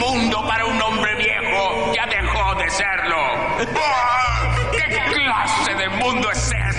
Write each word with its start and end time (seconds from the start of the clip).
mundo 0.00 0.42
para 0.46 0.64
un 0.64 0.80
hombre 0.80 1.14
viejo 1.16 1.92
ya 1.94 2.06
dejó 2.06 2.54
de 2.54 2.70
serlo. 2.70 3.22
¿Qué 4.72 4.84
clase 5.12 5.74
de 5.74 5.88
mundo 5.90 6.30
es 6.30 6.38
este? 6.38 6.69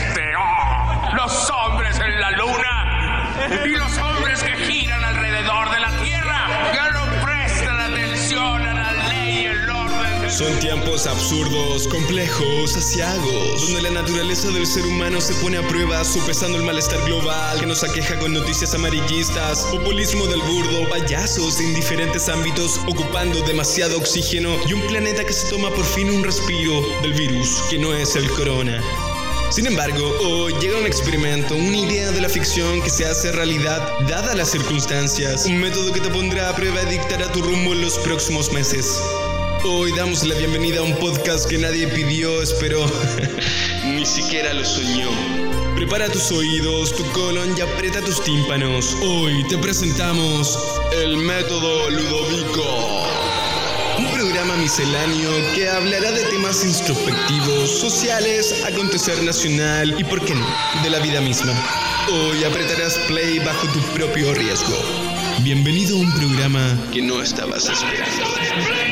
Son 10.42 10.60
tiempos 10.60 11.06
absurdos, 11.06 11.88
complejos, 11.88 12.76
asiagos, 12.76 13.62
donde 13.62 13.84
la 13.84 13.92
naturaleza 13.92 14.50
del 14.50 14.66
ser 14.66 14.84
humano 14.88 15.22
se 15.22 15.36
pone 15.36 15.60
a 15.60 15.68
prueba, 15.68 16.04
sopesando 16.04 16.58
el 16.58 16.64
malestar 16.64 17.00
global 17.06 17.60
que 17.60 17.68
nos 17.68 17.84
aqueja 17.84 18.18
con 18.18 18.34
noticias 18.34 18.74
amarillistas, 18.74 19.66
populismo 19.66 20.26
del 20.26 20.42
burdo, 20.42 20.90
payasos 20.90 21.60
de 21.60 21.66
indiferentes 21.66 22.28
ámbitos, 22.28 22.80
ocupando 22.88 23.40
demasiado 23.44 24.00
oxígeno 24.00 24.56
y 24.68 24.74
un 24.74 24.82
planeta 24.88 25.24
que 25.24 25.34
se 25.34 25.48
toma 25.48 25.70
por 25.70 25.86
fin 25.86 26.10
un 26.10 26.24
respiro 26.24 26.82
del 27.04 27.14
virus 27.14 27.62
que 27.70 27.78
no 27.78 27.94
es 27.94 28.16
el 28.16 28.28
corona. 28.32 28.82
Sin 29.52 29.68
embargo, 29.68 30.04
hoy 30.24 30.56
llega 30.60 30.80
un 30.80 30.88
experimento, 30.88 31.54
una 31.54 31.78
idea 31.78 32.10
de 32.10 32.20
la 32.20 32.30
ficción 32.30 32.82
que 32.82 32.90
se 32.90 33.06
hace 33.06 33.32
realidad 33.32 33.80
dadas 34.10 34.36
las 34.36 34.50
circunstancias, 34.50 35.46
un 35.46 35.60
método 35.60 35.94
que 35.94 36.00
te 36.00 36.10
pondrá 36.10 36.50
a 36.50 36.56
prueba 36.56 36.82
y 36.82 36.94
dictará 36.94 37.32
tu 37.32 37.44
rumbo 37.44 37.74
en 37.74 37.82
los 37.82 38.00
próximos 38.00 38.52
meses. 38.52 39.00
Hoy 39.64 39.92
damos 39.96 40.24
la 40.24 40.34
bienvenida 40.34 40.80
a 40.80 40.82
un 40.82 40.96
podcast 40.96 41.48
que 41.48 41.56
nadie 41.56 41.88
pidió, 41.88 42.42
esperó, 42.42 42.84
ni 43.86 44.04
siquiera 44.08 44.54
lo 44.56 44.66
soñó. 44.66 45.10
Prepara 45.76 46.10
tus 46.10 46.32
oídos, 46.32 46.96
tu 46.96 47.04
colon 47.12 47.56
y 47.56 47.62
aprieta 47.62 48.02
tus 48.02 48.24
tímpanos. 48.24 48.98
Hoy 49.04 49.44
te 49.50 49.60
presentamos 49.60 50.58
el 51.04 51.16
método 51.18 51.92
Ludovico. 51.92 53.08
Un 54.00 54.12
programa 54.12 54.56
misceláneo 54.56 55.30
que 55.54 55.70
hablará 55.70 56.12
de 56.12 56.24
temas 56.24 56.66
introspectivos, 56.66 57.70
sociales, 57.70 58.64
acontecer 58.66 59.22
nacional 59.22 59.94
y, 60.00 60.04
por 60.04 60.26
qué 60.26 60.34
no, 60.34 60.48
de 60.82 60.90
la 60.90 60.98
vida 60.98 61.22
misma. 61.22 61.54
Hoy 62.12 62.44
apretarás 62.44 62.98
play 63.08 63.38
bajo 63.38 63.68
tu 63.68 63.80
propio 63.94 64.34
riesgo. 64.34 64.76
Bienvenido 65.44 65.98
a 65.98 66.00
un 66.00 66.14
programa 66.14 66.78
que 66.92 67.04
no 67.04 67.22
estabas 67.22 67.70
esperando. 67.70 68.91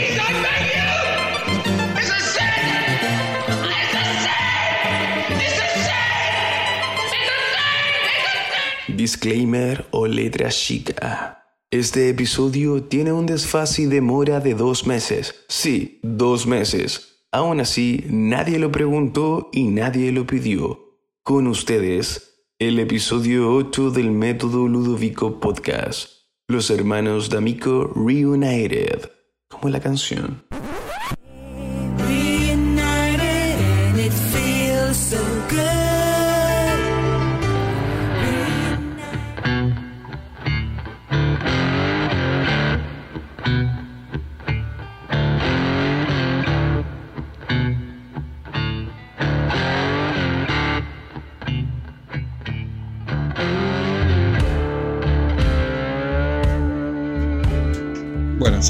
Disclaimer 9.00 9.86
o 9.92 10.08
letra 10.08 10.50
chica. 10.50 11.46
Este 11.72 12.10
episodio 12.10 12.84
tiene 12.84 13.14
un 13.14 13.26
desfase 13.26 13.84
y 13.84 13.86
demora 13.86 14.40
de 14.40 14.56
dos 14.56 14.86
meses. 14.86 15.46
Sí, 15.48 16.00
dos 16.04 16.46
meses. 16.46 17.26
Aún 17.32 17.60
así, 17.60 18.04
nadie 18.10 18.60
lo 18.60 18.72
preguntó 18.72 19.50
y 19.54 19.64
nadie 19.68 20.12
lo 20.12 20.28
pidió. 20.28 20.98
Con 21.24 21.48
ustedes, 21.48 22.44
el 22.60 22.80
episodio 22.80 23.54
8 23.54 23.92
del 23.92 24.12
Método 24.12 24.68
Ludovico 24.68 25.40
Podcast. 25.40 26.10
Los 26.48 26.70
hermanos 26.70 27.30
D'Amico 27.30 27.94
Reunited. 27.96 29.19
Como 29.50 29.70
la 29.70 29.80
canción. 29.80 30.44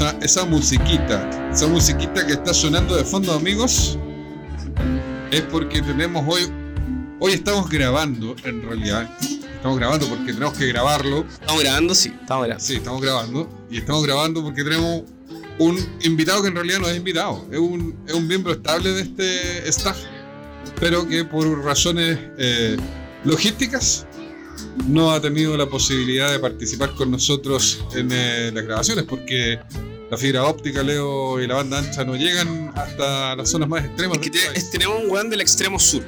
Esa, 0.00 0.16
esa 0.22 0.44
musiquita, 0.46 1.50
esa 1.52 1.66
musiquita 1.66 2.26
que 2.26 2.32
está 2.32 2.54
sonando 2.54 2.96
de 2.96 3.04
fondo, 3.04 3.34
amigos, 3.34 3.98
es 5.30 5.42
porque 5.42 5.82
tenemos 5.82 6.24
hoy, 6.26 6.50
hoy 7.18 7.32
estamos 7.32 7.68
grabando, 7.68 8.34
en 8.44 8.62
realidad, 8.62 9.10
estamos 9.20 9.78
grabando 9.78 10.06
porque 10.06 10.32
tenemos 10.32 10.56
que 10.56 10.68
grabarlo, 10.68 11.26
Estamos 11.28 11.62
grabando, 11.62 11.94
sí, 11.94 12.14
estamos 12.18 12.46
grabando. 12.46 12.64
sí, 12.64 12.76
estamos 12.76 13.02
grabando, 13.02 13.48
y 13.70 13.76
estamos 13.76 14.02
grabando 14.04 14.42
porque 14.42 14.64
tenemos 14.64 15.02
un 15.58 15.78
invitado 16.02 16.40
que 16.40 16.48
en 16.48 16.54
realidad 16.54 16.78
no 16.78 16.88
es 16.88 16.96
invitado, 16.96 17.46
es 17.52 17.58
un, 17.58 17.94
es 18.06 18.14
un 18.14 18.26
miembro 18.26 18.54
estable 18.54 18.92
de 18.92 19.02
este 19.02 19.68
staff, 19.68 19.98
pero 20.80 21.06
que 21.06 21.26
por 21.26 21.46
razones 21.62 22.18
eh, 22.38 22.78
logísticas 23.24 24.06
no 24.88 25.10
ha 25.10 25.20
tenido 25.20 25.58
la 25.58 25.66
posibilidad 25.66 26.30
de 26.30 26.38
participar 26.38 26.94
con 26.94 27.10
nosotros 27.10 27.84
en 27.94 28.08
eh, 28.12 28.50
las 28.54 28.64
grabaciones 28.64 29.04
porque 29.04 29.58
la 30.10 30.16
fibra 30.16 30.44
óptica, 30.44 30.82
Leo 30.82 31.40
y 31.40 31.46
la 31.46 31.54
banda 31.54 31.78
ancha 31.78 32.04
no 32.04 32.16
llegan 32.16 32.72
hasta 32.74 33.36
las 33.36 33.48
zonas 33.48 33.68
más 33.68 33.84
extremas. 33.84 34.18
Es 34.18 34.22
que 34.24 34.30
de 34.30 34.38
te- 34.40 34.46
país. 34.46 34.64
es- 34.64 34.70
tenemos 34.70 35.02
un 35.04 35.10
weón 35.10 35.30
del 35.30 35.40
extremo 35.40 35.78
sur. 35.78 36.02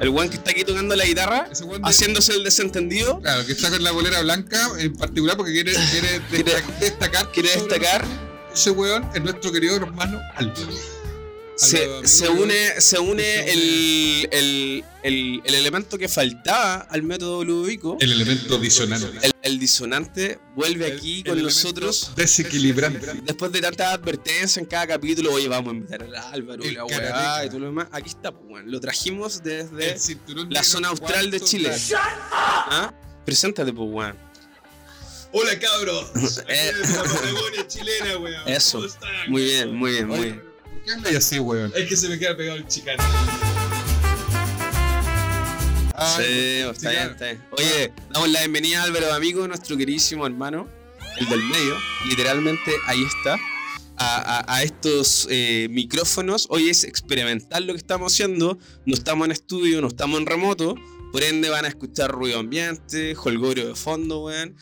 El 0.00 0.08
weón 0.10 0.28
que 0.28 0.36
está 0.36 0.50
aquí 0.50 0.62
tocando 0.64 0.94
la 0.96 1.04
guitarra, 1.04 1.48
de- 1.48 1.80
haciéndose 1.84 2.32
el 2.34 2.44
desentendido, 2.44 3.20
Claro, 3.20 3.46
que 3.46 3.52
está 3.52 3.70
con 3.70 3.82
la 3.82 3.92
bolera 3.92 4.20
blanca 4.22 4.70
en 4.78 4.94
particular 4.94 5.36
porque 5.36 5.52
quiere, 5.52 5.72
quiere 5.90 6.20
Quiere- 6.30 6.52
destaca- 6.54 6.78
destacar. 6.80 7.32
quiere 7.32 7.48
destacar, 7.50 8.04
Ese 8.54 8.70
weón 8.70 9.06
es 9.14 9.22
nuestro 9.22 9.52
querido 9.52 9.76
hermano 9.76 10.18
Álvaro. 10.34 10.68
Se, 11.56 12.28
une, 12.28 12.80
se 12.80 12.98
une 12.98 13.50
el, 13.52 14.28
el, 14.30 14.84
el, 15.02 15.40
el 15.44 15.54
elemento 15.54 15.96
que 15.98 16.08
faltaba 16.08 16.76
al 16.90 17.02
método 17.02 17.44
Ludovico. 17.44 17.96
El 18.00 18.12
elemento 18.12 18.58
disonante. 18.58 19.06
El, 19.22 19.32
el 19.42 19.58
disonante 19.58 20.38
vuelve 20.54 20.86
aquí 20.92 21.22
con 21.24 21.40
nosotros. 21.42 22.12
Desequilibrante. 22.16 23.06
Después 23.22 23.52
de 23.52 23.60
tantas 23.60 23.94
advertencias 23.94 24.56
en 24.58 24.66
cada 24.66 24.86
capítulo, 24.86 25.32
oye, 25.32 25.48
vamos 25.48 25.72
a 25.72 25.76
invitar 25.76 26.02
al 26.02 26.14
Álvaro, 26.14 26.62
El 26.62 26.74
la 26.74 26.84
weá 26.84 27.44
y 27.44 27.48
todo 27.48 27.60
lo 27.60 27.66
demás. 27.66 27.88
Aquí 27.92 28.08
está, 28.10 28.32
pues. 28.32 28.64
Lo 28.66 28.80
trajimos 28.80 29.42
desde 29.42 29.96
la 30.50 30.62
zona 30.62 30.88
austral 30.88 31.30
de 31.30 31.40
Chile. 31.40 31.70
¿Ah? 31.94 32.92
Preséntate, 33.24 33.72
pues, 33.72 33.88
weón. 33.90 34.16
Hola 35.32 35.58
cabros. 35.58 36.10
Aquí 36.14 36.44
Eh. 36.48 36.70
es 36.82 36.90
la 36.90 37.02
Patagonia 37.02 37.66
chilena, 37.66 38.18
weón. 38.18 38.42
Eso. 38.48 38.78
¿Cómo 38.78 38.86
están? 38.92 39.30
Muy 39.30 39.42
bien, 39.44 39.74
muy 39.74 39.90
bien, 39.90 40.06
muy 40.08 40.18
bien. 40.20 40.42
¿Por 40.94 41.02
qué 41.02 41.16
así, 41.16 41.38
weón? 41.38 41.72
Es 41.74 41.88
que 41.88 41.96
se 41.96 42.08
me 42.08 42.18
queda 42.18 42.36
pegado 42.36 42.58
el 42.58 42.66
chicano. 42.66 43.02
Sí, 46.16 46.22
está 46.70 46.90
bien, 46.90 47.10
está 47.10 47.24
bien. 47.24 47.42
Oye, 47.52 47.92
damos 48.12 48.28
la 48.30 48.40
bienvenida 48.40 48.80
a 48.82 48.84
Álvaro 48.84 49.12
Amigo, 49.14 49.48
nuestro 49.48 49.76
queridísimo 49.76 50.26
hermano, 50.26 50.68
el 51.18 51.28
del 51.28 51.42
medio. 51.42 51.74
Literalmente 52.08 52.72
ahí 52.86 53.02
está. 53.04 53.38
A, 53.98 54.40
a- 54.40 54.56
a 54.56 54.62
estos 54.62 55.26
eh, 55.30 55.68
micrófonos. 55.70 56.46
Hoy 56.50 56.68
es 56.68 56.84
experimental 56.84 57.66
lo 57.66 57.72
que 57.72 57.78
estamos 57.78 58.12
haciendo. 58.12 58.58
No 58.84 58.94
estamos 58.94 59.24
en 59.24 59.32
estudio, 59.32 59.80
no 59.80 59.88
estamos 59.88 60.20
en 60.20 60.26
remoto. 60.26 60.74
Por 61.12 61.24
ende 61.24 61.48
van 61.48 61.64
a 61.64 61.68
escuchar 61.68 62.10
ruido 62.10 62.38
ambiente, 62.38 63.16
holgorio 63.16 63.68
de 63.68 63.74
fondo, 63.74 64.24
weón. 64.24 64.54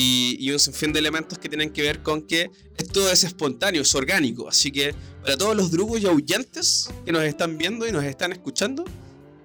Y, 0.00 0.50
un 0.50 0.58
sinfín 0.58 0.92
de 0.92 0.98
elementos 0.98 1.38
que 1.38 1.48
tienen 1.48 1.70
que 1.70 1.82
ver 1.82 2.02
con 2.02 2.22
que 2.22 2.50
esto 2.76 3.10
es 3.10 3.24
espontáneo, 3.24 3.82
es 3.82 3.94
orgánico. 3.94 4.48
Así 4.48 4.72
que 4.72 4.94
para 5.22 5.36
todos 5.36 5.56
los 5.56 5.70
drugos 5.70 6.00
y 6.00 6.06
ahuyantes 6.06 6.90
que 7.04 7.12
nos 7.12 7.22
están 7.24 7.58
viendo 7.58 7.86
y 7.86 7.92
nos 7.92 8.04
están 8.04 8.32
escuchando, 8.32 8.84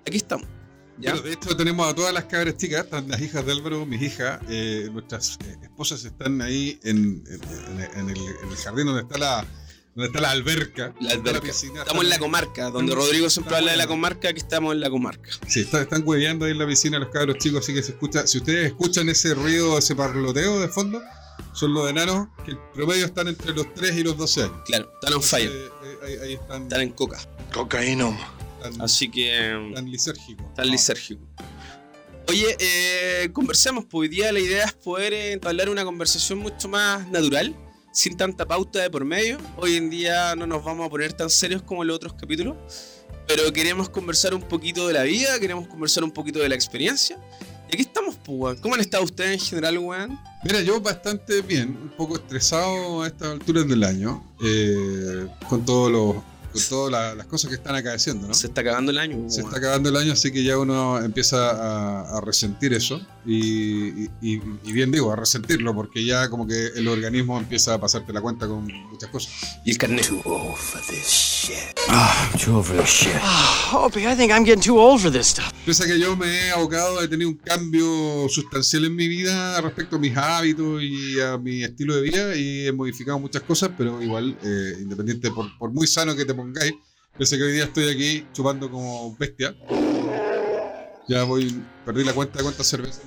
aquí 0.05 0.17
estamos. 0.17 0.47
¿ya? 0.97 1.15
De 1.19 1.33
hecho 1.33 1.55
tenemos 1.57 1.87
a 1.87 1.93
todas 1.93 2.13
las 2.13 2.25
cabras 2.25 2.57
chicas, 2.57 2.87
las 3.07 3.21
hijas 3.21 3.45
de 3.45 3.51
Álvaro, 3.51 3.85
mis 3.85 4.01
hijas, 4.01 4.39
eh, 4.49 4.89
nuestras 4.91 5.37
eh, 5.45 5.57
esposas 5.63 6.05
están 6.05 6.41
ahí 6.41 6.79
en, 6.83 7.23
en 7.95 8.09
el 8.09 8.55
jardín 8.57 8.85
donde 8.85 9.01
está 9.01 9.17
la, 9.17 9.45
donde 9.95 10.07
está 10.07 10.19
la 10.21 10.31
alberca. 10.31 10.93
La 10.99 11.11
alberca. 11.13 11.41
piscina, 11.41 11.79
Estamos 11.81 12.03
en 12.03 12.09
la 12.09 12.19
comarca, 12.19 12.63
donde 12.69 12.91
estamos- 12.91 13.05
Rodrigo 13.07 13.29
siempre 13.29 13.55
habla 13.55 13.71
de 13.71 13.77
la 13.77 13.83
en- 13.83 13.89
comarca, 13.89 14.29
aquí 14.29 14.39
estamos 14.39 14.73
en 14.73 14.81
la 14.81 14.89
comarca. 14.89 15.29
Sí, 15.47 15.61
está- 15.61 15.81
están 15.81 16.03
hueveando 16.05 16.45
ahí 16.45 16.51
en 16.51 16.59
la 16.59 16.67
piscina 16.67 16.99
los 16.99 17.09
cabros 17.09 17.37
chicos, 17.37 17.61
así 17.63 17.73
que 17.73 17.81
se 17.81 17.91
escucha. 17.93 18.27
Si 18.27 18.37
ustedes 18.39 18.67
escuchan 18.67 19.07
ese 19.09 19.33
ruido, 19.33 19.77
ese 19.77 19.95
parloteo 19.95 20.59
de 20.59 20.67
fondo, 20.67 21.01
son 21.53 21.73
los 21.73 21.89
enanos 21.89 22.27
que 22.43 22.51
el 22.51 22.57
promedio 22.73 23.05
están 23.05 23.29
entre 23.29 23.53
los 23.53 23.73
3 23.73 23.95
y 23.95 24.03
los 24.03 24.17
12 24.17 24.43
años. 24.43 24.61
Claro, 24.65 24.91
están 24.93 25.13
on 25.13 25.23
fire, 25.23 25.49
eh, 25.51 25.69
ahí, 26.05 26.13
ahí 26.23 26.33
están, 26.33 26.63
están 26.63 26.81
en 26.81 26.89
coca. 26.91 27.17
Cocaíno. 27.53 28.17
están, 28.61 28.81
Así 28.81 29.09
que 29.09 29.67
están 29.69 29.89
lisérgicos. 29.89 30.45
están 30.47 30.67
lisérgicos. 30.69 31.25
Oye, 32.27 32.57
eh, 32.59 33.29
conversemos, 33.31 33.85
pues 33.85 34.01
hoy 34.01 34.07
día 34.07 34.31
la 34.31 34.39
idea 34.39 34.65
es 34.65 34.73
poder 34.73 35.13
eh, 35.13 35.31
entablar 35.33 35.69
una 35.69 35.85
conversación 35.85 36.39
mucho 36.39 36.67
más 36.67 37.07
natural, 37.09 37.55
sin 37.95 38.17
tanta 38.17 38.45
pauta 38.45 38.79
de 38.81 38.89
por 38.89 39.05
medio. 39.05 39.37
Hoy 39.55 39.77
en 39.77 39.89
día 39.89 40.35
no 40.35 40.45
nos 40.45 40.63
vamos 40.63 40.85
a 40.85 40.89
poner 40.89 41.13
tan 41.13 41.29
serios 41.29 41.61
como 41.61 41.81
en 41.83 41.87
los 41.87 41.95
otros 41.95 42.13
capítulos, 42.13 42.55
pero 43.25 43.51
queremos 43.53 43.87
conversar 43.89 44.33
un 44.33 44.41
poquito 44.41 44.85
de 44.87 44.93
la 44.93 45.03
vida, 45.03 45.39
queremos 45.39 45.67
conversar 45.67 46.03
un 46.03 46.11
poquito 46.11 46.39
de 46.39 46.49
la 46.49 46.55
experiencia 46.55 47.17
Y 47.69 47.73
aquí 47.73 47.81
estamos, 47.83 48.15
pues. 48.23 48.59
¿Cómo 48.59 48.75
han 48.75 48.81
estado 48.81 49.03
ustedes 49.05 49.31
en 49.31 49.39
general, 49.39 49.77
weón? 49.79 50.19
Mira, 50.43 50.61
yo 50.61 50.79
bastante 50.81 51.41
bien, 51.41 51.69
un 51.69 51.89
poco 51.97 52.15
estresado 52.17 53.01
a 53.01 53.07
estas 53.07 53.29
alturas 53.29 53.65
del 53.67 53.83
año, 53.83 54.23
eh, 54.43 55.27
con 55.49 55.65
todos 55.65 55.89
los 55.91 56.15
con 56.53 56.63
todas 56.69 56.91
la- 56.91 57.15
las 57.15 57.25
cosas 57.27 57.49
que 57.49 57.55
están 57.55 57.75
acaeciendo, 57.75 58.27
¿no? 58.29 58.33
Se 58.33 58.47
está 58.47 58.61
acabando 58.61 58.89
el 58.91 58.97
año, 58.97 59.29
Se 59.29 59.41
está 59.41 59.57
acabando 59.57 59.89
el 59.89 59.97
año, 59.97 60.13
así 60.13 60.31
que 60.31 60.41
ya 60.43 60.57
uno 60.57 60.97
empieza 61.03 61.49
a, 61.51 62.17
a 62.17 62.21
resentir 62.21 62.71
eso. 62.73 63.01
Y, 63.27 64.03
y- 64.05 64.09
y- 64.21 64.71
bien 64.71 64.91
digo, 64.91 65.11
a 65.11 65.15
resentirlo, 65.15 65.73
porque 65.73 66.05
ya 66.05 66.29
como 66.29 66.45
que 66.47 66.67
el 66.75 66.87
organismo 66.87 67.39
empieza 67.39 67.73
a 67.73 67.79
pasarte 67.79 68.13
la 68.13 68.21
cuenta 68.21 68.47
con 68.47 68.65
muchas 68.91 69.09
cosas. 69.09 69.33
Y 69.65 69.71
el 69.71 69.77
carnet. 69.77 70.07
Opie, 73.73 74.03
I 74.11 74.15
think 74.15 74.31
I'm 74.31 74.45
getting 74.45 74.61
too 74.63 74.77
old 74.79 75.01
for 75.01 75.11
this 75.11 75.27
stuff. 75.27 75.51
Pese 75.65 75.83
a 75.83 75.87
que 75.87 75.99
yo 75.99 76.15
me 76.15 76.27
he 76.27 76.51
abocado, 76.51 77.01
he 77.01 77.07
tenido 77.07 77.29
un 77.29 77.37
cambio 77.37 78.27
sustancial 78.29 78.85
en 78.85 78.95
mi 78.95 79.07
vida 79.07 79.59
respecto 79.61 79.95
a 79.95 79.99
mis 79.99 80.15
hábitos 80.15 80.81
y 80.83 81.19
a 81.19 81.37
mi 81.37 81.63
estilo 81.63 81.95
de 81.95 82.01
vida 82.01 82.35
y 82.35 82.67
he 82.67 82.71
modificado 82.71 83.17
muchas 83.19 83.41
cosas, 83.43 83.71
pero 83.77 84.01
igual, 84.01 84.37
eh, 84.43 84.77
independiente, 84.81 85.31
por, 85.31 85.55
por 85.57 85.71
muy 85.71 85.87
sano 85.87 86.15
que 86.15 86.25
te 86.25 86.33
pongáis, 86.33 86.73
pese 87.17 87.35
a 87.35 87.37
que 87.39 87.43
hoy 87.45 87.53
día 87.53 87.63
estoy 87.65 87.89
aquí 87.89 88.25
chupando 88.33 88.69
como 88.69 89.15
bestia, 89.17 89.55
ya 91.07 91.23
voy, 91.23 91.55
perdí 91.85 92.03
la 92.03 92.13
cuenta 92.13 92.37
de 92.39 92.43
cuántas 92.43 92.67
cervezas 92.67 93.01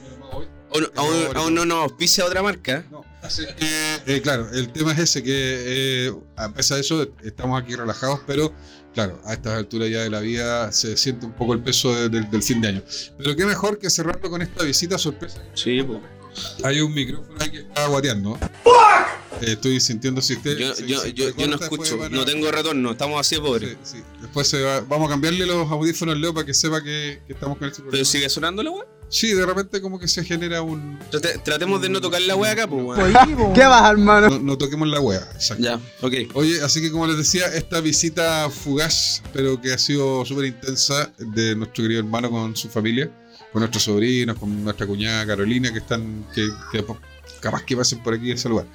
Aún, 1.35 1.55
no 1.55 1.65
nos 1.65 1.93
pisa 1.93 2.25
otra 2.25 2.43
marca. 2.43 2.85
No, 2.91 3.05
así 3.23 3.45
que, 3.59 3.97
eh, 4.07 4.21
claro, 4.23 4.49
el 4.53 4.71
tema 4.73 4.93
es 4.93 4.99
ese, 4.99 5.23
que 5.23 5.33
eh, 6.09 6.13
a 6.37 6.53
pesar 6.53 6.77
de 6.77 6.83
eso 6.83 7.07
estamos 7.25 7.61
aquí 7.61 7.75
relajados, 7.75 8.21
pero 8.27 8.53
claro, 8.95 9.21
a 9.25 9.33
estas 9.33 9.55
alturas 9.55 9.89
ya 9.91 10.01
de 10.01 10.11
la 10.11 10.21
vida 10.21 10.71
se 10.73 10.97
siente 10.97 11.25
un 11.27 11.33
poco 11.33 11.55
el 11.55 11.61
peso 11.63 11.95
de- 11.95 12.09
del- 12.09 12.31
del 12.31 12.43
fin 12.43 12.61
de 12.61 12.69
año. 12.69 12.83
Pero 13.17 13.35
qué 13.37 13.47
mejor 13.47 13.79
que 13.79 13.89
cerrarlo 13.91 14.29
con 14.31 14.43
esta 14.43 14.65
visita 14.65 14.99
sorpresa. 14.99 15.43
Sí, 15.55 15.83
pues. 15.83 16.01
Hay 16.63 16.81
un 16.81 16.93
micrófono 16.95 17.37
ahí 17.41 17.51
que 17.51 17.59
está 17.61 17.87
guateando. 17.87 18.39
Eh, 19.41 19.53
estoy 19.53 19.81
sintiendo 19.81 20.21
si 20.21 20.35
usted... 20.35 20.57
Yo, 20.59 20.75
si- 20.75 20.87
yo, 20.87 21.01
si 21.01 21.13
yo, 21.13 21.29
se 21.31 21.35
yo 21.41 21.47
no 21.49 21.57
escucho, 21.57 22.03
a- 22.03 22.09
no 22.09 22.25
tengo 22.25 22.51
retorno, 22.51 22.91
estamos 22.93 23.21
así 23.21 23.37
de 23.37 23.41
pobres. 23.41 23.77
Sí, 23.85 23.99
sí. 23.99 24.05
Después 24.21 24.49
se 24.49 24.61
va- 24.63 24.81
vamos 24.81 25.07
a 25.09 25.11
cambiarle 25.11 25.47
los 25.47 25.71
audífonos 25.71 26.17
Leo 26.19 26.35
para 26.35 26.47
que 26.47 26.55
sepa 26.55 26.83
que, 26.83 27.21
que 27.27 27.33
estamos 27.33 27.59
con 27.59 27.67
este 27.69 27.79
Pero 27.79 27.91
problema. 27.91 28.05
sigue 28.11 28.29
sonando 28.29 28.63
la 28.63 28.71
weá. 28.71 28.85
Sí, 29.11 29.33
de 29.33 29.47
repente 29.47 29.81
como 29.81 29.99
que 29.99 30.07
se 30.07 30.23
genera 30.23 30.61
un... 30.61 30.99
Trate- 31.11 31.43
tratemos 31.43 31.81
de 31.81 31.89
no 31.89 32.01
tocar 32.01 32.21
la 32.21 32.37
weá 32.37 32.53
acá, 32.53 32.67
pues 32.67 32.85
weón. 32.85 33.55
¿Qué 33.55 33.63
vas, 33.65 33.91
hermano? 33.91 34.29
No, 34.29 34.39
no 34.39 34.59
toquemos 34.59 34.87
la 34.89 35.01
wea. 35.01 35.27
Exacto. 35.35 35.63
Ya, 35.65 35.81
ok. 36.03 36.13
Oye, 36.35 36.61
así 36.63 36.83
que 36.83 36.91
como 36.91 37.07
les 37.07 37.17
decía, 37.17 37.47
esta 37.47 37.81
visita 37.81 38.51
fugaz, 38.51 39.23
pero 39.33 39.59
que 39.61 39.73
ha 39.73 39.79
sido 39.79 40.27
súper 40.27 40.47
intensa, 40.47 41.11
de 41.19 41.57
nuestro 41.57 41.85
querido 41.85 42.01
hermano 42.01 42.31
con 42.31 42.55
su 42.55 42.69
familia, 42.69 43.11
con 43.51 43.61
nuestros 43.61 43.85
sobrinos, 43.85 44.37
con 44.39 44.63
nuestra 44.63 44.87
cuñada 44.87 45.25
Carolina, 45.27 45.73
que 45.73 45.79
están, 45.79 46.27
que, 46.35 46.47
capaz 47.41 47.63
que 47.65 47.77
pasen 47.79 48.03
por 48.03 48.13
aquí 48.13 48.31
a 48.31 48.35
ese 48.35 48.49
lugar. 48.51 48.67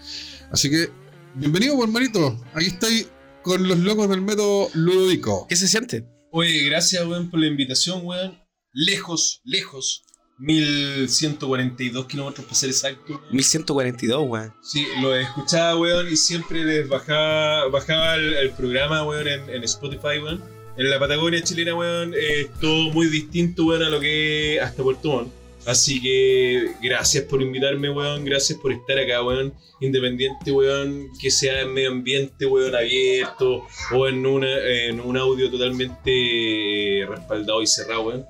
Así 0.54 0.70
que, 0.70 0.88
bienvenido, 1.34 1.76
buen 1.76 1.90
hermanito. 1.90 2.40
Aquí 2.54 2.68
estáis 2.68 3.10
con 3.42 3.68
los 3.68 3.80
locos 3.80 4.08
del 4.08 4.22
método 4.22 4.70
Ludovico. 4.76 5.48
¿Qué 5.50 5.56
se 5.56 5.68
siente? 5.68 6.06
Oye, 6.32 6.66
gracias, 6.66 7.04
weón, 7.08 7.32
por 7.32 7.40
la 7.40 7.48
invitación, 7.48 8.02
weón. 8.04 8.40
Lejos, 8.72 9.42
lejos. 9.46 10.04
1142 10.38 12.06
kilómetros 12.06 12.46
para 12.46 12.56
ser 12.56 12.70
exacto. 12.70 13.20
1142, 13.32 14.28
weón. 14.28 14.54
Sí, 14.62 14.86
lo 15.02 15.16
escuchaba, 15.16 15.76
weón, 15.76 16.08
y 16.14 16.18
siempre 16.18 16.64
les 16.64 16.88
bajaba, 16.88 17.68
bajaba 17.70 18.14
el, 18.14 18.36
el 18.36 18.52
programa, 18.52 19.04
weón, 19.08 19.28
en, 19.28 19.50
en 19.50 19.64
Spotify, 19.64 20.20
weón. 20.22 20.44
En 20.78 20.88
la 20.88 21.00
Patagonia 21.00 21.42
chilena, 21.42 21.74
weón, 21.74 22.14
es 22.14 22.54
todo 22.62 22.92
muy 22.92 23.08
distinto, 23.08 23.66
weón, 23.66 23.82
a 23.82 23.90
lo 23.90 24.00
que 24.00 24.58
es 24.58 24.62
hasta 24.62 24.84
Puerto 24.84 25.10
Montt. 25.10 25.43
Así 25.66 26.02
que 26.02 26.72
gracias 26.82 27.24
por 27.26 27.42
invitarme, 27.42 27.90
weón. 27.90 28.26
Gracias 28.26 28.60
por 28.60 28.74
estar 28.74 28.98
acá, 28.98 29.24
weón. 29.24 29.54
Independiente, 29.80 30.52
weón, 30.52 31.10
que 31.22 31.32
sea 31.32 31.62
en 31.62 31.74
medio 31.74 31.92
ambiente, 31.92 32.46
weón, 32.46 32.76
abierto 32.76 33.66
o 33.92 34.08
en, 34.08 34.26
una, 34.26 34.58
en 34.58 35.00
un 35.00 35.18
audio 35.18 35.50
totalmente 35.50 37.02
eh, 37.02 37.06
respaldado 37.06 37.62
y 37.62 37.68
cerrado, 37.68 38.04
weón. 38.04 38.26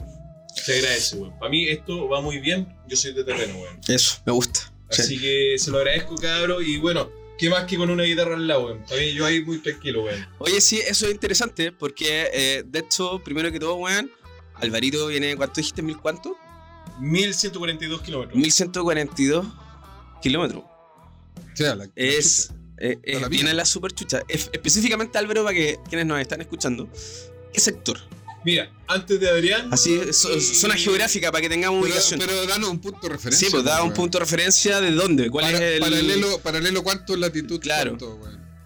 Se 0.56 0.77
agradece, 0.77 1.18
weón. 1.18 1.38
Para 1.39 1.50
mí 1.50 1.68
esto 1.68 2.07
va 2.07 2.21
muy 2.21 2.39
bien. 2.39 2.68
Yo 2.88 2.95
soy 2.95 3.13
de 3.13 3.24
terreno, 3.24 3.56
weón. 3.59 3.79
Eso, 3.88 4.21
me 4.25 4.31
gusta. 4.31 4.71
Sí. 4.89 5.01
Así 5.01 5.19
que 5.19 5.56
se 5.57 5.71
lo 5.71 5.77
agradezco, 5.79 6.15
cabrón. 6.15 6.63
Y 6.65 6.77
bueno, 6.77 7.09
¿qué 7.39 7.50
más 7.50 7.65
que 7.65 7.77
con 7.77 7.89
una 7.89 8.03
guitarra 8.03 8.36
al 8.36 8.47
lado, 8.47 8.65
weón? 8.68 8.83
Para 8.88 9.01
mí, 9.01 9.13
yo 9.13 9.25
ahí 9.25 9.44
muy 9.44 9.57
tranquilo, 9.57 10.03
weón. 10.03 10.27
Oye, 10.38 10.62
sí, 10.62 10.79
eso 10.86 11.07
es 11.07 11.12
interesante, 11.12 11.71
porque 11.71 12.29
eh, 12.31 12.63
de 12.65 12.79
hecho, 12.79 13.19
primero 13.24 13.51
que 13.51 13.59
todo, 13.59 13.75
weón, 13.75 14.12
Alvarito 14.56 15.07
viene, 15.07 15.36
¿cuánto 15.36 15.56
dijiste? 15.56 15.81
¿Mil 15.81 15.97
cuánto? 15.97 16.38
1142 17.00 18.01
kilómetros. 18.01 18.36
1142 18.38 19.45
kilómetros. 20.22 20.63
O 20.63 21.56
sea, 21.56 21.75
la- 21.75 21.90
Es. 21.95 22.51
eh, 22.78 23.00
eh, 23.04 23.19
la 23.19 23.28
viene 23.28 23.54
la 23.54 23.66
super 23.66 23.92
chucha. 23.94 24.22
Es- 24.28 24.50
específicamente, 24.54 25.18
Álvaro, 25.18 25.44
para 25.44 25.56
que 25.56 25.80
quienes 25.90 26.06
nos 26.06 26.19
están 26.19 26.42
escuchando, 26.42 26.88
¿qué 27.54 27.60
sector? 27.60 28.00
Mira, 28.45 28.69
antes 28.88 29.19
de 29.22 29.30
Adrián. 29.30 29.69
Así, 29.72 29.98
so- 30.12 30.38
zona 30.42 30.75
geográfica, 30.75 31.31
para 31.31 31.42
que 31.42 31.48
tengamos 31.50 31.81
pero, 31.81 31.94
ubicación. 31.94 32.19
pero 32.19 32.45
danos 32.45 32.69
un 32.69 32.80
punto 32.81 33.00
de 33.07 33.13
referencia. 33.13 33.48
sí, 33.48 33.51
pues 33.51 33.63
da 33.63 33.81
un 33.84 33.94
punto 33.94 34.18
de 34.18 34.25
referencia 34.25 34.81
de 34.81 34.92
dónde, 34.92 35.30
cuál 35.30 35.46
Para- 35.46 35.57
es 35.57 35.63
el. 35.75 35.80
paralelo, 35.80 36.39
paralelo, 36.39 36.84
¿cuánto 36.84 37.13
es 37.13 37.19
latitud? 37.19 37.60
Claro. 37.62 37.98
cuánto? 37.98 38.19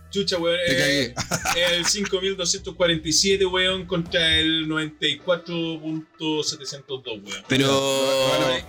Chucha, 0.10 0.38
weón. 0.38 0.58
Te 0.68 1.04
eh, 1.06 1.14
cagué. 1.14 1.76
el 1.78 1.86
5247, 1.86 3.46
weón, 3.46 3.86
contra 3.86 4.40
el 4.40 4.68
94.702, 4.68 7.06
weón. 7.06 7.24
Pero. 7.48 7.70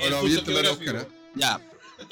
El 0.01 0.15
geográfico. 0.15 0.75
buscar, 0.77 0.97
¿eh? 0.97 1.07
Ya. 1.35 1.61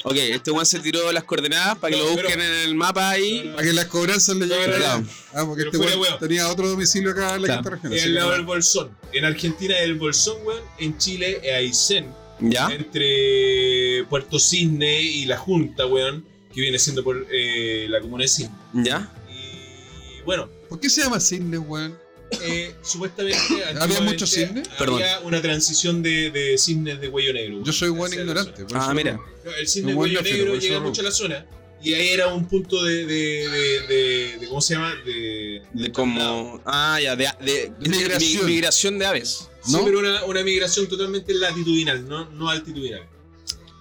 Ok, 0.03 0.15
este 0.15 0.51
weón 0.51 0.65
se 0.65 0.79
tiró 0.79 1.09
las 1.13 1.23
coordenadas 1.23 1.77
para 1.77 1.95
que 1.95 2.01
No, 2.01 2.09
lo 2.09 2.15
pero- 2.15 2.27
busquen 2.29 2.41
en 2.45 2.51
el 2.69 2.75
mapa 2.75 3.09
ahí. 3.09 3.49
Para 3.55 3.67
que 3.67 3.73
las 3.73 3.85
cobranzas 3.85 4.35
le 4.35 4.45
lleguen 4.45 4.71
No, 4.71 4.77
no, 4.79 4.99
no. 5.01 5.07
Ah, 5.33 5.45
porque 5.45 5.63
Pero 5.63 5.71
este 5.71 5.77
weón 5.87 5.99
weón. 6.01 6.19
tenía 6.19 6.49
otro 6.49 6.67
domicilio 6.69 7.11
acá 7.11 7.35
en 7.35 7.41
la 7.43 7.47
Claro. 7.47 7.61
quinta 7.63 7.75
región. 7.75 7.93
Al 7.93 7.99
que 7.99 8.07
lado 8.09 8.27
no- 8.29 8.33
del 8.35 8.45
Bolsón. 8.45 8.97
En 9.13 9.25
Argentina 9.25 9.75
es 9.77 9.83
el 9.83 9.95
Bolsón, 9.95 10.37
weón. 10.45 10.61
En 10.79 10.97
Chile 10.97 11.39
es 11.43 11.53
Aysén. 11.53 12.13
Ya. 12.39 12.67
Entre 12.71 14.03
Puerto 14.09 14.39
Cisne 14.39 15.01
y 15.01 15.25
la 15.25 15.37
Junta, 15.37 15.85
weón. 15.87 16.25
Que 16.57 16.61
viene 16.61 16.79
siendo 16.79 17.03
por 17.03 17.27
eh, 17.31 17.85
la 17.87 18.01
comuna 18.01 18.23
de 18.23 18.27
Cisne. 18.29 18.49
Ya. 18.73 19.13
Y 19.29 20.23
bueno, 20.23 20.49
¿Por 20.67 20.79
qué 20.79 20.89
se 20.89 21.03
llama 21.03 21.19
Cisne, 21.19 21.59
weón? 21.59 21.95
eh, 22.41 22.73
supuestamente. 22.81 23.37
¿Había 23.51 23.67
antiguamente 23.83 24.01
muchos 24.13 24.31
cisnes? 24.31 24.67
Perdón. 24.69 24.95
Había 25.03 25.19
una 25.19 25.39
transición 25.39 26.01
de, 26.01 26.31
de 26.31 26.57
cisnes 26.57 26.99
de 26.99 27.11
cuello 27.11 27.31
negro. 27.31 27.61
Yo 27.63 27.71
soy 27.71 27.89
buen 27.89 28.11
Hacia 28.11 28.23
la 28.25 28.31
ignorante. 28.31 28.65
por 28.65 28.75
Ah, 28.75 28.81
eso- 28.85 28.93
mira. 28.95 29.19
No, 29.45 29.51
el 29.53 29.67
cisne 29.67 29.89
de 29.91 29.93
buen 29.95 30.11
cuello 30.15 30.23
negro 30.23 30.47
por 30.47 30.57
eso 30.57 30.67
llega 30.67 30.79
mucho 30.79 31.01
a 31.01 31.03
la 31.03 31.11
zona. 31.11 31.45
Y 31.83 31.93
ahí 31.93 32.07
era 32.09 32.33
un 32.33 32.47
punto 32.47 32.83
de. 32.83 33.05
de, 33.05 33.49
de, 33.49 33.79
de- 33.87 34.37
de- 34.39 34.47
¿Cómo 34.47 34.59
se 34.61 34.73
llama? 34.73 34.95
De. 35.05 35.61
De 35.73 35.91
como. 35.91 36.59
Ah, 36.65 36.99
ya, 36.99 37.15
de, 37.15 37.29
de, 37.39 37.71
De 37.79 37.89
migración. 37.89 38.45
mi- 38.47 38.51
migración 38.53 38.97
de 38.97 39.05
aves. 39.05 39.47
Sí, 39.63 39.73
¿No? 39.73 39.85
pero 39.85 39.99
una, 39.99 40.25
una 40.25 40.41
migración 40.43 40.87
totalmente 40.89 41.35
latitudinal, 41.35 42.09
no, 42.09 42.25
no 42.31 42.49
altitudinal. 42.49 43.03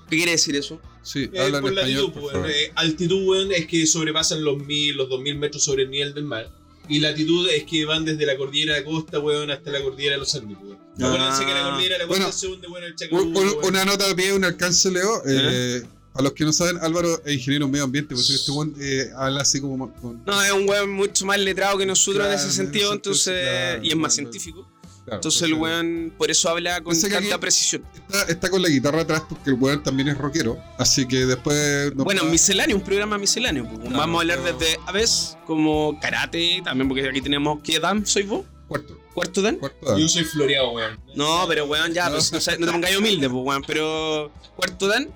¿Qué 0.08 0.16
quiere 0.16 0.32
decir 0.32 0.54
eso? 0.56 0.80
Sí, 1.02 1.28
Eh, 1.32 1.38
habla 1.40 1.58
en 1.58 1.64
español, 1.66 1.74
latitud, 1.76 2.12
por 2.12 2.22
pues, 2.22 2.32
favor. 2.34 2.50
eh, 2.50 2.72
altitud, 2.74 3.26
weón, 3.28 3.52
es 3.52 3.66
que 3.66 3.86
sobrepasan 3.86 4.42
los 4.44 4.58
mil, 4.58 4.96
los 4.96 5.08
dos 5.08 5.20
mil 5.20 5.36
metros 5.38 5.62
sobre 5.64 5.84
el 5.84 5.90
nivel 5.90 6.14
del 6.14 6.24
mar. 6.24 6.50
Y 6.88 7.00
latitud 7.00 7.48
es 7.48 7.64
que 7.64 7.84
van 7.84 8.04
desde 8.04 8.24
la 8.26 8.36
cordillera 8.36 8.74
de 8.74 8.80
la 8.80 8.86
costa, 8.86 9.18
weón, 9.18 9.50
hasta 9.50 9.70
la 9.72 9.82
cordillera 9.82 10.14
de 10.14 10.18
los 10.20 10.34
Andes, 10.34 10.56
weón. 10.62 10.78
Ah. 11.00 11.06
Acuérdense 11.06 11.44
que 11.44 11.52
la 11.52 11.62
cordillera 11.70 11.94
de 11.94 11.98
la 11.98 12.06
costa 12.08 12.22
Bueno, 12.24 12.32
se 12.38 12.46
hunde, 12.46 12.68
bueno, 12.68 12.86
el 12.86 12.94
Chacabuco, 12.96 13.26
un- 13.28 13.36
weón. 13.36 13.64
una 13.64 13.84
nota 13.84 14.06
de 14.08 14.14
pie, 14.14 14.32
un 14.32 14.44
alcance, 14.44 14.90
Leo. 14.90 15.22
Eh, 15.26 15.82
Para 16.12 16.24
los 16.24 16.32
que 16.32 16.44
no 16.44 16.52
saben, 16.54 16.78
Álvaro 16.78 17.20
es 17.26 17.34
ingeniero 17.34 17.66
en 17.66 17.72
medio 17.72 17.84
ambiente, 17.84 18.14
por 18.14 18.24
eso 18.24 18.32
que 18.32 18.36
este 18.38 18.50
weón 18.50 18.74
eh, 18.80 19.10
habla 19.16 19.42
así 19.42 19.60
como. 19.60 19.92
con- 19.96 20.24
No, 20.24 20.42
es 20.42 20.50
un 20.52 20.66
weón 20.66 20.90
mucho 20.90 21.26
más 21.26 21.38
letrado 21.38 21.76
que 21.76 21.84
nosotros 21.84 22.24
Claro, 22.24 22.32
en 22.32 22.38
ese 22.38 22.46
en 22.46 22.52
sentido, 22.54 22.92
entonces. 22.94 23.38
claro, 23.42 23.84
y 23.84 23.88
es 23.90 23.96
más 23.96 24.14
claro. 24.14 24.30
científico. 24.32 24.72
Claro, 25.06 25.16
Entonces 25.18 25.40
el 25.42 25.54
weón 25.54 26.12
por 26.18 26.30
eso 26.30 26.50
habla 26.50 26.82
con 26.82 27.00
tanta 27.00 27.40
precisión. 27.40 27.82
Está, 27.94 28.22
está 28.24 28.50
con 28.50 28.60
la 28.60 28.68
guitarra 28.68 29.00
atrás 29.00 29.22
porque 29.28 29.48
el 29.50 29.56
weón 29.58 29.82
también 29.82 30.08
es 30.08 30.18
rockero. 30.18 30.58
Así 30.76 31.06
que 31.08 31.24
después. 31.24 31.94
bueno, 31.94 32.24
misceláneo, 32.24 32.76
un 32.76 32.82
programa 32.82 33.16
misceláneo. 33.16 33.64
pues. 33.64 33.78
Claro, 33.80 33.96
Vamos 33.96 34.18
a 34.18 34.20
hablar 34.20 34.40
pero- 34.44 34.58
desde 34.58 34.78
aves, 34.86 35.38
como 35.46 35.98
karate, 36.00 36.60
también 36.62 36.88
porque 36.88 37.08
aquí 37.08 37.22
tenemos. 37.22 37.60
¿Qué 37.64 37.80
dan? 37.80 38.04
¿Soy 38.04 38.24
vos? 38.24 38.44
Cuarto. 38.68 38.98
¿Cuarto 39.14 39.40
dan? 39.40 39.56
Cuarto 39.56 39.86
dan. 39.86 39.98
Yo 39.98 40.08
soy 40.08 40.24
floreado, 40.24 40.72
weón. 40.72 40.98
No, 41.14 41.46
pero 41.48 41.64
weón, 41.64 41.94
ya, 41.94 42.06
No. 42.10 42.16
pues, 42.16 42.30
no, 42.32 42.40
sé, 42.40 42.58
no 42.58 42.66
te 42.66 42.72
pongáis 42.72 42.98
humilde, 42.98 43.30
pues 43.30 43.42
weón. 43.46 43.62
Pero. 43.66 44.30
¿Cuarto 44.56 44.88
dan? 44.88 45.08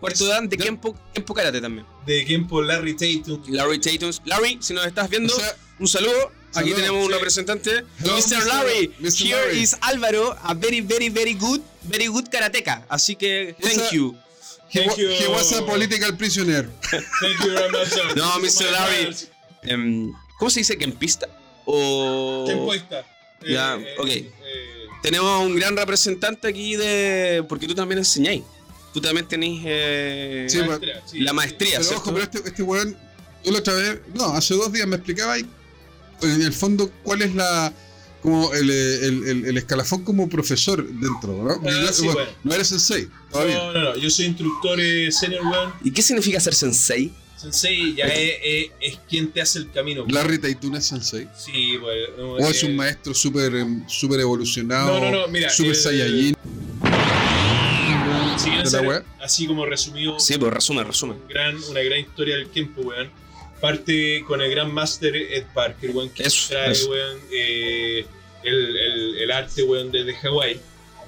¿Cuarto 0.00 0.26
dan? 0.26 0.48
¿De 0.48 0.56
Ya. 0.56 0.64
Kempo, 0.64 0.96
Kempo 1.12 1.34
Karate 1.34 1.60
también? 1.60 1.84
De 2.06 2.24
Kempo 2.24 2.62
Larry 2.62 2.94
Tatum. 2.94 3.42
Larry 3.48 3.78
Tatum. 3.78 4.10
Larry, 4.24 4.58
si 4.60 4.72
nos 4.72 4.86
estás 4.86 5.10
viendo, 5.10 5.34
O 5.34 5.38
sea, 5.38 5.54
un 5.78 5.88
saludo. 5.88 6.32
Aquí 6.54 6.70
Saludo, 6.70 6.76
tenemos 6.76 7.00
un 7.02 7.06
sí. 7.08 7.12
representante. 7.14 7.70
Hello, 8.00 8.16
Mr. 8.16 8.36
Mr. 8.38 8.46
Larry. 8.46 8.94
Mr. 9.00 9.24
Here 9.24 9.36
Larry. 9.36 9.62
is 9.62 9.76
Álvaro, 9.80 10.36
a 10.42 10.54
very, 10.54 10.80
very, 10.80 11.08
very 11.08 11.34
good, 11.34 11.60
very 11.82 12.06
good 12.08 12.28
karateka. 12.28 12.84
Así 12.88 13.14
que, 13.16 13.54
thank 13.60 13.74
Esa- 13.76 13.90
you. 13.92 14.16
he, 14.68 14.78
Thank 14.80 14.90
wa- 14.90 14.96
you. 14.96 15.08
he 15.10 15.26
was 15.28 15.52
a 15.52 15.62
political 15.64 16.16
prisoner. 16.16 16.68
Thank 16.90 17.40
you 17.44 17.52
very 17.52 17.70
much, 17.70 17.88
sir. 17.88 18.16
No, 18.16 18.40
This 18.40 18.54
is 18.54 18.60
Mr. 18.60 18.64
my 18.66 18.70
Larry. 18.72 19.04
house. 19.04 19.26
Em, 19.62 20.12
¿Cómo 20.38 20.50
se 20.50 20.60
dice? 20.60 20.76
¿Kempista? 20.76 21.28
O. 21.66 22.44
¿Quién 22.46 22.64
puesta? 22.64 23.04
Ya, 23.46 23.78
ok. 23.98 24.06
eh, 24.08 24.30
tenemos 25.02 25.28
a 25.30 25.38
un 25.38 25.54
gran 25.54 25.76
representante 25.76 26.48
aquí 26.48 26.74
de. 26.76 27.44
Porque 27.48 27.66
tú 27.68 27.74
también 27.74 27.98
enseñáis. 27.98 28.42
Tú 28.92 29.00
también 29.00 29.26
tenés 29.28 29.62
eh, 29.64 30.46
Sí, 30.50 30.58
Maestra, 30.58 31.02
sí, 31.06 31.20
la 31.20 31.30
sí. 31.30 31.36
maestría, 31.36 31.70
Pero 31.78 31.84
¿cierto? 31.84 32.02
ojo, 32.02 32.12
pero 32.12 32.24
este, 32.24 32.38
este 32.48 32.62
weón, 32.64 32.98
yo 33.44 33.52
la 33.52 33.58
otra 33.60 33.74
vez, 33.74 34.00
no, 34.14 34.24
hace 34.34 34.54
dos 34.54 34.72
días 34.72 34.86
me 34.88 34.96
explicaba 34.96 35.34
ahí, 35.34 35.46
en 36.22 36.42
el 36.42 36.52
fondo, 36.52 36.90
cuál 37.02 37.22
es 37.22 37.34
la. 37.34 37.72
como 38.22 38.52
el, 38.52 38.68
el, 38.70 39.26
el- 39.28 39.44
el 39.46 39.56
escalafón 39.56 40.04
como 40.04 40.28
profesor 40.28 40.86
dentro, 40.86 41.42
¿no? 41.42 41.50
Ah, 41.68 41.86
yo- 41.86 41.92
sí, 41.92 42.02
bueno, 42.04 42.12
bueno. 42.20 42.30
No 42.44 42.54
eres 42.54 42.68
sensei, 42.68 43.08
todavía. 43.30 43.56
No, 43.56 43.72
no, 43.72 43.80
no. 43.80 43.96
Yo 43.96 44.10
soy 44.10 44.26
instructor 44.26 44.78
eh, 44.80 45.10
senior, 45.10 45.42
weón. 45.46 45.72
¿Y 45.82 45.90
qué 45.90 46.02
significa 46.02 46.38
ser 46.40 46.54
sensei? 46.54 47.12
Sensei 47.36 47.94
ya 47.94 48.04
es, 48.04 48.32
es, 48.44 48.70
es 48.82 48.98
quien 49.08 49.30
te 49.32 49.40
hace 49.40 49.60
el 49.60 49.70
camino. 49.70 50.02
weón. 50.02 50.12
Larry 50.12 50.38
Taituna 50.38 50.78
es 50.78 50.86
sensei. 50.86 51.26
Sí, 51.38 51.78
pues. 51.80 51.96
no, 52.18 52.32
O 52.32 52.38
es 52.50 52.62
eh, 52.62 52.66
un 52.66 52.76
maestro 52.76 53.14
súper 53.14 53.54
em, 53.54 53.88
súper 53.88 54.20
evolucionado, 54.20 55.00
No, 55.00 55.10
no, 55.10 55.20
no, 55.22 55.28
mira, 55.28 55.48
super 55.48 55.70
el- 55.70 55.76
Saiyajin. 55.76 56.36
Si 58.38 58.50
así 59.22 59.46
como 59.46 59.66
resumido, 59.66 60.18
Sí, 60.18 60.36
pues 60.38 60.52
resume, 60.52 60.82
resume. 60.84 61.14
gran, 61.28 61.56
una 61.70 61.80
gran 61.80 62.00
historia 62.00 62.36
del 62.36 62.48
tiempo, 62.48 62.80
weón. 62.82 63.10
Parte 63.60 64.24
con 64.26 64.40
el 64.40 64.50
gran 64.50 64.72
master 64.72 65.14
Ed 65.14 65.44
Parker, 65.54 65.90
weón, 65.90 66.10
que 66.10 66.22
Eso, 66.24 66.48
trae, 66.48 66.72
eso. 66.72 66.90
weón, 66.90 67.18
eh, 67.32 68.06
el, 68.42 68.76
el, 68.76 69.16
el 69.18 69.30
arte, 69.30 69.62
weón, 69.62 69.90
desde 69.92 70.14
Hawái. 70.14 70.60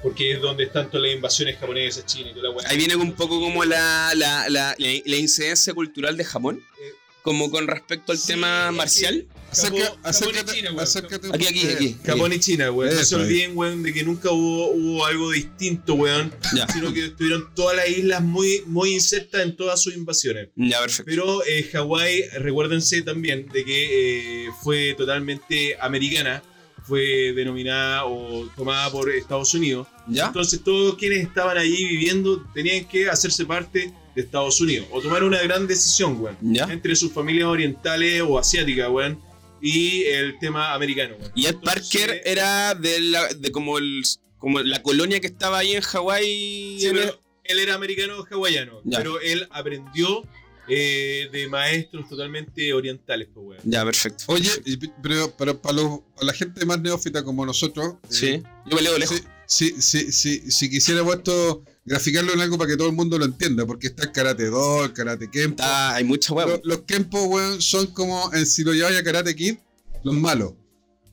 Porque 0.03 0.33
es 0.33 0.41
donde 0.41 0.65
están 0.65 0.91
todas 0.91 1.07
las 1.07 1.15
invasiones 1.15 1.59
japonesas, 1.59 2.05
chinas 2.07 2.33
y 2.33 2.35
toda 2.35 2.49
la 2.49 2.55
weón. 2.57 2.67
Ahí 2.69 2.77
viene 2.77 2.97
un 2.97 3.13
poco 3.13 3.41
como 3.41 3.65
la, 3.65 4.13
la, 4.17 4.49
la, 4.49 4.75
la, 4.77 4.95
la 5.05 5.17
incidencia 5.17 5.73
cultural 5.75 6.17
de 6.17 6.25
Japón. 6.25 6.61
Eh, 6.81 6.93
Como 7.23 7.51
con 7.53 7.69
respecto 7.69 8.11
al 8.13 8.19
sí, 8.19 8.27
tema 8.27 8.73
marcial. 8.73 9.27
Acerca- 9.53 9.95
acércate, 10.03 10.53
China, 10.53 10.71
acércate 10.81 11.29
Aquí, 11.33 11.47
aquí, 11.47 11.67
aquí. 11.69 11.97
Japón 12.05 12.33
y 12.33 12.41
China, 12.41 12.71
weón. 12.73 12.95
No 12.95 13.05
se 13.05 13.15
olviden, 13.15 13.57
weón, 13.57 13.83
de 13.83 13.93
que 13.93 14.03
nunca 14.03 14.31
hubo, 14.31 14.71
hubo 14.71 15.05
algo 15.07 15.31
distinto, 15.31 15.95
weón. 15.95 16.33
Ya, 16.57 16.67
Sino 16.69 16.93
que 16.93 17.07
estuvieron 17.07 17.55
todas 17.55 17.77
las 17.77 17.89
islas 17.89 18.23
muy, 18.23 18.63
muy 18.67 18.95
insertas 18.95 19.43
en 19.43 19.55
todas 19.57 19.81
sus 19.83 19.95
invasiones. 19.95 20.49
ya, 20.57 20.81
perfecto. 20.81 21.05
Pero 21.11 21.45
eh, 21.47 21.69
Hawái, 21.73 22.23
recuérdense 22.39 23.03
también 23.03 23.47
de 23.53 23.65
que 23.65 24.47
eh, 24.47 24.49
fue 24.63 24.95
totalmente 24.97 25.77
americana, 25.81 26.43
fue 26.85 27.33
denominada 27.35 28.07
o 28.07 28.47
tomada 28.57 28.91
por 28.91 29.09
Estados 29.11 29.53
Unidos. 29.55 29.87
¿Ya? 30.09 30.27
Entonces 30.27 30.63
todos 30.65 30.97
quienes 30.97 31.21
estaban 31.27 31.57
allí 31.59 31.85
viviendo 31.85 32.43
tenían 32.55 32.87
que 32.87 33.09
hacerse 33.09 33.45
parte 33.47 33.93
de 34.17 34.21
Estados 34.23 34.61
Unidos 34.61 34.89
o 34.91 35.01
tomar 35.01 35.23
una 35.23 35.41
gran 35.43 35.67
decisión, 35.67 36.21
weón. 36.21 36.37
¿Ya? 36.41 36.65
Entre 36.65 36.97
sus 36.97 37.13
familias 37.13 37.47
orientales 37.49 38.23
o 38.27 38.39
asiáticas, 38.39 38.89
weón, 38.91 39.19
y 39.63 40.03
el 40.05 40.39
tema 40.41 40.75
americano, 40.75 41.15
weón. 41.19 41.33
Y 41.35 41.47
Ed 41.47 41.55
Entonces, 41.55 41.89
Parker 41.91 42.21
era 42.25 42.75
de, 42.75 43.01
la, 43.01 43.29
de 43.29 43.51
como, 43.53 43.79
el, 43.79 44.03
como 44.39 44.61
la 44.61 44.83
colonia 44.83 45.21
que 45.21 45.29
estaba 45.29 45.59
ahí 45.59 45.73
en 45.73 45.83
Hawái. 45.83 46.77
Sí, 46.81 46.87
el- 46.87 47.13
él 47.45 47.59
era 47.59 47.75
americano 47.75 48.25
hawaiano, 48.31 48.81
Ya. 48.85 48.99
pero 48.99 49.21
él 49.21 49.47
aprendió 49.51 50.23
eh, 50.69 51.29
de 51.33 51.49
maestros 51.49 52.09
totalmente 52.09 52.73
orientales, 52.73 53.29
pues, 53.35 53.47
weón. 53.47 53.61
Ya, 53.65 53.85
perfecto. 53.85 54.25
Oye, 54.29 54.49
y- 54.65 54.77
pero 55.03 55.31
para, 55.37 55.55
para, 55.61 55.75
los- 55.75 56.01
para 56.15 56.27
la 56.27 56.33
gente 56.33 56.65
más 56.65 56.81
neófita 56.81 57.25
como 57.25 57.45
nosotros, 57.45 57.95
Sí. 58.09 58.27
eh, 58.27 58.43
Yo 58.67 58.77
me 58.77 58.83
leo 58.83 58.97
lejos. 58.97 59.23
si, 59.47 59.71
si, 59.81 59.83
si, 59.83 60.13
si, 60.13 60.51
si 60.53 60.71
quisiéramos 60.71 61.17
esto 61.17 61.65
graficarlo 61.85 62.33
en 62.33 62.41
algo 62.41 62.59
para 62.59 62.71
que 62.71 62.77
todo 62.77 62.89
el 62.89 62.95
mundo 62.95 63.19
lo 63.19 63.25
entienda, 63.25 63.67
porque 63.67 63.89
está 63.89 64.05
el 64.05 64.13
karate 64.13 64.47
2, 64.47 64.87
el 64.87 64.93
karate 64.93 65.31
kempo. 65.31 65.63
Está, 65.63 65.95
hay 65.95 66.05
mucha 66.05 66.33
hueá. 66.33 66.47
Los, 66.47 66.61
los 66.65 66.81
kempo, 66.83 67.25
weón, 67.25 67.61
son 67.61 67.87
como, 67.89 68.33
en, 68.33 68.47
si 68.47 68.65
lo 68.65 68.73
lleváis 68.73 68.99
a 68.99 69.03
karate 69.03 69.35
kid, 69.35 69.57
los 70.03 70.15
malos. 70.15 70.55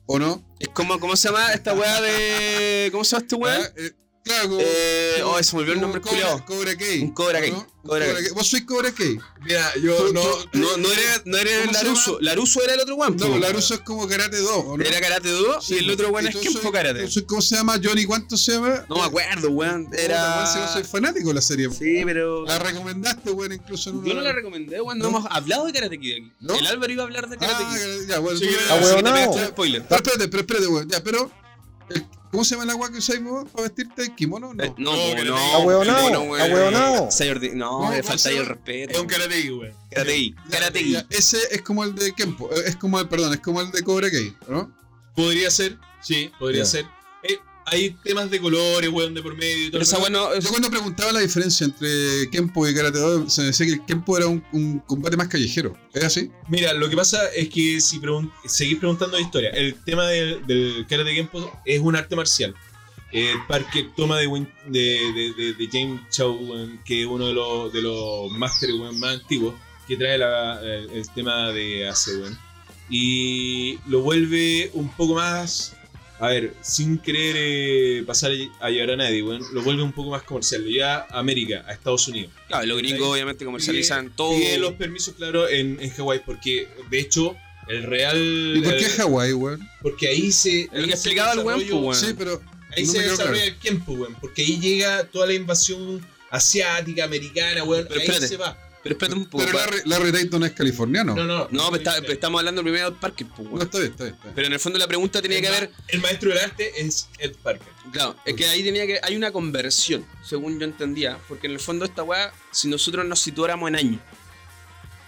¿O 0.06 0.18
no? 0.18 0.44
Es 0.58 0.68
como, 0.68 0.98
¿cómo 0.98 1.14
se 1.16 1.28
llama 1.28 1.52
esta 1.52 1.72
weá 1.72 2.00
de. 2.00 2.88
¿Cómo 2.90 3.04
se 3.04 3.12
llama 3.12 3.22
este 3.22 3.36
weón? 3.36 3.62
Ah, 3.62 3.72
eh, 3.76 3.92
claro, 4.24 4.48
como, 4.48 4.60
Eh, 4.62 5.22
oh, 5.24 5.42
se 5.42 5.54
me 5.56 5.62
olvidó 5.62 5.74
el 5.74 5.80
como 5.80 5.92
nombre 5.94 6.00
Cobra. 6.00 6.44
Cobra 6.44 6.76
Kai. 6.76 7.00
Un 7.00 7.10
Cobra 7.12 7.40
Kai, 7.40 7.50
¿no? 7.52 7.66
Cobra 7.82 8.06
Kai. 8.12 8.28
Vos 8.34 8.46
sois 8.46 8.64
Cobra 8.64 8.92
Kai. 8.92 9.18
Mira, 9.44 9.72
yo 9.82 10.12
no. 10.12 10.22
No, 10.52 10.76
no 10.76 10.92
era, 10.92 11.22
no 11.24 11.36
era 11.38 11.50
¿Cómo 11.60 11.72
se 11.72 11.84
Laruso. 11.84 12.18
Laruso 12.20 12.62
era 12.62 12.74
el 12.74 12.80
otro 12.80 12.94
weón. 12.96 13.16
No. 13.16 13.38
Laruso 13.38 13.74
es 13.74 13.80
como 13.80 14.06
karate 14.06 14.36
2, 14.38 14.50
¿o 14.66 14.76
no? 14.76 14.84
Era 14.84 15.00
Karate 15.00 15.30
2 15.30 15.64
Sí, 15.64 15.74
y 15.74 15.78
el 15.78 15.90
otro 15.90 16.10
weón 16.10 16.26
y 16.26 16.28
es 16.28 16.52
soy- 16.52 16.70
Karate. 16.72 17.08
¿Cómo 17.26 17.40
se 17.42 17.56
llama? 17.56 17.80
Johnny, 17.82 18.04
¿cuánto 18.04 18.36
se 18.36 18.52
llama? 18.52 18.84
No 18.88 18.96
me 18.96 19.02
acuerdo, 19.04 19.50
weón. 19.50 19.86
Weón, 19.90 19.92
si 19.92 20.58
yo 20.58 20.68
soy 20.68 20.80
Era. 20.82 20.84
fanático 20.84 21.28
de 21.28 21.34
la 21.34 21.40
serie. 21.42 21.68
Sí, 21.70 22.02
pero. 22.04 22.44
La 22.44 22.58
recomendaste, 22.58 23.30
weón, 23.30 23.52
incluso 23.52 23.90
en 23.90 23.96
una... 23.96 24.08
Yo 24.08 24.14
no 24.14 24.20
la 24.20 24.32
recomendé, 24.32 24.80
weón. 24.80 24.98
No, 24.98 25.04
¿No? 25.10 25.18
hemos 25.18 25.26
hablado 25.30 25.66
de 25.66 25.72
Karate 25.72 25.98
Kid 25.98 26.12
aquí. 26.12 26.32
¿No? 26.40 26.54
El 26.54 26.66
Álvaro 26.66 26.92
iba 26.92 27.02
a 27.02 27.06
hablar 27.06 27.28
de 27.28 27.36
Karate 27.38 27.64
Ah, 27.66 27.74
Kid. 28.02 28.08
ya, 28.08 28.18
bueno. 28.18 28.38
Sí, 28.38 28.48
Ah, 28.68 29.46
spoiler. 29.48 29.82
Pero 29.88 29.96
espérate, 29.96 30.28
pero 30.28 30.40
espérate, 30.42 30.66
weón. 30.66 30.88
Ya, 30.88 31.02
pero. 31.02 31.30
¿Cómo 32.30 32.44
se 32.44 32.50
llama 32.54 32.64
el 32.64 32.70
agua 32.70 32.90
que 32.92 32.98
usáis 32.98 33.22
vos 33.22 33.48
para 33.50 33.64
vestirte? 33.64 34.14
¿Kimono? 34.14 34.54
No. 34.54 34.62
Eh, 34.64 34.72
No, 34.78 34.92
No, 35.84 36.70
no. 36.70 37.10
Señor 37.10 37.40
de- 37.40 37.54
No, 37.54 37.82
No, 37.84 37.90
le 37.90 38.00
¿cómo 38.02 38.08
falta 38.08 38.28
ahí 38.28 38.36
el 38.36 38.46
respeto. 38.46 38.92
Es 38.92 38.98
un 39.00 39.06
karate, 39.06 39.42
Kid, 39.42 39.52
weón. 39.52 39.74
Karate 39.90 40.14
Kid. 40.14 40.34
Ya, 40.36 40.50
Karate 40.50 40.90
ya, 40.90 41.02
Kid. 41.08 41.16
Ese 41.18 41.38
es 41.50 41.62
como 41.62 41.84
el 41.84 41.94
de 41.94 42.12
Kempo. 42.14 42.48
eh, 42.52 42.62
Es 42.66 42.76
como 42.76 43.00
el, 43.00 43.08
perdón, 43.08 43.32
es 43.34 43.40
como 43.40 43.60
el 43.60 43.70
de 43.72 43.82
Cobra 43.82 44.10
Kai, 44.10 44.36
¿no? 44.48 44.72
Podría 45.16 45.50
ser, 45.50 45.76
sí, 46.00 46.30
podría 46.38 46.64
ser. 46.64 46.86
Eh, 47.24 47.38
hay 47.70 47.90
temas 48.04 48.30
de 48.30 48.40
colores, 48.40 48.90
weón, 48.90 49.14
de 49.14 49.22
por 49.22 49.36
medio 49.36 49.56
y 49.66 49.70
todo. 49.70 49.72
Pero 49.72 49.82
esa 49.82 49.98
weón 49.98 50.12
no. 50.12 50.32
es- 50.32 50.44
Yo 50.44 50.50
cuando 50.50 50.70
preguntaba 50.70 51.12
la 51.12 51.20
diferencia 51.20 51.64
entre 51.64 52.28
Kempo 52.30 52.66
y 52.68 52.74
Karate 52.74 52.98
Do, 52.98 53.28
se 53.30 53.40
me 53.42 53.46
decía 53.48 53.66
que 53.66 53.72
el 53.72 53.84
Kempo 53.86 54.16
era 54.16 54.26
un, 54.26 54.44
un 54.52 54.78
combate 54.80 55.16
más 55.16 55.28
callejero. 55.28 55.76
¿Es 55.94 56.04
así? 56.04 56.30
Mira, 56.48 56.72
lo 56.74 56.88
que 56.90 56.96
pasa 56.96 57.28
es 57.34 57.48
que 57.48 57.80
si 57.80 57.98
pregun- 58.00 58.30
seguís 58.46 58.78
preguntando 58.78 59.16
de 59.16 59.22
historia, 59.22 59.50
el 59.50 59.74
tema 59.84 60.06
del, 60.06 60.46
del 60.46 60.86
Karate 60.88 61.14
Kempo 61.14 61.60
es 61.64 61.80
un 61.80 61.96
arte 61.96 62.14
marcial. 62.16 62.54
El 63.12 63.44
parque 63.48 63.88
toma 63.96 64.18
de, 64.18 64.28
Win- 64.28 64.48
de, 64.68 65.00
de, 65.14 65.32
de- 65.36 65.52
de 65.54 65.68
James 65.72 66.00
Chow, 66.10 66.32
weón, 66.36 66.80
que 66.84 67.00
es 67.00 67.06
uno 67.06 67.26
de 67.26 67.32
los, 67.34 67.72
de 67.72 67.82
los 67.82 68.30
másteres 68.32 68.76
weón, 68.76 68.98
más 69.00 69.14
antiguos, 69.20 69.54
que 69.88 69.96
trae 69.96 70.16
la- 70.18 70.60
el, 70.62 70.90
el 70.90 71.10
tema 71.10 71.50
de 71.50 71.88
Ace, 71.88 72.16
weón. 72.16 72.38
Y 72.88 73.78
lo 73.88 74.00
vuelve 74.02 74.70
un 74.74 74.88
poco 74.90 75.14
más, 75.14 75.76
a 76.20 76.28
ver, 76.28 76.54
sin 76.60 76.98
querer 76.98 77.34
eh, 77.38 78.04
pasar 78.06 78.30
a 78.60 78.68
llevar 78.68 78.90
a 78.90 78.96
nadie, 78.96 79.22
weón, 79.22 79.42
lo 79.52 79.62
vuelve 79.62 79.82
un 79.82 79.92
poco 79.92 80.10
más 80.10 80.22
comercial, 80.22 80.62
lo 80.62 80.68
lleva 80.68 81.06
a 81.10 81.18
América, 81.18 81.64
a 81.66 81.72
Estados 81.72 82.06
Unidos. 82.08 82.30
Claro, 82.46 82.66
los 82.66 82.78
gringos 82.78 83.08
obviamente 83.08 83.44
comercializan 83.44 84.10
todo. 84.14 84.36
Pide 84.36 84.58
los 84.58 84.74
permisos, 84.74 85.14
claro, 85.14 85.48
en, 85.48 85.80
en 85.80 85.90
Hawái, 85.90 86.20
porque 86.26 86.68
de 86.90 87.00
hecho 87.00 87.36
el 87.68 87.84
real. 87.84 88.52
¿Y 88.56 88.60
por 88.60 88.76
qué 88.76 88.84
Hawái, 88.84 89.32
weón? 89.32 89.68
Porque 89.80 90.08
ahí 90.08 90.30
se. 90.30 90.68
Lo 90.72 90.86
que 90.86 90.92
explicaba 90.92 91.32
el 91.32 91.38
weón, 91.40 91.60
pues, 91.60 91.72
weón. 91.72 91.94
Sí, 91.94 92.14
pero. 92.16 92.42
Ahí 92.76 92.84
no 92.84 92.92
se 92.92 93.02
desarrolla 93.02 93.32
claro. 93.32 93.54
el 93.54 93.58
tiempo, 93.58 93.92
weón. 93.92 94.16
Porque 94.20 94.42
ahí 94.42 94.60
llega 94.60 95.04
toda 95.04 95.26
la 95.26 95.34
invasión 95.34 96.06
asiática, 96.30 97.04
americana, 97.04 97.64
weón. 97.64 97.86
Pero 97.88 98.00
ahí 98.00 98.06
espérate. 98.06 98.28
se 98.28 98.36
va. 98.36 98.69
Pero 98.82 98.94
espérate 98.94 99.14
un 99.18 99.26
poco. 99.26 99.44
Pero 99.44 99.58
Larry, 99.58 99.78
Larry 99.84 100.10
Dayton 100.10 100.44
es 100.44 100.52
californiano. 100.52 101.14
No, 101.14 101.24
no. 101.24 101.48
No, 101.50 101.74
está- 101.76 101.98
estamos 101.98 102.38
hablando 102.38 102.62
primero 102.62 102.90
del 102.90 102.98
Parker, 102.98 103.26
pues, 103.36 103.50
No, 103.50 103.60
está 103.62 103.78
bien, 103.78 103.90
está 103.90 104.04
bien. 104.04 104.14
está 104.14 104.24
bien. 104.24 104.34
Pero 104.34 104.46
en 104.46 104.52
el 104.54 104.60
fondo 104.60 104.78
la 104.78 104.86
pregunta 104.88 105.20
tenía 105.20 105.38
el, 105.38 105.44
que 105.44 105.50
ver. 105.50 105.70
el 105.88 106.00
maestro 106.00 106.30
del 106.30 106.38
arte 106.38 106.72
es 106.80 107.08
Ed 107.18 107.34
Parker. 107.42 107.68
Claro, 107.92 108.16
es 108.24 108.34
que 108.34 108.46
ahí 108.46 108.62
tenía 108.62 108.86
que. 108.86 108.98
Hay 109.02 109.16
una 109.16 109.30
conversión, 109.32 110.06
según 110.24 110.58
yo 110.58 110.64
entendía. 110.64 111.18
Porque 111.28 111.46
en 111.46 111.52
el 111.52 111.60
fondo 111.60 111.84
esta 111.84 112.02
weá, 112.02 112.32
si 112.52 112.68
nosotros 112.68 113.04
nos 113.04 113.20
situáramos 113.20 113.68
en 113.68 113.76
años. 113.76 114.00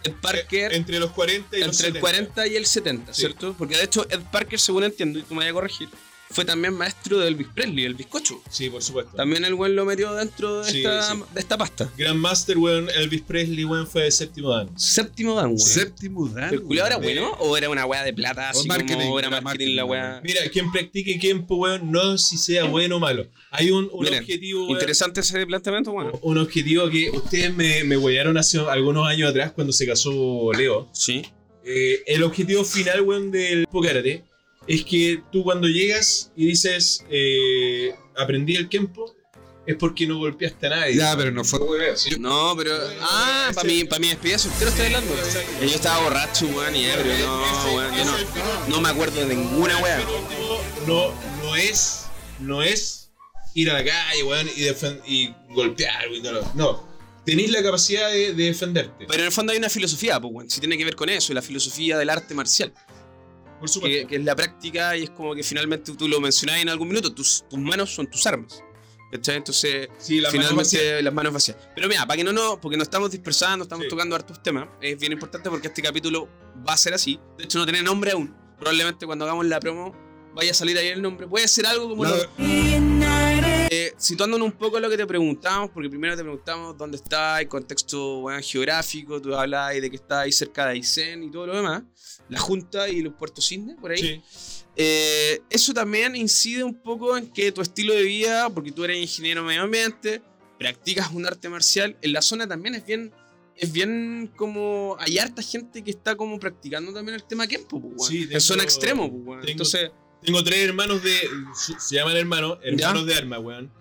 Ed 0.05 0.15
Parker. 0.21 0.73
Eh, 0.73 0.77
entre 0.77 0.99
los 0.99 1.13
40 1.13 1.57
y 1.57 1.61
los 1.61 1.69
entre 1.69 1.87
el 1.87 1.93
70. 1.95 2.01
40 2.01 2.47
y 2.49 2.57
el 2.57 2.67
70, 2.67 3.15
Sí. 3.15 3.21
¿cierto? 3.21 3.55
Porque 3.57 3.77
de 3.77 3.85
hecho 3.85 4.05
Ed 4.11 4.21
Parker, 4.33 4.59
según 4.59 4.85
entiendo, 4.85 5.19
y 5.19 5.23
tú 5.23 5.35
me 5.35 5.39
vayas 5.39 5.53
a 5.53 5.55
corregir, 5.55 5.89
fue 6.33 6.45
también 6.45 6.75
maestro 6.75 7.19
de 7.19 7.29
Elvis 7.29 7.49
Presley, 7.55 7.85
el 7.85 7.95
bizcocho. 7.95 8.41
Sí, 8.51 8.71
por 8.71 8.83
supuesto. 8.83 9.17
También 9.17 9.45
el 9.45 9.55
buen 9.55 9.77
lo 9.77 9.85
metió 9.85 10.13
dentro 10.15 10.63
de, 10.63 10.71
Sí, 10.71 10.79
esta, 10.79 11.03
sí. 11.13 11.23
de 11.35 11.41
esta 11.41 11.59
pasta. 11.59 11.93
Grandmaster, 11.97 12.59
weón, 12.59 12.89
Elvis 12.97 13.23
Presley, 13.23 13.65
weón, 13.65 13.87
fue 13.87 14.05
de 14.05 14.11
séptimo 14.11 14.51
dan. 14.51 14.71
Séptimo 14.79 15.35
dan, 15.35 15.47
weón. 15.47 15.59
Séptimo 15.59 16.29
Dan. 16.29 16.55
¿El 16.55 16.63
culiao 16.63 16.87
era 16.87 16.97
weón. 16.97 17.15
bueno 17.15 17.31
o 17.39 17.57
era 17.57 17.69
una 17.69 17.87
weá 17.87 18.03
de 18.05 18.13
plata 18.13 18.51
así 18.51 18.67
marketing, 18.67 18.97
como 18.97 19.19
era 19.19 19.41
marketing, 19.41 19.77
la 19.77 19.85
weá? 19.85 20.21
Mira, 20.25 20.41
quien 20.51 20.73
practique 20.73 21.19
tiempo, 21.19 21.57
weón, 21.57 21.91
no 21.91 22.19
si 22.19 22.37
sea 22.39 22.65
bueno 22.65 22.97
o 22.97 23.01
malo. 23.01 23.27
Hay 23.51 23.71
un, 23.71 23.89
un 23.93 24.05
Miren, 24.05 24.21
objetivo, 24.21 24.61
weón, 24.63 24.73
Interesante 24.73 25.21
ese 25.21 25.47
planteamiento, 25.47 25.93
bueno. 25.93 26.19
un 26.23 26.39
objetivo 26.39 26.89
que 26.89 27.11
ustedes 27.11 27.55
me, 27.55 27.85
me 27.85 27.97
huellaron 27.97 28.37
hace 28.39 28.59
algunos 28.59 29.07
años 29.07 29.31
atrás 29.31 29.53
cuando 29.53 29.73
se 29.73 29.87
casó 29.87 30.53
Leo. 30.53 30.89
Sí. 30.93 31.23
Eh, 31.65 32.03
el 32.07 32.23
objetivo 32.23 32.65
final, 32.65 33.03
weón, 33.03 33.31
del 33.31 33.67
Karate 33.83 34.25
es 34.67 34.85
que 34.85 35.23
tú 35.33 35.43
cuando 35.43 35.67
llegas 35.69 36.31
y 36.37 36.47
dices, 36.47 37.05
eh, 37.11 37.95
aprendí 38.17 38.57
el 38.57 38.69
Kempo, 38.69 39.17
es 39.67 39.77
porque 39.77 40.07
no 40.07 40.19
golpeaste 40.19 40.67
a 40.67 40.71
nadie. 40.71 40.97
Ya, 40.97 41.17
pero 41.17 41.31
no 41.31 41.45
fue. 41.45 41.61
No, 42.19 42.55
pero. 42.57 42.77
Ah, 43.01 43.51
para 43.55 43.67
mi, 43.67 43.85
pa 43.85 43.99
mi 43.99 44.09
despedida 44.09 44.39
soltero 44.39 44.71
estoy 44.71 44.87
hablando. 44.87 45.15
Yo 45.61 45.69
estaba 45.69 46.03
borracho, 46.03 46.47
weón, 46.47 46.75
y 46.75 46.85
ebrio. 46.87 47.13
No, 47.19 47.75
weón, 47.75 47.97
yo 47.97 48.05
no, 48.05 48.13
no 48.69 48.81
me 48.81 48.89
acuerdo 48.89 49.21
de 49.27 49.35
ninguna 49.35 49.79
weá. 49.79 50.01
no, 50.87 51.13
no 51.43 51.57
es, 51.57 52.07
no 52.41 52.63
es 52.63 53.11
ir 53.55 53.71
a 53.71 53.75
la 53.75 53.85
calle, 53.85 54.23
weón, 54.25 54.49
y, 54.57 55.13
y 55.13 55.35
golpear, 55.51 56.09
weón. 56.11 56.45
No. 56.55 56.91
Tenéis 57.25 57.53
la 57.53 57.63
capacidad 57.63 58.11
de, 58.11 58.35
de 58.35 58.45
defenderte. 58.47 59.07
Pero 59.07 59.21
en 59.21 59.27
el 59.27 59.33
fondo 59.33 59.53
hay 59.53 59.59
una 59.59 59.71
filosofía, 59.71 60.21
pues, 60.21 60.35
weón. 60.35 60.51
Si 60.51 60.59
tiene 60.59 60.77
que 60.77 60.85
ver 60.85 60.97
con 60.97 61.09
eso, 61.09 61.33
la 61.33 61.43
filosofía 61.43 61.97
del 61.97 62.11
arte 62.11 62.35
marcial. 62.35 62.73
Por 63.63 63.69
supuesto. 63.71 64.01
que, 64.01 64.07
que 64.07 64.17
es 64.17 64.25
la 64.25 64.37
práctica 64.37 64.97
y 64.97 65.05
es 65.05 65.11
como 65.11 65.35
que 65.35 65.43
finalmente 65.43 65.93
tú 65.95 66.07
lo 66.09 66.21
mencionabas 66.21 66.63
en 66.63 66.69
algún 66.69 66.89
minuto, 66.89 67.13
tus, 67.15 67.45
tus 67.49 67.59
manos 67.59 67.95
son 67.95 68.07
tus 68.09 68.27
armas. 68.27 68.63
¿Cachai? 69.11 69.37
Entonces, 69.37 69.89
Sí, 69.99 70.21
la 70.21 70.29
mano 70.31 70.33
finalmente 70.41 70.77
vacía. 70.79 71.03
las 71.03 71.13
manos 71.15 71.33
vacías. 71.35 71.57
Pero 71.75 71.87
mira, 71.87 72.07
para 72.07 72.17
que 72.17 72.25
no 72.25 72.33
nos, 72.33 72.59
porque 72.59 72.77
nos 72.79 72.87
estamos 72.87 73.11
dispersando, 73.11 73.63
estamos 73.65 73.85
Sí. 73.85 73.91
tocando 73.91 74.17
hartos 74.17 74.43
temas, 74.43 74.69
es 74.81 74.99
bien 74.99 75.13
importante 75.13 75.51
porque 75.51 75.69
este 75.69 75.83
capítulo 75.83 76.29
va 76.67 76.73
a 76.73 76.77
ser 76.79 76.95
así. 76.95 77.21
De 77.37 77.45
hecho, 77.45 77.59
no 77.59 77.65
tiene 77.67 77.83
nombre 77.83 78.13
aún. 78.13 78.35
Probablemente 78.59 79.05
cuando 79.07 79.25
hagamos 79.27 79.45
la 79.47 79.61
promo 79.61 79.95
vaya 80.35 80.53
a 80.53 80.55
salir 80.55 80.79
ahí 80.79 80.89
el 80.89 81.03
nombre. 81.03 81.27
Puede 81.29 81.47
ser 81.47 81.67
algo 81.67 81.91
como 81.91 82.05
No, 82.05 82.11
lo, 82.17 82.27
Reunited. 82.39 83.69
eh, 83.71 83.93
situándonos 83.99 84.47
un 84.47 84.53
poco 84.53 84.79
a 84.79 84.81
lo 84.81 84.89
que 84.89 84.97
te 84.97 85.07
preguntamos, 85.07 85.71
porque 85.71 85.91
primero 85.91 86.17
te 86.17 86.23
preguntamos 86.23 86.77
dónde 86.79 86.97
está, 86.97 87.41
el 87.41 87.49
contexto 87.49 88.21
weón, 88.21 88.43
geográfico, 88.43 89.21
tú 89.21 89.35
hablabas 89.35 89.75
de 89.81 89.91
que 89.91 89.97
está 89.97 90.21
ahí 90.21 90.33
cerca 90.33 90.65
de 90.67 90.73
Aysén 90.73 91.23
y 91.25 91.31
todo 91.31 91.47
lo 91.49 91.57
demás, 91.57 91.83
la 92.33 92.41
Junta 92.41 92.89
y 92.89 93.01
los 93.03 93.15
puertos 93.15 93.47
Cisne, 93.49 93.77
por 93.81 93.91
ahí. 93.93 93.99
Sí. 94.01 94.21
Eh, 94.77 95.41
eso 95.51 95.75
también 95.75 96.17
incide 96.17 96.65
un 96.65 96.75
poco 96.75 97.17
en 97.17 97.29
que 97.29 97.53
tu 97.53 97.61
estilo 97.61 97.93
de 97.95 98.03
vida, 98.03 98.49
porque 98.51 98.73
tú 98.73 98.85
eres 98.85 98.97
ingeniero 98.99 99.43
medio 99.45 99.63
ambiente, 99.63 100.23
practicas 100.59 101.11
un 101.13 101.27
arte 101.27 101.49
marcial, 101.49 101.97
en 102.01 102.13
la 102.13 102.23
zona 102.23 102.49
también 102.49 102.75
es 102.75 102.87
bien, 102.87 103.13
es 103.57 103.71
bien 103.71 104.31
como, 104.35 104.97
hay 104.99 105.19
harta 105.19 105.43
gente 105.43 105.83
que 105.85 105.91
está 105.91 106.17
como 106.17 106.41
practicando 106.41 106.93
también 106.93 107.17
el 107.17 107.25
tema 107.25 107.47
Kempo, 107.47 107.81
pues, 107.81 107.95
weón. 107.99 108.11
Sí, 108.11 108.29
en 108.31 108.41
zona 108.41 108.63
extremo, 108.63 109.11
pues, 109.11 109.23
weón. 109.27 109.41
tengo- 109.41 109.51
Entonces, 109.53 109.91
Tengo 110.25 110.45
tres 110.45 110.61
hermanos 110.69 111.03
de. 111.03 111.19
Se 111.81 111.97
llaman 111.97 112.17
hermanos, 112.17 112.59
hermanos 112.63 113.05
de 113.07 113.15
armas, 113.17 113.41
weón. 113.41 113.73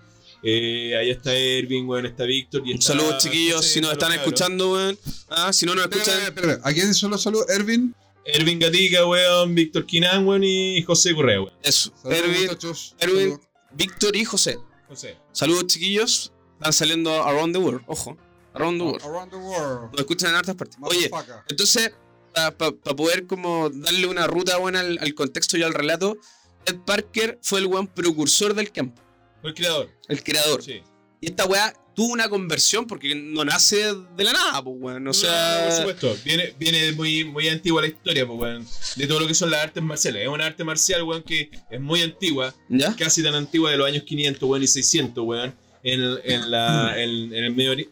Eh, 0.41 0.97
ahí 0.97 1.11
está 1.11 1.35
Ervin, 1.35 1.87
weón, 1.87 2.07
está 2.07 2.23
Víctor. 2.23 2.63
Y 2.65 2.71
un 2.71 2.79
está 2.79 2.93
saludo 2.93 3.15
chiquillos, 3.19 3.63
si 3.63 3.79
nos 3.79 3.89
los 3.89 3.93
están 3.93 4.09
cabros. 4.09 4.25
escuchando, 4.25 4.71
weón. 4.73 4.97
Ah, 5.29 5.53
si 5.53 5.67
no 5.67 5.75
nos 5.75 5.83
espera, 5.83 6.01
escuchan, 6.01 6.23
espera, 6.23 6.51
espera. 6.53 6.67
¿A 6.67 6.73
quién 6.73 6.93
solo 6.95 7.19
saludo? 7.19 7.45
Ervin. 7.47 7.93
Ervin 8.25 8.59
Gatica, 8.59 9.05
weón, 9.05 9.55
Víctor 9.55 9.85
Quinan, 9.85 10.27
weón, 10.27 10.43
y 10.43 10.81
José 10.83 11.13
Correa, 11.15 11.41
weón. 11.41 11.53
eso. 11.63 11.91
Saludos, 12.01 12.19
Erwin, 12.19 12.41
muchachos. 12.47 12.95
Erwin. 12.99 13.39
Víctor 13.73 14.15
y 14.15 14.25
José. 14.25 14.57
José. 14.87 15.17
Saludos 15.31 15.67
chiquillos. 15.67 16.31
Están 16.53 16.73
saliendo 16.73 17.11
around 17.23 17.53
the 17.55 17.59
world, 17.59 17.81
ojo. 17.87 18.17
Around 18.53 18.77
the 18.79 18.83
world. 18.85 19.03
Around 19.03 19.31
the 19.31 19.37
world. 19.37 19.91
Nos 19.91 19.99
escuchan 20.01 20.29
en 20.31 20.35
hartas 20.35 20.55
partes. 20.55 20.77
Oye, 20.81 21.09
entonces, 21.49 21.91
para 22.33 22.51
poder 22.95 23.25
como 23.25 23.69
darle 23.69 24.05
una 24.07 24.27
ruta 24.27 24.57
buena 24.57 24.81
al, 24.81 24.99
al 25.01 25.13
contexto 25.15 25.57
y 25.57 25.63
al 25.63 25.73
relato, 25.73 26.17
Ed 26.65 26.77
Parker 26.85 27.39
fue 27.41 27.59
el 27.59 27.65
weón 27.67 27.87
precursor 27.87 28.53
del 28.53 28.71
campo, 28.71 29.01
Fue 29.41 29.49
el 29.51 29.55
creador. 29.55 29.89
el 30.09 30.23
creador. 30.23 30.61
Sí. 30.61 30.81
Y 31.21 31.27
esta 31.29 31.45
weá 31.45 31.73
tuvo 31.95 32.13
una 32.13 32.29
conversión 32.29 32.87
porque 32.87 33.15
no 33.15 33.43
nace 33.45 33.93
de 34.17 34.23
la 34.23 34.33
nada, 34.33 34.63
pues 34.63 34.75
weón. 34.79 34.97
O 34.97 35.05
No, 35.05 35.13
sea, 35.13 35.63
por 35.65 35.77
supuesto. 35.77 36.17
Viene, 36.25 36.53
viene 36.57 36.91
muy, 36.93 37.23
muy 37.25 37.47
antigua 37.49 37.81
la 37.81 37.87
historia, 37.87 38.25
pues, 38.25 38.39
weón. 38.39 38.65
De 38.95 39.07
todo 39.07 39.19
lo 39.19 39.27
que 39.27 39.33
son 39.33 39.51
las 39.51 39.63
artes 39.63 39.83
marciales. 39.83 40.23
Es 40.23 40.27
una 40.27 40.45
arte 40.45 40.63
marcial, 40.63 41.03
weón, 41.03 41.23
que 41.23 41.49
es 41.69 41.79
muy 41.81 42.01
antigua. 42.01 42.53
¿ya? 42.69 42.95
Casi 42.95 43.21
tan 43.23 43.35
antigua 43.35 43.71
de 43.71 43.77
los 43.77 43.87
años 43.87 44.03
500, 44.03 44.49
weón, 44.49 44.63
y 44.63 44.67
600, 44.67 45.23
weón. 45.25 45.53
En, 45.83 45.99
en, 46.23 46.51
la, 46.51 46.93
en, 47.01 47.33
en 47.33 47.43
el 47.43 47.55
medio 47.55 47.71
en, 47.73 47.87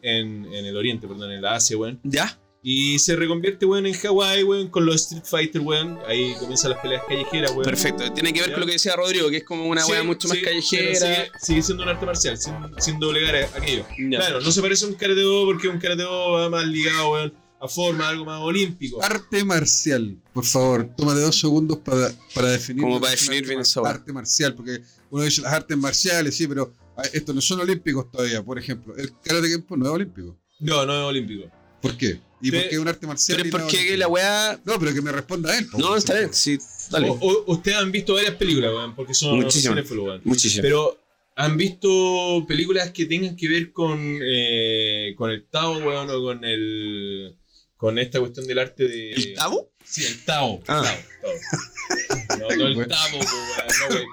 en 0.53 0.65
el 0.65 0.77
oriente, 0.77 1.07
perdón, 1.07 1.31
en 1.31 1.41
la 1.41 1.55
Asia, 1.55 1.75
weón. 1.75 1.99
¿Ya? 2.03 2.37
Y 2.61 2.99
se 2.99 3.15
reconvierte, 3.15 3.65
weón, 3.65 3.85
en 3.85 3.93
Hawái, 3.93 4.43
weón, 4.43 4.67
con 4.67 4.85
los 4.85 4.95
Street 5.03 5.23
Fighter, 5.23 5.61
weón. 5.61 5.97
Ahí 6.07 6.33
comienzan 6.39 6.71
las 6.71 6.79
peleas 6.81 7.03
callejeras, 7.07 7.51
weón. 7.51 7.63
Perfecto. 7.63 8.11
Tiene 8.11 8.33
que 8.33 8.41
ver 8.41 8.49
Ya. 8.49 8.53
con 8.55 8.59
lo 8.61 8.65
que 8.65 8.73
decía 8.73 8.95
Rodrigo, 8.97 9.29
que 9.29 9.37
es 9.37 9.43
como 9.45 9.65
una 9.65 9.81
Sí, 9.81 9.91
weá 9.91 10.03
mucho 10.03 10.27
más 10.27 10.37
sí, 10.37 10.43
callejera. 10.43 10.95
Sigue, 10.99 11.31
sigue 11.39 11.61
siendo 11.61 11.83
un 11.83 11.89
arte 11.89 12.05
marcial, 12.05 12.37
sin, 12.37 12.53
sin 12.79 12.99
doblegar 12.99 13.35
a- 13.35 13.57
aquello. 13.57 13.85
Ya. 14.09 14.17
Claro, 14.19 14.41
no 14.41 14.51
se 14.51 14.61
parece 14.61 14.83
a 14.85 14.89
un 14.89 14.95
karate 14.95 15.21
do 15.21 15.45
porque 15.45 15.69
un 15.69 15.79
karate 15.79 16.03
do 16.03 16.31
va 16.33 16.49
más 16.49 16.65
ligado, 16.67 17.11
weón, 17.13 17.33
a 17.61 17.67
forma, 17.69 18.09
algo 18.09 18.25
más 18.25 18.41
olímpico. 18.41 19.01
Arte 19.01 19.43
marcial, 19.45 20.17
por 20.33 20.43
favor, 20.45 20.89
tómate 20.97 21.21
dos 21.21 21.39
segundos 21.39 21.77
para, 21.79 22.11
para 22.35 22.49
definir. 22.49 22.83
Como 22.83 22.99
para 22.99 23.11
definir 23.11 23.47
bien. 23.47 23.61
Arte 23.85 24.11
marcial, 24.11 24.53
porque 24.55 24.81
uno 25.09 25.23
dice 25.23 25.41
las 25.41 25.53
artes 25.53 25.77
marciales, 25.77 26.35
sí, 26.35 26.45
pero 26.47 26.73
ah, 26.97 27.03
estos 27.13 27.33
no 27.33 27.39
son 27.41 27.61
olímpicos 27.61 28.11
todavía. 28.11 28.43
Por 28.43 28.59
ejemplo, 28.59 28.95
el 28.97 29.13
karate 29.23 29.47
no 29.69 29.85
es 29.85 29.91
olímpico. 29.91 30.37
No, 30.59 30.85
no 30.85 30.93
es 30.93 31.05
olímpico. 31.05 31.49
¿Por 31.81 31.95
qué? 31.97 32.19
¿Y 32.41 32.51
por 32.51 32.62
qué 32.62 32.69
es 32.75 32.77
un 32.79 32.88
arte 32.88 33.08
marcial? 33.08 33.38
Pero 33.38 33.48
es 33.48 33.53
no 33.53 33.60
porque 33.60 33.77
olímpico? 33.77 33.98
la 34.00 34.08
weá. 34.08 34.60
No, 34.65 34.79
pero 34.79 34.93
que 34.93 35.01
me 35.01 35.12
responda 35.12 35.58
él. 35.58 35.67
No, 35.77 35.89
por 35.89 35.98
está 35.98 36.17
bien, 36.17 36.34
sí. 36.34 36.58
Dale. 36.89 37.10
O- 37.10 37.17
o- 37.22 37.43
ustedes 37.53 37.78
han 37.78 37.91
visto 37.91 38.13
varias 38.15 38.36
películas, 38.36 38.71
weón, 38.71 38.95
porque 38.95 39.13
son 39.13 39.38
Muchísimas. 39.39 39.86
Muchísimo. 40.23 40.62
Pero 40.63 40.99
han 41.36 41.56
visto 41.58 42.45
películas 42.47 42.91
que 42.91 43.06
tengan 43.06 43.36
que 43.36 43.47
ver 43.47 43.71
con, 43.71 44.19
eh, 44.21 45.13
con 45.17 45.30
el 45.32 45.45
Tao, 45.47 45.78
weón, 45.78 46.10
o 46.10 46.21
con 46.21 46.43
el. 46.45 47.36
con 47.78 47.97
esta 47.99 48.19
cuestión 48.19 48.47
del 48.47 48.60
arte 48.60 48.88
de. 48.88 49.12
¿El 49.12 49.34
Tabo? 49.36 49.71
Sí, 49.84 50.06
el 50.06 50.23
Tao. 50.25 50.62
Ah. 50.67 50.82
Tao, 50.84 50.95
Tao. 51.21 52.38
No, 52.39 52.56
no 52.56 52.67
el 52.67 52.75
weón, 52.78 52.89
no, 52.89 53.95
weón. 53.95 54.06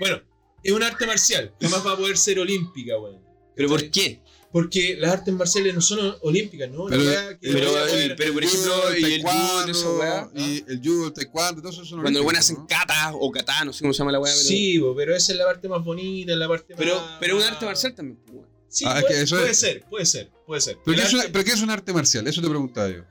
Bueno, 0.00 0.22
es 0.62 0.72
un 0.72 0.82
arte 0.82 1.06
marcial. 1.06 1.52
Jamás 1.60 1.86
va 1.86 1.92
a 1.92 1.96
poder 1.96 2.16
ser 2.16 2.38
olímpica, 2.38 2.98
weón. 2.98 3.20
¿Pero 3.56 3.68
por 3.70 3.90
qué? 3.90 4.20
Porque 4.50 4.96
las 4.98 5.12
artes 5.12 5.34
marciales 5.34 5.74
no 5.74 5.80
son 5.82 6.16
olímpicas, 6.22 6.70
¿no? 6.70 6.86
Pero- 6.86 7.02
La 7.02 7.10
weá 7.10 7.38
que 7.38 7.52
pero- 7.52 7.70
pero- 8.16 8.32
por 8.32 8.42
El 8.42 8.48
ejemplo, 8.48 8.88
el 8.88 8.94
judo, 8.96 9.08
taekwondo, 9.08 9.72
esa 9.72 9.90
weá, 9.90 10.30
Y 10.34 10.64
el 10.68 10.80
judo, 10.82 11.06
el 11.08 11.12
taekwondo, 11.12 11.60
todo 11.62 11.72
eso 11.72 11.84
son 11.84 12.00
Cuando 12.00 12.20
los 12.20 12.24
buenos 12.24 12.48
olímpicos, 12.50 12.76
hacen 12.78 12.86
kata 12.88 13.12
o 13.14 13.30
kata, 13.30 13.64
no 13.66 13.72
sé 13.74 13.80
cómo 13.82 13.92
se 13.92 13.98
llama 13.98 14.12
la 14.12 14.20
weá. 14.20 14.32
Pero, 14.32 14.48
Sí, 14.48 14.82
pero 14.96 15.14
esa 15.14 15.32
es 15.32 15.38
la 15.38 15.44
parte 15.44 15.68
más 15.68 15.84
bonita, 15.84 16.32
es 16.32 16.38
la 16.38 16.48
parte 16.48 16.74
pero, 16.78 16.96
más. 16.96 17.16
pero 17.20 17.38
es 17.38 17.44
un 17.44 17.52
arte 17.52 17.66
marcial 17.66 17.94
también. 17.94 18.18
pues, 18.24 18.36
weón. 18.36 18.48
Sí, 18.70 18.84
Ah, 18.86 18.98
es 18.98 19.02
puede, 19.02 19.14
que 19.14 19.22
eso 19.22 19.36
puede 19.36 19.50
es- 19.50 19.58
ser, 19.60 19.84
puede 19.88 20.06
ser, 20.06 20.30
puede 20.46 20.60
ser. 20.62 20.78
¿Pero 20.84 20.94
el, 20.94 21.00
qué, 21.02 21.06
es 21.06 21.12
una- 21.12 21.22
arte, 21.22 21.32
pero 21.32 21.44
qué 21.44 21.50
es 21.52 21.62
un 21.62 21.70
arte 21.70 21.92
marcial? 21.92 22.26
Eso 22.26 22.40
te 22.42 22.48
preguntaba 22.48 22.88
yo. 22.88 23.02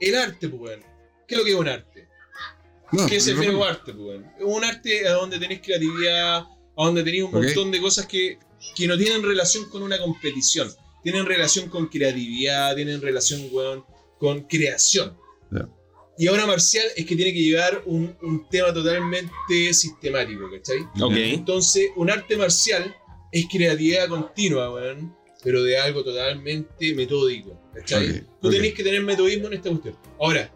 el 0.00 0.14
arte, 0.14 0.48
pues, 0.48 0.62
weón. 0.62 0.80
¿Qué 1.26 1.34
es 1.34 1.38
lo 1.38 1.44
que 1.44 1.50
es 1.50 1.56
un 1.56 1.68
arte? 1.68 2.08
No, 2.92 3.06
¿Qué 3.06 3.16
es 3.16 3.26
el 3.26 3.36
feo 3.38 3.64
arte, 3.64 3.92
pues, 3.92 4.06
weón? 4.06 4.24
Es 4.38 4.44
un 4.44 4.64
arte 4.64 5.08
a 5.08 5.12
donde 5.14 5.38
tenéis 5.40 5.60
creatividad, 5.64 6.44
donde 6.84 7.02
tenéis 7.02 7.24
un 7.24 7.32
montón 7.32 7.70
de 7.70 7.80
cosas 7.80 8.06
que, 8.06 8.38
que 8.74 8.86
no 8.86 8.98
tienen 8.98 9.22
relación 9.22 9.68
con 9.70 9.82
una 9.82 9.98
competición. 9.98 10.70
Tienen 11.02 11.24
relación 11.24 11.68
con 11.68 11.86
creatividad, 11.86 12.74
tienen 12.74 13.00
relación, 13.00 13.48
weón, 13.50 13.84
con 14.18 14.42
creación. 14.42 15.16
Y 16.18 16.28
ahora 16.28 16.46
marcial 16.46 16.86
es 16.96 17.04
que 17.04 17.14
tiene 17.14 17.32
que 17.32 17.40
llevar 17.40 17.82
un, 17.84 18.16
un 18.22 18.48
tema 18.48 18.72
totalmente 18.72 19.74
sistemático, 19.74 20.50
¿cachai? 20.50 20.80
Ok. 21.00 21.12
Entonces, 21.14 21.90
un 21.94 22.10
arte 22.10 22.36
marcial 22.36 22.94
es 23.32 23.46
creatividad 23.52 24.08
continua, 24.08 24.72
weón, 24.72 25.14
pero 25.44 25.62
de 25.62 25.78
algo 25.78 26.02
totalmente 26.02 26.94
metódico. 26.94 27.60
¿cachai? 27.74 28.20
Ok, 28.20 28.26
Tú 28.40 28.50
tenés 28.50 28.74
que 28.74 28.82
tener 28.82 29.02
metodismo 29.02 29.48
en 29.48 29.54
esta 29.54 29.68
cuestión. 29.68 29.96
Ahora, 30.18 30.50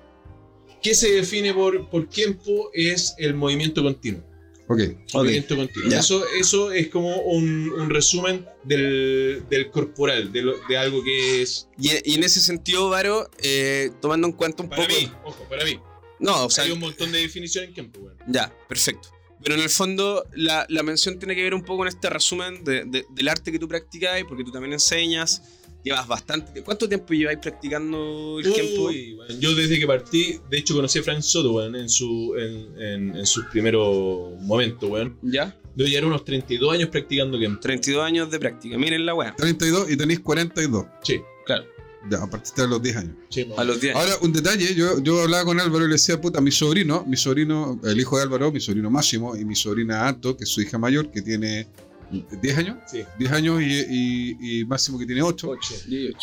¿qué 0.82 0.94
se 0.94 1.12
define 1.12 1.52
por, 1.52 1.90
por 1.90 2.08
tiempo? 2.08 2.70
Es 2.72 3.14
el 3.18 3.34
movimiento 3.34 3.82
continuo. 3.82 4.24
Ok. 4.72 4.80
Continuo. 5.12 5.66
Ya. 5.88 5.98
Eso, 5.98 6.24
eso 6.38 6.70
es 6.70 6.88
como 6.90 7.16
un, 7.22 7.70
un 7.72 7.90
resumen 7.90 8.46
del, 8.62 9.42
del 9.50 9.68
corporal, 9.70 10.30
de, 10.32 10.42
lo- 10.42 10.56
de 10.68 10.76
algo 10.78 11.02
que 11.02 11.42
es. 11.42 11.68
Y, 11.76 11.90
y 12.08 12.14
en 12.14 12.22
ese 12.22 12.40
sentido, 12.40 12.88
Varo, 12.88 13.28
eh, 13.42 13.90
tomando 14.00 14.28
en 14.28 14.32
cuenta 14.32 14.62
un 14.62 14.68
Para 14.68 14.86
poco. 14.86 14.94
mí, 15.00 15.10
ojo, 15.24 15.44
para 15.48 15.64
mí. 15.64 15.80
No, 16.20 16.44
o 16.46 16.50
sea, 16.50 16.64
Hay 16.64 16.70
un 16.70 16.78
montón 16.78 17.10
de 17.10 17.18
definiciones 17.18 17.68
en 17.68 17.74
tiempo, 17.74 17.98
weón. 18.00 18.16
ya, 18.28 18.54
perfecto. 18.68 19.08
Pero 19.42 19.54
en 19.56 19.62
el 19.62 19.70
fondo, 19.70 20.24
la, 20.34 20.66
la 20.68 20.82
mención 20.82 21.18
tiene 21.18 21.34
que 21.34 21.42
ver 21.42 21.54
un 21.54 21.62
poco 21.62 21.78
con 21.78 21.88
este 21.88 22.08
resumen 22.10 22.62
de- 22.62 22.84
de- 22.84 23.06
del 23.10 23.28
arte 23.28 23.50
que 23.50 23.58
tú 23.58 23.66
practicas, 23.66 24.22
porque 24.28 24.44
tú 24.44 24.52
también 24.52 24.74
enseñas. 24.74 25.42
Llevas 25.82 26.06
bastante. 26.06 26.62
¿Cuánto 26.62 26.88
tiempo 26.88 27.14
lleváis 27.14 27.38
practicando 27.38 28.38
el 28.38 28.52
tiempo? 28.52 28.82
Uy, 28.88 29.14
weón, 29.14 29.40
yo 29.40 29.54
desde 29.54 29.78
que 29.78 29.86
partí, 29.86 30.38
de 30.50 30.58
hecho 30.58 30.74
conocí 30.74 30.98
a 30.98 31.02
Frank 31.02 31.20
Soto, 31.22 31.52
weón, 31.52 31.74
en, 31.76 31.88
su, 31.88 32.34
en, 32.36 32.82
en, 32.82 33.16
en 33.16 33.26
sus 33.26 33.46
primeros 33.46 34.38
momentos, 34.42 34.90
weón. 34.90 35.18
¿Ya? 35.22 35.56
Debo 35.74 35.88
llevar 35.88 36.04
unos 36.06 36.24
32 36.24 36.74
años 36.74 36.88
practicando 36.90 37.38
Kempo. 37.38 37.60
32 37.60 38.04
años 38.04 38.30
de 38.30 38.38
práctica. 38.38 38.76
Miren 38.76 39.06
la 39.06 39.14
weá. 39.14 39.34
32 39.36 39.90
y 39.90 39.96
tenéis 39.96 40.20
42. 40.20 40.84
Sí, 41.02 41.20
Claro. 41.46 41.64
Ya, 42.10 42.22
a 42.22 42.30
partir 42.30 42.54
de 42.54 42.66
los 42.66 42.82
10 42.82 42.96
años. 42.96 43.14
sí, 43.28 43.46
A 43.58 43.62
los 43.64 43.78
10 43.78 43.94
Ahora, 43.94 44.12
un 44.22 44.32
detalle, 44.32 44.74
yo, 44.74 45.02
yo 45.02 45.20
hablaba 45.20 45.44
con 45.44 45.60
Álvaro 45.60 45.84
y 45.84 45.88
le 45.88 45.92
decía, 45.94 46.18
puta, 46.18 46.40
mi 46.40 46.50
sobrino, 46.50 47.04
mi 47.06 47.16
sobrino, 47.18 47.78
el 47.84 48.00
hijo 48.00 48.16
de 48.16 48.22
Álvaro, 48.22 48.50
mi 48.50 48.58
sobrino 48.60 48.90
Máximo, 48.90 49.36
y 49.36 49.44
mi 49.44 49.54
sobrina 49.54 50.08
Anto, 50.08 50.34
que 50.34 50.44
es 50.44 50.50
su 50.50 50.62
hija 50.62 50.78
mayor, 50.78 51.10
que 51.10 51.20
tiene 51.20 51.66
10 52.10 52.58
años. 52.58 52.76
Sí. 52.90 53.04
10 53.18 53.32
años 53.32 53.60
y, 53.62 53.64
y- 53.66 54.60
y 54.60 54.64
Máximo 54.64 54.98
que 54.98 55.06
tiene 55.06 55.22
8. 55.22 55.48
8. 55.48 55.74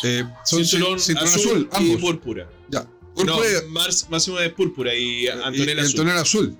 Eh, 0.04 0.24
son 0.44 0.64
Cinturón, 0.64 1.00
cinturón 1.00 1.28
azul, 1.34 1.68
azul, 1.70 1.86
y 1.86 1.90
ambos. 1.92 2.00
púrpura. 2.00 2.50
Ya. 2.68 2.80
No, 2.82 3.14
Púrpura 3.14 3.46
y- 3.66 3.68
Mars, 3.70 4.06
máximo 4.10 4.36
de 4.38 4.50
púrpura 4.50 4.94
y 4.94 5.24
y- 5.24 5.28
Antonella 5.28 5.72
y 5.74 5.78
azul. 5.80 5.90
Antonella 6.00 6.20
azul. 6.20 6.56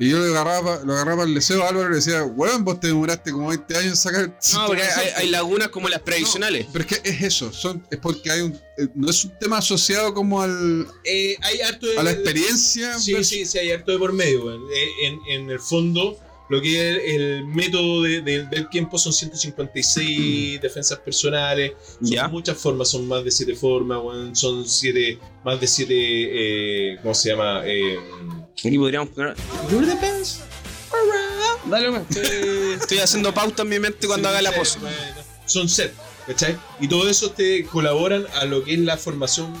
Y 0.00 0.08
yo 0.08 0.18
lo 0.18 0.24
agarraba, 0.24 0.80
lo 0.84 0.94
agarraba 0.94 1.22
al 1.24 1.34
deseo 1.34 1.62
a 1.62 1.68
Álvaro 1.68 1.86
y 1.88 1.90
le 1.90 1.96
decía, 1.96 2.24
weón, 2.24 2.64
vos 2.64 2.80
te 2.80 2.88
demoraste 2.88 3.30
como 3.30 3.48
20 3.48 3.76
años 3.76 3.90
en 3.90 3.96
sacar 3.96 4.22
el 4.22 4.28
No, 4.54 4.66
porque 4.66 4.82
azul". 4.82 5.02
hay, 5.02 5.08
hay 5.16 5.28
lagunas 5.30 5.68
como 5.68 5.88
las 5.88 6.00
previsionales. 6.00 6.66
Pero 6.72 6.84
es 6.86 6.98
que 7.02 7.08
es 7.08 7.22
eso, 7.22 7.52
son, 7.52 7.86
es 7.90 7.98
porque 7.98 8.30
hay 8.30 8.40
un, 8.40 8.52
eh, 8.78 8.88
no 8.94 9.10
es 9.10 9.24
un 9.24 9.38
tema 9.38 9.58
asociado 9.58 10.12
como 10.14 10.40
al, 10.42 10.88
Eh, 11.04 11.36
hay 11.42 11.60
harto 11.60 11.86
de, 11.86 11.98
a 11.98 12.02
la 12.02 12.10
experiencia. 12.10 12.98
Sí, 12.98 13.12
versus- 13.12 13.28
sí, 13.28 13.44
sí, 13.44 13.58
hay 13.58 13.70
harto 13.70 13.92
de 13.92 13.98
por 13.98 14.12
medio, 14.12 14.46
weón. 14.46 14.62
Eh, 14.74 14.88
En, 15.06 15.18
en 15.42 15.50
el 15.50 15.60
fondo, 15.60 16.18
lo 16.48 16.60
que 16.60 16.90
es 16.90 17.14
el, 17.14 17.44
método 17.46 18.02
de- 18.02 18.20
de- 18.20 18.44
del 18.44 18.68
tiempo 18.68 18.98
son 18.98 19.12
156 19.12 20.60
defensas 20.60 20.98
personales. 20.98 21.72
Son 22.00 22.10
Ya. 22.10 22.28
muchas 22.28 22.58
formas, 22.58 22.88
son 22.90 23.06
más 23.08 23.24
de 23.24 23.30
7 23.30 23.54
formas. 23.54 24.00
Son 24.38 24.66
siete, 24.68 25.18
más 25.44 25.60
de 25.60 25.66
7, 25.66 26.98
¿cómo 27.02 27.14
se 27.14 27.30
llama? 27.30 27.62
Eh, 27.64 27.98
Aquí 28.64 28.78
podríamos 28.78 29.08
poner. 29.10 29.34
"You're 29.70 29.86
the 29.86 29.94
best 29.94 30.40
around". 30.92 31.70
Dale. 31.70 31.96
Estoy, 32.10 32.72
estoy 32.80 32.98
haciendo 32.98 33.32
pauta 33.32 33.62
en 33.62 33.68
mi 33.68 33.78
mente 33.78 34.06
cuando 34.06 34.28
haga 34.28 34.42
la 34.42 34.52
pose. 34.52 34.78
Son 35.46 35.68
set, 35.68 35.92
¿cachai? 36.26 36.56
Y 36.80 36.88
todo 36.88 37.08
eso 37.08 37.30
te 37.30 37.64
colaboran 37.64 38.26
a 38.34 38.44
lo 38.44 38.62
que 38.64 38.74
es 38.74 38.78
la 38.80 38.96
formación 38.96 39.52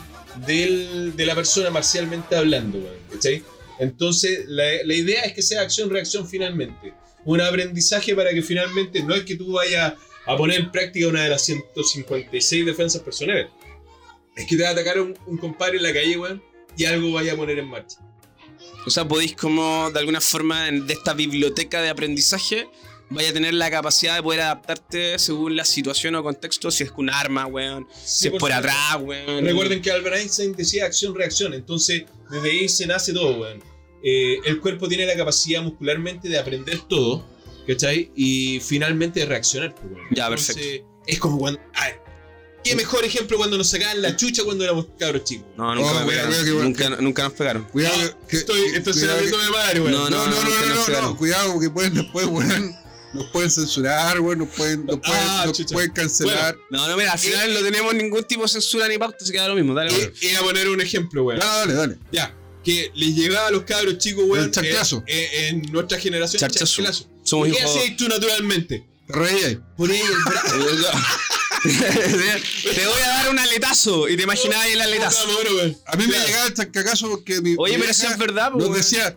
del- 0.46 1.14
de 1.16 1.26
la 1.26 1.34
persona 1.34 1.70
marcialmente 1.70 2.36
hablando, 2.36 2.78
¿cachai? 3.12 3.42
Entonces, 3.82 4.44
la, 4.46 4.64
la 4.84 4.94
idea 4.94 5.22
es 5.22 5.32
que 5.32 5.42
sea 5.42 5.62
acción-reacción 5.62 6.28
finalmente. 6.28 6.94
Un 7.24 7.40
aprendizaje 7.40 8.14
para 8.14 8.30
que 8.30 8.42
finalmente 8.42 9.02
no 9.02 9.14
es 9.14 9.24
que 9.24 9.36
tú 9.36 9.52
vayas 9.52 9.94
a 10.26 10.36
poner 10.36 10.60
en 10.60 10.70
práctica 10.70 11.08
una 11.08 11.24
de 11.24 11.30
las 11.30 11.44
156 11.44 12.64
defensas 12.66 13.02
personales. 13.02 13.48
Es 14.36 14.46
que 14.46 14.56
te 14.56 14.62
va 14.62 14.70
a 14.70 14.72
atacar 14.72 15.00
un, 15.00 15.18
un 15.26 15.36
compadre 15.36 15.78
en 15.78 15.82
la 15.82 15.92
calle, 15.92 16.16
weón, 16.16 16.42
y 16.76 16.84
algo 16.84 17.12
vaya 17.12 17.32
a 17.32 17.36
poner 17.36 17.58
en 17.58 17.66
marcha. 17.68 17.98
O 18.86 18.90
sea, 18.90 19.06
podéis 19.06 19.34
como 19.36 19.90
de 19.90 19.98
alguna 19.98 20.20
forma 20.20 20.70
de 20.70 20.92
esta 20.92 21.12
biblioteca 21.12 21.82
de 21.82 21.88
aprendizaje 21.90 22.68
vaya 23.10 23.30
a 23.30 23.32
tener 23.32 23.54
la 23.54 23.70
capacidad 23.70 24.16
de 24.16 24.22
poder 24.22 24.40
adaptarte 24.40 25.18
según 25.18 25.54
la 25.56 25.64
situación 25.64 26.14
o 26.14 26.22
contexto, 26.22 26.70
si 26.70 26.84
es 26.84 26.90
con 26.90 27.04
un 27.04 27.10
arma, 27.10 27.46
weón, 27.46 27.86
si 27.92 28.22
Sí, 28.22 28.26
es 28.28 28.30
por 28.32 28.40
por 28.40 28.52
supuesto. 28.52 28.70
atrás, 28.70 29.02
weón. 29.02 29.44
Recuerden 29.44 29.82
que 29.82 29.90
Albert 29.90 30.16
Einstein 30.16 30.54
decía 30.54 30.86
acción-reacción, 30.86 31.52
entonces 31.54 32.04
desde 32.30 32.50
ahí 32.50 32.68
se 32.68 32.86
nace 32.86 33.12
todo, 33.12 33.40
weón. 33.40 33.62
Eh, 34.02 34.38
el 34.44 34.60
cuerpo 34.60 34.88
tiene 34.88 35.06
la 35.06 35.16
capacidad 35.16 35.62
muscularmente 35.62 36.28
de 36.28 36.38
aprender 36.38 36.80
todo, 36.88 37.24
¿cachai? 37.66 38.10
Y 38.16 38.60
finalmente 38.60 39.20
de 39.20 39.26
reaccionar, 39.26 39.74
pues, 39.74 39.86
weón. 39.92 40.06
Ya, 40.10 40.24
Entonces, 40.26 40.82
Es 41.06 41.18
como 41.18 41.38
cuando. 41.38 41.60
a 41.74 41.86
ver, 41.86 42.02
¿Qué 42.64 42.76
mejor 42.76 43.04
ejemplo 43.04 43.36
cuando 43.38 43.58
nos 43.58 43.70
sacaban 43.70 44.00
la 44.00 44.14
chucha 44.14 44.44
cuando 44.44 44.62
éramos 44.62 44.86
cabros 44.96 45.24
chicos? 45.24 45.46
No, 45.56 45.74
nunca, 45.74 45.90
Oh, 45.90 45.94
me 45.94 46.04
cuidado, 46.04 46.28
pegaron. 46.28 46.30
cuidado, 46.32 46.58
que- 46.58 46.62
nunca, 46.64 47.02
nunca 47.02 47.22
nos 47.24 47.32
pegaron. 47.32 47.64
Cuidado 47.64 47.96
que- 47.98 48.28
que. 48.28 48.36
Estoy, 48.36 48.60
estoy 48.66 48.92
cuidado 48.92 49.12
hablando 49.18 49.36
que- 49.38 49.44
de 49.44 49.50
madre, 49.50 49.80
weón. 49.80 49.92
No, 49.92 50.10
No, 50.10 50.10
no, 50.10 50.26
no, 50.26 50.26
nunca 50.44 50.60
no, 50.60 50.66
nos 50.68 50.78
no, 50.78 50.84
pegaron. 50.86 51.10
no, 51.10 51.16
cuidado 51.16 51.58
que 51.60 51.70
pueden 51.70 51.94
después, 51.94 52.26
weón. 52.26 52.76
Nos 53.14 53.26
pueden 53.30 53.50
censurar, 53.50 54.20
weón, 54.20 54.38
nos 54.38 54.48
pueden, 54.50 54.86
nos 54.86 55.00
pueden, 55.00 55.16
Ah, 55.26 55.42
nos 55.46 55.56
chucha. 55.58 55.72
pueden 55.74 55.90
cancelar. 55.90 56.56
No, 56.70 56.86
no, 56.88 56.96
mira, 56.96 57.12
al 57.12 57.18
final 57.18 57.52
no 57.52 57.60
tenemos 57.60 57.94
ningún 57.94 58.22
tipo 58.24 58.42
de 58.42 58.48
censura 58.48 58.86
ni 58.88 58.96
pauta, 58.96 59.18
se 59.24 59.32
queda 59.32 59.48
lo 59.48 59.54
mismo. 59.56 59.74
Dale, 59.74 59.92
weón. 59.92 60.12
Y, 60.20 60.26
y 60.28 60.34
a 60.36 60.40
poner 60.40 60.68
un 60.68 60.80
ejemplo, 60.80 61.24
weón. 61.24 61.40
Dale, 61.40 61.74
dale, 61.74 61.94
dale. 61.94 61.98
Ya, 62.12 62.32
que 62.64 62.90
les 62.94 63.14
llegaba 63.14 63.48
a 63.48 63.50
los 63.50 63.64
cabros 63.64 63.98
chicos, 63.98 64.24
weón. 64.26 64.44
El 64.46 64.50
chanclazo. 64.50 65.02
eh, 65.06 65.28
eh, 65.32 65.48
en 65.48 65.62
nuestra 65.72 65.98
generación, 65.98 66.40
Charchazo. 66.40 66.76
chanclazo. 66.76 67.08
Somos 67.24 67.48
¿Qué 67.48 67.62
hacías 67.62 67.96
tú 67.96 68.08
naturalmente? 68.08 68.84
Te 69.06 69.12
reí 69.12 69.44
ahí. 69.44 69.58
Poner 69.76 70.00
el 70.00 70.22
brazo. 70.24 70.56
te 71.62 72.86
voy 72.86 73.00
a 73.04 73.08
dar 73.08 73.30
un 73.30 73.38
aletazo 73.38 74.08
y 74.08 74.16
te 74.16 74.22
imaginabas 74.24 74.66
el 74.68 74.80
aletazo. 74.80 75.28
A 75.86 75.96
mí 75.96 76.04
me 76.06 76.12
Claro. 76.12 76.26
llegaba 76.26 76.46
el 76.46 76.54
chancacazo 76.54 77.10
porque 77.10 77.40
mi. 77.40 77.54
Oye, 77.58 77.74
mi 77.78 77.82
pero 77.84 77.94
vieja 77.98 78.12
es 78.12 78.18
verdad, 78.18 78.52
Nos 78.52 78.74
decía. 78.74 79.16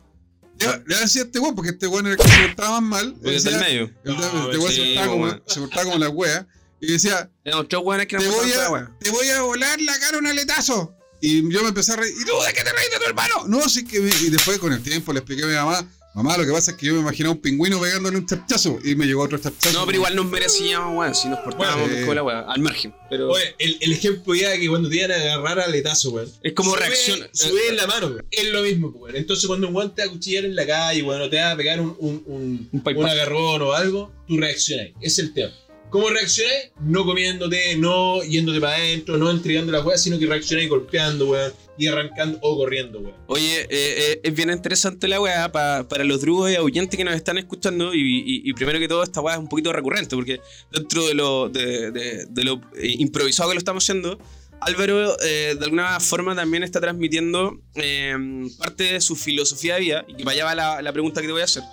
Le 0.57 0.67
le 0.87 0.95
decía 1.01 1.23
a 1.23 1.25
este 1.25 1.39
weón, 1.39 1.53
porque 1.53 1.71
este 1.71 1.85
weón 1.87 2.05
era 2.07 2.15
el 2.15 2.21
que 2.21 2.27
se 2.29 2.41
portaba 2.47 2.79
más 2.79 3.03
mal. 3.03 3.13
Porque 3.15 3.35
es 3.35 3.43
del 3.43 3.53
decía- 3.55 3.67
medio. 3.67 3.83
Este 4.05 4.57
weón 4.57 4.71
se 4.71 4.75
sí, 4.75 4.85
portaba 4.93 5.07
como- 5.11 5.23
weón. 5.25 5.43
se 5.47 5.59
portaba 5.59 5.83
como 5.83 5.97
la 5.97 6.09
wea. 6.09 6.47
Y 6.81 6.91
decía, 6.91 7.29
te 7.43 7.77
voy 7.77 9.29
a 9.29 9.41
volar 9.41 9.81
la 9.81 9.99
cara 9.99 10.17
un 10.17 10.27
aletazo. 10.27 10.94
Y 11.21 11.41
yo 11.51 11.61
me 11.63 11.69
empecé 11.69 11.93
a 11.93 11.95
reír. 11.97 12.13
¿Y 12.19 12.25
tú 12.25 12.31
de 12.45 12.53
qué 12.53 12.63
te 12.63 12.71
reís 12.71 12.91
de 12.91 12.97
tu 12.97 13.05
hermano? 13.05 13.45
No, 13.47 13.67
sí 13.69 13.85
que 13.85 13.99
me- 13.99 14.09
Y 14.21 14.29
después 14.29 14.59
con 14.59 14.73
el 14.73 14.81
tiempo 14.83 15.11
le 15.13 15.19
expliqué 15.19 15.43
a 15.43 15.47
mi 15.47 15.53
mamá. 15.53 15.87
Mamá, 16.13 16.37
lo 16.37 16.45
que 16.45 16.51
pasa 16.53 16.71
es 16.71 16.77
que 16.77 16.85
yo 16.85 16.93
me 16.93 17.01
imaginaba 17.01 17.35
un 17.35 17.41
pingüino 17.41 17.77
pegándole 17.81 18.15
un 18.17 18.25
charchazo. 18.25 18.79
Y 18.85 18.95
me 18.95 19.05
llegó 19.05 19.21
otro 19.23 19.37
charchazo. 19.37 19.77
No, 19.77 19.85
pero 19.85 19.97
igual 19.97 20.15
nos 20.15 20.25
merecíamos, 20.27 20.97
weón, 20.97 21.13
si 21.13 21.27
nos 21.27 21.39
portábamos 21.39 21.89
Bueno, 21.89 22.05
con 22.07 22.15
la 22.15 22.23
wea, 22.23 22.39
al 22.47 22.61
margen. 22.61 22.93
Pero 23.09 23.31
Oye, 23.31 23.53
el, 23.59 23.77
el 23.81 23.91
ejemplo 23.91 24.33
ya 24.33 24.57
que 24.57 24.69
cuando 24.69 24.87
te 24.87 24.95
iban 24.95 25.11
a 25.11 25.15
agarrar 25.15 25.59
aletazo, 25.59 26.11
weón. 26.11 26.31
es 26.41 26.53
como 26.53 26.71
Sube- 26.73 26.79
reacción. 26.79 27.19
Sube 27.33 27.67
en 27.67 27.75
la 27.75 27.87
mano, 27.87 28.07
weón. 28.07 28.25
Es 28.31 28.45
lo 28.49 28.61
mismo, 28.61 28.91
pues, 28.93 29.03
weón. 29.03 29.15
Entonces, 29.17 29.45
cuando 29.45 29.67
un 29.67 29.73
guante 29.73 29.95
te 29.97 30.01
va 30.03 30.07
a 30.09 30.13
cuchillar 30.13 30.45
en 30.45 30.55
la 30.55 30.65
calle, 30.65 31.03
weón, 31.03 31.21
o 31.21 31.29
te 31.29 31.35
va 31.35 31.51
a 31.51 31.57
pegar 31.57 31.81
un, 31.81 31.93
un, 31.99 32.23
un, 32.27 32.69
un 32.71 33.05
agarrón 33.05 33.61
o 33.63 33.73
algo, 33.73 34.13
tú 34.25 34.37
reaccionas. 34.37 34.87
Es 35.01 35.19
el 35.19 35.33
tema. 35.33 35.51
¿Cómo 35.89 36.09
reaccionás? 36.09 36.71
No 36.81 37.05
comiéndote, 37.05 37.77
no 37.77 38.21
yéndote 38.23 38.59
para 38.59 38.75
adentro, 38.75 39.17
no 39.17 39.31
entregando 39.31 39.71
la 39.71 39.81
weá, 39.81 39.97
sino 39.97 40.19
que 40.19 40.25
reaccionás 40.25 40.67
golpeando, 40.67 41.27
weón, 41.27 41.53
y 41.77 41.87
arrancando 41.87 42.37
o 42.41 42.57
corriendo, 42.57 42.99
weón. 42.99 43.15
Oye, 43.27 43.61
eh, 43.61 43.67
eh, 43.69 44.19
es 44.23 44.35
bien 44.35 44.49
interesante 44.49 45.07
la 45.07 45.21
weá 45.21 45.49
pa- 45.53 45.87
para 45.87 46.03
los 46.03 46.19
drugos 46.19 46.51
y 46.51 46.55
ahuyentes 46.55 46.97
que 46.97 47.05
nos 47.05 47.15
están 47.15 47.37
escuchando. 47.37 47.93
Y, 47.93 47.99
y- 48.01 48.41
y 48.49 48.53
primero 48.53 48.77
que 48.79 48.89
todo, 48.89 49.03
esta 49.03 49.21
weá 49.21 49.35
es 49.35 49.39
un 49.39 49.47
poquito 49.47 49.71
recurrente, 49.71 50.15
porque 50.17 50.41
dentro 50.71 51.07
de 51.07 51.13
lo, 51.13 51.47
de, 51.49 51.91
de- 51.91 52.25
de 52.25 52.43
lo 52.43 52.55
eh, 52.75 52.95
improvisado 52.99 53.49
que 53.49 53.55
lo 53.55 53.59
estamos 53.59 53.83
haciendo, 53.83 54.19
Álvaro 54.59 55.15
eh, 55.21 55.55
de 55.57 55.63
alguna 55.63 55.99
forma 56.01 56.35
también 56.35 56.63
está 56.63 56.81
transmitiendo 56.81 57.59
eh, 57.75 58.15
parte 58.57 58.83
de 58.93 59.01
su 59.01 59.15
filosofía 59.15 59.75
de 59.75 59.79
vida. 59.81 60.05
Y 60.09 60.15
que 60.15 60.23
para 60.25 60.33
allá 60.35 60.45
va 60.45 60.55
la, 60.55 60.81
la 60.81 60.91
pregunta 60.91 61.21
que 61.21 61.27
te 61.27 61.33
voy 61.33 61.41
a 61.41 61.45
hacer. 61.45 61.63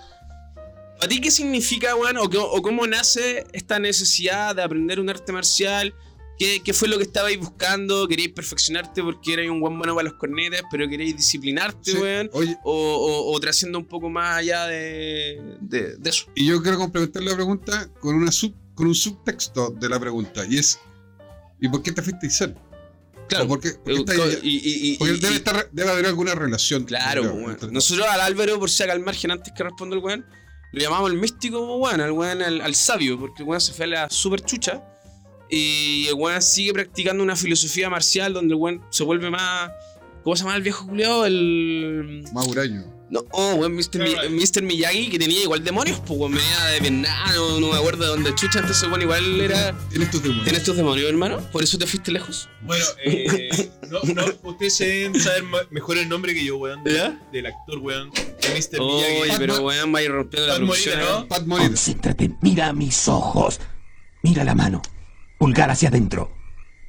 ¿Para 1.02 1.08
ti 1.14 1.20
qué 1.20 1.32
significa, 1.32 1.96
weón, 1.96 2.16
o, 2.16 2.62
cómo 2.62 2.86
nace 2.86 3.44
esta 3.52 3.80
necesidad 3.80 4.54
de 4.54 4.62
aprender 4.62 5.00
un 5.00 5.10
arte 5.10 5.32
marcial? 5.32 5.92
¿Qué, 6.38 6.62
qué 6.64 6.72
fue 6.72 6.86
lo 6.86 6.96
que 6.96 7.02
estabais 7.02 7.36
buscando? 7.40 8.06
¿Queréis 8.06 8.28
perfeccionarte 8.28 9.02
porque 9.02 9.32
erais 9.32 9.50
un 9.50 9.60
buen 9.60 9.76
bueno 9.76 9.96
para 9.96 10.08
los 10.10 10.14
cornetes, 10.16 10.62
pero 10.70 10.88
queréis 10.88 11.16
disciplinarte, 11.16 11.90
Sí. 11.90 11.98
weón? 11.98 12.30
Oye, 12.34 12.56
O, 12.62 12.72
o, 12.72 13.34
o 13.34 13.40
trasciendo 13.40 13.80
un 13.80 13.84
poco 13.86 14.10
más 14.10 14.36
allá 14.38 14.66
de, 14.68 15.56
de, 15.60 15.96
de 15.96 16.10
eso. 16.10 16.26
y 16.36 16.46
yo 16.46 16.62
quiero 16.62 16.78
complementar 16.78 17.24
la 17.24 17.34
pregunta 17.34 17.88
con, 18.00 18.14
una 18.14 18.30
sub, 18.30 18.54
con 18.76 18.86
un 18.86 18.94
subtexto 18.94 19.70
de 19.70 19.88
la 19.88 19.98
pregunta. 19.98 20.44
Y 20.48 20.58
es: 20.58 20.78
¿y 21.60 21.68
por 21.68 21.82
qué 21.82 21.90
te 21.90 22.00
fuiste 22.02 22.26
a 22.26 22.28
Isel? 22.28 22.54
Claro. 23.28 23.48
Porque 23.48 23.70
y- 24.42 24.96
debe, 24.98 25.34
estar, 25.34 25.68
debe 25.72 25.90
haber 25.90 26.06
alguna 26.06 26.36
relación. 26.36 26.84
Claro, 26.84 27.22
weón. 27.32 27.58
Nosotros 27.72 28.06
al 28.08 28.20
Álvaro, 28.20 28.60
por 28.60 28.70
si 28.70 28.84
acá 28.84 28.92
al 28.92 29.00
margen, 29.00 29.32
antes 29.32 29.52
que 29.56 29.64
responda 29.64 29.96
el 29.96 30.02
weón, 30.02 30.24
lo 30.72 30.80
llamamos 30.80 31.10
el 31.10 31.18
místico, 31.18 31.76
weón, 31.76 32.00
al 32.00 32.12
weón, 32.12 32.42
al, 32.42 32.74
sabio, 32.74 33.18
porque 33.18 33.42
el 33.42 33.48
weón 33.48 33.60
se 33.60 33.72
fue 33.72 33.84
a 33.84 33.88
la 33.88 34.10
super 34.10 34.40
chucha. 34.40 34.82
Y 35.50 36.06
el 36.08 36.14
weón 36.14 36.40
sigue 36.40 36.72
practicando 36.72 37.22
una 37.22 37.36
filosofía 37.36 37.90
marcial 37.90 38.32
donde 38.32 38.54
el 38.54 38.60
weón 38.60 38.82
se 38.90 39.04
vuelve 39.04 39.30
más. 39.30 39.70
¿Cómo 40.24 40.34
se 40.34 40.44
llama 40.44 40.56
el 40.56 40.62
viejo 40.62 40.86
Julio? 40.86 41.26
El. 41.26 42.24
Más 42.32 42.46
huraño. 42.46 43.01
No, 43.12 43.22
oh, 43.32 43.56
weón, 43.56 43.74
Mr. 43.76 43.98
Mi- 43.98 44.14
Mr. 44.40 44.62
Miyagi, 44.62 45.10
que 45.10 45.18
tenía 45.18 45.42
igual 45.42 45.62
demonios, 45.62 46.00
pues, 46.06 46.18
weón, 46.18 46.32
venía 46.32 46.64
de 46.72 46.80
Vietnam, 46.80 47.34
no, 47.34 47.60
no 47.60 47.66
me 47.68 47.76
acuerdo 47.76 48.04
de 48.04 48.08
dónde 48.08 48.34
chucha, 48.34 48.60
entonces, 48.60 48.82
weón, 48.88 49.02
igual 49.02 49.38
era. 49.38 49.78
Tienes 49.90 50.10
tus 50.10 50.22
demonios. 50.22 50.44
¿Tienes 50.44 50.64
tus 50.64 50.76
demonios, 50.76 51.08
hermano? 51.10 51.38
¿Por 51.52 51.62
eso 51.62 51.76
te 51.76 51.86
fuiste 51.86 52.10
lejos? 52.10 52.48
Bueno, 52.62 52.84
eh, 53.04 53.68
no, 53.90 54.00
no, 54.14 54.24
ustedes 54.44 54.76
se 54.76 54.86
deben 54.86 55.20
saber 55.20 55.44
mejor 55.70 55.98
el 55.98 56.08
nombre 56.08 56.32
que 56.32 56.42
yo, 56.42 56.56
weón, 56.56 56.82
de- 56.84 56.94
¿Ya? 56.94 57.20
del 57.30 57.44
actor, 57.46 57.78
weón, 57.80 58.10
de 58.12 58.48
Mr. 58.48 58.80
Oye, 58.80 59.20
Miyagi. 59.24 59.38
pero 59.38 59.60
weón, 59.62 59.94
va 59.94 59.98
a 59.98 60.02
ir 60.02 60.10
rompiendo 60.10 60.46
la 60.48 60.54
Pat 60.54 60.62
producción. 60.62 60.98
Morita, 60.98 61.18
¿no? 61.20 61.28
Pat 61.28 61.42
Morita. 61.46 61.68
Concéntrate, 61.68 62.30
mira 62.40 62.68
a 62.68 62.72
mis 62.72 63.08
ojos. 63.08 63.60
Mira 64.22 64.42
la 64.42 64.54
mano. 64.54 64.80
Pulgar 65.38 65.70
hacia 65.70 65.90
adentro. 65.90 66.32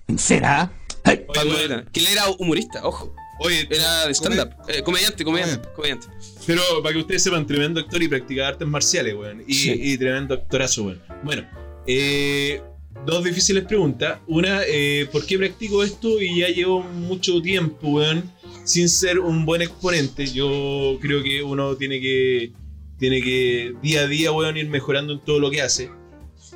¿En 0.07 0.17
cera? 0.19 0.71
¡Ay! 1.03 1.17
Pat 1.27 1.43
Oye, 1.43 1.51
Morita, 1.67 1.91
Que 1.91 1.99
él 1.99 2.07
era 2.07 2.29
humorista, 2.29 2.85
ojo. 2.87 3.13
Oye, 3.39 3.67
Era 3.69 4.07
de 4.07 4.13
stand-up. 4.13 4.53
Eh, 4.67 4.81
comediante, 4.83 5.23
comediante, 5.23 5.67
comediante. 5.75 6.07
Pero 6.45 6.61
para 6.81 6.93
que 6.93 6.99
ustedes 6.99 7.23
sepan, 7.23 7.45
tremendo 7.47 7.79
actor 7.79 8.01
y 8.01 8.07
practica 8.07 8.47
artes 8.47 8.67
marciales, 8.67 9.15
weón. 9.15 9.43
Y, 9.47 9.53
Sí. 9.53 9.71
y 9.75 9.97
tremendo 9.97 10.35
actorazo, 10.35 10.83
weón. 10.83 11.01
Bueno, 11.23 11.47
eh, 11.87 12.61
dos 13.05 13.23
difíciles 13.23 13.63
preguntas. 13.65 14.19
Una, 14.27 14.61
eh, 14.67 15.07
¿por 15.11 15.25
qué 15.25 15.37
practico 15.37 15.83
esto? 15.83 16.21
Y 16.21 16.39
ya 16.39 16.47
llevo 16.49 16.81
mucho 16.83 17.41
tiempo, 17.41 17.87
weón, 17.89 18.31
sin 18.65 18.87
ser 18.87 19.19
un 19.19 19.45
buen 19.45 19.61
exponente. 19.61 20.27
Yo 20.27 20.97
creo 21.01 21.23
que 21.23 21.41
uno 21.41 21.75
tiene 21.75 21.99
que, 21.99 22.51
tiene 22.99 23.21
que 23.21 23.73
día 23.81 24.01
a 24.01 24.07
día, 24.07 24.31
weón, 24.31 24.57
ir 24.57 24.69
mejorando 24.69 25.13
en 25.13 25.19
todo 25.19 25.39
lo 25.39 25.49
que 25.49 25.61
hace. 25.61 25.89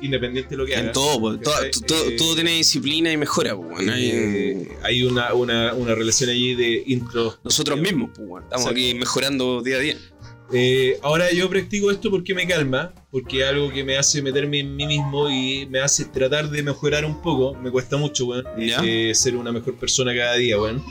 Independiente 0.00 0.50
de 0.50 0.56
lo 0.56 0.66
que. 0.66 0.74
En 0.74 0.92
todo, 0.92 1.20
pues, 1.20 1.40
todo, 1.40 1.54
¿Cachai? 1.54 1.70
todo, 1.86 2.04
Eh, 2.08 2.16
todo 2.16 2.34
tiene 2.34 2.52
disciplina 2.52 3.10
y 3.12 3.16
mejora, 3.16 3.56
pues, 3.56 3.68
bueno, 3.70 3.92
hay- 3.92 4.10
eh, 4.12 4.68
hay 4.82 5.02
una, 5.02 5.34
una, 5.34 5.74
una 5.74 5.94
relación 5.94 6.30
allí 6.30 6.54
de 6.54 6.82
intro. 6.86 7.36
nosotros 7.44 7.78
mismos, 7.80 8.10
pues, 8.14 8.26
bueno, 8.28 8.46
estamos 8.46 8.66
Exacto. 8.66 8.80
aquí 8.88 8.94
mejorando 8.98 9.62
día 9.62 9.76
a 9.76 9.80
día. 9.80 9.96
Eh, 10.50 10.98
ahora 11.02 11.30
yo 11.30 11.50
practico 11.50 11.90
esto 11.90 12.10
porque 12.10 12.32
me 12.34 12.46
calma, 12.46 12.94
porque 13.10 13.40
es 13.42 13.46
algo 13.46 13.70
que 13.70 13.84
me 13.84 13.98
hace 13.98 14.22
meterme 14.22 14.60
en 14.60 14.76
mí 14.76 14.86
mismo 14.86 15.28
y 15.28 15.66
me 15.66 15.80
hace 15.80 16.06
tratar 16.06 16.48
de 16.48 16.62
mejorar 16.62 17.04
un 17.04 17.20
poco. 17.20 17.54
Me 17.54 17.70
cuesta 17.70 17.98
mucho, 17.98 18.24
weón, 18.24 18.46
¿Ya? 18.58 18.80
eh, 18.82 19.14
ser 19.14 19.36
una 19.36 19.52
mejor 19.52 19.74
persona 19.76 20.14
cada 20.16 20.36
día, 20.36 20.58
weón. 20.58 20.82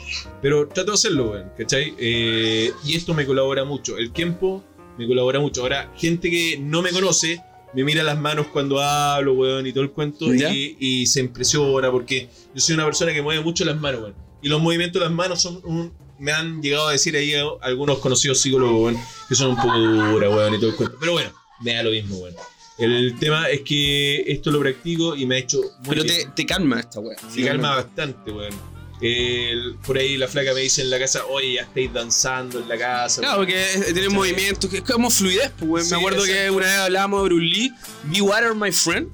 Pero 0.44 0.68
trato 0.68 0.92
de 0.92 0.96
hacerlo, 0.96 1.32
weón, 1.32 1.50
¿cachai? 1.58 1.96
Eh, 1.98 2.72
y 2.86 2.96
esto 2.96 3.16
me 3.16 3.26
colabora 3.26 3.64
mucho. 3.66 3.98
El 3.98 4.12
tiempo 4.12 4.64
me 4.96 5.08
colabora 5.08 5.40
mucho. 5.40 5.64
Ahora, 5.64 5.92
gente 5.98 6.30
que 6.30 6.60
no 6.62 6.84
me 6.84 6.92
conoce 6.92 7.42
me 7.78 7.84
mira 7.84 8.04
las 8.04 8.20
manos 8.20 8.48
cuando 8.48 8.80
hablo, 8.82 9.34
weón, 9.34 9.66
y 9.68 9.72
todo 9.72 9.84
el 9.84 9.92
cuento, 9.92 10.34
y, 10.34 10.76
y 10.80 11.06
se 11.08 11.20
impresiona 11.20 11.92
porque 11.92 12.28
yo 12.54 12.60
soy 12.62 12.76
una 12.76 12.86
persona 12.86 13.14
que 13.14 13.22
mueve 13.22 13.44
mucho 13.44 13.64
las 13.66 13.80
manos, 13.80 14.02
weón. 14.02 14.16
Y 14.42 14.50
los 14.50 14.62
movimientos 14.62 15.00
de 15.00 15.06
las 15.08 15.14
manos 15.16 15.42
son 15.42 15.62
un- 15.64 15.94
me 16.20 16.32
han 16.32 16.62
llegado 16.62 16.88
a 16.88 16.92
decir 16.94 17.16
ahí 17.16 17.34
a- 17.36 17.44
algunos 17.62 18.00
conocidos 18.00 18.40
psicólogos, 18.40 18.82
weón, 18.94 18.98
que 19.30 19.36
son 19.36 19.52
un 19.52 19.56
poco 19.58 19.78
duras, 19.78 20.30
weón, 20.34 20.56
y 20.56 20.58
todo 20.60 20.70
el 20.72 20.76
cuento. 20.76 20.98
Pero 21.00 21.12
bueno, 21.14 21.32
me 21.62 21.74
da 21.74 21.84
lo 21.84 21.92
mismo, 21.92 22.18
weón. 22.18 22.36
El 22.80 23.18
tema 23.20 23.50
es 23.50 23.62
que 23.62 24.22
esto 24.32 24.52
lo 24.52 24.60
practico 24.60 25.16
y 25.16 25.26
me 25.26 25.36
ha 25.36 25.38
hecho 25.40 25.60
muy 25.80 25.90
Pero 25.90 26.04
bien. 26.04 26.16
te, 26.36 26.44
te 26.44 26.46
calma 26.46 26.80
esta 26.80 27.00
weá. 27.00 27.18
Me 27.36 27.46
calma 27.46 27.76
bastante, 27.76 28.32
weón. 28.32 28.77
El- 29.02 29.76
por 29.86 29.98
ahí 29.98 30.18
la 30.18 30.28
flaca 30.28 30.54
me 30.54 30.62
dice 30.62 30.82
en 30.82 30.90
la 30.90 30.98
casa, 30.98 31.22
oye, 31.30 31.54
ya 31.54 31.62
estáis 31.62 31.94
danzando 31.94 32.60
en 32.60 32.68
la 32.68 32.78
casa. 32.78 33.22
Claro, 33.22 33.38
porque 33.38 33.64
es- 33.74 33.94
tiene 33.94 34.10
movimientos, 34.10 34.70
que 34.70 34.78
es 34.78 34.84
como 34.84 35.10
fluidez, 35.12 35.52
pues. 35.60 35.86
Sí, 35.88 35.92
Me 35.92 35.98
acuerdo 36.00 36.24
que 36.24 36.50
una 36.50 36.66
vez 36.66 36.76
hablábamos 36.78 37.22
de 37.24 37.30
Bruce 37.30 37.46
Lee, 37.46 37.72
Be 38.06 38.22
Water, 38.22 38.56
my 38.56 38.72
friend. 38.72 39.10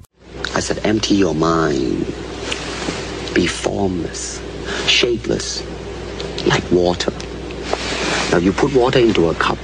I 0.56 0.60
said, 0.62 0.78
empty 0.84 1.18
your 1.18 1.34
mind. 1.34 2.04
Be 3.34 3.46
formless, 3.46 4.40
shapeless, 4.86 5.62
like 6.46 6.64
water. 6.70 7.12
Now 8.32 8.38
you 8.38 8.52
put 8.52 8.72
water 8.74 9.00
into 9.00 9.28
a 9.28 9.34
cup. 9.34 9.58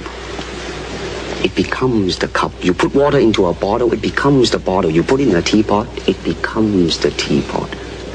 It 1.43 1.55
becomes 1.55 2.19
the 2.19 2.27
cup. 2.27 2.51
You 2.63 2.73
put 2.73 2.93
water 2.93 3.17
into 3.19 3.47
a 3.47 3.53
bottle, 3.53 3.91
it 3.93 4.01
becomes 4.01 4.51
the 4.51 4.59
bottle. 4.59 4.91
You 4.91 5.03
put 5.03 5.19
it 5.19 5.29
in 5.29 5.35
a 5.35 5.41
teapot, 5.41 5.87
it 6.07 6.21
becomes 6.23 6.99
the 6.99 7.09
teapot. 7.11 7.69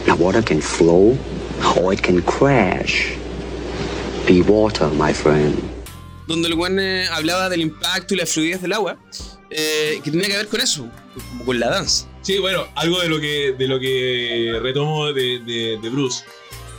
Now 0.07 0.17
water 0.17 0.43
can 0.43 0.61
flow 0.61 1.17
or 1.77 1.93
it 1.95 2.01
can 2.01 2.21
crash. 2.23 3.13
Be 4.27 4.43
water, 4.43 4.89
my 4.89 5.13
friend. 5.13 5.55
donde 6.27 6.49
el 6.49 6.55
weón 6.55 6.81
eh, 6.81 7.07
hablaba 7.13 7.49
del 7.49 7.61
impacto 7.61 8.15
y 8.15 8.17
la 8.17 8.27
fluidez 8.27 8.61
del 8.61 8.73
agua, 8.73 8.97
eh, 9.49 10.01
que 10.03 10.11
tenía 10.11 10.27
que 10.27 10.37
ver 10.37 10.49
con 10.49 10.61
eso, 10.61 10.89
como 11.31 11.45
con 11.45 11.61
la 11.61 11.69
danza. 11.71 12.09
Sí, 12.23 12.39
bueno, 12.39 12.67
algo 12.75 13.01
de 13.01 13.09
lo 13.09 13.21
que, 13.21 13.55
de 13.57 13.69
lo 13.69 13.79
que 13.79 14.59
retomo 14.61 15.13
de, 15.13 15.39
de- 15.47 15.79
de 15.81 15.89
Bruce, 15.89 16.25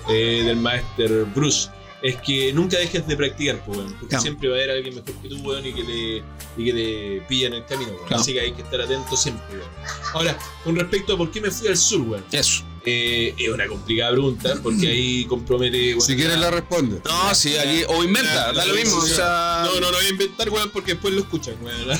eh, 0.09 0.43
del 0.45 0.57
maestro 0.57 1.25
Bruce, 1.33 1.69
es 2.03 2.17
que 2.17 2.51
nunca 2.51 2.77
dejes 2.77 3.07
de 3.07 3.15
practicar, 3.15 3.63
pues, 3.65 3.77
weón, 3.77 3.91
porque 3.93 4.07
Claro. 4.09 4.21
siempre 4.21 4.49
va 4.49 4.55
a 4.55 4.57
haber 4.57 4.71
alguien 4.71 4.95
mejor 4.95 5.13
que 5.21 5.29
tú, 5.29 5.37
weón, 5.37 5.65
y 5.65 5.73
que 5.73 5.83
te, 5.85 6.23
y 6.61 6.65
que 6.65 6.73
te 6.73 7.21
pilla 7.29 7.47
en 7.47 7.53
el 7.53 7.65
camino, 7.65 7.91
weón. 7.93 8.05
Claro. 8.07 8.21
Así 8.21 8.33
que 8.33 8.41
hay 8.41 8.51
que 8.51 8.63
estar 8.63 8.81
atento 8.81 9.15
siempre, 9.15 9.45
weón. 9.57 9.69
Ahora, 10.13 10.37
con 10.65 10.75
respecto 10.75 11.13
a 11.13 11.17
por 11.17 11.31
qué 11.31 11.39
me 11.39 11.49
fui 11.51 11.69
al 11.69 11.77
sur, 11.77 12.01
weón, 12.01 12.25
Eso. 12.33 12.65
Eh, 12.89 13.35
es 13.37 13.49
una 13.49 13.67
complicada 13.67 14.11
pregunta, 14.11 14.55
porque 14.63 14.87
ahí 14.87 15.25
compromete, 15.25 15.99
Si 15.99 16.15
quieres 16.15 16.39
la 16.39 16.49
responde. 16.49 17.01
No, 17.03 17.35
sí, 17.35 17.57
aquí, 17.57 17.83
o 17.89 18.01
inventa, 18.01 18.53
da 18.53 18.65
lo 18.65 18.73
mismo, 18.73 18.95
o 18.95 19.05
sea... 19.05 19.63
No, 19.65 19.73
no, 19.81 19.91
no 19.91 19.97
voy 19.97 20.05
a 20.05 20.09
inventar, 20.09 20.49
weón, 20.49 20.69
porque 20.69 20.93
después 20.93 21.13
lo 21.13 21.19
escuchan, 21.19 21.55
weón. 21.61 21.99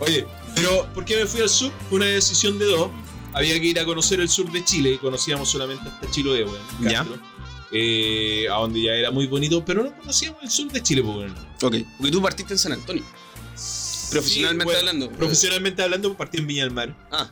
Oye, 0.00 0.26
pero 0.54 0.86
¿por 0.92 1.06
qué 1.06 1.16
me 1.16 1.24
fui 1.24 1.40
al 1.40 1.48
sur? 1.48 1.72
Fue 1.88 1.96
una 1.96 2.04
decisión 2.04 2.58
de 2.58 2.66
dos. 2.66 2.90
Había 3.32 3.58
que 3.58 3.66
ir 3.68 3.80
a 3.80 3.86
conocer 3.86 4.20
el 4.20 4.28
sur 4.28 4.52
de 4.52 4.62
Chile 4.62 4.92
y 4.92 4.98
conocíamos 4.98 5.48
solamente 5.48 5.88
hasta 5.88 6.10
Chiloé, 6.10 6.44
weón. 6.44 6.60
Ya. 6.82 6.98
Castro, 6.98 7.18
eh, 7.72 8.46
a 8.50 8.56
donde 8.56 8.82
ya 8.82 8.92
era 8.92 9.10
muy 9.10 9.26
bonito, 9.26 9.64
pero 9.64 9.82
no 9.82 9.96
conocíamos 9.96 10.42
el 10.42 10.50
sur 10.50 10.70
de 10.70 10.82
Chile, 10.82 11.02
pues, 11.02 11.16
weón. 11.16 11.34
Ok, 11.62 11.76
porque 11.96 12.12
tú 12.12 12.20
partiste 12.20 12.52
en 12.52 12.58
San 12.58 12.72
Antonio. 12.72 13.02
Profesionalmente 14.10 14.62
Sí, 14.62 14.76
bueno, 14.76 14.78
hablando. 14.78 15.10
Profesionalmente 15.16 15.82
hablando, 15.82 16.14
partí 16.14 16.36
en 16.36 16.46
Viña 16.46 16.64
del 16.64 16.72
Mar. 16.72 16.94
Ah, 17.10 17.30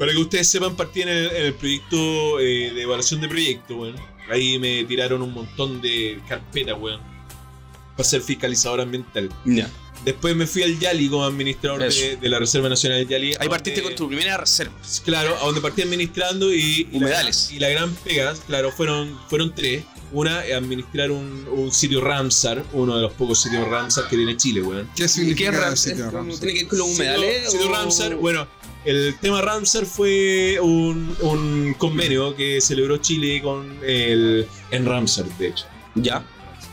Para 0.00 0.12
que 0.12 0.18
ustedes 0.18 0.48
sepan, 0.48 0.74
partí 0.76 1.02
en 1.02 1.10
el, 1.10 1.26
en 1.26 1.46
el 1.46 1.54
proyecto 1.54 2.40
eh, 2.40 2.72
de 2.74 2.82
evaluación 2.82 3.20
de 3.20 3.28
proyecto, 3.28 3.76
weón. 3.76 3.96
Ahí 4.30 4.58
me 4.58 4.82
tiraron 4.84 5.20
un 5.22 5.32
montón 5.32 5.80
de 5.82 6.18
carpetas, 6.28 6.76
weón. 6.80 7.00
Para 7.96 8.08
ser 8.08 8.22
fiscalizador 8.22 8.80
ambiental. 8.80 9.28
ya. 9.44 9.70
Después 10.04 10.34
me 10.34 10.46
fui 10.46 10.62
al 10.62 10.78
Yali 10.78 11.10
como 11.10 11.24
administrador 11.26 11.82
de, 11.92 12.16
de 12.16 12.28
la 12.30 12.38
Reserva 12.38 12.70
Nacional 12.70 13.00
del 13.00 13.08
Yali. 13.08 13.34
Ahí 13.38 13.46
a 13.46 13.50
partiste 13.50 13.82
donde- 13.82 13.94
con 13.96 14.06
tu 14.06 14.08
primera 14.08 14.38
reserva. 14.38 14.72
Claro, 15.04 15.36
a 15.36 15.44
donde 15.44 15.60
partí 15.60 15.82
administrando 15.82 16.50
y. 16.54 16.88
y 16.90 16.96
Humedales. 16.96 17.48
La, 17.50 17.56
y 17.56 17.60
la 17.60 17.68
gran 17.68 17.94
pega, 17.96 18.34
claro, 18.46 18.72
fueron, 18.72 19.14
fueron 19.28 19.54
tres. 19.54 19.84
Una, 20.12 20.38
administrar 20.56 21.10
un, 21.10 21.46
un 21.52 21.70
sitio 21.70 22.00
Ramsar, 22.00 22.64
uno 22.72 22.96
de 22.96 23.02
los 23.02 23.12
pocos 23.12 23.42
sitios 23.42 23.68
Ramsar 23.68 24.08
que 24.08 24.16
tiene 24.16 24.36
Chile, 24.38 24.62
weón. 24.62 24.88
¿Qué 24.96 25.02
¿Qué 25.02 25.08
significa 25.08 25.76
sitio 25.76 26.06
es- 26.06 26.12
Ramsar? 26.14 26.40
¿Tiene 26.40 26.54
que 26.54 26.60
ver 26.60 26.68
con 26.68 26.78
los 26.78 26.88
humedales? 26.88 27.34
Sitio, 27.36 27.50
sitio 27.50 27.66
o- 27.68 27.72
Ramsar, 27.74 28.14
bueno, 28.16 28.48
el 28.84 29.14
tema 29.20 29.40
Ramsar 29.42 29.84
fue 29.86 30.58
un, 30.60 31.14
un 31.20 31.74
convenio 31.78 32.34
que 32.34 32.60
celebró 32.60 32.96
Chile 32.98 33.40
con 33.42 33.78
el. 33.84 34.46
en 34.70 34.86
Ramsar, 34.86 35.26
de 35.38 35.48
hecho. 35.48 35.64
Ya, 35.94 36.24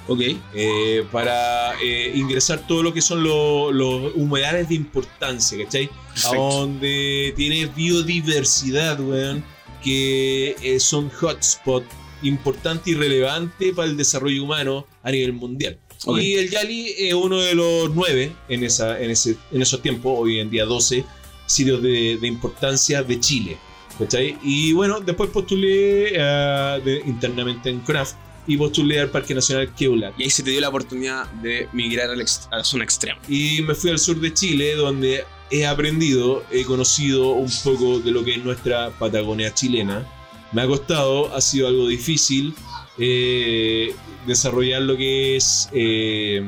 ok. 0.08 0.22
eh, 0.54 1.04
para 1.12 1.74
eh, 1.82 2.12
ingresar 2.16 2.66
todo 2.68 2.84
lo 2.84 2.94
que 2.94 3.02
son 3.02 3.24
lo- 3.24 3.72
los 3.72 4.12
humedales 4.16 4.70
de 4.70 4.76
importancia, 4.76 5.58
¿cachai? 5.64 5.90
A 6.26 6.36
donde 6.36 7.34
tiene 7.36 7.66
biodiversidad, 7.66 9.00
weón, 9.00 9.44
que 9.84 10.56
eh, 10.62 10.80
son 10.80 11.10
hotspot 11.10 11.84
importante 12.24 12.92
y 12.92 12.96
relevante 12.96 13.74
para 13.74 13.88
el 13.88 13.96
desarrollo 13.98 14.44
humano 14.44 14.86
a 15.04 15.12
nivel 15.12 15.34
mundial. 15.34 15.78
Y 16.20 16.36
el 16.36 16.50
Yali 16.50 16.94
es 16.98 17.14
uno 17.14 17.40
de 17.40 17.56
los 17.56 17.90
nueve 17.94 18.32
en, 18.50 18.64
esa, 18.64 19.00
en, 19.02 19.10
ese, 19.12 19.36
en 19.52 19.62
esos 19.64 19.82
tiempos, 19.82 20.14
hoy 20.20 20.40
en 20.40 20.50
día 20.50 20.66
12 20.66 21.04
sitios 21.48 21.82
de, 21.82 22.18
de 22.22 22.28
importancia 22.28 23.02
de 23.02 23.20
Chile. 23.20 23.58
¿cachai? 23.98 24.38
Y 24.44 24.74
bueno, 24.74 25.00
después 25.00 25.32
postulé 25.32 26.12
de- 26.12 27.02
internamente 27.08 27.72
en 27.72 27.80
CRAF 27.80 28.14
y 28.46 28.56
postulé 28.56 29.00
al 29.00 29.10
Parque 29.10 29.34
Nacional 29.34 29.74
Queula. 29.74 30.14
Y 30.18 30.24
ahí 30.24 30.30
se 30.30 30.44
te 30.44 30.52
dio 30.52 30.62
la 30.62 30.70
oportunidad 30.70 31.26
de 31.42 31.68
migrar 31.74 32.12
al 32.12 32.22
a 32.52 32.58
la 32.58 32.64
zona 32.64 32.84
extrema. 32.84 33.20
Y 33.28 33.62
me 33.64 33.74
fui 33.74 33.90
al 33.90 33.98
sur 34.00 34.20
de 34.22 34.32
Chile, 34.34 34.76
donde 34.76 35.24
he 35.50 35.66
aprendido, 35.66 36.44
he 36.52 36.64
conocido 36.64 37.32
un 37.32 37.52
poco 37.64 38.00
de 38.00 38.12
lo 38.12 38.24
que 38.24 38.36
es 38.36 38.44
nuestra 38.44 38.92
Patagonia 38.92 39.52
chilena. 39.54 40.06
Me 40.54 40.62
ha 40.62 40.68
costado, 40.68 41.34
ha 41.36 41.42
sido 41.42 41.68
algo 41.68 41.88
difícil 41.88 42.54
eh, 43.00 43.94
desarrollar 44.28 44.82
lo 44.84 44.96
que 44.96 45.36
es. 45.38 45.68
eh, 45.74 46.42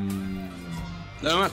Nada 1.22 1.36
más. 1.36 1.52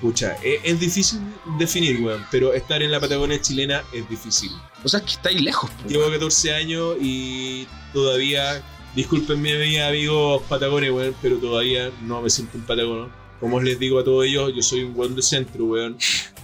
Pucha, 0.00 0.36
es, 0.42 0.60
es 0.64 0.80
difícil 0.80 1.20
definir, 1.58 2.00
weón, 2.00 2.24
pero 2.30 2.52
estar 2.54 2.82
en 2.82 2.90
la 2.90 3.00
Patagonia 3.00 3.40
chilena 3.40 3.84
es 3.92 4.08
difícil. 4.08 4.50
O 4.84 4.88
sea, 4.88 5.00
es 5.00 5.06
que 5.06 5.12
estáis 5.12 5.40
lejos. 5.40 5.70
po. 5.70 5.88
Llevo 5.88 6.10
14 6.10 6.54
años 6.54 6.96
y 7.00 7.66
todavía, 7.92 8.62
discúlpenme 8.94 9.58
mis 9.58 9.80
amigos 9.80 10.42
patagones, 10.48 10.90
weón, 10.90 11.14
pero 11.20 11.36
todavía 11.36 11.90
no 12.02 12.22
me 12.22 12.30
siento 12.30 12.56
un 12.58 12.64
patagono. 12.64 13.19
Como 13.40 13.60
les 13.60 13.78
digo 13.78 13.98
a 13.98 14.04
todos 14.04 14.26
ellos, 14.26 14.52
yo 14.54 14.62
soy 14.62 14.82
un 14.82 14.92
weón 14.94 15.16
de 15.16 15.22
centro, 15.22 15.64
weón. 15.64 15.96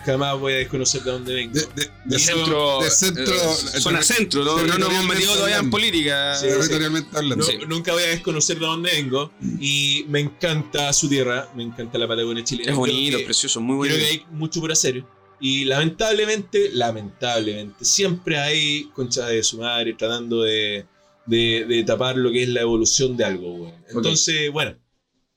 Jamás 0.06 0.38
voy 0.38 0.52
a 0.54 0.56
desconocer 0.56 1.02
de 1.02 1.10
dónde 1.10 1.34
vengo. 1.34 1.52
De, 1.52 1.60
de- 1.74 1.90
de 2.04 2.18
centro, 2.18 2.80
de 2.80 2.90
centro 2.90 3.24
eh, 3.34 3.80
zona 3.80 4.02
centro, 4.02 4.44
no, 4.44 4.56
no 4.64 4.78
nos 4.78 4.90
hemos 4.90 5.04
metido 5.04 5.34
todavía 5.34 5.58
en 5.58 5.68
política. 5.70 6.36
Sí, 6.36 6.46
territorialmente 6.46 7.08
hablando. 7.16 7.44
No, 7.44 7.50
Sí. 7.50 7.58
Nunca 7.68 7.92
voy 7.92 8.04
a 8.04 8.06
desconocer 8.08 8.58
de 8.58 8.64
dónde 8.66 8.90
vengo 8.92 9.32
y 9.60 10.06
me 10.08 10.20
encanta 10.20 10.92
su 10.92 11.08
tierra, 11.08 11.50
me 11.56 11.64
encanta 11.64 11.98
la 11.98 12.06
Patagonia 12.08 12.44
chilena. 12.44 12.70
Es 12.70 12.76
Creo 12.76 12.78
bonito, 12.78 13.16
que- 13.16 13.22
es 13.22 13.26
precioso, 13.26 13.60
muy 13.60 13.88
Creo 13.88 13.98
bonito. 13.98 14.16
que 14.22 14.30
hay 14.30 14.36
mucho 14.36 14.60
por 14.60 14.70
hacer. 14.72 15.04
Y 15.40 15.64
lamentablemente, 15.66 16.70
lamentablemente, 16.72 17.84
siempre 17.84 18.38
hay 18.38 18.84
conchas 18.94 19.28
de 19.28 19.42
su 19.42 19.58
madre 19.58 19.92
tratando 19.98 20.42
de, 20.42 20.86
de- 21.26 21.64
de 21.68 21.84
tapar 21.84 22.16
lo 22.16 22.30
que 22.30 22.44
es 22.44 22.48
la 22.48 22.60
evolución 22.62 23.16
de 23.16 23.24
algo, 23.24 23.52
weón. 23.54 23.74
Entonces, 23.90 24.50
bueno, 24.52 24.76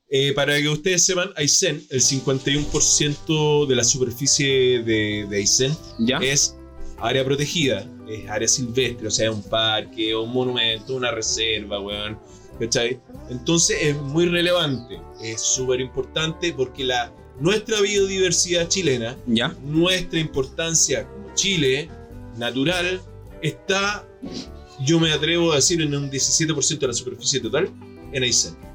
eh, 0.09 0.33
para 0.33 0.57
que 0.59 0.69
ustedes 0.69 1.05
sepan, 1.05 1.31
Aysén, 1.35 1.85
el 1.89 2.01
51% 2.01 3.67
de 3.67 3.75
la 3.75 3.83
superficie 3.83 4.81
de, 4.81 5.27
de 5.29 5.37
Aysén 5.37 5.75
¿Ya? 5.99 6.17
es 6.17 6.55
área 6.97 7.23
protegida, 7.23 7.87
es 8.07 8.27
área 8.29 8.47
silvestre, 8.47 9.07
o 9.07 9.11
sea, 9.11 9.29
es 9.29 9.35
un 9.35 9.43
parque, 9.43 10.15
un 10.15 10.31
monumento, 10.31 10.95
una 10.95 11.11
reserva, 11.11 11.79
weón. 11.79 12.17
¿Cachai? 12.59 12.99
Entonces 13.29 13.77
es 13.81 13.95
muy 13.95 14.25
relevante, 14.25 14.99
es 15.23 15.41
súper 15.41 15.79
importante 15.79 16.51
porque 16.51 16.83
la, 16.83 17.13
nuestra 17.39 17.79
biodiversidad 17.79 18.67
chilena, 18.67 19.15
¿Ya? 19.27 19.55
nuestra 19.63 20.19
importancia 20.19 21.07
como 21.07 21.33
Chile, 21.35 21.89
natural, 22.37 23.01
está, 23.41 24.05
yo 24.85 24.99
me 24.99 25.13
atrevo 25.13 25.53
a 25.53 25.55
decir, 25.55 25.81
en 25.81 25.95
un 25.95 26.11
17% 26.11 26.79
de 26.79 26.87
la 26.87 26.93
superficie 26.93 27.39
total, 27.39 27.69
en 28.11 28.23
Aysén. 28.23 28.68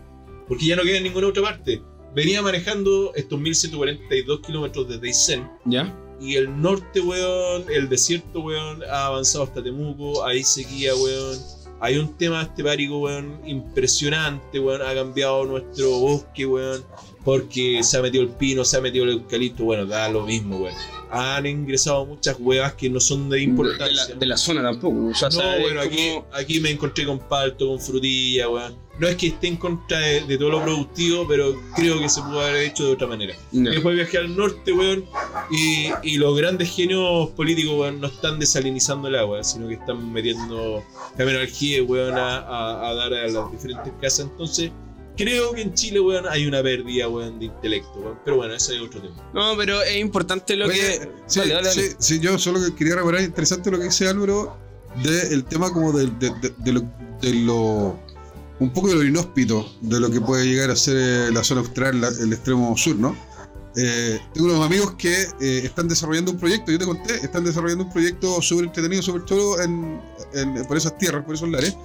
Porque 0.48 0.66
ya 0.66 0.76
no 0.76 0.82
queda 0.82 0.98
en 0.98 1.04
ninguna 1.04 1.28
otra 1.28 1.42
parte. 1.42 1.82
Venía 2.14 2.42
manejando 2.42 3.12
estos 3.14 3.38
1142 3.40 4.40
kilómetros 4.40 4.88
desde 4.88 5.08
Aysén 5.08 5.50
¿Ya? 5.64 5.92
y 6.20 6.36
el 6.36 6.60
norte, 6.60 7.00
weón, 7.00 7.64
el 7.68 7.88
desierto, 7.88 8.40
weón, 8.40 8.82
ha 8.84 9.06
avanzado 9.06 9.44
hasta 9.44 9.62
Temuco, 9.62 10.24
hay 10.24 10.42
sequía, 10.42 10.94
weón. 10.94 11.38
Hay 11.80 11.98
un 11.98 12.16
tema 12.16 12.42
estepárico, 12.42 12.98
weón, 12.98 13.40
impresionante, 13.44 14.60
weón. 14.60 14.82
Ha 14.82 14.94
cambiado 14.94 15.44
nuestro 15.44 15.90
bosque, 15.90 16.46
weón. 16.46 16.84
Porque 17.24 17.82
se 17.82 17.96
ha 17.96 18.02
metido 18.02 18.22
el 18.22 18.30
pino, 18.30 18.64
se 18.64 18.76
ha 18.76 18.80
metido 18.80 19.04
el 19.04 19.12
eucalipto, 19.12 19.64
bueno, 19.64 19.86
da 19.86 20.08
lo 20.08 20.24
mismo, 20.26 20.58
weón. 20.58 20.74
Han 21.10 21.46
ingresado 21.46 22.04
muchas 22.06 22.36
huevas 22.40 22.74
que 22.74 22.90
no 22.90 22.98
son 23.00 23.30
de 23.30 23.36
De 23.36 23.42
importancia. 23.44 24.08
la, 24.10 24.14
de 24.16 24.26
la 24.26 24.36
zona 24.36 24.62
tampoco. 24.62 25.06
O 25.06 25.14
sea, 25.14 25.28
No, 25.30 25.60
bueno, 25.60 25.80
aquí, 25.80 25.96
Como- 26.12 26.26
aquí 26.32 26.60
me 26.60 26.70
encontré 26.70 27.06
con 27.06 27.18
palto, 27.20 27.68
con 27.68 27.80
frutilla, 27.80 28.48
weón. 28.48 28.74
No 28.98 29.08
es 29.08 29.16
que 29.16 29.28
esté 29.28 29.48
en 29.48 29.56
contra 29.56 29.98
de, 29.98 30.20
de 30.22 30.38
todo 30.38 30.50
lo 30.50 30.62
productivo, 30.62 31.26
pero 31.26 31.54
creo 31.74 31.98
que 31.98 32.08
se 32.08 32.20
pudo 32.22 32.40
haber 32.40 32.56
hecho 32.64 32.86
de 32.86 32.92
otra 32.92 33.06
manera. 33.08 33.34
Después 33.52 33.94
viajé 33.96 34.18
al 34.18 34.36
norte, 34.36 34.72
weón, 34.72 35.04
y, 35.50 35.88
y 36.02 36.16
los 36.18 36.36
grandes 36.36 36.70
genios 36.74 37.30
políticos, 37.30 37.74
weón, 37.76 38.00
no 38.00 38.06
están 38.08 38.38
desalinizando 38.38 39.08
el 39.08 39.16
agua, 39.16 39.42
sino 39.44 39.66
que 39.68 39.74
están 39.74 40.12
metiendo 40.12 40.82
camión 41.16 41.36
aljibe, 41.38 41.80
weón, 41.82 42.14
a, 42.18 42.38
a- 42.38 42.88
a 42.90 42.94
dar 42.94 43.14
a 43.14 43.28
las 43.28 43.50
diferentes 43.52 43.92
casas. 44.00 44.26
Entonces, 44.30 44.70
creo 45.16 45.52
que 45.52 45.62
en 45.62 45.74
Chile, 45.74 46.00
weón, 46.00 46.26
hay 46.28 46.46
una 46.46 46.62
pérdida, 46.62 47.08
weón, 47.08 47.38
de 47.38 47.46
intelecto, 47.46 47.92
weón. 47.98 48.18
Pero 48.24 48.36
bueno, 48.36 48.54
ese 48.54 48.76
es 48.76 48.80
otro 48.82 49.00
tema. 49.00 49.14
No, 49.34 49.56
pero 49.56 49.82
es 49.82 49.96
importante 49.98 50.56
lo 50.56 50.66
Oye, 50.66 50.74
que. 50.80 51.10
sí, 51.26 51.40
Dale, 51.40 51.54
dale, 51.54 51.68
dale. 51.68 51.82
sí, 51.90 51.96
sí, 51.98 52.20
yo 52.20 52.38
solo 52.38 52.60
que 52.64 52.74
quería 52.74 52.96
reparar, 52.96 53.22
interesante 53.22 53.70
lo 53.70 53.78
que 53.78 53.84
dice 53.84 54.06
Álvaro, 54.08 54.56
del 55.02 55.44
tema 55.44 55.72
como 55.72 55.92
de, 55.92 56.06
de- 56.06 56.54
de 56.58 56.72
lo- 56.72 56.84
de 57.20 57.34
lo 57.34 57.98
un 58.60 58.72
poco 58.72 58.86
de 58.88 58.94
lo 58.94 59.02
inhóspito 59.02 59.68
de 59.80 59.98
lo 59.98 60.08
que 60.08 60.20
puede 60.20 60.46
llegar 60.46 60.70
a 60.70 60.76
ser 60.76 60.96
eh, 60.96 61.32
la 61.32 61.42
zona 61.42 61.60
austral, 61.62 62.00
la- 62.00 62.08
el 62.08 62.32
extremo 62.32 62.76
sur, 62.76 62.94
¿no? 62.96 63.16
Eh, 63.76 64.20
tengo 64.32 64.46
unos 64.46 64.64
amigos 64.64 64.94
que 64.96 65.22
eh, 65.40 65.62
están 65.64 65.88
desarrollando 65.88 66.30
un 66.30 66.38
proyecto, 66.38 66.70
yo 66.70 66.78
te 66.78 66.84
conté, 66.84 67.16
están 67.16 67.42
desarrollando 67.44 67.82
un 67.84 67.92
proyecto 67.92 68.40
súper 68.40 68.66
entretenido, 68.66 69.02
súper 69.02 69.24
chulo 69.24 69.60
en, 69.60 70.00
en- 70.34 70.64
por 70.66 70.76
esas 70.76 70.96
tierras, 70.96 71.24
por 71.24 71.34
esos 71.34 71.48
lares, 71.48 71.76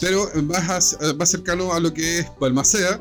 pero 0.00 0.30
más, 0.44 0.96
a- 1.00 1.14
más 1.14 1.28
cercano 1.30 1.72
a 1.72 1.80
lo 1.80 1.92
que 1.92 2.20
es 2.20 2.26
Balmaceda, 2.40 3.00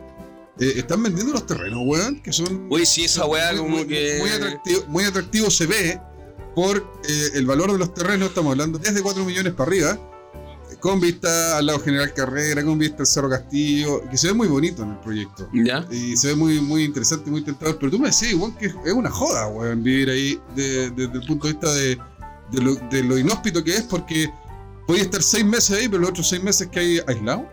eh, 0.59 0.73
están 0.77 1.01
vendiendo 1.03 1.33
los 1.33 1.45
terrenos, 1.45 1.79
weón, 1.85 2.21
que 2.21 2.33
son 2.33 2.67
Uy, 2.69 2.85
sí, 2.85 3.05
esa 3.05 3.25
weá 3.25 3.51
muy, 3.51 3.57
como 3.61 3.77
muy- 3.77 3.87
que. 3.87 4.17
muy 4.19 4.29
atractivo, 4.29 4.81
muy 4.87 5.03
atractivo 5.05 5.49
se 5.49 5.65
ve 5.67 6.01
por 6.55 6.77
eh, 7.07 7.29
el 7.35 7.45
valor 7.45 7.71
de 7.71 7.77
los 7.77 7.93
terrenos, 7.93 8.29
estamos 8.29 8.51
hablando 8.51 8.77
desde 8.79 9.01
4 9.01 9.23
millones 9.23 9.53
para 9.53 9.69
arriba, 9.69 9.91
eh, 10.71 10.75
con 10.81 10.99
vista 10.99 11.57
al 11.57 11.67
lado 11.67 11.79
General 11.79 12.13
Carrera, 12.13 12.63
con 12.65 12.77
vista 12.77 12.97
al 13.03 13.07
Cerro 13.07 13.29
Castillo, 13.29 14.01
que 14.09 14.17
se 14.17 14.27
ve 14.27 14.33
muy 14.33 14.47
bonito 14.49 14.83
en 14.83 14.89
el 14.89 14.99
proyecto. 14.99 15.47
Ya. 15.53 15.87
Y 15.89 16.17
se 16.17 16.27
ve 16.29 16.35
muy, 16.35 16.59
muy 16.59 16.83
interesante, 16.83 17.31
muy 17.31 17.41
tentador. 17.43 17.77
Pero 17.79 17.91
tú 17.91 17.99
me 17.99 18.09
decís, 18.09 18.31
igual 18.31 18.53
que 18.57 18.65
es 18.65 18.93
una 18.93 19.09
joda, 19.11 19.47
weón, 19.47 19.81
vivir 19.81 20.09
ahí 20.09 20.37
de- 20.55 20.89
desde 20.89 21.13
el 21.13 21.25
punto 21.25 21.47
de 21.47 21.53
vista 21.53 21.73
de, 21.73 21.97
de 22.51 22.61
lo, 22.61 22.75
de 22.75 23.03
lo 23.03 23.17
inhóspito 23.17 23.63
que 23.63 23.75
es, 23.77 23.83
porque 23.83 24.29
podía 24.89 25.03
estar 25.03 25.21
seis 25.21 25.45
meses 25.45 25.77
ahí, 25.77 25.87
pero 25.87 25.99
los 26.01 26.09
otros 26.09 26.27
seis 26.27 26.41
meses 26.41 26.67
que 26.71 26.79
hay 26.79 26.99
aislado. 27.07 27.47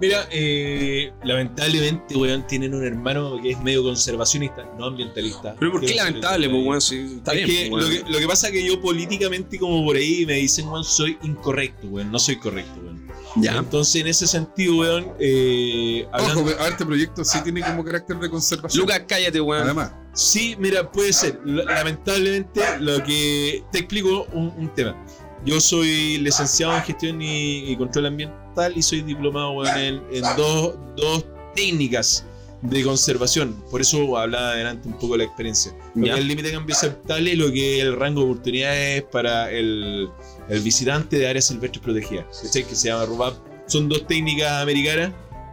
Mira, 0.00 0.28
eh, 0.30 1.12
lamentablemente, 1.24 2.16
weón, 2.16 2.46
tienen 2.46 2.74
un 2.74 2.84
hermano 2.84 3.40
que 3.42 3.50
es 3.52 3.60
medio 3.60 3.82
conservacionista, 3.82 4.64
no 4.78 4.86
ambientalista. 4.86 5.54
Pero 5.58 5.72
¿por 5.72 5.80
qué 5.80 5.94
lamentable, 5.94 6.48
pues, 6.48 6.64
weón? 6.66 6.80
Sí, 6.80 7.14
está 7.18 7.32
Es 7.32 7.46
bien. 7.46 7.70
que 7.70 7.76
lo, 7.76 7.88
que, 7.88 8.12
lo 8.12 8.18
que 8.18 8.26
pasa 8.26 8.48
es 8.48 8.52
que 8.52 8.64
yo 8.66 8.80
políticamente, 8.80 9.58
como 9.58 9.84
por 9.84 9.96
ahí, 9.96 10.24
me 10.26 10.34
dicen, 10.34 10.68
weón, 10.68 10.84
soy 10.84 11.18
incorrecto, 11.22 11.86
weón. 11.88 12.10
No 12.12 12.18
soy 12.20 12.36
correcto, 12.36 12.80
weón. 12.82 13.08
Ya. 13.36 13.56
Entonces, 13.56 14.00
en 14.00 14.06
ese 14.08 14.26
sentido, 14.28 14.76
weón, 14.78 15.12
eh, 15.18 16.06
hablando- 16.12 16.40
Ojo, 16.42 16.50
a 16.50 16.62
ver, 16.64 16.72
este 16.72 16.86
proyecto 16.86 17.24
sí 17.24 17.38
tiene 17.42 17.62
como 17.62 17.84
carácter 17.84 18.16
de 18.18 18.30
conservación. 18.30 18.80
Lucas, 18.80 19.02
cállate, 19.08 19.40
weón. 19.40 19.62
Además, 19.64 19.92
Sí, 20.16 20.54
mira, 20.60 20.92
puede 20.92 21.12
ser. 21.12 21.40
Lamentablemente, 21.44 22.60
lo 22.78 23.02
que. 23.02 23.64
Te 23.72 23.78
explico 23.80 24.26
un, 24.32 24.52
un 24.56 24.72
tema. 24.74 24.96
Yo 25.44 25.60
soy 25.60 26.18
licenciado 26.18 26.74
en 26.76 26.82
gestión 26.82 27.22
y, 27.22 27.70
y 27.70 27.76
control 27.76 28.06
ambiental 28.06 28.72
y 28.76 28.82
soy 28.82 29.02
diplomado 29.02 29.64
en, 29.76 30.02
en 30.12 30.22
dos, 30.36 30.74
dos 30.96 31.24
técnicas 31.54 32.24
de 32.62 32.82
conservación. 32.82 33.54
Por 33.70 33.82
eso 33.82 34.16
hablaba 34.16 34.52
adelante 34.52 34.88
un 34.88 34.94
poco 34.94 35.12
de 35.12 35.18
la 35.18 35.24
experiencia. 35.24 35.72
Lo 35.94 36.04
que 36.04 36.10
es 36.10 36.16
el 36.16 36.28
límite 36.28 36.48
de 36.48 36.54
cambio 36.54 36.74
aceptable 36.74 37.32
y 37.32 37.36
lo 37.36 37.52
que 37.52 37.78
es 37.78 37.84
el 37.84 37.96
rango 37.96 38.22
de 38.22 38.30
oportunidades 38.30 39.02
para 39.04 39.50
el, 39.50 40.08
el 40.48 40.60
visitante 40.60 41.18
de 41.18 41.28
áreas 41.28 41.46
silvestres 41.46 41.82
protegidas. 41.82 42.24
¿cachai? 42.42 42.64
Que 42.64 42.74
se 42.74 42.88
llama 42.88 43.04
RUBAP. 43.04 43.34
Son 43.66 43.88
dos 43.88 44.06
técnicas 44.06 44.62
americanas 44.62 45.12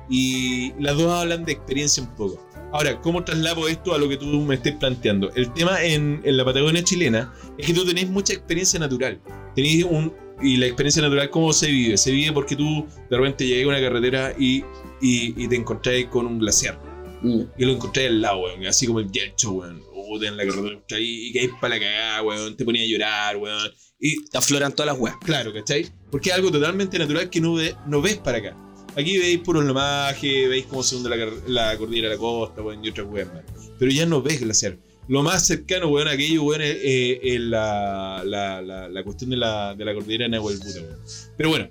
y 0.10 0.74
las 0.80 0.98
dos 0.98 1.12
hablan 1.12 1.44
de 1.44 1.52
experiencia 1.52 2.02
un 2.02 2.10
poco. 2.16 2.40
Ahora, 2.74 3.00
¿cómo 3.02 3.24
traslado 3.24 3.68
esto 3.68 3.94
a 3.94 3.98
lo 3.98 4.08
que 4.08 4.18
tú 4.18 4.26
me 4.44 4.56
estés 4.56 4.76
planteando? 4.76 5.32
El 5.36 5.52
tema 5.54 5.84
en, 5.84 6.22
en 6.24 6.38
la 6.38 6.46
Patagonia 6.46 6.84
chilena 6.84 7.34
es 7.58 7.68
que 7.68 7.74
tú 7.74 7.86
tenés 7.86 8.10
mucha 8.10 8.34
experiencia 8.34 8.80
natural. 8.80 9.20
Tenés 9.56 9.84
un. 9.84 10.14
Y 10.44 10.58
la 10.58 10.66
experiencia 10.66 11.02
natural, 11.04 11.30
¿cómo 11.30 11.54
se 11.54 11.68
vive? 11.68 11.98
Se 11.98 12.10
vive 12.12 12.32
porque 12.32 12.56
tú 12.56 12.88
de 13.10 13.18
repente 13.18 13.46
llegas 13.46 13.66
a 13.66 13.68
una 13.78 13.80
carretera 13.80 14.34
y, 14.40 14.64
y, 15.02 15.44
y 15.44 15.48
te 15.48 15.56
encontrás 15.56 16.04
con 16.10 16.26
un 16.26 16.40
glaciar. 16.40 16.80
Mm. 17.22 17.42
Y 17.58 17.66
lo 17.66 17.74
encontrás 17.74 18.08
al 18.08 18.22
lado, 18.22 18.40
weón. 18.44 18.66
Así 18.66 18.88
como 18.88 19.00
el 19.02 19.12
Yelcho, 19.12 19.52
weón. 19.52 19.84
O 19.94 20.22
en 20.24 20.38
la 20.38 20.46
carretera 20.46 21.00
y, 21.00 21.28
y 21.28 21.34
caes 21.34 21.52
para 21.62 21.76
la 21.76 21.82
cagada, 21.82 22.24
weón. 22.24 22.58
Te 22.58 22.66
ponía 22.66 22.82
a 22.84 22.88
llorar, 22.88 23.38
weón. 23.38 23.70
Y 24.00 24.26
Te 24.26 24.38
afloran 24.40 24.74
todas 24.74 24.94
las 24.94 25.00
weas. 25.00 25.16
Claro, 25.24 25.54
¿cachai? 25.54 25.86
Porque 26.10 26.30
es 26.30 26.36
algo 26.36 26.52
totalmente 26.52 26.98
natural 26.98 27.30
que 27.30 27.40
no, 27.40 27.54
ve- 27.54 27.76
no 27.86 28.02
ves 28.02 28.18
para 28.18 28.40
acá. 28.40 28.58
Aquí 28.96 29.18
veis 29.18 29.40
puros 29.40 29.64
lomaje, 29.64 30.48
veis 30.48 30.66
cómo 30.66 30.84
se 30.84 30.96
hunde 30.98 31.10
la, 31.10 31.28
la 31.48 31.78
cordillera 31.78 32.10
de 32.10 32.16
la 32.16 32.20
costa, 32.20 32.62
weón, 32.62 32.84
y 32.84 32.90
otras 32.90 33.08
weas 33.08 33.28
más. 33.34 33.44
Pero 33.80 33.92
ya 33.92 34.06
no 34.06 34.22
ves 34.22 34.42
glaciar. 34.42 34.78
Lo 35.08 35.24
más 35.24 35.46
cercano, 35.48 35.88
weón, 35.88 36.08
a 36.08 36.12
aquello, 36.12 36.44
weón, 36.44 36.62
es, 36.62 36.78
es- 36.82 37.40
la, 37.42 38.22
la, 38.26 38.62
la, 38.90 39.04
cuestión 39.04 39.30
de 39.30 39.38
la, 39.38 39.74
de 39.76 39.86
la 39.86 39.94
cordillera 39.94 40.26
de 40.26 40.30
Nahuelbuta, 40.30 40.82
weón. 40.82 41.00
Pero 41.38 41.50
bueno, 41.50 41.70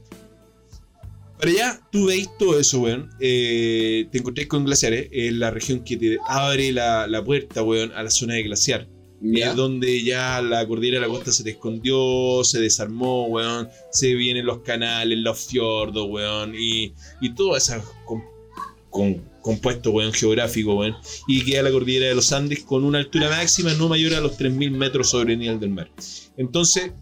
para 1.39 1.51
allá 1.53 1.81
tú 1.93 2.07
veis 2.07 2.29
todo 2.39 2.59
eso, 2.59 2.81
weón. 2.81 3.11
Eh, 3.21 4.07
te 4.11 4.19
encontrás 4.19 4.47
con 4.47 4.65
glaciares, 4.65 5.09
es 5.13 5.33
la 5.35 5.51
región 5.51 5.85
que 5.85 5.97
te 5.99 6.19
abre 6.27 6.73
la, 6.73 7.07
la 7.07 7.23
puerta, 7.23 7.63
weón, 7.63 7.93
a 7.93 8.03
la 8.03 8.11
zona 8.11 8.35
de 8.35 8.43
glaciar. 8.45 8.89
Ya. 9.23 9.51
Es 9.51 9.57
donde 9.57 10.03
ya 10.03 10.41
la 10.41 10.67
cordillera 10.67 11.01
de 11.01 11.07
la 11.07 11.13
costa 11.13 11.31
se 11.31 11.45
te 11.45 11.51
escondió, 11.51 12.43
se 12.43 12.59
desarmó, 12.61 13.27
weón. 13.27 13.69
Se 13.93 14.15
vienen 14.15 14.47
los 14.47 14.61
canales, 14.61 15.19
los 15.19 15.39
fiordos, 15.39 16.07
weón. 16.09 16.55
Y, 16.59 16.95
y 17.21 17.35
todo 17.35 17.57
ese 17.57 17.81
com- 18.07 19.21
compuesto, 19.43 19.91
weón, 19.91 20.13
geográfico, 20.13 20.75
weón. 20.75 20.97
Y 21.29 21.45
queda 21.45 21.63
la 21.63 21.71
cordillera 21.71 22.07
de 22.09 22.15
los 22.15 22.33
Andes 22.33 22.63
con 22.65 22.83
una 22.85 22.99
altura 22.99 23.29
máxima 23.29 23.75
no 23.75 23.89
mayor 23.89 24.15
a 24.15 24.21
los 24.21 24.39
3.000 24.39 24.71
metros 24.71 25.11
sobre 25.11 25.35
el 25.35 25.39
nivel 25.39 25.61
del 25.61 25.71
mar. 25.71 25.91
Entonces, 26.37 26.93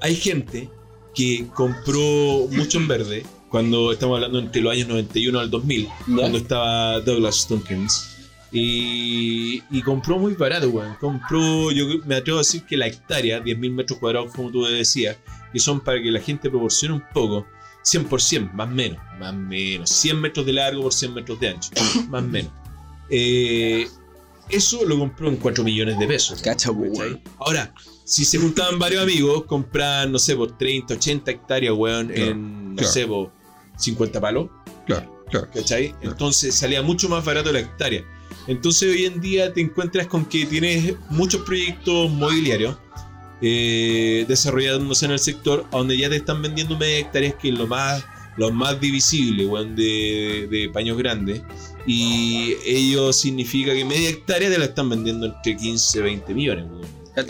hay 0.00 0.14
gente 0.16 0.68
que 1.14 1.46
compró 1.54 2.48
mucho 2.52 2.78
en 2.78 2.88
verde 2.88 3.22
cuando 3.50 3.92
estamos 3.92 4.16
hablando 4.16 4.38
entre 4.38 4.60
los 4.62 4.72
años 4.72 4.88
91 4.88 5.38
al 5.40 5.50
2000, 5.50 5.88
cuando 6.14 6.38
estaba 6.38 7.00
Douglas 7.00 7.46
Tompkins. 7.46 8.15
Y, 8.52 9.62
y 9.70 9.82
compró 9.82 10.18
muy 10.18 10.34
barato, 10.34 10.68
weón. 10.70 10.94
Compró, 11.00 11.70
yo 11.72 11.86
me 12.04 12.16
atrevo 12.16 12.38
a 12.38 12.42
decir 12.42 12.62
que 12.64 12.76
la 12.76 12.86
hectárea, 12.86 13.42
10.000 13.42 13.72
metros 13.72 13.98
cuadrados, 13.98 14.32
como 14.34 14.50
tú 14.50 14.64
decías, 14.64 15.16
que 15.52 15.58
son 15.58 15.80
para 15.80 16.00
que 16.00 16.10
la 16.10 16.20
gente 16.20 16.48
proporcione 16.48 16.94
un 16.94 17.02
poco, 17.12 17.46
100%, 17.84 18.52
más 18.52 18.68
o 18.68 18.70
menos, 18.70 18.98
más 19.18 19.32
o 19.32 19.36
menos, 19.36 19.90
100 19.90 20.20
metros 20.20 20.46
de 20.46 20.52
largo 20.52 20.82
por 20.82 20.92
100 20.92 21.14
metros 21.14 21.40
de 21.40 21.48
ancho, 21.48 21.70
más 22.08 22.22
o 22.22 22.26
menos. 22.26 22.52
Eh, 23.10 23.88
eso 24.48 24.84
lo 24.84 24.98
compró 24.98 25.28
en 25.28 25.36
4 25.36 25.64
millones 25.64 25.98
de 25.98 26.06
pesos. 26.06 26.40
Cacha, 26.40 26.70
weón. 26.70 27.20
Ahora, 27.38 27.72
si 28.04 28.24
se 28.24 28.38
juntaban 28.38 28.78
varios 28.78 29.02
amigos, 29.02 29.44
compraban, 29.46 30.12
no 30.12 30.18
sé, 30.18 30.36
por 30.36 30.56
30, 30.56 30.94
80 30.94 31.30
hectáreas, 31.30 31.74
weón, 31.76 32.08
Claro, 32.08 32.30
en, 32.30 32.70
no 32.70 32.76
claro. 32.76 32.92
sé, 32.92 33.06
por 33.06 33.32
50 33.76 34.20
palos. 34.20 34.48
claro, 34.86 35.24
claro. 35.30 35.48
¿cachai? 35.52 35.94
Entonces 36.00 36.54
salía 36.54 36.82
mucho 36.82 37.08
más 37.08 37.24
barato 37.24 37.50
la 37.52 37.58
hectárea. 37.60 38.04
Entonces 38.46 38.90
hoy 38.94 39.04
en 39.06 39.20
día 39.20 39.52
te 39.52 39.60
encuentras 39.60 40.06
con 40.06 40.24
que 40.24 40.46
tienes 40.46 40.94
muchos 41.10 41.42
proyectos 41.42 42.10
mobiliarios 42.10 42.76
eh, 43.42 44.24
desarrollándose 44.28 45.04
en 45.06 45.12
el 45.12 45.18
sector, 45.18 45.66
a 45.72 45.76
donde 45.78 45.96
ya 45.98 46.08
te 46.08 46.16
están 46.16 46.40
vendiendo 46.42 46.76
media 46.78 46.98
hectáreas, 46.98 47.34
que 47.34 47.48
es 47.50 47.54
lo 47.58 47.66
más, 47.66 48.04
lo 48.36 48.50
más 48.52 48.80
divisible, 48.80 49.44
de, 49.74 50.48
de 50.50 50.70
paños 50.72 50.96
grandes. 50.96 51.42
Y 51.86 52.54
ello 52.64 53.12
significa 53.12 53.72
que 53.74 53.84
media 53.84 54.08
hectárea 54.10 54.48
te 54.50 54.58
la 54.58 54.64
están 54.66 54.88
vendiendo 54.88 55.26
entre 55.26 55.56
15 55.56 55.98
y 55.98 56.02
20 56.02 56.34
millones, 56.34 56.64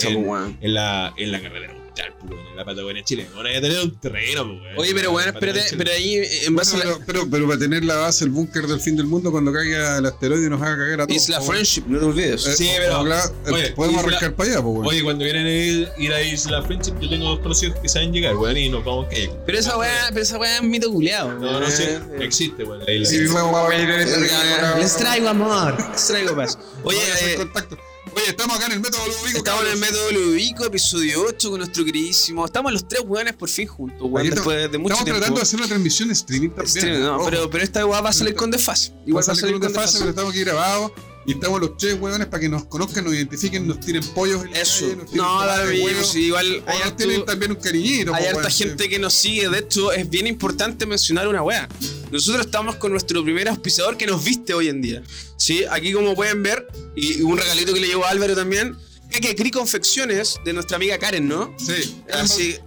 En- 0.09 0.27
weón. 0.29 0.57
En 0.61 0.75
la, 0.75 1.13
en 1.17 1.33
la 1.33 1.41
carretera 1.43 1.76
pues, 2.21 2.33
weón, 2.33 2.47
en 2.49 2.57
la 2.57 2.65
Patagonia 2.65 3.03
chilena. 3.05 3.31
Tener 3.61 3.81
un 3.81 3.99
terreno, 4.01 4.45
pues, 4.47 4.61
weón. 4.63 4.75
Oye, 4.79 4.95
pero 4.95 5.13
weón, 5.13 5.33
Patagonia 5.33 5.63
espérate, 5.63 5.77
pero 5.85 5.97
ahí 5.97 6.15
eh, 6.17 6.45
en 6.47 6.57
base 6.57 6.77
a 6.77 6.79
la 6.79 6.85
pero, 6.85 7.01
pero, 7.07 7.31
pero 7.31 7.47
para 7.47 7.59
tener 7.59 7.85
la 7.85 7.95
base, 7.97 8.25
el 8.25 8.31
búnker 8.31 8.67
del 8.67 8.81
fin 8.81 8.97
del 8.97 9.07
mundo, 9.07 9.31
cuando 9.31 9.53
caiga 9.53 9.99
el 9.99 10.07
asteroide 10.07 10.47
y 10.47 10.51
nos 10.51 10.61
haga 10.63 10.77
cagar 10.77 11.01
a 11.03 11.07
todos. 11.07 11.23
Isla 11.23 11.39
weón. 11.41 11.51
Friendship, 11.51 11.83
no 11.89 11.99
te 11.99 12.05
olvides. 12.05 12.47
Eh, 12.47 12.57
Sí, 12.57 12.71
pero- 12.79 13.07
eh, 13.07 13.21
oye, 13.53 13.71
podemos 13.73 14.01
Isla- 14.03 14.09
arrancar 14.09 14.35
para 14.35 14.51
allá, 14.51 14.63
pues, 14.63 14.75
weón. 14.75 14.87
Oye, 14.87 15.03
cuando 15.03 15.25
vienen 15.25 15.47
a 15.47 15.51
ir, 15.51 15.89
ir 15.99 16.13
a 16.13 16.23
Isla 16.23 16.63
Friendship, 16.63 16.95
yo 17.01 17.09
tengo 17.09 17.25
dos 17.31 17.41
conocidos 17.41 17.79
que 17.81 17.89
saben 17.89 18.13
llegar, 18.13 18.37
weón, 18.37 18.57
y 18.57 18.69
nos 18.69 18.85
vamos 18.85 19.07
a 19.07 19.09
caer. 19.11 19.31
Pero 19.47 19.59
esa 19.59 19.77
weá, 19.79 20.09
pero 20.11 20.23
esa 20.23 20.39
weá 20.39 20.57
es 20.57 20.63
mito 20.63 20.91
culeado. 20.93 21.33
No, 21.35 21.61
no 21.61 21.71
sé, 21.71 21.99
existe, 22.21 22.65
weón. 22.65 22.85
la 22.85 22.93
isla. 22.93 23.07
Sí, 23.07 23.27
vamos 23.33 23.71
a 23.71 23.75
ir 23.75 23.89
en 23.91 24.01
este 24.01 24.17
regalo. 24.19 24.79
Les 24.79 24.97
traigo 24.97 25.29
amor, 25.29 25.77
les 25.93 26.07
traigo 26.07 26.37
paz. 26.37 26.59
Oye, 26.85 26.99
eh, 27.23 27.35
contacto. 27.37 27.79
Oye, 28.17 28.31
estamos 28.31 28.57
acá 28.57 28.67
en 28.67 28.73
el 28.73 28.81
método 28.81 29.07
Ludovico. 29.07 29.39
estamos 29.39 29.63
en 29.65 29.73
el 29.73 29.79
método 29.79 30.11
Ludovico, 30.13 30.65
episodio 30.65 31.25
8 31.29 31.51
con 31.51 31.59
nuestro 31.59 31.85
queridísimo. 31.85 32.45
Estamos 32.47 32.73
los 32.73 32.89
tres 32.89 33.03
weones 33.07 33.35
por 33.35 33.49
fin 33.49 33.67
juntos, 33.69 33.99
weón, 34.01 34.29
después 34.31 34.57
estamos- 34.57 34.73
de 34.73 34.79
mucho 34.79 34.95
Estamos 34.95 35.05
tiempo. 35.05 35.19
tratando 35.19 35.37
de 35.39 35.43
hacer 35.43 35.59
una 35.61 35.69
transmisión 35.69 36.11
streaming 36.11 36.49
también. 36.51 36.69
Stream, 36.69 37.01
no, 37.03 37.25
pero, 37.27 37.51
pero 37.51 37.65
esta 37.65 37.85
weá 37.85 38.01
va 38.01 38.09
a 38.09 38.13
salir 38.13 38.35
con 38.35 38.51
desfase. 38.51 38.93
Igual 39.07 39.29
va 39.29 39.33
a 39.33 39.37
salir 39.37 39.61
con 39.61 39.63
fase, 39.71 39.73
desfase. 39.81 39.99
pero 39.99 40.11
estamos 40.11 40.31
aquí 40.33 40.41
grabados. 40.41 40.93
Y 41.27 41.33
estamos 41.33 41.61
los 41.61 41.77
tres 41.77 41.97
hueones 42.01 42.29
para 42.29 42.41
que 42.41 42.49
nos 42.49 42.67
conozcan, 42.67 43.05
nos 43.05 43.15
identifiquen, 43.15 43.67
nos 43.67 43.81
tiren 43.81 44.03
pollos 44.15 44.45
en 44.45 44.55
Eso. 44.55 44.85
calle, 44.87 44.97
nos 44.97 45.11
tiren 45.11 45.27
No, 45.27 46.05
sí, 46.05 46.21
igual 46.27 46.63
o 46.65 46.85
nos 46.85 46.97
tienen 46.97 47.25
también 47.25 47.51
un 47.51 47.57
cariñito. 47.57 48.15
Hay 48.15 48.33
po, 48.33 48.39
harta 48.39 48.51
gente 48.51 48.89
que 48.89 48.99
nos 48.99 49.13
sigue, 49.13 49.49
de 49.49 49.59
hecho 49.59 49.93
es 49.93 50.09
bien 50.09 50.29
importante 50.29 50.87
mencionar 50.87 51.27
una 51.27 51.43
weá. 51.43 51.69
Nosotros 52.13 52.47
estamos 52.47 52.77
con 52.77 52.93
nuestro 52.93 53.25
primer 53.25 53.49
auspiciador 53.49 53.97
que 53.97 54.07
nos 54.07 54.23
viste 54.23 54.55
hoy 54.55 54.69
en 54.69 54.81
día. 54.81 55.03
¿Sí? 55.37 55.65
Aquí 55.69 55.93
como 55.93 56.15
pueden 56.15 56.43
ver, 56.45 56.67
y 56.95 57.23
un 57.23 57.37
regalito 57.37 57.75
que 57.75 57.81
le 57.81 57.89
llevó 57.89 58.05
a 58.05 58.11
Álvaro 58.11 58.37
también, 58.37 58.77
que 59.11 59.21
que 59.21 59.35
Cri 59.35 59.51
Confecciones 59.51 60.39
de 60.45 60.53
nuestra 60.53 60.77
amiga 60.77 60.99
Karen, 60.99 61.27
¿no? 61.27 61.55
Sí. 61.59 61.97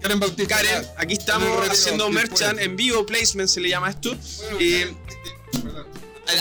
Karen 0.01 0.19
Bautista. 0.19 0.55
Karen, 0.57 0.85
aquí 0.97 1.13
estamos 1.13 1.47
En 1.47 1.53
el 1.53 1.59
retiro, 1.59 1.73
haciendo 1.73 2.09
merchan 2.09 2.59
en 2.59 2.75
vivo, 2.75 3.05
placement 3.05 3.49
se 3.49 3.61
le 3.61 3.69
llama 3.69 3.89
esto. 3.89 4.15
Y, 4.59 4.83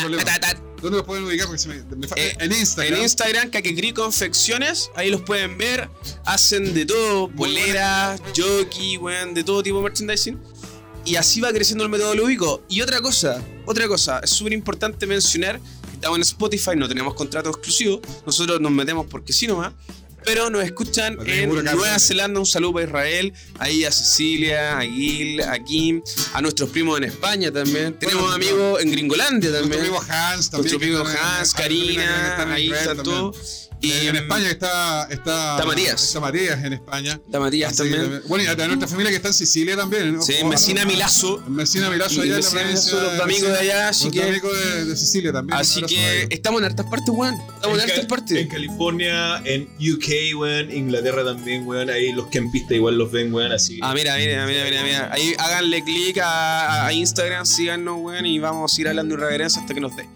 problema. 0.01 0.68
¿Dónde 0.81 0.99
los 0.99 1.07
pueden 1.07 1.25
ubicar? 1.25 1.47
Porque 1.47 1.59
se 1.61 1.69
me, 1.69 1.83
me 1.97 2.07
Eh, 2.17 2.37
en 2.39 2.53
Instagram. 2.53 2.95
En 2.95 3.03
Instagram, 3.03 3.51
Confecciones, 3.95 4.91
ahí 4.95 5.11
los 5.11 5.23
pueden 5.23 5.59
ver. 5.59 5.89
Hacen 6.25 6.73
de 6.75 6.87
todo, 6.87 7.29
Muy 7.29 7.37
poleras, 7.37 8.21
jockey, 8.37 8.97
weón, 8.97 9.35
de 9.35 9.43
todo 9.45 9.63
tipo 9.63 9.79
de 9.79 9.83
merchandising. 9.85 10.39
y 11.05 11.17
así 11.17 11.41
va 11.41 11.53
creciendo 11.53 11.85
el 11.85 11.91
método 11.91 12.15
lúdico. 12.15 12.63
Y 12.69 12.83
otra 12.83 13.01
cosa, 13.01 13.43
otra 13.67 13.89
cosa, 13.89 14.21
es 14.23 14.31
súper 14.31 14.53
importante 14.53 15.07
mencionar 15.07 15.59
que 15.59 15.95
estamos 15.95 16.19
en 16.19 16.23
Spotify, 16.23 16.73
no 16.77 16.87
tenemos 16.87 17.15
contrato 17.15 17.49
exclusivo, 17.49 18.01
nosotros 18.27 18.61
nos 18.61 18.71
metemos 18.71 19.07
porque 19.07 19.33
sí 19.33 19.47
nomás. 19.47 19.73
Pero 20.25 20.51
nos 20.51 20.63
escuchan 20.65 21.17
en. 21.27 21.49
Nueva 21.49 21.99
Zelanda, 21.99 22.41
un 22.41 22.47
saludo 22.47 22.75
para 22.75 22.87
Israel, 22.87 23.33
ahí 23.59 23.85
a 23.85 23.93
Cecilia, 23.93 24.79
a 24.79 24.83
Gil, 24.83 25.41
a 25.43 25.59
Kim, 25.63 26.03
a 26.35 26.43
nuestros 26.43 26.71
primos 26.71 26.99
en 26.99 27.05
España 27.05 27.51
también. 27.53 27.99
Tenemos 27.99 28.35
amigos 28.35 28.83
en 28.83 28.91
Gringolandia 28.91 29.51
también. 29.53 29.81
Nuestro 29.81 29.99
amigo 29.99 30.13
Hans 30.13 30.51
también. 30.51 30.73
Nuestro 30.79 31.01
amigo 31.01 31.19
Hans, 31.21 31.51
en- 31.53 31.57
Karina, 31.57 32.53
ahí 32.53 32.71
están 32.71 33.03
todos. 33.03 33.68
Y 33.81 33.93
en 33.93 34.13
mm, 34.15 34.17
España 34.17 34.51
está, 34.51 35.03
está. 35.11 35.53
Está 35.55 35.65
Matías. 35.67 36.03
Está 36.03 36.21
Matías 36.21 36.65
en 36.65 36.73
España. 36.73 37.13
Está 37.25 37.39
Matías 37.41 37.71
que 37.73 37.77
también. 37.77 38.23
Bueno, 38.27 38.45
y 38.45 38.47
a 38.49 38.67
nuestra 38.67 38.89
familia 38.89 39.11
que 39.11 39.17
está 39.17 39.29
en 39.29 39.35
Sicilia 39.35 39.77
también. 39.77 40.15
¿no? 40.17 40.23
Sí, 40.23 40.35
en 40.35 40.49
Messina 40.49 40.85
Milazo. 40.85 41.43
En 41.47 41.55
Messina 41.55 41.89
Milazo, 41.91 42.21
allá 42.23 42.37
en 42.37 42.43
la 42.45 42.51
provincia. 42.51 42.93
Los 43.01 43.21
amigos 43.21 43.49
de 43.53 43.59
allá, 43.59 43.89
así 43.89 44.11
que- 44.11 44.23
amigo 44.23 44.53
de, 44.53 44.85
de 44.87 44.97
Sicilia 44.97 45.33
también. 45.33 45.59
Así 45.59 45.83
que 45.83 46.27
estamos 46.31 46.61
en 46.61 46.65
hartas 46.67 46.87
partes, 46.87 47.09
weón. 47.11 47.35
Estamos 47.55 47.79
en 47.79 47.87
Ca- 47.87 47.93
hartas 47.93 48.07
partes. 48.07 48.37
En 48.39 48.49
California, 48.49 49.39
en 49.45 49.69
UK, 49.79 50.37
weón, 50.39 50.71
Inglaterra 50.71 51.25
también, 51.25 51.67
weón. 51.67 51.89
Ahí 51.91 52.13
los 52.13 52.27
campistas 52.29 52.73
igual 52.73 52.99
los 52.99 53.11
ven, 53.13 53.33
weón, 53.33 53.53
así. 53.53 53.79
Ah, 53.83 53.95
mira, 53.95 54.17
mira, 54.17 54.45
mira, 54.47 54.65
mira, 54.65 54.83
mira. 54.83 55.11
Ahí 55.13 55.35
háganle 55.39 55.83
clic 55.85 56.19
a, 56.19 56.87
a 56.87 56.93
Instagram, 56.93 57.47
síganos, 57.47 57.97
weón, 58.01 58.27
y 58.27 58.39
vamos 58.39 58.77
a 58.77 58.81
ir 58.81 58.89
hablando 58.89 59.15
irreverencia 59.15 59.61
hasta 59.61 59.73
que 59.75 59.81
nos 59.81 59.95
dé. 59.97 60.09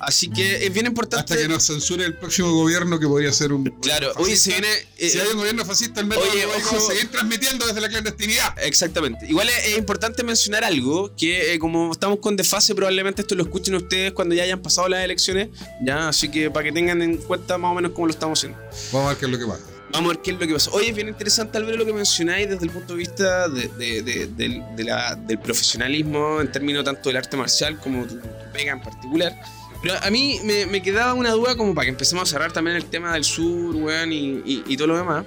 Así 0.00 0.30
que 0.30 0.64
es 0.66 0.72
bien 0.72 0.86
importante. 0.86 1.34
Hasta 1.34 1.36
que 1.42 1.48
nos 1.48 1.62
censure 1.64 2.04
el 2.04 2.14
próximo 2.14 2.52
gobierno 2.52 2.98
que 2.98 3.06
podría 3.06 3.32
ser 3.32 3.52
un. 3.52 3.64
Claro, 3.82 4.12
oye, 4.16 4.34
se 4.36 4.50
viene. 4.50 4.68
eh, 4.96 5.10
Si 5.10 5.18
hay 5.20 5.28
un 5.28 5.36
gobierno 5.38 5.64
fascista, 5.64 6.00
el 6.00 6.06
método 6.06 6.24
Oye, 6.30 6.46
ojo. 6.46 6.76
a 6.76 6.80
seguir 6.80 7.10
transmitiendo 7.10 7.66
desde 7.66 7.80
la 7.80 7.88
clandestinidad. 7.88 8.54
Exactamente. 8.62 9.26
Igual 9.28 9.48
es, 9.48 9.66
es 9.72 9.78
importante 9.78 10.22
mencionar 10.24 10.64
algo, 10.64 11.14
que 11.16 11.54
eh, 11.54 11.58
como 11.58 11.92
estamos 11.92 12.18
con 12.20 12.36
desfase, 12.36 12.74
probablemente 12.74 13.22
esto 13.22 13.34
lo 13.34 13.42
escuchen 13.42 13.74
ustedes 13.74 14.12
cuando 14.12 14.34
ya 14.34 14.42
hayan 14.44 14.60
pasado 14.62 14.88
las 14.88 15.04
elecciones, 15.04 15.48
ya, 15.82 16.08
así 16.08 16.28
que 16.30 16.50
para 16.50 16.64
que 16.64 16.72
tengan 16.72 17.02
en 17.02 17.16
cuenta 17.18 17.58
más 17.58 17.72
o 17.72 17.74
menos 17.74 17.92
cómo 17.92 18.06
lo 18.06 18.12
estamos 18.12 18.38
haciendo. 18.38 18.58
Vamos 18.92 19.06
a 19.06 19.08
ver 19.10 19.18
qué 19.18 19.26
es 19.26 19.32
lo 19.32 19.38
que 19.38 19.46
pasa. 19.46 19.64
Vamos 19.92 20.10
a 20.12 20.14
ver 20.14 20.22
qué 20.22 20.30
es 20.30 20.38
lo 20.40 20.46
que 20.46 20.52
pasa. 20.54 20.70
Oye, 20.70 20.88
es 20.90 20.94
bien 20.94 21.08
interesante, 21.08 21.58
Álvaro, 21.58 21.76
lo 21.76 21.84
que 21.84 21.92
mencionáis 21.92 22.48
desde 22.48 22.64
el 22.64 22.70
punto 22.70 22.92
de 22.94 22.98
vista 23.00 23.48
de- 23.48 23.68
de- 24.02 24.62
de 24.76 24.84
la- 24.84 25.14
del 25.16 25.38
profesionalismo 25.40 26.40
en 26.40 26.50
términos 26.52 26.84
tanto 26.84 27.08
del 27.08 27.16
arte 27.16 27.36
marcial 27.36 27.78
como 27.80 28.06
tu, 28.06 28.14
tu 28.16 28.28
pega 28.52 28.72
en 28.72 28.80
particular. 28.80 29.34
Pero 29.82 29.94
a 30.02 30.10
mí 30.10 30.40
me, 30.44 30.66
me 30.66 30.82
quedaba 30.82 31.14
una 31.14 31.30
duda 31.30 31.56
como 31.56 31.74
para 31.74 31.86
que 31.86 31.90
empecemos 31.90 32.24
a 32.24 32.26
cerrar 32.32 32.52
también 32.52 32.76
el 32.76 32.84
tema 32.84 33.12
del 33.14 33.24
sur, 33.24 33.74
weón, 33.76 34.12
y, 34.12 34.42
y- 34.44 34.64
y 34.66 34.76
todo 34.76 34.88
lo 34.88 34.96
demás. 34.98 35.24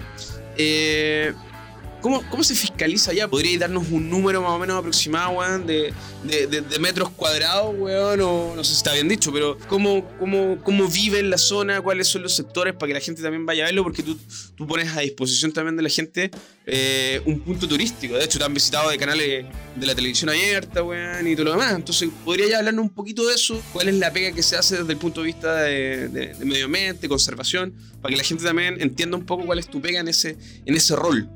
Eh, 0.58 1.34
¿Cómo, 2.04 2.22
¿Cómo 2.30 2.43
se 2.43 2.54
fiscaliza 2.54 3.12
allá? 3.12 3.30
¿Podríais 3.30 3.60
darnos 3.62 3.88
un 3.89 4.10
número 4.10 4.41
más 4.41 4.51
o 4.51 4.60
menos 4.60 4.78
aproximado, 4.78 5.32
weón, 5.39 5.66
de, 5.66 5.93
de- 6.26 6.80
metros 6.80 7.10
cuadrados, 7.12 7.74
weón? 7.78 8.20
O 8.22 8.54
no 8.58 8.64
sé 8.66 8.72
si 8.72 8.76
está 8.78 8.91
bien 8.93 9.08
dicho, 9.08 9.32
pero 9.32 9.58
¿cómo, 9.70 10.06
cómo, 10.20 10.58
cómo 10.64 10.89
vive 10.89 11.20
en 11.20 11.30
la 11.30 11.38
zona? 11.38 11.82
¿Cuáles 11.82 12.10
son 12.10 12.22
los 12.22 12.34
sectores 12.36 12.74
para 12.74 12.88
que 12.89 12.93
la 12.95 12.99
gente 12.99 13.22
también 13.22 13.45
vaya 13.45 13.64
a 13.64 13.68
verlo? 13.68 13.84
Porque 13.84 14.04
tú, 14.04 14.18
tú 14.56 14.68
pones 14.68 14.95
a 14.95 14.99
disposición 14.99 15.54
también 15.54 15.78
de 15.78 15.82
la 15.84 15.88
gente 15.89 16.30
eh, 16.66 17.22
un 17.26 17.39
punto 17.39 17.70
turístico. 17.70 18.16
De 18.18 18.26
hecho, 18.26 18.38
te 18.38 18.43
han 18.43 18.54
visitado 18.54 18.89
de 18.89 18.97
canales 18.97 19.45
de 19.76 19.86
la 19.86 19.95
televisión 19.95 20.30
abierta, 20.30 20.84
weón, 20.84 21.26
y 21.26 21.36
todo 21.36 21.45
lo 21.45 21.51
demás. 21.51 21.74
Entonces, 21.74 22.10
¿podría 22.26 22.49
ya 22.49 22.58
hablarnos 22.60 22.84
un 22.84 22.89
poquito 22.93 23.26
de 23.26 23.36
eso? 23.36 23.62
¿Cuál 23.72 23.88
es 23.88 23.95
la 23.95 24.12
pega 24.12 24.34
que 24.34 24.43
se 24.43 24.58
hace 24.58 24.76
desde 24.80 24.91
el 24.91 24.97
punto 24.97 25.22
de 25.22 25.28
vista 25.28 25.56
de, 25.62 26.10
de- 26.10 26.34
de 26.34 26.45
medio 26.45 26.66
ambiente, 26.66 27.08
conservación? 27.08 27.74
Para 28.01 28.12
que 28.12 28.18
la 28.18 28.24
gente 28.26 28.43
también 28.43 28.82
entienda 28.82 29.16
un 29.16 29.26
poco 29.26 29.45
cuál 29.45 29.60
es 29.60 29.68
tu 29.70 29.80
pega 29.82 30.01
en 30.01 30.10
ese, 30.10 30.38
en 30.66 30.76
ese 30.76 30.97
rol. 30.97 31.30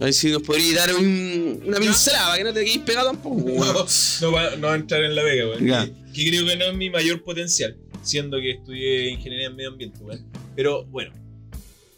A 0.00 0.04
ver 0.06 0.12
si 0.14 0.30
nos 0.30 0.42
podríais 0.42 0.74
dar 0.74 0.94
un- 0.94 1.62
una 1.66 1.78
pincelada 1.78 2.26
para 2.26 2.38
que 2.38 2.44
no 2.44 2.52
te 2.52 2.64
quedes 2.64 2.78
pegado 2.78 3.10
tampoco. 3.10 3.38
No, 3.48 3.86
no 4.20 4.32
va, 4.32 4.56
no 4.56 4.66
va 4.68 4.72
a 4.72 4.76
entrar 4.76 5.04
en 5.04 5.14
la 5.14 5.22
vega, 5.22 5.46
weón. 5.48 5.66
Ya. 5.66 5.84
Que, 5.86 5.92
que 6.24 6.30
creo 6.30 6.46
que 6.46 6.56
no 6.56 6.64
es 6.66 6.74
mi 6.74 6.90
mayor 6.90 7.22
potencial, 7.22 7.76
siendo 8.02 8.38
que 8.38 8.50
estudié 8.52 9.10
ingeniería 9.10 9.46
en 9.48 9.56
medio 9.56 9.70
ambiente, 9.70 9.98
weón. 10.02 10.26
Pero 10.56 10.84
bueno, 10.86 11.12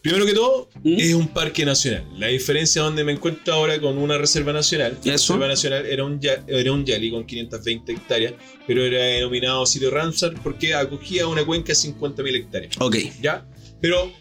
primero 0.03 0.27
que 0.27 0.35
todo, 0.35 0.69
¿Mm? 0.85 0.95
es 0.99 1.15
un 1.15 1.29
parque 1.29 1.65
nacional. 1.65 2.05
La 2.19 2.27
diferencia 2.29 2.83
donde 2.83 3.03
me 3.03 3.13
encuentro 3.13 3.55
ahora 3.55 3.81
con 3.81 3.97
una 3.99 4.19
reserva 4.19 4.53
nacional, 4.53 4.99
la 5.03 5.15
¿Eso? 5.15 5.33
reserva 5.35 5.49
nacional 5.49 5.87
era 5.87 6.05
un, 6.05 6.21
ya- 6.21 6.45
era 6.47 6.73
un 6.73 6.85
Yali 6.85 7.11
con 7.11 7.25
520 7.27 7.93
hectáreas, 7.93 8.35
pero 8.67 8.85
era 8.85 9.03
denominado 9.03 9.65
sitio 9.67 9.91
Ramsar 9.91 10.35
porque 10.43 10.75
acogía 10.75 11.27
una 11.27 11.45
cuenca 11.47 11.69
de 11.73 11.77
50.000 11.77 12.37
hectáreas. 12.37 12.77
Ok. 12.79 12.97
¿Ya? 13.23 13.47
Pero, 13.81 14.13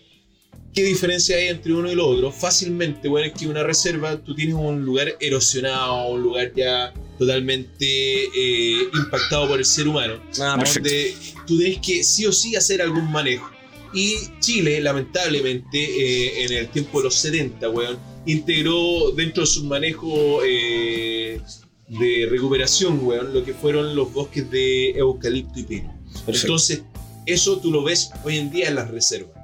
¿qué 0.75 0.83
diferencia 0.83 1.37
hay 1.37 1.47
entre 1.47 1.73
uno 1.73 1.89
y 1.89 1.95
lo 1.95 2.07
otro? 2.07 2.31
Fácilmente, 2.31 3.07
bueno, 3.07 3.27
es 3.27 3.33
que 3.33 3.47
una 3.47 3.63
reserva, 3.63 4.17
tú 4.17 4.35
tienes 4.35 4.55
un 4.55 4.83
lugar 4.83 5.15
erosionado, 5.21 6.09
un 6.09 6.21
lugar 6.21 6.51
ya 6.53 6.93
totalmente 7.17 7.85
eh, 7.85 8.89
impactado 8.93 9.47
por 9.47 9.59
el 9.59 9.65
ser 9.65 9.87
humano, 9.87 10.15
Ah, 10.39 10.61
donde 10.61 11.15
tú 11.47 11.57
tienes 11.57 11.79
que 11.79 12.03
sí 12.03 12.25
o 12.25 12.33
sí 12.33 12.55
hacer 12.57 12.81
algún 12.81 13.09
manejo. 13.09 13.49
Y 13.93 14.15
Chile, 14.41 14.81
lamentablemente, 14.81 15.77
eh, 15.77 16.43
en 16.43 16.51
el 16.51 16.67
tiempo 16.67 16.99
de 16.99 17.05
los 17.05 17.15
70, 17.15 17.69
weón, 17.69 17.97
integró 18.25 19.11
dentro 19.11 19.43
de 19.43 19.47
su 19.47 19.63
manejo 19.63 20.41
eh, 20.43 21.39
de 21.87 22.27
recuperación, 22.29 22.99
weón, 23.01 23.33
lo 23.33 23.45
que 23.45 23.53
fueron 23.53 23.95
los 23.95 24.11
bosques 24.11 24.51
de 24.51 24.89
eucalipto 24.89 25.61
y 25.61 25.63
pino. 25.63 25.97
Entonces, 26.27 26.81
eso 27.25 27.59
tú 27.59 27.71
lo 27.71 27.83
ves 27.83 28.09
hoy 28.25 28.37
en 28.37 28.51
día 28.51 28.67
en 28.67 28.75
las 28.75 28.91
reservas. 28.91 29.34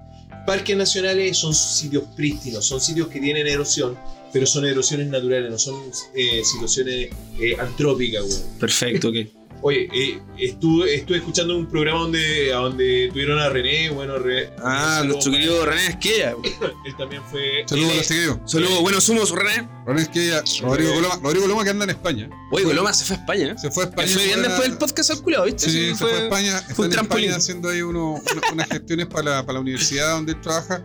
Parques 0.45 0.75
nacionales 0.75 1.37
son 1.37 1.53
sitios 1.53 2.03
prístinos, 2.15 2.65
son 2.65 2.81
sitios 2.81 3.07
que 3.07 3.19
tienen 3.19 3.47
erosión, 3.47 3.97
pero 4.33 4.45
son 4.45 4.65
erosiones 4.65 5.07
naturales, 5.07 5.51
no 5.51 5.57
son 5.57 5.75
eh, 6.15 6.41
situaciones 6.43 7.09
eh, 7.39 7.55
antrópicas, 7.59 8.23
weón. 8.23 8.59
Perfecto, 8.59 9.09
ok. 9.09 9.40
Oye, 9.63 9.87
eh, 9.93 10.19
estuve, 10.39 10.95
estuve 10.95 11.17
escuchando 11.17 11.55
un 11.55 11.67
programa 11.67 11.99
donde, 11.99 12.51
a 12.51 12.57
donde 12.57 13.09
tuvieron 13.13 13.37
a 13.39 13.47
René, 13.49 13.89
bueno, 13.91 14.17
René. 14.17 14.49
Ah, 14.63 15.03
nuestro 15.05 15.31
querido 15.31 15.63
René 15.65 15.87
Esquella. 15.87 16.33
Él 16.85 16.95
también 16.97 17.21
fue. 17.29 17.63
Saludos 17.67 17.91
a 17.91 17.95
los 17.97 18.07
chiquillos. 18.07 18.37
Saludos, 18.45 18.81
buenos 18.81 19.07
humos, 19.09 19.29
René. 19.31 19.69
Ahora 19.85 20.01
es 20.01 20.07
que 20.09 20.27
ya, 20.29 20.43
Rodrigo 20.61 20.93
Coloma, 20.95 21.19
Rodrigo 21.21 21.43
Coloma 21.43 21.63
que 21.63 21.69
anda 21.69 21.83
en 21.83 21.91
España. 21.91 22.29
Oye, 22.51 22.63
Coloma 22.65 22.91
se 22.93 23.05
fue 23.05 23.15
a 23.17 23.19
España. 23.19 23.57
Se 23.57 23.69
fue 23.69 23.83
a 23.83 23.87
España. 23.87 24.07
fue 24.13 24.25
bien 24.25 24.41
después 24.41 24.61
del 24.69 24.77
podcast 24.79 25.11
al 25.11 25.45
¿viste? 25.45 25.65
Sí, 25.65 25.71
Sí, 25.71 25.89
se 25.89 25.95
fue, 25.95 26.11
a 26.11 26.23
España. 26.23 26.57
Está 26.57 26.83
en 26.85 26.89
trampolín. 26.89 27.25
España 27.25 27.37
haciendo 27.37 27.69
ahí 27.69 27.81
uno- 27.83 28.13
una- 28.13 28.51
unas 28.53 28.67
gestiones 28.67 29.05
para 29.07 29.23
la, 29.29 29.41
para 29.41 29.53
la 29.53 29.59
universidad 29.59 30.11
donde 30.15 30.31
él 30.33 30.41
trabaja. 30.41 30.83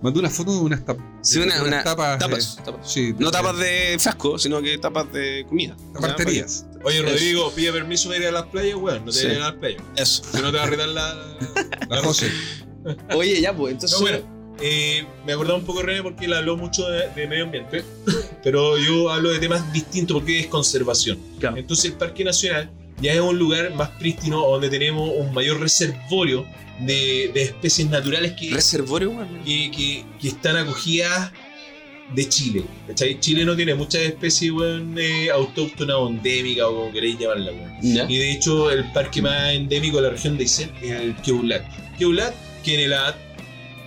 Mandó 0.00 0.20
una 0.20 0.30
foto 0.30 0.52
de 0.52 0.58
unas, 0.60 0.84
tap- 0.84 0.96
Sí, 1.22 1.38
una- 1.40 1.56
unas 1.56 1.66
una- 1.66 1.82
tapas. 1.82 2.18
tapas, 2.20 2.56
eh, 2.58 2.62
tapas. 2.64 2.92
Sí, 2.92 3.14
No 3.18 3.32
tapas 3.32 3.58
de 3.58 3.96
frasco, 3.98 4.38
sino 4.38 4.62
que 4.62 4.78
tapas 4.78 5.12
de 5.12 5.44
comida. 5.48 5.76
Taparterías. 5.92 6.66
Oye, 6.84 7.02
Rodrigo, 7.02 7.52
pide 7.54 7.72
permiso 7.72 8.08
para 8.08 8.20
ir 8.20 8.26
a 8.28 8.32
las 8.32 8.46
playas, 8.46 8.76
weón. 8.76 9.04
No 9.04 9.12
te 9.12 9.18
Sí. 9.18 9.26
vayan 9.26 9.42
a 9.42 9.46
las 9.50 9.54
playas. 9.56 9.82
Eso. 9.96 10.22
Si 10.32 10.42
no 10.42 10.50
te 10.52 10.58
va 10.58 10.64
a 10.64 10.66
retar 10.66 10.88
la. 10.88 11.36
La 11.88 12.02
José. 12.02 12.30
Oye, 13.14 13.40
ya, 13.40 13.54
pues, 13.54 13.72
entonces. 13.74 13.98
No, 13.98 14.02
bueno, 14.06 14.56
eh, 14.60 15.04
me 15.26 15.32
acordaba 15.32 15.58
un 15.58 15.64
poco 15.64 15.82
René 15.82 16.02
porque 16.02 16.24
él 16.26 16.32
habló 16.34 16.56
mucho 16.56 16.88
de, 16.88 17.08
de 17.10 17.26
medio 17.26 17.44
ambiente, 17.44 17.84
pero 18.42 18.78
yo 18.78 19.10
hablo 19.10 19.30
de 19.30 19.38
temas 19.38 19.72
distintos 19.72 20.16
porque 20.16 20.40
es 20.40 20.46
conservación. 20.46 21.18
Claro. 21.38 21.56
Entonces 21.56 21.86
el 21.86 21.92
Parque 21.94 22.24
Nacional 22.24 22.70
ya 23.00 23.12
es 23.12 23.20
un 23.20 23.38
lugar 23.38 23.72
más 23.74 23.90
prístino 23.90 24.40
donde 24.48 24.68
tenemos 24.70 25.10
un 25.16 25.32
mayor 25.32 25.60
reservorio 25.60 26.44
de, 26.80 27.30
de 27.34 27.42
especies 27.42 27.88
naturales 27.88 28.32
que, 28.38 28.50
Reservorio, 28.50 29.12
que, 29.44 29.70
que- 29.70 30.04
que 30.20 30.28
están 30.28 30.56
acogidas 30.56 31.30
de 32.14 32.28
Chile. 32.28 32.64
¿cachai? 32.86 33.18
Chile 33.20 33.44
no 33.44 33.54
tiene 33.56 33.74
muchas 33.74 34.02
especies 34.02 34.52
weón, 34.52 34.96
eh, 34.98 35.30
autóctonas 35.30 35.96
o 35.96 36.08
endémicas 36.08 36.64
o 36.66 36.74
como 36.74 36.92
queréis 36.92 37.18
llamarla. 37.18 37.52
weón. 37.52 37.72
Ya. 37.82 38.06
Y 38.08 38.16
de 38.18 38.32
hecho, 38.32 38.70
el 38.70 38.90
parque 38.92 39.22
más 39.22 39.52
endémico 39.52 39.98
de 39.98 40.02
la 40.04 40.10
región 40.10 40.36
de 40.36 40.44
Aysén 40.44 40.70
es 40.82 40.90
el 40.90 41.16
Keulat. 41.16 41.62
Keulat, 41.98 42.34
Kenelat, 42.64 43.16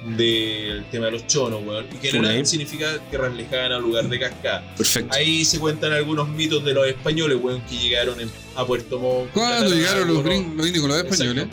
del 0.06 0.84
tema 0.86 1.06
de 1.08 1.12
los 1.12 1.28
chonos, 1.28 1.62
weón. 1.66 1.86
Y 1.94 1.98
Kenelat 1.98 2.40
Ok. 2.40 2.46
significa 2.46 2.98
tierras 3.10 3.34
lejanas, 3.34 3.82
lugar 3.82 4.08
de 4.10 4.20
cascada. 4.20 4.74
Perfecto. 4.76 5.16
Ahí 5.16 5.46
se 5.46 5.60
cuentan 5.60 5.94
algunos 5.94 6.28
mitos 6.30 6.64
de 6.66 6.74
los 6.74 6.88
españoles, 6.88 7.38
weón, 7.42 7.62
que 7.62 7.78
llegaron 7.78 8.20
en- 8.20 8.32
a 8.56 8.66
Puerto 8.66 9.00
Montt. 9.00 9.32
¿Cuándo 9.32 9.74
llegaron 9.74 10.08
los, 10.14 10.24
gringos, 10.24 10.56
los 10.58 10.88
los 10.88 10.98
españoles? 10.98 11.48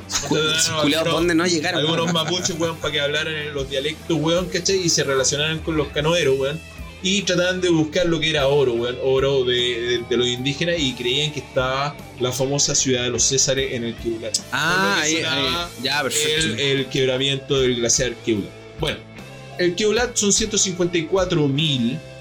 ¿dónde 1.05 1.34
no 1.34 1.46
llegaron? 1.46 1.80
algunos 1.80 2.12
mapuches, 2.12 2.59
weón, 2.59 2.76
para 2.78 2.92
que 2.92 3.01
hablaran 3.01 3.34
en 3.34 3.55
los 3.55 3.68
dialectos, 3.70 4.16
weón, 4.18 4.49
¿cachai? 4.49 4.78
Y 4.82 4.88
se 4.88 5.05
relacionaran 5.05 5.59
con 5.61 5.76
los 5.76 5.88
canoeros, 5.88 6.38
weón. 6.38 6.61
Y 7.03 7.22
trataban 7.22 7.61
de 7.61 7.68
buscar 7.70 8.07
lo 8.07 8.18
que 8.18 8.30
era 8.30 8.49
oro, 8.49 8.72
weón, 8.74 8.96
oro 9.03 9.44
de, 9.44 9.55
de- 9.55 9.99
de 10.09 10.16
los 10.16 10.26
indígenas 10.26 10.76
y 10.78 10.94
creían 10.94 11.32
que 11.32 11.38
estaba 11.40 11.96
la 12.18 12.32
famosa 12.32 12.74
ciudad 12.74 13.05
de 13.05 13.11
los 13.11 13.22
Césares 13.22 13.72
en 13.72 13.84
el 13.84 13.94
Keulat. 13.96 14.36
Ah, 14.51 14.99
ahí. 15.03 15.18
Ya, 15.82 16.03
perfecto. 16.03 16.55
El, 16.55 16.59
el 16.61 16.86
quebramiento 16.86 17.61
del 17.61 17.76
glaciar 17.76 18.14
Keulat. 18.24 18.51
Bueno, 18.80 18.99
el 19.59 19.74
Keulat 19.76 20.16
son 20.16 20.30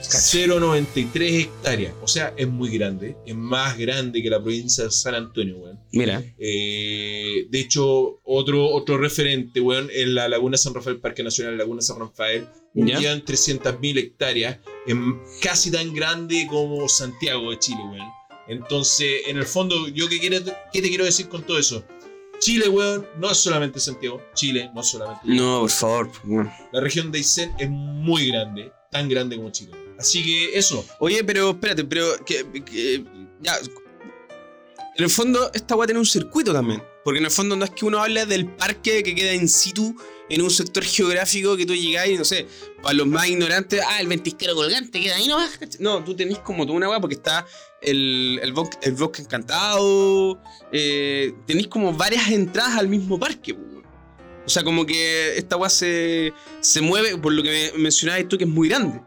154.093 0.07 1.39
hectáreas. 1.41 1.93
O 2.01 2.07
sea, 2.07 2.33
es 2.37 2.47
muy 2.47 2.69
grande. 2.69 3.15
Es 3.25 3.35
más 3.35 3.77
grande 3.77 4.21
que 4.21 4.29
la 4.29 4.41
provincia 4.41 4.83
de 4.85 4.91
San 4.91 5.15
Antonio, 5.15 5.57
weón. 5.57 5.79
Mira. 5.91 6.23
Eh, 6.37 7.45
de 7.49 7.59
hecho, 7.59 8.19
otro, 8.23 8.67
otro 8.69 8.97
referente, 8.97 9.59
weón, 9.61 9.89
en 9.93 10.15
la 10.15 10.27
Laguna 10.29 10.57
San 10.57 10.73
Rafael, 10.73 10.99
Parque 10.99 11.23
Nacional 11.23 11.57
Laguna 11.57 11.81
San 11.81 11.99
Rafael, 11.99 12.47
un 12.77 12.87
Ya. 12.87 12.97
millón 12.97 13.23
300.000 13.25 13.97
hectáreas, 13.97 14.59
en- 14.85 15.19
casi 15.41 15.71
tan 15.71 15.93
grande 15.93 16.47
como 16.49 16.87
Santiago 16.87 17.51
de 17.51 17.59
Chile, 17.59 17.79
weón. 17.91 18.07
Entonces, 18.47 19.23
en 19.27 19.37
el 19.37 19.45
fondo, 19.45 19.87
yo 19.89 20.07
qué, 20.07 20.19
quiero, 20.19 20.37
qué 20.71 20.81
te 20.81 20.87
quiero 20.89 21.03
decir 21.05 21.27
con 21.27 21.43
todo 21.43 21.59
eso. 21.59 21.83
Chile, 22.39 22.69
weón, 22.69 23.05
no 23.17 23.31
es 23.31 23.37
solamente 23.37 23.79
Santiago. 23.79 24.21
Chile 24.35 24.69
no 24.73 24.81
es 24.81 24.87
solamente. 24.87 25.21
No, 25.25 25.61
por 25.61 25.69
favor. 25.71 26.11
weón. 26.23 26.49
La 26.71 26.79
región 26.79 27.11
de 27.11 27.17
Aysén 27.17 27.51
es 27.59 27.69
muy 27.69 28.27
grande, 28.27 28.71
tan 28.91 29.09
grande 29.09 29.35
como 29.35 29.49
Chile. 29.51 29.73
Así 29.99 30.23
que 30.23 30.57
eso. 30.57 30.85
Oye, 30.99 31.23
pero 31.23 31.49
espérate, 31.49 31.83
pero 31.83 32.05
que, 32.23 32.45
que- 32.63 33.03
ya. 33.41 33.57
En 34.95 35.03
el 35.03 35.09
fondo, 35.09 35.51
esta 35.53 35.75
weá 35.75 35.85
tiene 35.87 35.99
un 35.99 36.05
circuito 36.05 36.53
también. 36.53 36.81
Porque 37.03 37.19
en 37.19 37.25
el 37.25 37.31
fondo 37.31 37.55
no 37.55 37.65
es 37.65 37.71
que 37.71 37.85
uno 37.85 37.99
hable 37.99 38.25
del 38.25 38.47
parque 38.55 39.03
que 39.03 39.13
queda 39.15 39.33
in 39.33 39.47
situ 39.49 39.95
en 40.29 40.41
un 40.41 40.49
sector 40.49 40.83
geográfico 40.83 41.55
que 41.55 41.65
tú 41.65 41.73
llegás 41.73 42.07
y 42.07 42.17
no 42.17 42.25
sé, 42.25 42.47
para 42.81 42.93
los 42.93 43.07
más 43.07 43.27
ignorantes, 43.27 43.81
ah, 43.87 44.01
el 44.01 44.07
ventisquero 44.07 44.55
colgante 44.55 44.99
queda 44.99 45.15
ahí 45.15 45.27
nomás. 45.27 45.57
No, 45.79 46.03
tú 46.03 46.15
tenés 46.15 46.39
como 46.39 46.65
toda 46.65 46.77
una 46.77 46.89
weá 46.89 46.99
porque 46.99 47.15
está 47.15 47.45
el, 47.81 48.39
el, 48.41 48.53
bosque, 48.53 49.21
encantado. 49.21 50.41
Eh, 50.71 51.33
tenés 51.45 51.67
como 51.67 51.93
varias 51.93 52.29
entradas 52.29 52.77
al 52.77 52.87
mismo 52.87 53.19
parque. 53.19 53.55
O 54.45 54.49
sea, 54.49 54.63
como 54.63 54.85
que 54.85 55.37
esta 55.37 55.57
weá 55.57 55.69
se, 55.69 56.33
se 56.61 56.81
mueve, 56.81 57.17
por 57.17 57.33
lo 57.33 57.43
que 57.43 57.71
me 57.73 57.83
mencionabas 57.83 58.27
tú, 58.27 58.37
que 58.37 58.45
es 58.45 58.49
muy 58.49 58.69
grande. 58.69 59.01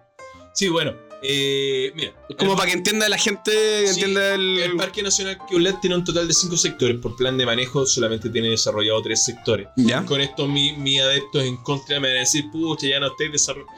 Sí, 0.54 0.68
bueno. 0.68 1.09
Eh, 1.22 1.92
mira. 1.94 2.12
Como 2.38 2.52
el- 2.52 2.56
para 2.56 2.70
que 2.70 2.76
entienda 2.76 3.08
la 3.08 3.18
gente, 3.18 3.50
Sí, 3.86 3.90
entienda 4.00 4.34
el... 4.34 4.58
El 4.60 4.76
Parque 4.76 5.02
Nacional 5.02 5.38
Queulat 5.48 5.80
tiene 5.80 5.96
un 5.96 6.04
total 6.04 6.26
de 6.28 6.34
cinco 6.34 6.56
sectores. 6.56 6.96
Por 6.98 7.16
plan 7.16 7.36
de 7.36 7.46
manejo 7.46 7.84
solamente 7.86 8.30
tiene 8.30 8.48
desarrollado 8.50 9.02
tres 9.02 9.24
sectores. 9.24 9.68
¿Ya? 9.76 10.04
Con 10.04 10.20
esto 10.20 10.46
mi- 10.46 10.72
mis 10.72 11.00
adeptos 11.00 11.44
en 11.44 11.56
contra 11.58 12.00
me 12.00 12.08
van 12.08 12.16
a 12.18 12.20
decir, 12.20 12.44
pucha, 12.50 12.86
ya 12.86 13.00
no 13.00 13.08
estáis 13.08 13.32
desarrollando... 13.32 13.72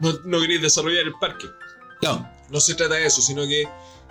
No, 0.00 0.12
no 0.24 0.40
queréis 0.40 0.62
desarrollar 0.62 1.04
el 1.06 1.12
parque. 1.20 1.46
No. 2.02 2.30
No 2.50 2.60
se 2.60 2.74
trata 2.74 2.94
de 2.94 3.06
eso, 3.06 3.20
sino 3.22 3.46
que 3.46 3.66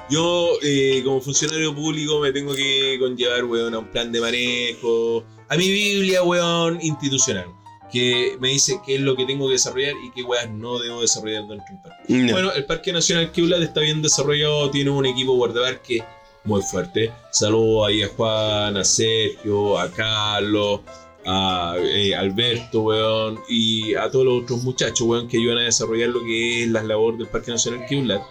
yo 0.09 0.49
eh, 0.61 1.01
como 1.03 1.21
funcionario 1.21 1.73
público 1.73 2.19
me 2.19 2.31
tengo 2.31 2.53
que 2.53 2.97
conllevar, 2.99 3.43
weón, 3.45 3.73
a 3.73 3.79
un 3.79 3.87
plan 3.91 4.11
de 4.11 4.19
manejo, 4.21 5.23
a 5.47 5.55
mi 5.55 5.69
Biblia, 5.69 6.21
weón, 6.23 6.79
institucional. 6.81 7.45
Que 7.91 8.35
me 8.39 8.49
dice 8.49 8.79
qué 8.85 8.95
es 8.95 9.01
lo 9.01 9.15
que 9.15 9.25
tengo 9.25 9.47
que 9.47 9.53
desarrollar 9.53 9.93
y 10.03 10.11
qué 10.11 10.23
weas 10.23 10.49
no 10.49 10.79
debo 10.79 11.01
desarrollar 11.01 11.45
dentro 11.47 11.65
del 11.67 11.81
parque. 11.81 12.13
No. 12.13 12.31
Bueno, 12.33 12.51
el 12.53 12.65
Parque 12.65 12.91
Nacional 12.91 13.31
Queulat 13.31 13.61
está 13.61 13.81
bien 13.81 14.01
desarrollado, 14.01 14.69
tiene 14.71 14.89
un 14.89 15.05
equipo 15.05 15.33
guardaparque 15.33 16.03
muy 16.45 16.61
fuerte. 16.61 17.11
Saludos 17.31 17.87
ahí 17.87 18.03
a 18.03 18.07
Juan, 18.09 18.77
a 18.77 18.83
Sergio, 18.83 19.77
a 19.77 19.89
Carlos, 19.91 20.81
a 21.25 21.75
eh, 21.79 22.15
Alberto, 22.15 22.81
weón, 22.81 23.39
y 23.49 23.95
a 23.95 24.09
todos 24.09 24.25
los 24.25 24.43
otros 24.43 24.63
muchachos, 24.63 25.01
weón, 25.01 25.27
que 25.27 25.37
ayudan 25.37 25.59
a 25.59 25.63
desarrollar 25.63 26.09
lo 26.09 26.23
que 26.23 26.63
es 26.63 26.69
la 26.69 26.83
labor 26.83 27.17
del 27.17 27.27
Parque 27.27 27.51
Nacional 27.51 27.85
Queulat. 27.87 28.21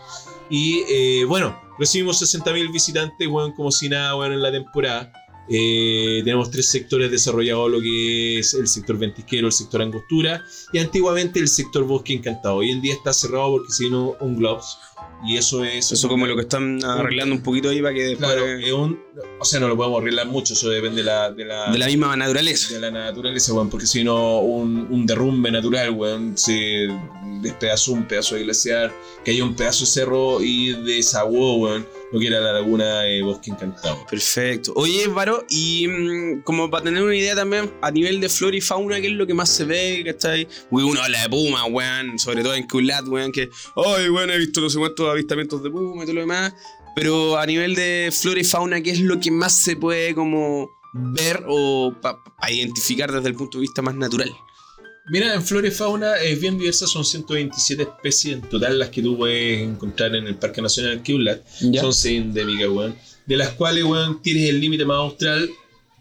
Y 0.49 0.85
eh, 0.89 1.25
bueno, 1.25 1.61
recibimos 1.79 2.23
60.000 2.23 2.73
visitantes, 2.73 3.29
weón, 3.29 3.53
como 3.53 3.71
si 3.73 3.89
nada, 3.89 4.17
weón, 4.17 4.33
en 4.33 4.43
la 4.43 4.53
temporada. 4.53 5.13
Eh, 5.49 6.23
tenemos 6.25 6.51
tres 6.51 6.69
sectores 6.69 7.11
desarrollados, 7.11 7.71
lo 7.71 7.81
que 7.81 8.39
es 8.39 8.55
el 8.55 8.67
sector 8.67 8.99
ventisquero, 8.99 9.47
el 9.47 9.53
sector 9.53 9.83
angostura 9.83 10.43
y 10.73 10.79
antiguamente 10.79 11.39
el 11.39 11.49
sector 11.49 11.85
bosque 11.85 12.15
encantado. 12.15 12.57
Hoy 12.57 12.71
en 12.71 12.81
día 12.81 12.95
está 12.95 13.13
cerrado 13.13 13.53
porque 13.53 13.73
se 13.73 13.85
vino 13.85 14.17
un 14.21 14.37
Globs 14.37 14.79
y 15.27 15.37
eso 15.37 15.65
es... 15.65 15.93
Eso 15.93 16.09
como 16.09 16.27
lo 16.27 16.35
que 16.35 16.43
están 16.43 16.83
arreglando 16.85 17.35
un 17.35 17.43
poquito 17.43 17.69
ahí 17.69 17.83
para 17.83 17.95
que. 17.95 18.17
Claro, 18.17 18.47
es 18.47 18.73
un, 18.73 18.99
o 19.39 19.45
sea, 19.45 19.61
no 19.61 19.69
lo 19.69 19.77
podemos 19.77 20.01
arreglar 20.01 20.27
mucho, 20.27 20.55
eso 20.55 20.71
depende 20.71 21.03
de 21.03 21.07
la, 21.07 21.31
de 21.31 21.45
la, 21.45 21.71
de 21.71 21.79
la 21.79 21.87
misma 21.87 22.17
naturaleza. 22.17 22.75
de 22.75 22.81
la 22.81 22.91
naturaleza, 22.91 23.53
weón, 23.53 23.69
porque 23.69 23.87
si 23.87 24.03
no, 24.03 24.41
un, 24.41 24.87
un 24.91 25.07
derrumbe 25.07 25.51
natural, 25.51 25.91
weón, 25.91 26.37
se 26.37 26.89
despedazó 27.43 27.93
un 27.93 28.09
pedazo 28.09 28.35
de 28.35 28.45
glaciar, 28.45 28.93
cayó 29.25 29.45
un 29.45 29.55
pedazo 29.55 29.85
de 29.85 29.91
cerro 29.91 30.41
y 30.41 30.73
desaguó, 30.73 31.57
weón, 31.57 31.87
lo 32.13 32.21
que 32.21 32.27
era 32.27 32.41
la 32.41 32.53
laguna 32.53 33.01
de 33.01 33.23
Bosque 33.23 33.51
Encantado. 33.51 34.07
Perfecto. 34.07 34.73
Oye, 34.77 35.07
Varo, 35.09 35.45
y 35.49 35.87
mm, 35.89 36.43
como 36.43 36.71
para 36.71 36.85
tener 36.85 37.03
una 37.03 37.17
idea 37.17 37.35
también, 37.35 37.73
a 37.83 37.91
nivel 37.91 38.21
de 38.21 38.29
flora 38.29 38.57
y 38.57 38.61
fauna, 38.61 39.01
¿qué 39.01 39.09
es 39.09 39.13
lo 39.15 39.27
que 39.27 39.35
más 39.35 39.51
se 39.51 39.65
ve? 39.65 40.03
¿Cachai? 40.05 40.47
Uy, 40.71 40.83
uno 40.83 41.03
habla 41.03 41.23
de 41.23 41.29
puma, 41.29 41.65
weón, 41.67 42.19
sobre 42.19 42.43
todo 42.43 42.55
en 42.55 42.67
Kulat, 42.67 43.07
weón, 43.09 43.33
que, 43.33 43.51
ay, 43.77 44.09
weón, 44.09 44.31
he 44.31 44.39
visto 44.39 44.61
no 44.61 44.71
sé 44.71 44.79
cuántos 44.79 45.09
avistamientos 45.09 45.63
de 45.63 45.71
puma 45.71 46.03
y 46.03 46.07
todo 46.07 46.15
lo 46.15 46.21
demás. 46.21 46.55
Pero 46.95 47.37
a 47.37 47.47
nivel 47.47 47.75
de 47.75 48.11
flora 48.13 48.41
y 48.41 48.45
fauna, 48.45 48.81
¿qué 48.81 48.93
es 48.93 49.01
lo 49.01 49.19
que 49.19 49.31
más 49.31 49.57
se 49.57 49.77
puede 49.77 50.15
como 50.15 50.71
ver 50.93 51.45
o 51.49 51.93
para 52.01 52.21
identificar 52.49 53.11
desde 53.11 53.29
el 53.29 53.35
punto 53.35 53.59
de 53.59 53.63
vista 53.63 53.83
más 53.83 53.97
natural? 53.97 54.33
Mira, 55.07 55.35
en 55.35 55.43
flora 55.43 55.69
y 55.69 55.71
fauna 55.71 56.17
es 56.17 56.41
bien 56.41 56.57
diversa, 56.59 56.87
son 56.87 57.05
127 57.05 57.83
especies 57.83 58.35
en 58.37 58.41
total 58.43 58.79
las 58.79 58.89
que 58.89 59.03
tú 59.03 59.19
puedes 59.19 59.61
encontrar 59.61 60.15
en 60.17 60.27
el 60.27 60.37
Parque 60.37 60.63
Nacional 60.63 61.03
Queulat. 61.03 61.41
Ya. 61.61 61.83
Son 61.83 61.93
seis 61.93 62.23
endémicas, 62.23 62.69
weón. 62.69 62.97
De 63.27 63.37
las 63.37 63.51
cuales, 63.51 63.85
weón, 63.85 64.23
tienes 64.23 64.49
el 64.49 64.61
límite 64.61 64.87
más 64.87 64.97
austral 64.97 65.49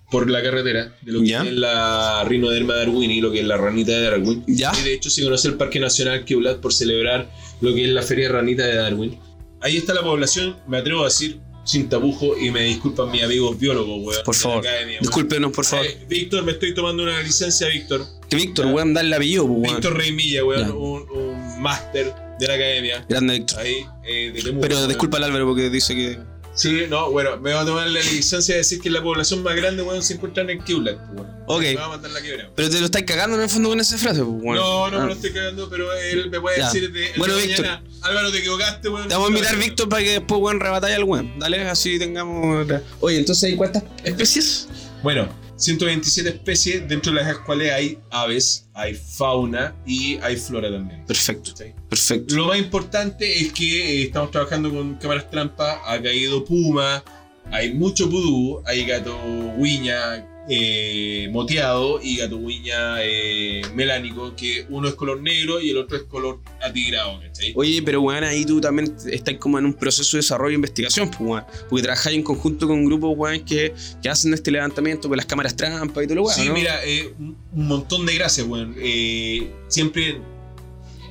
por 0.09 0.29
la 0.29 0.41
carretera, 0.41 0.95
de 1.01 1.11
lo 1.11 1.19
que 1.19 1.27
Ya. 1.27 1.43
es 1.43 1.51
la 1.51 2.23
rinoderma 2.25 2.75
darwini, 2.75 3.19
lo 3.19 3.31
que 3.31 3.39
es 3.41 3.45
la 3.45 3.57
ranita 3.57 3.91
de 3.91 4.01
Darwin. 4.03 4.43
Ya. 4.47 4.71
Y 4.79 4.83
de 4.83 4.93
hecho 4.93 5.09
se 5.09 5.23
conoce 5.23 5.47
el 5.49 5.55
Parque 5.55 5.79
Nacional 5.79 6.23
Queulat 6.23 6.59
por 6.59 6.71
celebrar 6.73 7.29
lo 7.61 7.73
que 7.73 7.83
es 7.85 7.89
la 7.89 8.03
Feria 8.03 8.29
Ranita 8.29 8.65
de 8.65 8.75
Darwin. 8.75 9.19
Ahí 9.59 9.75
está 9.77 9.93
la 9.93 10.03
población, 10.03 10.55
me 10.67 10.77
atrevo 10.77 11.01
a 11.01 11.05
decir, 11.05 11.39
sin 11.63 11.87
tapujo, 11.89 12.37
y 12.37 12.51
me 12.51 12.61
disculpan 12.63 13.09
mis 13.11 13.23
amigos 13.23 13.57
biólogos, 13.57 14.01
weón. 14.03 14.23
Por 14.25 14.35
la 14.35 14.41
favor, 14.41 14.57
academia, 14.67 14.99
discúlpenos, 14.99 15.51
por 15.51 15.65
favor. 15.65 15.85
Eh, 15.85 16.05
Víctor, 16.07 16.43
me 16.43 16.51
estoy 16.53 16.73
tomando 16.73 17.03
una 17.03 17.21
licencia, 17.21 17.67
Víctor. 17.67 18.05
Que 18.29 18.35
Víctor, 18.35 18.65
weón, 18.67 18.93
darle 18.93 19.15
apellido, 19.15 19.47
pues, 19.47 19.59
weón. 19.59 19.75
Víctor 19.75 19.97
Reymilla, 19.97 20.43
weón, 20.45 20.67
Ya. 20.67 20.73
un, 20.73 21.09
un 21.11 21.61
máster 21.61 22.13
de 22.39 22.47
la 22.47 22.53
academia. 22.55 23.05
Grande 23.07 23.33
Víctor. 23.39 23.59
Ahí, 23.59 23.85
eh, 24.05 24.31
de 24.33 24.41
Temuco, 24.41 24.61
Pero 24.67 24.87
disculpa 24.87 25.17
al 25.17 25.23
Álvaro 25.25 25.45
porque 25.47 25.69
dice 25.69 25.95
que. 25.95 26.17
Sí, 26.55 26.83
no, 26.87 27.09
bueno, 27.11 27.37
me 27.37 27.51
va 27.51 27.61
a 27.61 27.65
tomar 27.65 27.87
la 27.89 27.99
licencia 27.99 28.53
de 28.53 28.59
decir 28.59 28.79
que 28.79 28.89
la 28.89 29.01
población 29.01 29.41
más 29.41 29.55
grande, 29.55 29.81
weón, 29.81 30.03
se 30.03 30.13
encuentra 30.13 30.43
en 30.43 30.63
Keulat, 30.63 30.97
pues, 30.97 31.19
weón. 31.19 31.33
Ok. 31.47 31.61
Me 31.61 31.75
va 31.75 31.85
a 31.85 31.89
mandar 31.89 32.11
la 32.11 32.21
quiebra. 32.21 32.49
Pero 32.55 32.69
te 32.69 32.79
lo 32.79 32.85
estáis 32.85 33.05
cagando 33.05 33.35
en 33.37 33.41
el 33.43 33.49
fondo 33.49 33.69
con 33.69 33.79
esa 33.79 33.97
frase, 33.97 34.19
pues, 34.23 34.35
weón. 34.43 34.55
No, 34.57 34.91
no 34.91 34.97
Ah. 34.97 35.01
me 35.01 35.07
lo 35.07 35.13
estoy 35.13 35.33
cagando, 35.33 35.67
pero 35.69 35.91
él 35.93 36.29
me 36.29 36.39
puede 36.39 36.57
Ya. 36.59 36.65
decir 36.65 36.91
de, 36.91 37.07
el 37.11 37.17
Bueno, 37.17 37.35
de 37.35 37.47
Víctor. 37.47 37.65
mañana, 37.65 37.83
Álvaro, 38.01 38.31
te 38.31 38.37
equivocaste, 38.37 38.89
weón. 38.89 39.07
Te 39.07 39.13
vamos 39.15 39.29
a 39.29 39.31
invitar, 39.33 39.57
Víctor, 39.57 39.89
para 39.89 40.03
que 40.03 40.11
después, 40.11 40.41
weón, 40.41 40.59
rebatáis 40.59 40.95
al 40.95 41.03
weón. 41.05 41.39
Dale, 41.39 41.61
así 41.67 41.97
tengamos. 41.97 42.67
Oye, 42.99 43.17
entonces, 43.17 43.43
¿hay 43.49 43.55
cuántas 43.55 43.83
especies? 44.03 44.67
Bueno, 45.01 45.27
127 45.55 46.29
especies, 46.29 46.87
dentro 46.87 47.13
de 47.13 47.23
las 47.23 47.37
cuales 47.39 47.71
hay 47.71 47.99
aves, 48.09 48.67
hay 48.73 48.95
fauna 48.95 49.75
y 49.85 50.15
hay 50.17 50.35
flora 50.35 50.71
también. 50.71 51.05
Perfecto, 51.05 51.51
perfecto. 51.89 52.35
Lo 52.35 52.47
más 52.47 52.57
importante 52.57 53.39
es 53.39 53.53
que 53.53 54.01
eh, 54.01 54.03
estamos 54.05 54.31
trabajando 54.31 54.71
con 54.71 54.95
cámaras 54.95 55.29
trampa, 55.29 55.81
ha 55.85 56.01
caído 56.01 56.43
puma, 56.43 57.03
hay 57.51 57.73
mucho 57.73 58.09
pudú, 58.09 58.61
hay 58.65 58.85
gato 58.85 59.17
guiña 59.57 60.27
eh, 60.49 61.29
moteado 61.31 61.99
y 62.01 62.17
gato 62.17 62.39
guiña 62.39 63.03
eh, 63.03 63.61
melánico, 63.73 64.35
que 64.35 64.65
uno 64.69 64.87
es 64.87 64.95
color 64.95 65.21
negro 65.21 65.61
y 65.61 65.69
el 65.69 65.77
otro 65.77 65.97
es 65.97 66.03
color 66.03 66.39
atigrado, 66.61 67.19
¿cachai? 67.21 67.53
Oye, 67.55 67.81
pero 67.81 68.01
weón, 68.01 68.23
ahí 68.23 68.45
tú 68.45 68.59
también 68.59 68.95
estás 69.09 69.35
como 69.35 69.59
en 69.59 69.65
un 69.65 69.73
proceso 69.73 70.17
de 70.17 70.19
desarrollo 70.21 70.51
e 70.51 70.55
investigación, 70.55 71.09
pues, 71.09 71.21
weón. 71.21 71.45
Porque 71.69 71.83
trabajáis 71.83 72.17
en 72.17 72.23
conjunto 72.23 72.67
con 72.67 72.85
grupos, 72.85 73.13
weón, 73.15 73.39
que, 73.45 73.73
que 74.01 74.09
hacen 74.09 74.33
este 74.33 74.51
levantamiento 74.51 75.07
con 75.07 75.17
las 75.17 75.25
cámaras 75.25 75.55
trampa 75.55 76.03
y 76.03 76.07
todo 76.07 76.15
lo 76.15 76.23
weón. 76.23 76.35
Sí, 76.35 76.47
¿no? 76.47 76.53
mira, 76.53 76.79
eh, 76.85 77.13
un 77.19 77.37
un 77.55 77.67
montón 77.67 78.05
de 78.05 78.15
gracias, 78.15 78.45
weón. 78.47 78.75
Eh, 78.77 79.51
siempre, 79.67 80.19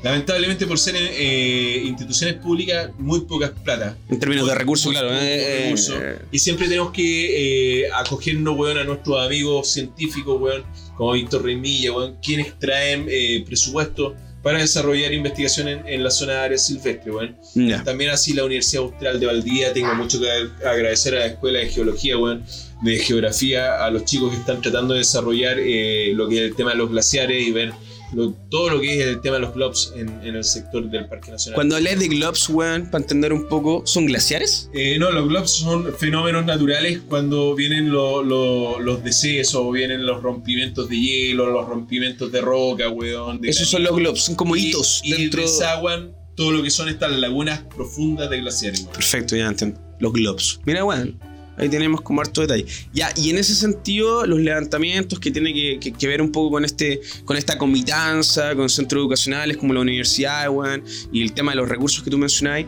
lamentablemente 0.03 0.67
por 0.67 0.79
ser 0.79 0.97
eh, 0.97 1.83
instituciones 1.85 2.37
públicas, 2.37 2.91
muy 2.99 3.21
pocas 3.21 3.51
plata. 3.51 3.97
En 4.09 4.19
términos 4.19 4.47
de 4.49 4.55
recursos, 4.55 4.93
claro. 4.93 5.09
eh, 5.13 5.63
recursos. 5.65 5.97
eh, 6.01 6.19
Y 6.33 6.39
siempre 6.39 6.69
tenemos 6.69 6.93
que 6.93 7.83
eh, 7.85 7.89
acogernos, 7.95 8.57
weón, 8.57 8.79
a 8.79 8.85
nuestros 8.85 9.25
amigos 9.25 9.71
científicos, 9.73 10.41
weón, 10.41 10.65
como 10.97 11.13
Víctor 11.13 11.45
Remilla, 11.45 11.93
weón, 11.93 12.17
quienes 12.23 12.59
traen 12.59 13.07
eh, 13.09 13.43
presupuesto 13.47 14.15
para 14.43 14.59
desarrollar 14.59 15.13
investigación 15.13 15.69
en, 15.69 15.87
en 15.87 16.03
la 16.03 16.11
zona 16.11 16.33
de 16.33 16.39
áreas 16.41 16.67
silvestres, 16.67 17.15
weón. 17.15 17.37
ya. 17.55 17.85
También 17.85 18.11
así 18.11 18.33
la 18.33 18.45
Universidad 18.45 18.83
Austral 18.83 19.21
de 19.21 19.27
Valdivia, 19.27 19.73
tengo 19.73 19.95
mucho 19.95 20.19
que 20.21 20.29
agradecer 20.67 21.15
a 21.15 21.21
la 21.21 21.27
Escuela 21.27 21.61
de 21.61 21.69
Geología, 21.69 22.19
weón, 22.19 22.45
de 22.83 22.99
Geografía, 22.99 23.85
a 23.85 23.89
los 23.93 24.05
chicos 24.05 24.33
que 24.33 24.39
están 24.39 24.61
tratando 24.61 24.95
de 24.95 24.99
desarrollar 24.99 25.59
eh, 25.61 26.11
lo 26.15 26.29
que 26.29 26.39
es 26.39 26.51
el 26.51 26.57
tema 26.57 26.73
de 26.73 26.79
los 26.79 26.91
glaciares 26.91 27.41
y 27.47 27.53
ver 27.53 27.73
lo- 28.15 28.33
todo 28.51 28.71
lo 28.71 28.81
que 28.81 29.01
es 29.01 29.07
el 29.07 29.21
tema 29.21 29.37
de 29.37 29.43
los 29.43 29.55
globs 29.55 29.93
en, 29.97 30.09
en 30.23 30.37
el 30.37 30.45
sector 30.45 30.89
del 30.91 31.07
Parque 31.09 31.31
Nacional. 31.31 31.55
Cuando 31.55 31.79
lees 31.81 31.99
de 31.99 32.09
globs, 32.09 32.49
weón, 32.49 32.91
para 32.91 33.03
entender 33.03 33.33
un 33.33 33.49
poco, 33.49 33.83
¿son 33.87 34.07
glaciares? 34.07 34.69
Eh, 34.75 34.97
no, 34.99 35.11
los 35.11 35.29
globs 35.29 35.51
son 35.53 35.93
fenómenos 35.97 36.45
naturales 36.45 37.01
cuando 37.09 37.55
vienen 37.55 37.91
lo- 37.91 38.23
lo- 38.23 38.79
los 38.81 39.03
decesos, 39.03 39.73
vienen 39.73 40.05
los 40.07 40.23
rompimientos 40.23 40.89
de 40.89 40.97
hielo, 41.01 41.51
los 41.51 41.67
rompimientos 41.69 42.31
de 42.33 42.41
roca, 42.41 42.89
weón. 42.89 43.41
de 43.41 43.49
Esos 43.49 43.69
son 43.69 43.83
los 43.83 43.97
globs, 43.97 44.23
son 44.23 44.35
como 44.35 44.57
Y- 44.57 44.69
hitos 44.69 45.01
y, 45.05 45.13
dentro. 45.13 45.41
desaguan 45.43 46.13
todo 46.37 46.53
lo 46.53 46.63
que 46.63 46.71
son 46.71 46.89
estas 46.89 47.13
lagunas 47.13 47.61
profundas 47.75 48.29
de 48.31 48.41
glaciares, 48.41 48.81
weón. 48.83 48.93
Perfecto, 48.95 49.37
ya 49.37 49.49
entiendo. 49.49 49.81
Los 50.01 50.13
globs. 50.13 50.61
Mira, 50.65 50.85
weón. 50.85 51.19
Ahí 51.59 51.69
tenemos 51.69 52.01
como 52.01 52.21
harto 52.21 52.41
detalle. 52.41 52.65
Ya, 52.95 53.13
y 53.17 53.31
en 53.31 53.39
ese 53.39 53.55
sentido, 53.55 54.27
los 54.27 54.41
levantamientos 54.41 55.19
que 55.21 55.31
tiene 55.31 55.53
que, 55.53 55.79
que- 55.81 55.93
que 55.93 56.07
ver 56.07 56.23
un 56.23 56.33
poco 56.33 56.51
con 56.53 56.65
este, 56.65 57.01
con 57.25 57.37
esta 57.37 57.59
comitanza, 57.59 58.55
con 58.55 58.69
centros 58.71 59.01
educacionales 59.01 59.57
como 59.59 59.75
la 59.75 59.81
universidad, 59.81 60.49
weón, 60.51 60.83
y 61.13 61.23
el 61.23 61.33
tema 61.33 61.53
de 61.53 61.57
los 61.57 61.69
recursos 61.69 62.03
que 62.03 62.11
tú 62.11 62.19
mencionáis. 62.19 62.67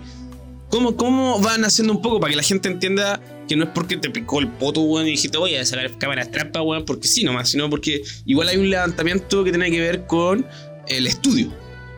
¿Cómo, 0.70 0.96
¿Cómo 0.96 1.40
van 1.40 1.64
haciendo 1.64 1.92
un 1.94 2.02
poco 2.02 2.18
para 2.20 2.32
que 2.32 2.36
la 2.36 2.42
gente 2.42 2.68
entienda 2.68 3.20
que 3.48 3.54
no 3.56 3.64
es 3.64 3.70
porque 3.74 3.96
te 3.96 4.10
picó 4.10 4.40
el 4.40 4.48
poto, 4.48 4.80
weón, 4.80 5.06
y 5.06 5.12
dijiste, 5.12 5.38
voy 5.38 5.54
a 5.54 5.64
sacar 5.64 5.96
cámaras 5.98 6.30
trampa, 6.30 6.62
weón, 6.62 6.84
porque 6.84 7.06
sí 7.08 7.22
nomás, 7.24 7.48
sino 7.50 7.70
porque 7.70 8.02
igual 8.26 8.48
hay 8.48 8.56
un 8.56 8.68
levantamiento 8.70 9.44
que 9.44 9.50
tiene 9.50 9.70
que 9.70 9.80
ver 9.80 10.06
con 10.06 10.46
el 10.88 11.06
estudio 11.06 11.52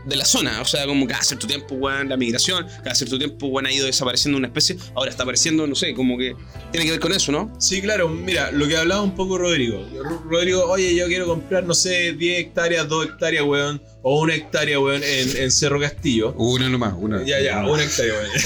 de 0.07 0.17
la 0.17 0.25
zona. 0.25 0.61
O 0.63 0.65
sea, 0.65 0.87
como 0.87 1.07
cada 1.07 1.23
cierto 1.23 1.47
tiempo, 1.47 1.75
weón, 1.75 2.09
la 2.09 2.17
migración, 2.17 2.67
cada 2.83 2.95
cierto 2.95 3.19
tiempo, 3.19 3.47
weón, 3.49 3.67
ha 3.67 3.73
ido 3.73 3.87
desapareciendo 3.87 4.39
una 4.39 4.47
especie, 4.47 4.77
ahora 4.95 5.11
está 5.11 5.25
apareciendo, 5.25 5.67
no 5.67 5.75
sé, 5.75 5.93
como 5.95 6.17
que 6.17 6.35
tiene 6.73 6.85
que 6.87 6.93
ver 6.93 7.01
con 7.01 7.13
eso, 7.13 7.33
¿no? 7.33 7.53
Sí, 7.59 7.83
claro, 7.83 8.09
mira, 8.09 8.51
lo 8.53 8.67
que 8.69 8.77
hablaba 8.77 9.03
un 9.03 9.15
poco 9.15 9.37
Rodrigo. 9.39 9.87
Ro- 10.03 10.23
Rodrigo, 10.31 10.65
oye, 10.71 10.95
yo 10.95 11.07
quiero 11.09 11.27
comprar, 11.27 11.65
no 11.65 11.75
sé, 11.75 12.13
10 12.13 12.41
hectáreas, 12.41 12.89
2 12.89 13.07
hectáreas, 13.07 13.45
weón, 13.45 13.83
o 14.03 14.21
una 14.21 14.35
hectárea, 14.35 14.79
weón, 14.81 15.03
en, 15.03 15.37
en 15.37 15.51
Cerro 15.51 15.81
Castillo. 15.81 16.33
Una 16.39 16.69
nomás, 16.69 16.95
una. 16.97 17.25
Ya, 17.25 17.41
ya, 17.41 17.67
una 17.67 17.83
hectárea, 17.83 18.15
weón. 18.15 18.31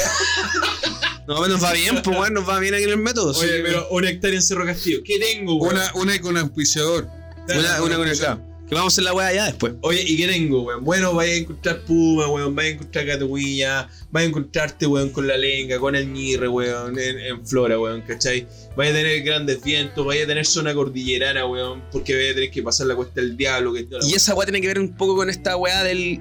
No, 1.27 1.47
nos 1.47 1.63
va 1.63 1.73
bien, 1.73 2.03
pues, 2.03 2.17
weón, 2.19 2.35
nos 2.35 2.49
va 2.49 2.59
bien 2.59 2.75
aquí 2.75 2.83
en 2.85 2.91
el 2.91 2.97
método. 2.97 3.33
sí. 3.35 3.45
Oye, 3.45 3.61
pero 3.63 3.87
una 3.91 4.11
hectárea 4.11 4.37
en 4.37 4.43
Cerro 4.43 4.67
Castillo. 4.67 4.99
¿Qué 5.05 5.17
tengo, 5.21 5.57
weón? 5.59 5.77
Una, 5.77 5.93
una 5.95 6.21
con 6.21 6.37
auspiciador. 6.37 7.07
Una, 7.49 7.83
una 7.83 7.97
con 7.97 8.09
el 8.09 8.19
claro. 8.19 8.41
Que 8.71 8.77
vamos 8.77 8.93
a 8.93 8.95
hacer 8.95 9.03
la 9.03 9.13
weá 9.13 9.27
allá 9.27 9.47
después. 9.47 9.73
Oye, 9.81 10.01
¿y 10.07 10.17
qué 10.17 10.29
tengo, 10.29 10.63
weón? 10.63 10.85
Bueno, 10.85 11.13
vais 11.13 11.33
a 11.33 11.37
encontrar 11.39 11.81
puma, 11.81 12.29
weón, 12.29 12.55
vais 12.55 12.71
a 12.71 12.75
encontrar 12.75 13.05
catuguilla, 13.05 13.89
vais 14.13 14.27
a 14.27 14.29
encontrarte, 14.29 14.87
weón, 14.87 15.11
con 15.11 15.27
la 15.27 15.37
lenga, 15.37 15.81
con 15.81 15.97
el 15.97 16.13
ñirre, 16.13 16.47
weón, 16.47 16.97
en, 16.97 17.19
en 17.19 17.45
flora, 17.45 17.81
weón, 17.81 18.03
¿cachai? 18.03 18.47
Vais 18.77 18.93
a 18.93 18.95
tener 18.95 19.23
grandes 19.23 19.61
vientos, 19.61 20.07
vais 20.07 20.23
a 20.23 20.27
tener 20.29 20.47
zona 20.47 20.73
cordillerana, 20.73 21.47
weón, 21.47 21.83
porque 21.91 22.15
vais 22.15 22.31
a 22.31 22.35
tener 22.35 22.53
que 22.53 22.63
pasar 22.63 22.87
la 22.87 22.95
cuesta 22.95 23.21
del 23.21 23.37
diablo, 23.37 23.73
que 23.73 23.89
Y 24.03 24.15
esa 24.15 24.37
weá 24.37 24.47
tiene 24.47 24.61
que 24.61 24.69
ver 24.69 24.79
un 24.79 24.97
poco 24.97 25.17
con 25.17 25.29
esta 25.29 25.57
weá 25.57 25.83
del 25.83 26.21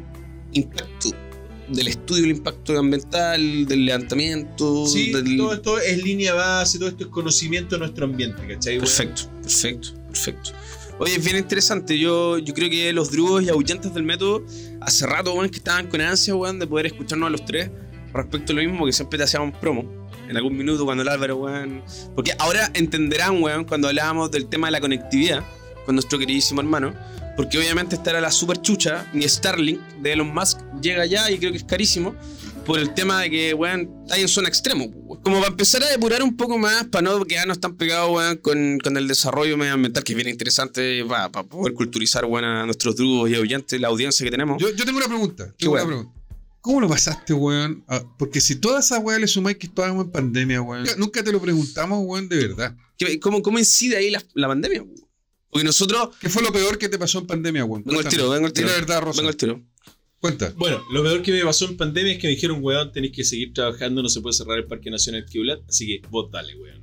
impacto, 0.54 1.12
del 1.68 1.88
estudio 1.88 2.24
del 2.24 2.32
impacto 2.32 2.80
ambiental, 2.80 3.68
del 3.68 3.86
levantamiento. 3.86 4.88
Sí, 4.88 5.12
del... 5.12 5.38
todo 5.38 5.54
esto 5.54 5.80
es 5.80 6.04
línea 6.04 6.34
base, 6.34 6.80
todo 6.80 6.90
esto 6.90 7.04
es 7.04 7.10
conocimiento 7.12 7.76
de 7.76 7.80
nuestro 7.82 8.06
ambiente, 8.06 8.42
¿cachai? 8.48 8.80
Perfecto, 8.80 9.30
perfecto, 9.44 9.90
perfecto. 10.10 10.52
Oye, 11.00 11.16
es 11.16 11.24
bien 11.24 11.38
interesante. 11.38 11.98
Yo, 11.98 12.38
yo 12.40 12.54
creo 12.54 12.70
que 12.70 12.92
los 12.92 13.12
drugos 13.12 13.44
y 13.44 13.50
ahuyentas 13.50 13.94
del 13.94 14.04
método, 14.04 14.44
hace 14.82 15.06
rato, 15.06 15.34
weón, 15.34 15.50
que 15.50 15.58
estaban 15.58 15.88
con 15.88 16.02
ansia, 16.02 16.36
weón, 16.36 16.60
de 16.60 16.68
poder 16.68 16.88
escucharnos 16.88 17.28
a 17.28 17.30
los 17.30 17.46
tres 17.46 17.72
respecto 18.14 18.52
a 18.52 18.56
lo 18.56 18.62
mismo, 18.62 18.86
que 18.86 18.92
siempre 18.92 19.18
te 19.18 19.24
hacíamos 19.24 19.58
promo. 19.60 19.86
En 20.28 20.36
algún 20.36 20.56
minuto 20.58 20.86
cuando 20.86 21.02
el 21.04 21.10
Álvaro, 21.10 21.38
weón. 21.38 21.82
Porque 22.16 22.34
ahora 22.38 22.70
entenderán, 22.74 23.42
weón, 23.42 23.64
cuando 23.64 23.88
hablábamos 23.88 24.30
del 24.30 24.48
tema 24.48 24.68
de 24.68 24.72
la 24.72 24.82
conectividad 24.82 25.44
con 25.86 25.96
nuestro 25.96 26.20
queridísimo 26.20 26.62
hermano. 26.62 26.94
Porque 27.38 27.58
obviamente 27.58 27.96
esta 27.96 28.10
era 28.10 28.22
la 28.22 28.32
super 28.32 28.62
chucha, 28.62 29.10
ni 29.14 29.28
Starlink 29.28 29.80
de 30.02 30.12
Elon 30.12 30.34
Musk 30.34 30.60
llega 30.82 31.04
allá 31.04 31.32
y 31.32 31.38
creo 31.40 31.52
que 31.52 31.58
es 31.58 31.64
carísimo. 31.64 32.14
Por 32.70 32.80
el 32.80 32.94
tema 32.94 33.22
de 33.22 33.30
que, 33.32 33.54
weón, 33.54 33.90
está 34.04 34.18
en 34.18 34.28
zona 34.28 34.48
extremo. 34.48 34.86
weón. 34.86 35.22
Como 35.24 35.38
para 35.40 35.50
empezar 35.50 35.84
a 35.84 35.90
depurar 35.90 36.22
un 36.24 36.38
poco 36.38 36.58
más, 36.58 36.86
para 36.86 37.02
no 37.02 37.26
quedarnos 37.26 37.60
tan 37.60 37.76
pegados, 37.76 38.12
weón, 38.16 38.38
con, 38.38 38.78
con 38.80 38.96
el 38.96 39.08
desarrollo 39.08 39.58
medioambiental, 39.58 40.04
que 40.04 40.14
es 40.14 40.16
bien 40.16 40.30
interesante 40.30 41.04
para 41.06 41.30
poder 41.32 41.74
culturizar, 41.74 42.26
weón, 42.26 42.46
a 42.46 42.66
nuestros 42.66 42.96
drugos 42.96 43.30
y 43.30 43.36
oyentes, 43.36 43.82
la 43.82 43.88
audiencia 43.88 44.24
que 44.24 44.32
tenemos. 44.32 44.62
Yo, 44.62 44.70
yo 44.70 44.86
tengo 44.86 45.00
una 45.00 45.08
pregunta. 45.08 45.48
¿Qué 45.58 45.66
Tengo 45.66 45.74
una 45.74 45.86
pregunta. 45.86 46.12
¿Cómo 46.62 46.82
lo 46.82 46.88
pasaste, 46.90 47.34
weón? 47.34 47.84
Ah, 47.88 48.04
porque 48.20 48.40
si 48.40 48.56
toda 48.56 48.82
esa 48.82 49.00
weá 49.00 49.18
le 49.18 49.28
sumáis 49.28 49.58
que 49.58 49.66
estábamos 49.68 50.06
en 50.06 50.12
pandemia, 50.12 50.62
weón. 50.62 50.84
Nunca, 50.84 50.96
nunca 50.98 51.24
te 51.24 51.32
lo 51.32 51.42
preguntamos, 51.42 52.00
weón, 52.06 52.30
de 52.30 52.38
verdad. 52.38 52.76
¿Qué- 52.98 53.20
¿Cómo, 53.20 53.42
cómo 53.42 53.58
incide 53.58 53.98
ahí 53.98 54.12
la, 54.12 54.24
la 54.36 54.48
pandemia? 54.48 54.84
weón? 54.84 54.96
Porque 55.50 55.64
nosotros... 55.66 56.10
¿Qué 56.22 56.30
fue 56.30 56.44
lo 56.44 56.52
peor 56.52 56.78
que 56.78 56.88
te 56.90 57.00
pasó 57.00 57.18
en 57.20 57.26
pandemia, 57.28 57.66
weón? 57.66 57.84
Vengo 57.84 58.00
al 58.02 58.08
tiro, 58.08 58.30
vengo 58.30 58.46
al 58.46 58.54
tiro. 58.54 58.68
Verdad, 58.68 59.02
Rosa. 59.02 59.22
Vengo 59.22 59.30
al 59.30 59.36
tiro. 59.36 59.64
Cuenta. 60.20 60.54
Bueno, 60.58 60.84
lo 60.92 61.02
peor 61.02 61.22
que 61.22 61.32
me 61.32 61.44
pasó 61.44 61.66
en 61.66 61.78
pandemia 61.78 62.14
es 62.14 62.20
que 62.20 62.28
me 62.28 62.34
dijeron, 62.34 62.60
weón, 62.62 62.92
tenéis 62.92 63.14
que 63.14 63.24
seguir 63.24 63.54
trabajando, 63.54 64.04
no 64.04 64.10
se 64.10 64.20
puede 64.20 64.34
cerrar 64.34 64.58
el 64.58 64.66
Parque 64.66 64.92
Nacional 64.92 65.26
Kiblat, 65.26 65.62
así 65.70 65.88
que 65.88 66.08
vos 66.10 66.30
dale, 66.30 66.56
weón. 66.56 66.82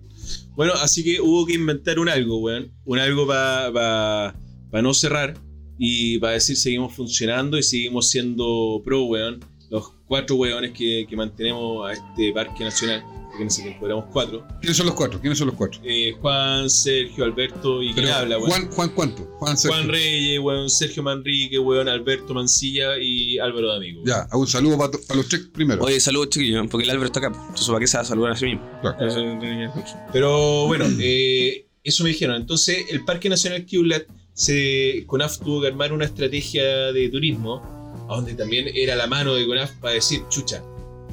Bueno, 0.54 0.72
así 0.74 1.04
que 1.04 1.20
hubo 1.20 1.44
que 1.44 1.54
inventar 1.54 1.98
un 1.98 2.08
algo, 2.08 2.38
weón. 2.38 2.72
Un 2.86 2.98
algo 2.98 3.26
para 3.26 4.32
no 4.72 4.94
cerrar 4.94 5.34
y 5.78 6.18
para 6.18 6.32
decir 6.32 6.56
seguimos 6.56 6.94
funcionando 6.94 7.58
y 7.58 7.62
seguimos 7.62 8.08
siendo 8.08 8.80
pro, 8.82 9.04
weón. 9.04 9.44
Los 9.68 9.90
cuatro 10.06 10.36
weones 10.36 10.72
que, 10.72 11.06
que 11.08 11.16
mantenemos 11.16 11.90
a 11.90 11.92
este 11.92 12.32
Parque 12.32 12.64
Nacional, 12.64 13.04
porque 13.36 13.42
en 13.42 13.48
ese 13.48 13.62
tiempo 13.62 13.86
éramos 13.86 14.06
cuatro. 14.12 14.46
¿Quiénes 14.60 14.76
son 14.76 14.86
los 14.86 14.94
cuatro? 14.94 15.20
¿Quiénes 15.20 15.38
son 15.38 15.48
los 15.48 15.56
cuatro? 15.56 15.80
Eh, 15.84 16.16
Juan, 16.20 16.70
Sergio, 16.70 17.24
Alberto 17.24 17.82
y 17.82 17.92
Pero, 17.92 18.06
quién 18.06 18.16
habla, 18.18 18.38
weón. 18.38 18.50
Juan, 18.50 18.70
Juan, 18.70 18.88
¿cuánto? 18.90 19.22
Juan, 19.38 19.56
Sergio. 19.58 19.76
Juan 19.78 19.88
Reyes, 19.90 20.40
weón, 20.40 20.70
Sergio 20.70 21.02
Manrique, 21.02 21.58
weón, 21.58 21.88
Alberto 21.88 22.32
Mancilla 22.34 22.98
y 22.98 23.38
Álvaro 23.38 23.68
D'Amigo. 23.72 24.02
Ya, 24.06 24.26
un 24.32 24.46
saludo 24.46 24.78
para 24.78 24.90
los 25.14 25.28
tres 25.28 25.42
primero. 25.52 25.82
Oye, 25.84 26.00
saludos, 26.00 26.30
chiquillos, 26.30 26.66
porque 26.70 26.84
el 26.84 26.90
Álvaro 26.90 27.06
está 27.06 27.18
acá. 27.20 27.28
Entonces, 27.28 27.66
¿para 27.66 27.80
qué 27.80 27.86
se 27.86 27.96
va 27.98 28.02
a 28.02 28.06
saludar 28.06 28.32
a 28.32 28.36
sí 28.36 28.46
mismo? 28.46 28.62
Claro. 28.80 29.06
Eso 29.06 29.16
que- 29.40 29.70
Pero 30.12 30.66
bueno, 30.66 30.86
eh, 31.00 31.66
eso 31.84 32.02
me 32.04 32.10
dijeron. 32.10 32.36
Entonces, 32.36 32.86
el 32.90 33.04
Parque 33.04 33.28
Nacional 33.28 33.64
Kiblat, 33.66 34.04
se, 34.32 35.04
CONAF 35.06 35.38
tuvo 35.38 35.60
que 35.62 35.66
armar 35.68 35.92
una 35.92 36.04
estrategia 36.04 36.64
de 36.92 37.08
turismo, 37.08 37.62
a 38.08 38.16
donde 38.16 38.34
también 38.34 38.66
era 38.74 38.94
la 38.96 39.06
mano 39.06 39.34
de 39.34 39.46
CONAF 39.46 39.72
para 39.80 39.94
decir, 39.94 40.22
chucha, 40.28 40.62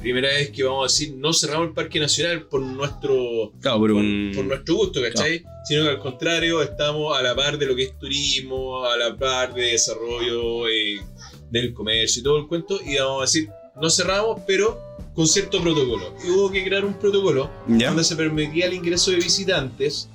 primera 0.04 0.28
vez 0.28 0.50
que 0.50 0.62
vamos 0.62 0.82
a 0.82 0.92
decir, 0.92 1.14
no 1.16 1.32
cerramos 1.32 1.68
el 1.68 1.72
Parque 1.72 1.98
Nacional 1.98 2.42
por 2.42 2.60
nuestro, 2.60 3.52
Claro, 3.60 3.80
pero 3.80 3.94
por, 3.94 4.04
un... 4.04 4.32
por 4.34 4.44
nuestro 4.44 4.74
gusto, 4.74 5.00
¿cachai? 5.00 5.42
Sino 5.64 5.84
que 5.84 5.88
al 5.88 5.98
contrario, 5.98 6.60
estamos 6.60 7.18
a 7.18 7.22
la 7.22 7.34
par 7.34 7.56
de 7.56 7.64
lo 7.64 7.74
que 7.74 7.84
es 7.84 7.98
turismo, 7.98 8.84
a 8.84 8.98
la 8.98 9.16
par 9.16 9.54
de 9.54 9.62
desarrollo 9.62 10.68
eh, 10.68 11.00
del 11.50 11.72
comercio 11.72 12.20
y 12.20 12.22
todo 12.22 12.36
el 12.36 12.46
cuento, 12.46 12.78
y 12.84 12.98
vamos 12.98 13.18
a 13.18 13.22
decir, 13.22 13.48
no 13.80 13.88
cerramos, 13.88 14.42
pero 14.46 14.78
con 15.14 15.26
cierto 15.26 15.62
protocolo. 15.62 16.14
Y 16.22 16.30
hubo 16.30 16.50
que 16.50 16.62
crear 16.64 16.84
un 16.84 16.94
protocolo 16.94 17.50
¿Ya? 17.66 17.88
donde 17.88 18.04
se 18.04 18.14
permitía 18.14 18.66
el 18.66 18.74
ingreso 18.74 19.10
de 19.10 19.16
visitantes 19.16 20.10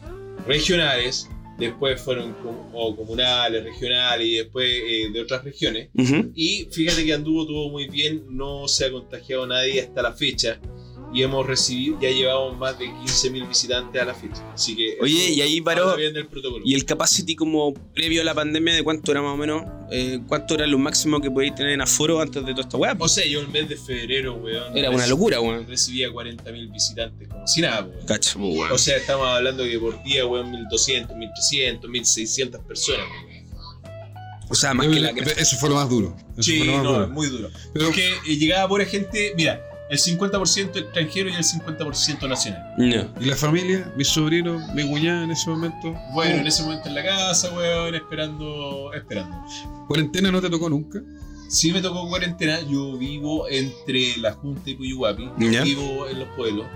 regionales, 0.45 1.27
después 1.67 2.01
fueron 2.01 2.33
com- 2.35 2.69
o 2.73 2.95
comunales, 2.95 3.63
regionales 3.63 4.27
y 4.27 4.35
después 4.37 4.67
eh, 4.67 5.09
de 5.11 5.21
otras 5.21 5.43
regiones. 5.43 5.89
Y 6.35 6.67
fíjate 6.71 7.05
que 7.05 7.13
anduvo 7.13 7.45
todo 7.45 7.69
muy 7.69 7.87
bien, 7.87 8.23
no 8.29 8.67
se 8.67 8.85
ha 8.85 8.91
contagiado 8.91 9.45
nadie 9.45 9.81
hasta 9.81 10.01
la 10.01 10.13
fecha. 10.13 10.59
Y 11.11 11.23
hemos 11.23 11.45
recibido, 11.47 11.99
ya 11.99 12.11
llevamos 12.11 12.55
más 12.57 12.77
de 12.77 12.85
15.000 12.85 13.47
visitantes 13.49 13.99
a 13.99 14.05
la 14.05 14.13
fecha. 14.13 14.43
Así 14.53 14.75
que. 14.75 14.97
Oye, 15.01 15.31
y 15.31 15.41
ahí 15.41 15.59
paró. 15.59 15.95
del 15.97 16.27
protocolo. 16.27 16.63
¿Y 16.63 16.75
el 16.75 16.85
capacity 16.85 17.35
como 17.35 17.73
previo 17.73 18.21
a 18.21 18.25
la 18.25 18.35
pandemia 18.35 18.75
de 18.75 18.83
cuánto 18.83 19.11
era 19.11 19.21
más 19.23 19.33
o 19.33 19.37
menos? 19.37 19.63
Eh, 19.91 20.19
¿Cuánto 20.27 20.53
era 20.53 20.67
lo 20.67 20.77
máximo 20.77 21.19
que 21.19 21.31
podéis 21.31 21.55
tener 21.55 21.71
en 21.71 21.81
aforo 21.81 22.21
antes 22.21 22.45
de 22.45 22.51
toda 22.51 22.61
esta 22.61 22.77
weá? 22.77 22.95
O 22.99 23.07
sea, 23.07 23.25
yo 23.25 23.39
el 23.39 23.47
mes 23.47 23.67
de 23.67 23.75
febrero, 23.75 24.35
weón. 24.35 24.77
Era 24.77 24.91
una 24.91 25.07
locura, 25.07 25.41
weón. 25.41 25.65
Recibía 25.67 26.09
40.000 26.09 26.71
visitantes, 26.71 27.27
como 27.27 27.47
si 27.47 27.61
nada, 27.61 27.81
weón. 27.85 28.05
Pues, 28.05 28.35
weón. 28.35 28.71
O 28.71 28.77
sea, 28.77 28.97
estamos 28.97 29.27
hablando 29.27 29.63
que 29.63 29.79
por 29.79 30.03
día, 30.03 30.27
weón, 30.27 30.51
1200, 30.51 31.17
1300, 31.17 31.89
1600 31.89 32.61
personas, 32.65 33.05
weón. 33.25 33.39
O 34.51 34.55
sea, 34.55 34.73
más 34.73 34.87
que 34.87 34.99
la 34.99 35.13
que... 35.13 35.21
Eso 35.21 35.57
fue 35.57 35.69
lo 35.69 35.75
más 35.75 35.89
duro. 35.89 36.15
Eso 36.33 36.43
Sí, 36.43 36.57
fue 36.59 36.67
lo 36.67 36.73
más 36.73 36.83
no, 36.83 36.91
duro. 36.93 37.03
es 37.05 37.09
muy 37.11 37.27
duro. 37.27 37.49
Pero- 37.73 37.85
Porque 37.85 38.13
eh, 38.27 38.35
llegaba 38.37 38.67
pura 38.67 38.85
gente, 38.85 39.33
mira, 39.37 39.63
el 39.89 39.97
50% 39.97 40.75
extranjero 40.77 41.29
y 41.29 41.33
el 41.33 41.43
50% 41.43 42.27
nacional. 42.29 42.61
No. 42.77 43.07
¿Y 43.19 43.25
la 43.25 43.35
familia? 43.35 43.91
¿Mi 43.97 44.05
sobrino? 44.05 44.59
¿Mi 44.73 44.87
cuñada 44.87 45.23
en 45.23 45.31
ese 45.31 45.49
momento? 45.49 45.91
Bueno, 46.13 46.31
¿Cómo? 46.31 46.41
en 46.41 46.47
ese 46.47 46.63
momento 46.63 46.89
en 46.89 46.95
la 46.95 47.03
casa, 47.03 47.49
weón, 47.55 47.95
esperando, 47.95 48.93
esperando. 48.93 49.35
¿Cuarentena 49.87 50.31
no 50.31 50.41
te 50.41 50.49
tocó 50.49 50.69
nunca? 50.69 51.01
Sí 51.49 51.71
me 51.71 51.81
tocó 51.81 52.07
cuarentena, 52.07 52.59
yo 52.61 52.95
vivo 52.97 53.47
entre 53.49 54.15
La 54.17 54.33
Junta 54.33 54.69
y 54.69 54.75
Puyuhuapi, 54.75 55.29
Ya. 55.39 55.63
vivo 55.63 56.07
en 56.07 56.19
los 56.19 56.27
pueblos. 56.35 56.67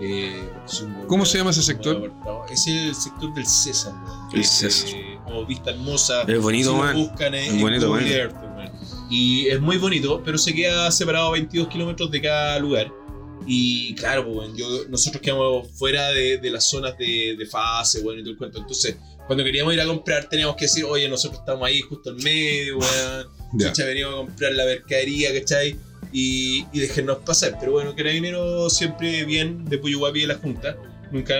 Eh, 0.00 0.48
¿Cómo 1.06 1.24
se 1.26 1.38
llama 1.38 1.50
ese 1.50 1.62
sector? 1.62 2.10
Es 2.50 2.66
el 2.66 2.94
sector 2.94 3.32
del 3.34 3.46
César, 3.46 3.92
weón. 3.92 4.28
El 4.32 4.40
Eh, 4.40 4.44
César. 4.44 4.90
o 5.26 5.44
Vista 5.44 5.70
Hermosa. 5.70 6.22
Es 6.22 6.40
bonito, 6.40 6.72
si 6.72 6.76
man. 6.78 6.96
buscan 6.96 7.34
en, 7.34 7.54
Es 7.56 7.60
bonito, 7.60 7.84
en 7.84 7.90
Google 8.04 8.28
man. 8.32 8.43
Y 9.16 9.46
es 9.46 9.60
muy 9.60 9.78
bonito, 9.78 10.20
pero 10.24 10.36
se 10.36 10.52
queda 10.52 10.90
separado 10.90 11.28
a 11.28 11.32
22 11.32 11.68
kilómetros 11.68 12.10
de 12.10 12.20
cada 12.20 12.58
lugar. 12.58 12.92
Y 13.46 13.94
claro, 13.94 14.24
pues, 14.24 14.36
weón, 14.36 14.56
yo, 14.56 14.66
nosotros 14.88 15.22
quedamos 15.22 15.68
fuera 15.78 16.08
de, 16.08 16.38
de 16.38 16.50
las 16.50 16.64
zonas 16.64 16.98
de, 16.98 17.36
de 17.38 17.46
fase, 17.46 18.02
bueno, 18.02 18.18
y 18.18 18.24
todo 18.24 18.32
el 18.32 18.38
cuento. 18.38 18.58
Entonces, 18.58 18.96
cuando 19.28 19.44
queríamos 19.44 19.72
ir 19.72 19.80
a 19.80 19.86
comprar, 19.86 20.28
teníamos 20.28 20.56
que 20.56 20.64
decir, 20.64 20.84
oye, 20.84 21.08
nosotros 21.08 21.38
estamos 21.38 21.64
ahí 21.64 21.80
justo 21.80 22.10
en 22.10 22.16
medio, 22.24 22.78
weón. 22.78 23.28
Ya. 23.52 23.68
Chucha, 23.68 23.84
veníamos 23.84 24.14
a 24.14 24.18
comprar 24.26 24.52
la 24.52 24.64
mercadería, 24.64 25.32
¿cachai? 25.32 25.76
Y, 26.12 26.66
y 26.72 26.80
dejarnos 26.80 27.18
pasar. 27.18 27.56
Pero 27.60 27.70
bueno, 27.70 27.94
Carabinero 27.94 28.68
siempre 28.68 29.24
bien 29.24 29.64
de 29.66 29.78
Puyuhuapi 29.78 30.22
de 30.22 30.26
la 30.26 30.34
Junta, 30.34 30.76
nunca 31.12 31.36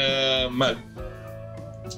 mal. 0.49 0.77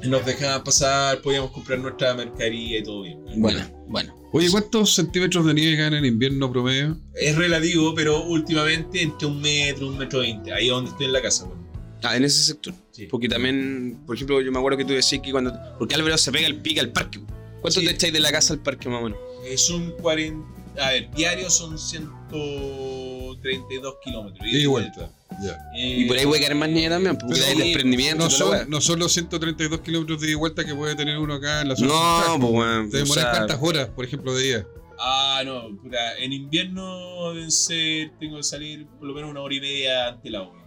Nos 0.04 0.24
dejaban 0.24 0.64
pasar, 0.64 1.20
podíamos 1.20 1.50
comprar 1.50 1.78
nuestra 1.80 2.14
mercadería 2.14 2.78
y 2.78 2.82
todo 2.82 3.02
bien. 3.02 3.22
Bueno, 3.36 3.60
bueno. 3.88 4.25
Oye, 4.36 4.50
¿cuántos 4.50 4.94
centímetros 4.94 5.46
de 5.46 5.54
nieve 5.54 5.78
caen 5.78 5.94
en 5.94 6.04
invierno 6.04 6.52
promedio? 6.52 6.98
Es 7.14 7.34
relativo, 7.36 7.94
pero 7.94 8.22
últimamente 8.24 9.00
entre 9.00 9.26
un 9.28 9.40
metro, 9.40 9.88
un 9.88 9.96
metro 9.96 10.18
veinte. 10.20 10.52
Ahí 10.52 10.66
es 10.66 10.70
donde 10.72 10.90
estoy 10.90 11.06
en 11.06 11.12
la 11.14 11.22
casa, 11.22 11.46
weón. 11.46 11.64
Ah, 12.02 12.14
en 12.16 12.24
ese 12.24 12.42
sector. 12.42 12.74
Sí. 12.92 13.06
Porque 13.06 13.30
también, 13.30 13.98
por 14.06 14.14
ejemplo, 14.14 14.42
yo 14.42 14.52
me 14.52 14.58
acuerdo 14.58 14.76
que 14.76 14.84
tú 14.84 14.92
decías 14.92 15.22
que 15.22 15.30
cuando... 15.32 15.54
Porque 15.78 15.94
Álvaro 15.94 16.18
se 16.18 16.30
pega 16.30 16.46
el 16.46 16.60
pique 16.60 16.80
al 16.80 16.92
parque. 16.92 17.18
¿Cuánto 17.62 17.80
Sí. 17.80 17.86
te 17.86 17.92
echáis 17.92 18.12
de 18.12 18.20
la 18.20 18.30
casa 18.30 18.52
al 18.52 18.60
parque 18.60 18.90
más 18.90 19.00
o 19.00 19.04
menos? 19.04 19.18
Eh, 19.46 19.56
son 19.56 19.92
40. 20.02 20.46
A 20.84 20.90
ver, 20.90 21.10
diarios 21.12 21.56
son 21.56 21.78
132 21.78 23.94
kilómetros. 24.04 24.46
Ida 24.46 24.58
y 24.58 24.66
vuelta. 24.66 25.10
Eh, 25.76 25.96
Y 26.00 26.04
por 26.06 26.16
ahí 26.16 26.24
puede 26.26 26.40
caer 26.40 26.54
más 26.54 26.68
nieve 26.68 26.88
también, 26.94 27.16
porque 27.18 27.40
hay 27.42 27.56
desprendimiento. 27.58 28.24
No 28.24 28.30
son, 28.30 28.70
no 28.70 28.80
son 28.80 28.98
los 28.98 29.12
132 29.12 29.80
kilómetros 29.80 30.20
de 30.20 30.34
vuelta 30.34 30.64
que 30.64 30.74
puede 30.74 30.94
tener 30.96 31.18
uno 31.18 31.34
acá 31.34 31.62
en 31.62 31.68
la 31.68 31.76
zona. 31.76 31.88
No, 32.28 32.38
pues 32.40 32.52
weón. 32.52 32.90
¿Te 32.90 32.96
o 32.96 33.00
demoras 33.00 33.22
sea, 33.24 33.32
cuántas 33.32 33.58
horas, 33.62 33.88
por 33.90 34.04
ejemplo, 34.04 34.34
de 34.34 34.42
día? 34.42 34.66
Ah, 34.98 35.42
no, 35.44 35.76
puta. 35.82 36.16
En 36.18 36.32
invierno 36.32 37.34
deben 37.34 37.50
ser, 37.50 38.12
tengo 38.18 38.38
que 38.38 38.42
salir 38.42 38.86
por 38.98 39.06
lo 39.08 39.14
menos 39.14 39.30
una 39.30 39.40
hora 39.42 39.54
y 39.54 39.60
media 39.60 40.08
ante 40.08 40.30
la 40.30 40.42
hora. 40.42 40.62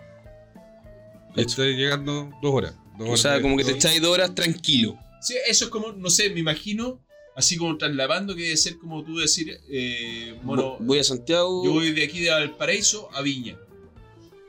Estoy 1.36 1.76
llegando 1.76 2.30
dos 2.41 2.53
horas. 2.53 2.74
dos 2.97 3.07
O 3.07 3.11
horas 3.11 3.22
sea, 3.22 3.32
de- 3.34 3.41
como 3.41 3.57
que 3.57 3.63
te 3.63 3.72
echáis 3.72 4.01
dos 4.01 4.11
horas 4.11 4.36
tranquilo. 4.36 4.97
Sí, 5.22 5.36
eso 5.47 5.65
es 5.65 5.72
como, 5.72 5.91
no 5.93 6.09
sé, 6.09 6.30
me 6.30 6.39
imagino, 6.39 7.01
así 7.36 7.57
como 7.57 7.78
trasladando 7.78 8.36
que 8.36 8.43
debe 8.43 8.57
ser 8.57 8.78
como 8.78 9.03
tú 9.03 9.17
decir, 9.17 9.59
eh, 9.70 10.36
bueno, 10.43 10.78
Vo- 10.78 10.86
Voy 10.86 10.99
a 10.99 11.03
Santiago. 11.03 11.63
yo 11.65 11.72
voy 11.74 11.91
de 11.91 12.03
aquí 12.03 12.20
de 12.22 12.30
Valparaíso 12.30 13.09
a 13.13 13.22
Viña. 13.22 13.57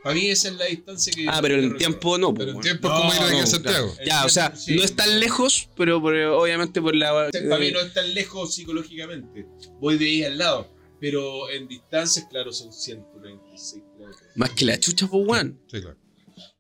Para 0.03 0.15
mí 0.15 0.29
esa 0.29 0.49
es 0.49 0.55
la 0.55 0.65
distancia 0.65 1.13
que... 1.13 1.27
Ah, 1.29 1.41
pero 1.43 1.57
en 1.57 1.77
tiempo 1.77 2.17
no, 2.17 2.33
Pero 2.33 2.53
en 2.53 2.61
tiempo 2.61 2.89
es 2.89 2.95
como 2.95 3.13
ir 3.13 3.21
de 3.21 3.27
aquí 3.27 3.37
no, 3.37 3.43
a 3.43 3.47
Santiago. 3.47 3.97
Ya, 4.07 4.25
o 4.25 4.29
sea, 4.29 4.55
no 4.69 4.83
es 4.83 4.97
tan 4.97 5.21
lejos, 5.21 5.69
pero, 5.77 6.03
pero 6.03 6.41
obviamente 6.41 6.81
por 6.81 6.97
la. 6.97 7.31
Para 7.31 7.59
mí 7.59 7.71
no 7.71 7.81
es 7.81 7.93
tan 7.93 8.15
lejos 8.15 8.55
psicológicamente. 8.55 9.47
Voy 9.79 9.99
de 9.99 10.07
ahí 10.07 10.25
al 10.25 10.39
lado. 10.39 10.81
Pero 11.01 11.49
en 11.51 11.67
distancias, 11.67 12.27
claro, 12.29 12.53
son 12.53 12.73
136 12.73 13.83
kilómetros. 13.95 14.29
Más 14.35 14.51
que 14.51 14.67
la 14.67 14.79
chucha, 14.79 15.07
pues, 15.07 15.27
weón. 15.27 15.59
Sí, 15.67 15.81
claro. 15.81 15.97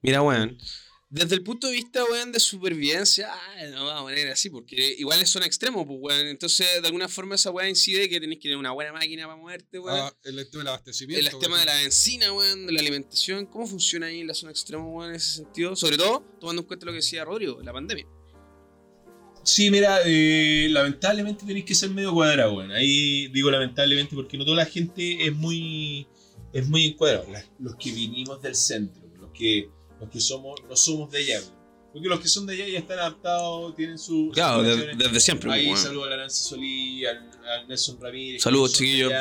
Mira, 0.03 0.23
weón. 0.23 0.59
Desde 1.13 1.35
el 1.35 1.43
punto 1.43 1.67
de 1.67 1.73
vista, 1.73 2.05
weón, 2.05 2.31
de 2.31 2.39
supervivencia, 2.39 3.29
no 3.73 3.85
vamos 3.85 4.01
a 4.01 4.03
poner 4.05 4.29
así, 4.31 4.49
porque 4.49 4.95
igual 4.97 5.27
son 5.27 5.43
extremos, 5.43 5.85
pues, 5.85 5.99
weón. 6.01 6.27
Entonces, 6.29 6.69
de 6.81 6.87
alguna 6.87 7.09
forma, 7.09 7.35
esa 7.35 7.51
weá 7.51 7.69
incide 7.69 8.09
que 8.09 8.21
tenés 8.21 8.37
que 8.39 8.43
tener 8.43 8.57
una 8.57 8.71
buena 8.71 8.93
máquina 8.93 9.25
para 9.25 9.35
moverte, 9.37 9.81
weón. 9.81 9.99
Ah, 9.99 10.15
el 10.23 10.49
tema 10.49 10.61
del 10.63 10.69
abastecimiento. 10.69 11.37
el 11.37 11.43
tema 11.43 11.59
de 11.59 11.67
la 11.67 11.75
benzina, 11.83 12.33
weón, 12.33 12.65
de 12.65 12.73
la 12.73 12.79
alimentación, 12.81 13.47
¿cómo 13.47 13.67
funciona 13.67 14.07
ahí 14.07 14.21
en 14.21 14.29
la 14.29 14.35
zona 14.35 14.53
extrema, 14.53 14.85
weón, 14.87 15.11
en 15.11 15.17
ese 15.17 15.35
sentido? 15.39 15.75
Sobre 15.75 15.97
todo, 15.97 16.23
tomando 16.39 16.63
en 16.63 16.69
cuenta 16.69 16.87
lo 16.87 16.93
que 16.93 16.97
decía 16.97 17.25
Rodrigo, 17.25 17.61
la 17.61 17.73
pandemia. 17.73 18.07
Sí, 19.43 19.69
mira, 19.71 20.01
eh, 20.05 20.69
lamentablemente 20.71 21.45
tenéis 21.45 21.65
que 21.65 21.75
ser 21.75 21.91
medio 21.91 22.13
cuadrado, 22.15 22.55
weón. 22.55 22.71
Ahí 22.71 23.27
digo 23.29 23.51
lamentablemente 23.51 24.15
porque 24.15 24.39
no 24.39 24.45
toda 24.45 24.59
la 24.59 24.67
gente 24.67 25.27
es 25.27 25.35
muy 25.35 26.07
es 26.53 26.69
muy 26.69 26.85
encuadrado. 26.87 27.27
Las- 27.33 27.47
los 27.59 27.75
que 27.77 27.91
vinimos 27.91 28.41
del 28.43 28.55
centro, 28.55 29.03
los 29.19 29.31
que 29.33 29.71
los 30.01 30.09
que 30.11 30.21
somos 30.21 30.61
no 30.69 30.77
somos 30.77 31.11
de 31.11 31.19
allá. 31.19 31.41
Porque 31.93 32.09
los 32.09 32.21
que 32.21 32.29
son 32.29 32.47
de 32.47 32.55
allá 32.55 32.69
ya 32.69 32.79
están 32.79 33.01
adaptados, 33.01 33.75
tienen 33.75 33.99
su 33.99 34.31
Claro, 34.33 34.65
sus 34.65 34.77
de- 34.87 34.95
desde 34.95 35.19
siempre, 35.21 35.51
Ahí 35.53 35.67
weón. 35.67 35.77
saludo 35.79 36.05
a 36.05 36.11
la 36.11 36.17
Nancy 36.19 36.45
Solí, 36.49 37.05
al, 37.05 37.31
al 37.49 37.69
Nelson 37.69 37.99
Ramírez. 38.01 38.43
Saludos, 38.43 38.73
de 38.73 38.79
chiquillos. 38.79 39.13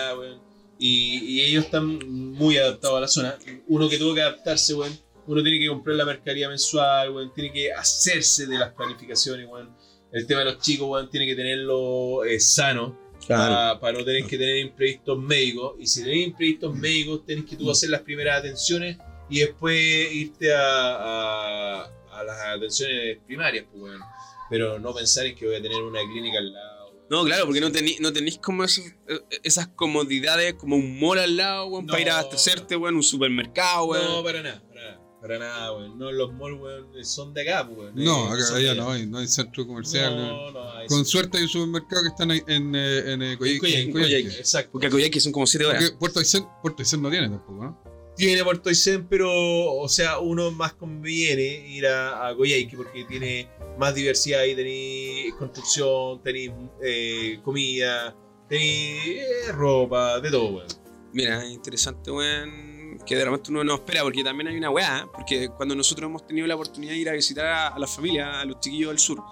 y, 0.78 1.18
y 1.26 1.42
ellos 1.42 1.66
están 1.66 1.98
muy 2.34 2.58
adaptados 2.58 2.98
a 2.98 3.02
la 3.02 3.08
zona. 3.08 3.38
Uno 3.68 3.90
que 3.90 3.98
tuvo 3.98 4.14
que 4.14 4.22
adaptarse, 4.22 4.74
weón. 4.76 4.96
Uno 5.28 5.44
tiene 5.44 5.60
que 5.60 5.68
comprar 5.68 5.96
la 5.96 6.06
mercadería 6.06 6.48
mensual, 6.48 7.10
weón. 7.12 7.34
Tiene 7.34 7.52
que 7.52 7.72
hacerse 7.74 8.46
de 8.48 8.58
las 8.58 8.72
planificaciones, 8.74 9.48
weón. 9.50 9.76
El 10.12 10.26
tema 10.28 10.42
de 10.42 10.46
los 10.54 10.60
chicos, 10.60 10.88
weón, 10.88 11.10
tiene 11.10 11.26
que 11.26 11.36
tenerlo 11.36 12.24
eh, 12.24 12.40
sano 12.40 12.98
para, 13.28 13.80
para 13.80 13.98
no 13.98 14.06
tener 14.06 14.26
que 14.26 14.38
tener 14.38 14.58
imprevistos 14.60 15.18
médicos. 15.20 15.74
Y 15.80 15.88
si 15.88 16.04
tenés 16.04 16.28
imprevistos 16.28 16.76
médicos, 16.76 17.26
tenés 17.26 17.46
que 17.46 17.56
tú 17.56 17.70
hacer 17.72 17.90
las 17.90 18.02
primeras 18.02 18.40
atenciones 18.40 18.98
y 19.30 19.40
después 19.40 19.80
irte 20.14 20.54
a, 20.54 20.60
a, 20.62 21.84
a 22.12 22.24
las 22.24 22.40
atenciones 22.58 23.18
primarias, 23.26 23.66
pues, 23.72 23.82
weón. 23.84 24.02
Pero 24.50 24.80
no 24.80 24.94
pensar 24.94 25.26
en 25.28 25.36
que 25.36 25.46
voy 25.46 25.56
a 25.56 25.62
tener 25.62 25.82
una 25.82 26.00
clínica 26.02 26.40
al 26.40 26.52
lado. 26.54 26.80
No, 27.10 27.24
claro, 27.24 27.46
porque 27.46 27.60
no, 27.62 27.72
tení, 27.72 27.98
no 28.00 28.14
tenéis 28.14 28.38
como 28.40 28.64
esos- 28.64 28.86
eh, 29.08 29.20
esas 29.44 29.68
comodidades 29.70 30.54
como 30.56 30.76
un 30.76 31.00
mall 31.00 31.18
al 31.20 31.38
lado, 31.38 31.66
weón, 31.68 31.88
para 31.88 32.02
ir 32.02 32.10
a 32.10 32.20
abastecerte, 32.20 32.76
weón, 32.76 32.96
un 32.96 33.04
supermercado, 33.04 33.86
weón. 33.86 34.06
No, 34.06 34.24
para 34.24 34.42
nada, 34.44 34.62
para 34.68 34.82
nada. 34.82 35.00
Para 35.22 35.38
nada, 35.40 35.74
weón. 35.74 35.98
No, 36.00 36.12
los 36.12 36.32
malls, 36.34 36.60
weón, 36.60 37.06
son 37.06 37.34
de 37.34 37.42
acá, 37.42 37.66
pues, 37.68 37.78
weón. 37.80 37.96
No, 37.96 38.30
Eh, 38.36 38.42
acá, 38.44 38.56
allá 38.56 38.74
no 38.76 38.92
hay, 38.92 39.06
no 39.08 39.18
hay 39.20 39.28
centro 39.28 39.66
comercial. 39.68 40.16
No, 40.18 40.52
no, 40.52 40.72
hay 40.74 40.88
Con 40.88 41.04
suerte 41.06 41.38
hay 41.38 41.44
un 41.44 41.50
supermercado 41.50 42.02
que 42.04 42.08
están 42.10 42.32
ahí 42.32 42.42
en, 42.48 42.74
eh, 42.76 43.14
en, 43.14 43.38
Coyhaique, 43.38 43.82
en 43.82 43.92
Coyhaique. 43.92 43.92
Coyhaique, 43.92 44.40
exacto. 44.40 44.72
Porque 44.72 44.88
a 44.88 44.90
Coyhaique 44.92 45.20
son 45.20 45.32
como 45.32 45.46
7 45.48 45.66
horas. 45.66 45.84
Porque 45.84 45.98
Puerto 45.98 46.20
Aysén, 46.20 46.46
Puerto 46.62 46.82
Aysén 46.84 47.02
no 47.02 47.10
tiene 47.10 47.28
tampoco, 47.30 47.64
¿no? 47.64 47.89
Tiene 48.20 48.44
Puerto 48.44 48.68
Aysén, 48.68 49.08
pero, 49.08 49.32
o 49.32 49.88
sea, 49.88 50.20
uno 50.20 50.52
más 50.52 50.74
conviene 50.74 51.66
ir 51.70 51.88
a, 51.88 52.28
a 52.28 52.36
porque 52.36 53.06
tiene 53.08 53.48
más 53.78 53.96
diversidad 53.96 54.42
ahí, 54.42 54.54
tenéis 54.54 55.34
construcción, 55.36 56.22
tenéis 56.22 56.52
eh, 56.84 57.40
comida, 57.46 58.14
tenéis 58.50 59.22
eh, 59.22 59.52
ropa, 59.54 60.20
de 60.20 60.32
todo, 60.32 60.48
weón. 60.50 60.68
Mira, 61.14 61.46
interesante, 61.46 62.12
weón. 62.12 63.00
Que 63.06 63.16
de 63.16 63.24
repente 63.24 63.52
uno 63.52 63.64
no 63.64 63.76
espera, 63.76 64.04
porque 64.04 64.22
también 64.22 64.50
hay 64.50 64.58
una 64.58 64.70
weá, 64.70 65.08
porque 65.14 65.48
cuando 65.56 65.74
nosotros 65.74 66.10
hemos 66.10 66.28
tenido 66.28 66.46
la 66.46 66.56
oportunidad 66.56 66.92
de 66.92 66.98
ir 66.98 67.08
a 67.08 67.14
visitar 67.14 67.46
a, 67.46 67.68
a 67.70 67.80
la 67.80 67.88
familia, 67.88 68.42
a 68.42 68.44
los 68.44 68.60
chiquillos 68.60 68.90
del 68.90 69.00
sur, 69.00 69.24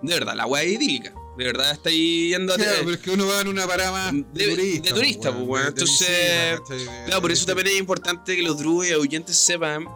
de 0.00 0.14
verdad, 0.14 0.34
la 0.34 0.46
weá 0.46 0.62
es 0.62 0.72
idílica. 0.72 1.12
De 1.36 1.44
verdad 1.44 1.72
está 1.72 1.88
ahí 1.88 2.28
yendo 2.28 2.52
a. 2.52 2.56
Claro, 2.56 2.78
pero 2.80 2.90
es 2.92 2.98
que 2.98 3.10
uno 3.10 3.26
va 3.26 3.40
en 3.40 3.48
una 3.48 3.66
parada 3.66 3.90
más 3.90 4.12
de, 4.34 4.46
De- 4.46 4.50
turista. 4.54 4.88
de 4.88 4.94
turista, 4.94 5.32
pues, 5.32 5.46
weón. 5.48 5.64
de- 5.64 5.64
de 5.64 5.80
Entonces, 5.80 6.88
Claro, 7.06 7.20
por 7.22 7.32
eso 7.32 7.46
también 7.46 7.68
es 7.68 7.78
importante 7.78 8.36
que 8.36 8.42
los 8.42 8.58
druidos 8.58 8.98
y 8.98 9.00
oyentes 9.08 9.36
sepan 9.36 9.86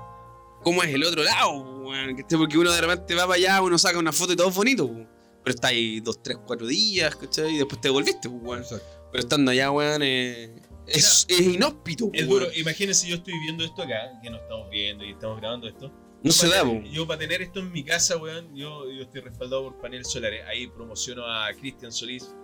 cómo 0.62 0.82
es 0.82 0.94
el 0.94 1.04
otro 1.04 1.22
lado, 1.22 1.82
weón. 1.82 2.16
¿cachai? 2.16 2.38
Porque 2.38 2.56
uno 2.56 2.72
de 2.72 2.80
repente 2.80 3.14
va 3.14 3.22
para 3.26 3.34
allá, 3.34 3.60
uno 3.62 3.76
saca 3.78 3.98
una 3.98 4.12
foto 4.12 4.32
y 4.32 4.36
todo 4.36 4.48
es 4.48 4.54
bonito, 4.54 4.86
weón. 4.86 5.08
Pero 5.44 5.54
está 5.54 5.68
ahí 5.68 6.00
dos, 6.00 6.22
tres, 6.22 6.38
cuatro 6.44 6.66
días, 6.66 7.14
¿cachai? 7.14 7.54
Y 7.54 7.58
después 7.58 7.80
te 7.80 7.88
devolviste, 7.88 8.28
pues, 8.30 8.42
weón. 8.42 8.62
Exacto. 8.62 8.86
Pero 9.12 9.22
estando 9.22 9.50
allá, 9.50 9.70
weón, 9.70 10.02
eh, 10.02 10.54
es, 10.86 11.26
es 11.28 11.40
inhóspito, 11.40 12.08
Es 12.14 12.26
weón. 12.26 12.44
duro, 12.44 12.52
imagínense 12.56 13.06
yo 13.08 13.16
estoy 13.16 13.34
viendo 13.44 13.62
esto 13.62 13.82
acá, 13.82 13.94
que 14.22 14.30
no 14.30 14.36
estamos 14.38 14.70
viendo 14.70 15.04
y 15.04 15.10
estamos 15.12 15.38
grabando 15.38 15.68
esto. 15.68 15.92
No 16.22 16.32
se 16.32 16.48
da, 16.48 16.62
tener-. 16.62 16.90
Yo 16.90 17.06
para 17.06 17.18
tener 17.20 17.42
esto 17.42 17.60
en 17.60 17.70
mi 17.72 17.84
casa, 17.84 18.16
weón, 18.16 18.54
yo, 18.54 18.90
yo 18.90 19.02
estoy 19.02 19.20
respaldado 19.20 19.64
por 19.64 19.80
paneles 19.80 20.10
solares. 20.10 20.42
Ahí 20.48 20.66
promociono 20.66 21.24
a 21.26 21.52
Cristian 21.52 21.92
Solís. 21.92 22.34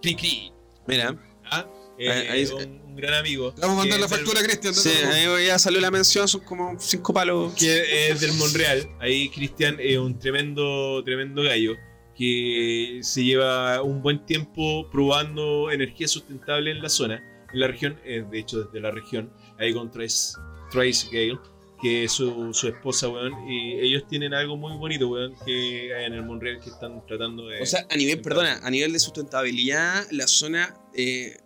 Cri 0.00 0.14
Cri. 0.14 0.52
Mira, 0.86 1.16
¿ah? 1.50 1.66
Eh, 1.98 2.08
Ahí- 2.10 2.28
ahí- 2.28 2.46
un, 2.46 2.80
un 2.86 2.96
gran 2.96 3.14
amigo. 3.14 3.52
Vamos 3.58 3.76
a 3.76 3.78
mandar 3.80 4.00
la 4.00 4.08
factura, 4.08 4.42
Cristian. 4.42 4.74
sí, 4.74 4.88
ahí 5.12 5.46
ya 5.46 5.58
salió 5.58 5.80
la 5.80 5.90
mención, 5.90 6.26
son 6.26 6.40
como 6.42 6.76
cinco 6.78 7.12
palos. 7.12 7.52
que 7.54 8.08
es 8.10 8.20
del 8.20 8.32
Monreal. 8.34 8.88
Ahí 9.00 9.28
Cristian 9.28 9.76
es 9.78 9.98
un 9.98 10.18
tremendo, 10.18 11.02
tremendo 11.04 11.42
gallo 11.42 11.74
que 12.16 13.00
se 13.02 13.24
lleva 13.24 13.82
un 13.82 14.02
buen 14.02 14.24
tiempo 14.26 14.88
probando 14.90 15.70
energía 15.70 16.06
sustentable 16.08 16.70
en 16.70 16.82
la 16.82 16.88
zona, 16.88 17.22
en 17.52 17.60
la 17.60 17.66
región, 17.68 17.98
eh, 18.04 18.24
de 18.30 18.38
hecho 18.38 18.62
desde 18.64 18.80
la 18.80 18.90
región, 18.90 19.32
ahí 19.58 19.72
con 19.72 19.90
Trace, 19.90 20.34
Trace 20.70 21.06
Gale, 21.10 21.38
que 21.82 22.04
es 22.04 22.12
su, 22.12 22.54
su 22.54 22.68
esposa, 22.68 23.08
weón, 23.08 23.32
y 23.50 23.72
ellos 23.80 24.04
tienen 24.08 24.32
algo 24.34 24.56
muy 24.56 24.76
bonito, 24.78 25.08
weón, 25.08 25.34
que 25.44 25.92
hay 25.94 26.04
en 26.06 26.12
el 26.14 26.22
Monreal 26.24 26.60
que 26.60 26.70
están 26.70 27.04
tratando 27.06 27.48
de... 27.48 27.60
O 27.60 27.66
sea, 27.66 27.86
a 27.90 27.96
nivel, 27.96 28.20
perdona, 28.20 28.60
a 28.62 28.70
nivel 28.70 28.92
de 28.92 29.00
sustentabilidad, 29.00 30.06
la 30.12 30.26
zona 30.28 30.74
eh, 30.94 31.36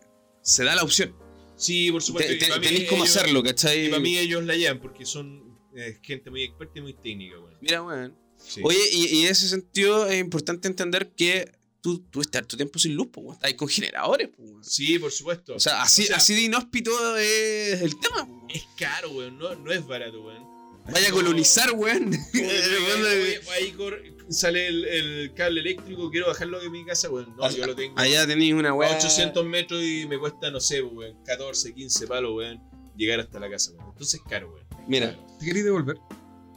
se 0.43 0.64
da 0.64 0.74
la 0.74 0.82
opción. 0.82 1.14
sí, 1.57 1.91
por 1.91 2.03
supuesto. 2.03 2.32
Te- 2.39 2.61
tenéis 2.61 2.89
cómo 2.89 3.05
ellos- 3.05 3.16
hacerlo, 3.16 3.43
¿cachai? 3.43 3.87
Y 3.87 3.89
para 3.89 4.01
mí 4.03 4.18
ellos 4.18 4.45
la 4.45 4.55
llevan 4.57 4.78
porque 4.80 5.07
son 5.07 5.59
eh, 5.74 5.99
gente 6.03 6.30
muy 6.30 6.43
experta 6.43 6.78
y 6.78 6.82
muy 6.82 6.93
técnica, 6.95 7.39
weón. 7.39 7.57
Mira, 7.62 7.82
weón. 7.82 8.14
Sí. 8.37 8.61
Oye, 8.62 8.78
y, 8.93 9.07
y 9.20 9.24
en 9.24 9.32
ese 9.32 9.49
sentido 9.49 10.07
es 10.07 10.20
importante 10.20 10.68
entender 10.68 11.12
que 11.16 11.51
tú 11.87 12.01
tuviste 12.11 12.37
harto 12.39 12.57
tiempo 12.57 12.80
sin 12.80 12.97
luz, 12.97 13.09
pues, 13.12 13.26
estás 13.34 13.45
ahí 13.45 13.55
con 13.55 13.68
generadores, 13.68 14.28
pues, 14.37 14.51
weón. 14.51 14.64
Sí, 14.64 14.99
por 14.99 15.12
supuesto. 15.12 15.55
O 15.55 15.61
sea, 15.61 15.82
así, 15.82 16.03
O 16.03 16.07
sea, 16.07 16.16
así 16.16 16.34
de 16.34 16.41
inhóspito 16.43 16.91
es 17.16 17.80
el 17.80 17.99
tema, 18.01 18.26
pues, 18.26 18.28
weón. 18.39 18.51
Es 18.51 18.66
caro, 18.76 19.11
weón, 19.11 19.39
no, 19.39 19.55
no 19.55 19.70
es 19.72 19.87
barato, 19.87 20.20
weón. 20.22 20.45
Vaya 20.91 21.09
a 21.09 21.12
colonizar, 21.12 21.70
weón. 21.72 22.12
Ahí 23.55 23.72
cor- 23.76 24.03
sale 24.28 24.66
el, 24.66 24.84
el 24.84 25.34
cable 25.34 25.61
eléctrico, 25.61 26.11
quiero 26.11 26.26
bajarlo 26.26 26.59
de 26.61 26.70
mi 26.70 26.84
casa, 26.84 27.09
weón. 27.11 27.34
No, 27.37 27.49
yo 27.51 27.66
lo 27.66 27.76
tengo 27.76 27.97
Allá 27.99 28.26
tenéis 28.26 28.55
una 28.55 28.70
a 28.70 28.74
weá. 28.74 28.97
800 28.97 29.45
metros 29.47 29.82
y 29.84 30.07
me 30.07 30.18
cuesta, 30.18 30.51
no 30.51 30.59
sé, 30.61 30.82
weón, 30.82 31.22
14, 31.24 31.72
15 31.72 32.07
palos, 32.09 32.32
weón, 32.34 32.61
llegar 32.97 33.20
hasta 33.20 33.39
la 33.39 33.49
casa, 33.49 33.72
weón. 33.72 33.91
Entonces 33.93 34.20
es 34.20 34.28
caro, 34.30 34.53
weón. 34.53 34.66
Mira, 34.89 35.16
¿Te 35.39 35.47
querés 35.47 35.64
devolver? 35.64 35.97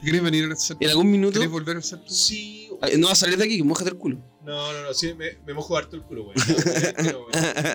¿Te 0.00 0.06
querés 0.06 0.22
venir 0.22 0.44
al 0.44 0.56
centro? 0.56 0.84
en 0.86 0.90
algún 0.90 1.10
minuto 1.10 1.34
¿Querés 1.34 1.50
volver 1.50 1.76
al 1.76 1.82
centro? 1.84 2.08
Sí, 2.08 2.69
no 2.98 3.08
vas 3.08 3.18
a 3.18 3.26
salir 3.26 3.36
de 3.38 3.44
aquí, 3.44 3.62
mojate 3.62 3.90
el 3.90 3.96
culo. 3.96 4.16
no, 4.44 4.72
no, 4.72 4.82
no, 4.82 4.94
sí, 4.94 5.12
me, 5.14 5.36
me 5.46 5.52
mojo 5.54 5.76
harto 5.76 5.96
el 5.96 6.02
culo, 6.02 6.24
weón. 6.24 6.34
No. 7.04 7.26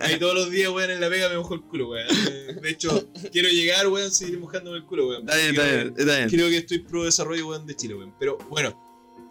Ahí 0.03 0.17
todos 0.19 0.33
los 0.33 0.49
días, 0.49 0.69
weón, 0.71 0.89
en 0.91 0.99
la 0.99 1.09
vega 1.09 1.29
me 1.29 1.37
mojo 1.37 1.53
el 1.53 1.61
culo, 1.61 1.89
weón. 1.89 2.07
Eh, 2.09 2.55
De 2.61 2.69
hecho, 2.69 3.07
quiero 3.31 3.49
llegar, 3.49 3.87
weón, 3.87 4.11
seguir 4.11 4.39
mojándome 4.39 4.77
el 4.77 4.85
culo, 4.85 5.07
weón. 5.09 5.21
Está 5.21 5.35
bien, 5.37 5.49
está 5.49 5.63
bien, 5.63 5.93
está 5.97 6.17
bien. 6.17 6.29
creo 6.29 6.49
que 6.49 6.57
estoy 6.57 6.79
pro 6.79 7.03
desarrollo 7.05 7.47
weón, 7.47 7.65
de 7.67 7.75
Chile, 7.75 7.95
weón. 7.95 8.13
Pero 8.19 8.37
bueno, 8.49 8.75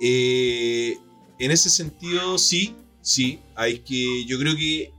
eh, 0.00 0.96
en 1.38 1.50
ese 1.50 1.70
sentido, 1.70 2.38
sí, 2.38 2.74
sí. 3.00 3.40
Hay 3.56 3.80
que. 3.80 4.24
Yo 4.26 4.38
creo 4.38 4.54
que. 4.56 4.92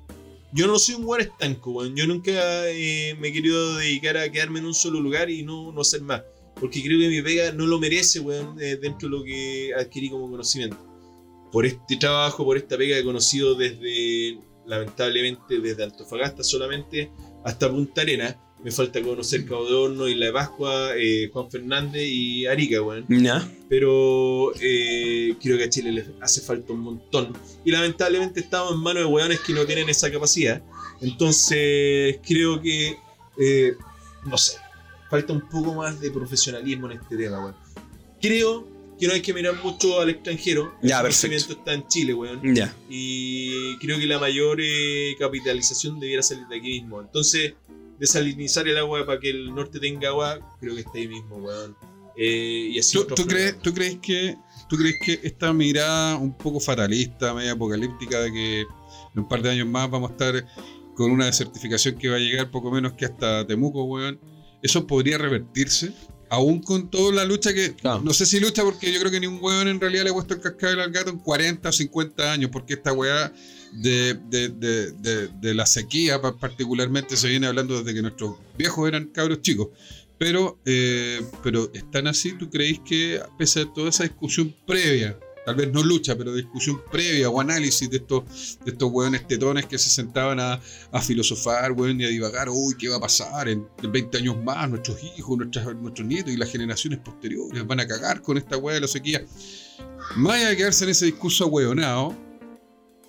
Yo 0.53 0.67
no 0.67 0.79
soy 0.79 0.95
un 0.95 1.05
weón 1.05 1.21
estanco, 1.21 1.71
weón. 1.71 1.95
Yo 1.95 2.07
nunca 2.07 2.31
eh, 2.69 3.15
me 3.19 3.29
he 3.29 3.33
querido 3.33 3.75
dedicar 3.77 4.17
a 4.17 4.31
quedarme 4.31 4.59
en 4.59 4.65
un 4.65 4.73
solo 4.73 4.99
lugar 5.01 5.29
y 5.29 5.43
no, 5.43 5.71
no 5.71 5.81
hacer 5.81 6.01
más. 6.01 6.21
Porque 6.59 6.81
creo 6.81 6.99
que 6.99 7.09
mi 7.09 7.21
pega 7.21 7.51
no 7.51 7.65
lo 7.65 7.79
merece, 7.79 8.19
weón, 8.19 8.59
eh, 8.61 8.77
dentro 8.81 9.09
de 9.09 9.17
lo 9.17 9.23
que 9.23 9.73
adquirí 9.77 10.09
como 10.09 10.29
conocimiento. 10.29 10.77
Por 11.51 11.65
este 11.65 11.97
trabajo, 11.97 12.43
por 12.45 12.57
esta 12.57 12.77
pega 12.77 12.97
he 12.97 13.03
conocido 13.03 13.55
desde, 13.55 14.39
lamentablemente, 14.65 15.59
desde 15.59 15.83
Antofagasta 15.83 16.43
solamente 16.43 17.11
hasta 17.43 17.69
Punta 17.69 18.01
Arena. 18.01 18.39
Me 18.63 18.71
falta 18.71 18.99
conocer 19.01 19.45
Cabo 19.45 19.69
de 19.69 19.75
Horno, 19.75 20.07
Isla 20.07 20.25
de 20.25 20.31
Pascua, 20.31 20.97
eh, 20.97 21.29
Juan 21.31 21.51
Fernández 21.51 22.01
y 22.03 22.47
Arica, 22.47 22.81
weón. 22.81 23.05
Ya. 23.09 23.47
Pero 23.69 24.53
eh, 24.59 25.35
creo 25.39 25.57
que 25.57 25.65
a 25.65 25.69
Chile 25.69 25.91
le 25.91 26.05
hace 26.19 26.41
falta 26.41 26.73
un 26.73 26.79
montón. 26.79 27.33
Y 27.63 27.71
lamentablemente 27.71 28.39
estamos 28.39 28.73
en 28.73 28.79
manos 28.79 29.03
de 29.03 29.09
weones 29.09 29.39
que 29.41 29.53
no 29.53 29.65
tienen 29.65 29.87
esa 29.89 30.11
capacidad. 30.11 30.63
Entonces 30.99 32.19
creo 32.25 32.59
que, 32.59 32.97
eh, 33.37 33.75
no 34.25 34.37
sé, 34.37 34.57
falta 35.15 35.33
un 35.33 35.47
poco 35.49 35.73
más 35.75 35.99
de 35.99 36.11
profesionalismo 36.11 36.91
en 36.91 36.99
este 36.99 37.17
tema, 37.17 37.39
weón. 37.39 37.55
Creo 38.21 38.67
que 38.99 39.07
no 39.07 39.13
hay 39.13 39.21
que 39.21 39.33
mirar 39.33 39.55
mucho 39.63 39.99
al 39.99 40.09
extranjero. 40.09 40.73
Ya, 40.81 40.97
el 40.97 41.03
perfecto. 41.03 41.27
conocimiento 41.27 41.53
está 41.53 41.73
en 41.73 41.87
Chile, 41.87 42.13
weón. 42.13 42.55
Ya. 42.55 42.73
Y 42.89 43.77
creo 43.77 43.97
que 43.97 44.05
la 44.05 44.19
mayor 44.19 44.59
eh, 44.61 45.15
capitalización 45.19 45.99
debiera 45.99 46.23
salir 46.23 46.47
de 46.47 46.57
aquí 46.57 46.81
mismo. 46.81 47.01
Entonces, 47.01 47.53
desalinizar 47.99 48.67
el 48.67 48.77
agua 48.77 49.05
para 49.05 49.19
que 49.19 49.29
el 49.29 49.53
norte 49.53 49.79
tenga 49.79 50.09
agua, 50.09 50.39
creo 50.59 50.75
que 50.75 50.81
está 50.81 50.97
ahí 50.97 51.07
mismo, 51.07 51.37
weón. 51.37 51.75
Eh, 52.17 52.69
y 52.71 52.79
así 52.79 52.97
¿Tú, 52.97 53.13
tú 53.13 53.25
crees. 53.25 53.59
¿Tú 53.59 53.73
crees 53.73 53.97
que 54.01 54.37
tú 54.69 54.77
crees 54.77 54.95
que 55.03 55.19
esta 55.23 55.53
mirada 55.53 56.15
un 56.15 56.35
poco 56.35 56.59
fatalista, 56.59 57.33
media 57.33 57.51
apocalíptica 57.51 58.21
de 58.21 58.31
que 58.31 58.61
en 58.61 59.19
un 59.19 59.27
par 59.27 59.41
de 59.41 59.51
años 59.51 59.67
más 59.67 59.89
vamos 59.89 60.09
a 60.09 60.13
estar 60.13 60.45
con 60.95 61.11
una 61.11 61.25
desertificación 61.25 61.97
que 61.97 62.09
va 62.09 62.15
a 62.15 62.19
llegar 62.19 62.49
poco 62.49 62.71
menos 62.71 62.93
que 62.93 63.05
hasta 63.05 63.45
Temuco, 63.45 63.83
weón? 63.83 64.19
¿Eso 64.65 64.87
podría 64.87 65.17
revertirse? 65.17 65.91
Aún 66.27 66.59
con 66.61 66.89
toda 66.89 67.13
la 67.13 67.23
lucha 67.23 67.53
que. 67.53 67.75
No 68.03 68.11
sé 68.13 68.25
si 68.25 68.39
lucha 68.39 68.63
porque 68.63 68.91
yo 68.91 68.99
creo 68.99 69.11
que 69.11 69.19
ni 69.19 69.27
un 69.27 69.37
weón 69.41 69.67
en 69.67 69.79
realidad 69.79 70.03
le 70.05 70.09
ha 70.09 70.13
puesto 70.13 70.33
el 70.33 70.41
cascabel 70.41 70.79
al 70.79 70.91
gato 70.91 71.11
en 71.11 71.19
40 71.19 71.69
o 71.69 71.71
50 71.71 72.31
años, 72.31 72.49
porque 72.51 72.73
esta 72.73 72.91
weá 72.93 73.31
de, 73.73 74.15
de- 74.29 74.49
de- 74.49 75.53
la 75.53 75.65
sequía 75.67 76.19
pa- 76.19 76.35
particularmente 76.37 77.15
se 77.15 77.27
viene 77.29 77.45
hablando 77.45 77.77
desde 77.77 77.93
que 77.93 78.01
nuestros 78.01 78.37
viejos 78.57 78.87
eran 78.87 79.05
cabros 79.05 79.41
chicos. 79.43 79.67
Pero, 80.17 80.59
eh, 80.65 81.21
pero 81.43 81.69
¿están 81.73 82.07
así? 82.07 82.33
¿Tú 82.37 82.49
creéis 82.49 82.79
que 82.79 83.21
pese 83.37 83.61
a 83.61 83.73
toda 83.73 83.89
esa 83.89 84.03
discusión 84.03 84.55
previa, 84.65 85.19
tal 85.45 85.55
vez 85.55 85.71
no 85.71 85.83
lucha, 85.83 86.15
pero 86.17 86.33
discusión 86.33 86.81
previa 86.91 87.29
o 87.29 87.39
análisis 87.39 87.89
de 87.89 87.97
estos, 87.97 88.57
de 88.63 88.71
estos 88.71 88.91
weones 88.91 89.27
tetones 89.27 89.65
que 89.65 89.77
se 89.77 89.89
sentaban 89.89 90.39
a, 90.39 90.59
filosofar, 91.01 91.71
weón, 91.71 92.01
y 92.01 92.05
a 92.05 92.09
divagar, 92.09 92.49
uy, 92.49 92.75
¿qué 92.77 92.89
va 92.89 92.97
a 92.97 92.99
pasar 92.99 93.47
en, 93.47 93.67
en 93.83 93.91
20 93.91 94.17
años 94.17 94.43
más? 94.43 94.69
Nuestros 94.69 95.03
hijos, 95.03 95.37
nuestras, 95.37 95.75
nuestros 95.75 96.07
nietos 96.07 96.33
y 96.33 96.37
las 96.37 96.51
generaciones 96.51 96.99
posteriores 96.99 97.65
van 97.65 97.79
a 97.79 97.87
cagar 97.87 98.21
con 98.21 98.37
esta 98.37 98.57
weá 98.57 98.75
de 98.75 98.81
la 98.81 98.87
sequía. 98.87 99.23
Más 100.15 100.35
allá 100.35 100.49
de 100.49 100.57
quedarse 100.57 100.83
en 100.85 100.91
ese 100.91 101.05
discurso 101.05 101.43
ahueonado, 101.43 102.15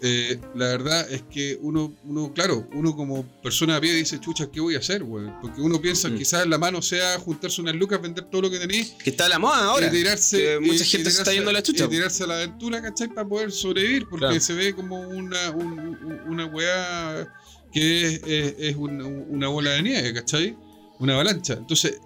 eh, 0.03 0.39
la 0.55 0.67
verdad 0.67 1.11
es 1.11 1.23
que 1.23 1.59
uno, 1.63 1.95
uno, 2.05 2.33
claro, 2.35 2.69
uno 2.75 2.95
como 2.95 3.25
persona 3.43 3.77
a 3.77 3.81
pie 3.81 3.95
dice, 3.95 4.21
chucha, 4.21 4.51
¿qué 4.51 4.61
voy 4.61 4.75
a 4.75 4.79
hacer, 4.79 5.03
weón? 5.03 5.35
Porque 5.41 5.61
uno 5.63 5.81
piensa, 5.81 6.09
Mm. 6.11 6.19
quizás 6.19 6.47
la 6.47 6.59
mano 6.59 6.83
sea 6.83 7.19
juntarse 7.19 7.61
unas 7.63 7.75
lucas, 7.77 8.01
vender 8.03 8.25
todo 8.27 8.43
lo 8.43 8.51
que 8.51 8.59
tenéis 8.59 8.91
Que 9.03 9.11
está 9.11 9.29
la 9.29 9.39
moda 9.39 9.65
ahora. 9.65 9.87
y 9.87 9.91
tirarse. 9.91 10.37
que 10.39 10.61
mucha 10.61 10.75
y- 10.85 10.87
y 10.87 10.91
gente 10.91 11.11
se 11.11 11.19
está 11.23 11.33
yendo 11.33 11.49
a 11.51 11.53
la 11.55 11.63
chucha. 11.63 11.87
Y 11.87 11.89
tirarse 11.89 12.25
a 12.25 12.27
la 12.27 12.35
aventura, 12.35 12.83
¿cachai? 12.83 13.09
Para 13.09 13.27
poder 13.27 13.51
sobrevivir, 13.53 14.07
porque 14.09 14.27
Claro. 14.27 14.41
se 14.41 14.53
ve 14.53 14.75
como 14.75 15.01
una, 15.01 15.51
un- 15.53 15.79
un- 15.79 16.21
una 16.29 16.47
weá 16.47 17.27
que 17.73 18.07
es, 18.07 18.21
es- 18.27 18.55
es 18.59 18.77
una, 18.77 19.05
una 19.07 19.49
bola 19.49 19.71
de 19.73 19.83
nieve, 19.83 20.13
¿cachai? 20.15 20.57
Una 20.99 21.15
avalancha. 21.15 21.55
Entonces, 21.55 21.99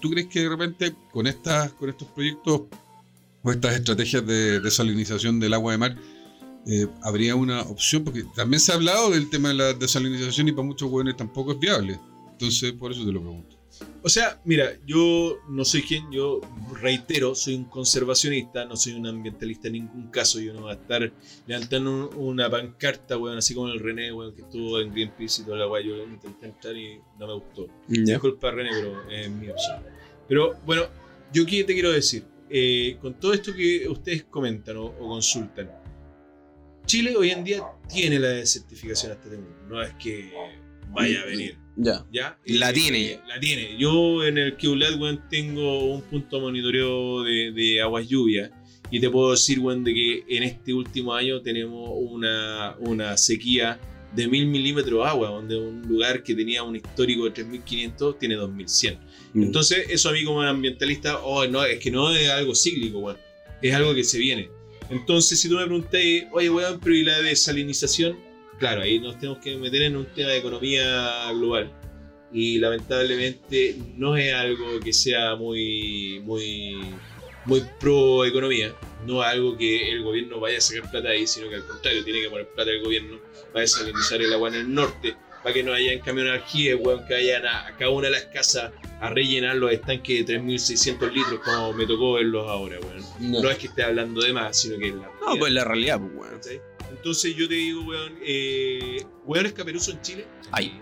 ¿tú 0.00 0.10
crees 0.10 0.26
que 0.28 0.40
de 0.40 0.48
repente 0.48 0.94
con, 1.12 1.26
estas, 1.26 1.72
con 1.72 1.88
estos 1.90 2.08
proyectos 2.08 2.62
o 3.42 3.50
estas 3.52 3.76
estrategias 3.76 4.26
de 4.26 4.60
desalinización 4.60 5.38
del 5.38 5.54
agua 5.54 5.72
de 5.72 5.78
mar, 5.78 5.96
eh, 6.66 6.86
habría 7.02 7.34
una 7.36 7.62
opción? 7.62 8.04
Porque 8.04 8.24
también 8.34 8.60
se 8.60 8.72
ha 8.72 8.74
hablado 8.74 9.10
del 9.10 9.30
tema 9.30 9.48
de 9.48 9.54
la 9.54 9.72
desalinización 9.72 10.48
y 10.48 10.52
para 10.52 10.66
muchos 10.66 10.90
hueones 10.90 11.16
tampoco 11.16 11.52
es 11.52 11.58
viable. 11.58 11.98
Entonces, 12.32 12.72
por 12.72 12.92
eso 12.92 13.04
te 13.04 13.12
lo 13.12 13.20
pregunto. 13.20 13.56
O 14.02 14.08
sea, 14.08 14.40
mira, 14.44 14.70
yo 14.86 15.36
no 15.50 15.64
soy 15.64 15.82
quien, 15.82 16.10
yo 16.10 16.40
reitero, 16.80 17.34
soy 17.34 17.56
un 17.56 17.64
conservacionista, 17.64 18.64
no 18.64 18.74
soy 18.76 18.94
un 18.94 19.06
ambientalista 19.06 19.66
en 19.68 19.74
ningún 19.74 20.06
caso. 20.10 20.40
Yo 20.40 20.54
no 20.54 20.62
voy 20.62 20.70
a 20.70 20.74
estar 20.74 21.12
levantando 21.46 22.08
un- 22.10 22.28
una 22.28 22.48
pancarta, 22.50 23.18
weón, 23.18 23.36
así 23.38 23.52
como 23.54 23.68
el 23.68 23.80
René, 23.80 24.12
weón, 24.12 24.34
que 24.34 24.42
estuvo 24.42 24.80
en 24.80 24.92
Greenpeace 24.92 25.42
y 25.42 25.44
toda 25.44 25.58
la 25.58 25.68
weá. 25.68 25.82
Yo 25.82 25.96
intenté 26.04 26.46
entrar 26.46 26.76
y 26.76 26.98
no 27.18 27.26
me 27.26 27.34
gustó. 27.34 27.66
Ya. 27.88 28.02
Disculpa, 28.14 28.50
René, 28.50 28.70
pero 28.72 29.10
es 29.10 29.30
mi 29.30 29.48
opción. 29.50 29.82
Pero 30.28 30.54
bueno, 30.64 30.84
yo 31.32 31.44
qué 31.44 31.64
te 31.64 31.74
quiero 31.74 31.90
decir. 31.92 32.24
Eh, 32.48 32.96
con 33.02 33.14
todo 33.14 33.32
esto 33.34 33.52
que 33.52 33.88
ustedes 33.88 34.24
comentan 34.24 34.76
o, 34.76 34.84
o 34.86 35.08
consultan, 35.08 35.68
Chile 36.86 37.16
hoy 37.16 37.30
en 37.30 37.42
día 37.42 37.62
tiene 37.92 38.18
la 38.20 38.28
desertificación 38.28 39.12
hasta 39.12 39.24
este 39.24 39.38
momento. 39.38 39.62
No 39.68 39.82
es 39.82 39.92
que 39.94 40.32
vaya 40.90 41.22
a 41.22 41.26
venir. 41.26 41.58
Ya. 41.76 42.06
¿Ya? 42.12 42.38
La 42.46 42.70
Eh, 42.70 42.72
tiene. 42.72 43.20
La 43.26 43.40
tiene. 43.40 43.76
Yo 43.76 44.24
en 44.24 44.38
el 44.38 44.56
QLED, 44.56 44.98
weón, 44.98 45.28
tengo 45.28 45.92
un 45.92 46.02
punto 46.02 46.36
de 46.36 46.42
monitoreo 46.42 47.22
de, 47.22 47.52
de 47.52 47.82
aguas 47.82 48.08
lluvias. 48.08 48.50
Y 48.90 49.00
te 49.00 49.10
puedo 49.10 49.32
decir, 49.32 49.58
weón, 49.58 49.82
de 49.82 49.92
que 49.92 50.24
en 50.28 50.44
este 50.44 50.72
último 50.72 51.12
año 51.12 51.42
tenemos 51.42 51.90
una, 51.92 52.76
una 52.78 53.16
sequía 53.16 53.80
de 54.14 54.28
mil 54.28 54.46
milímetros 54.46 55.02
de 55.02 55.10
agua, 55.10 55.28
donde 55.28 55.56
un 55.56 55.82
lugar 55.82 56.22
que 56.22 56.34
tenía 56.34 56.62
un 56.62 56.76
histórico 56.76 57.24
de 57.24 57.32
3500 57.32 58.18
tiene 58.18 58.36
2100. 58.36 58.98
Mm. 59.34 59.42
Entonces, 59.42 59.86
eso 59.90 60.08
a 60.08 60.12
mí 60.12 60.24
como 60.24 60.40
ambientalista, 60.40 61.18
oh, 61.18 61.46
no, 61.48 61.64
es 61.64 61.80
que 61.80 61.90
no 61.90 62.14
es 62.14 62.30
algo 62.30 62.54
cíclico, 62.54 63.00
weón. 63.00 63.18
Es 63.60 63.74
algo 63.74 63.92
que 63.94 64.04
se 64.04 64.18
viene. 64.18 64.50
Entonces, 64.90 65.40
si 65.40 65.48
tú 65.48 65.56
me 65.56 65.64
preguntas, 65.64 66.00
oye, 66.32 66.50
weón, 66.50 66.80
pero 66.80 66.94
¿y 66.94 67.02
la 67.02 67.20
desalinización? 67.20 68.18
Claro, 68.58 68.82
ahí 68.82 68.98
nos 68.98 69.18
tenemos 69.18 69.38
que 69.42 69.56
meter 69.56 69.82
en 69.82 69.96
un 69.96 70.06
tema 70.06 70.30
de 70.30 70.38
economía 70.38 71.30
global. 71.32 71.72
Y 72.32 72.58
lamentablemente 72.58 73.76
no 73.96 74.16
es 74.16 74.32
algo 74.32 74.80
que 74.80 74.92
sea 74.92 75.36
muy, 75.36 76.20
muy, 76.24 76.76
muy 77.44 77.62
pro 77.80 78.24
economía. 78.24 78.74
No 79.06 79.22
es 79.22 79.28
algo 79.28 79.56
que 79.56 79.92
el 79.92 80.02
gobierno 80.02 80.40
vaya 80.40 80.58
a 80.58 80.60
sacar 80.60 80.90
plata 80.90 81.10
ahí, 81.10 81.26
sino 81.26 81.48
que 81.48 81.56
al 81.56 81.66
contrario, 81.66 82.04
tiene 82.04 82.22
que 82.22 82.30
poner 82.30 82.48
plata 82.48 82.70
el 82.70 82.82
gobierno 82.82 83.18
para 83.52 83.62
desalinizar 83.62 84.20
el 84.20 84.32
agua 84.32 84.48
en 84.48 84.54
el 84.54 84.74
norte, 84.74 85.16
para 85.46 85.54
que 85.54 85.62
no 85.62 85.72
hayan 85.72 86.00
camiones 86.00 86.32
aljibe, 86.42 86.74
weón, 86.74 87.06
que 87.06 87.14
vayan 87.14 87.46
a, 87.46 87.68
a 87.68 87.76
cada 87.76 87.92
una 87.92 88.08
de 88.08 88.14
las 88.14 88.24
casas 88.24 88.72
a 89.00 89.10
rellenar 89.10 89.54
los 89.54 89.70
estanques 89.70 90.26
de 90.26 90.40
3.600 90.40 91.12
litros, 91.12 91.38
como 91.44 91.72
me 91.72 91.86
tocó 91.86 92.14
verlos 92.14 92.48
ahora, 92.48 92.80
weón. 92.80 93.04
No. 93.20 93.42
No 93.42 93.50
es 93.50 93.58
que 93.58 93.68
esté 93.68 93.84
hablando 93.84 94.22
de 94.22 94.32
más, 94.32 94.58
sino 94.60 94.76
que 94.76 94.88
es 94.88 94.94
la 94.96 95.02
No, 95.02 95.12
realidad, 95.20 95.38
pues 95.38 95.52
la 95.52 95.64
realidad, 95.64 96.00
pues, 96.00 96.12
weón. 96.16 96.40
Entonces 96.90 97.36
yo 97.36 97.46
te 97.46 97.54
digo, 97.54 97.82
weón, 97.82 98.18
eh, 98.24 99.04
weón 99.24 99.46
es 99.46 99.52
caperuzo 99.52 99.92
en 99.92 100.02
Chile. 100.02 100.26
Ahí. 100.50 100.80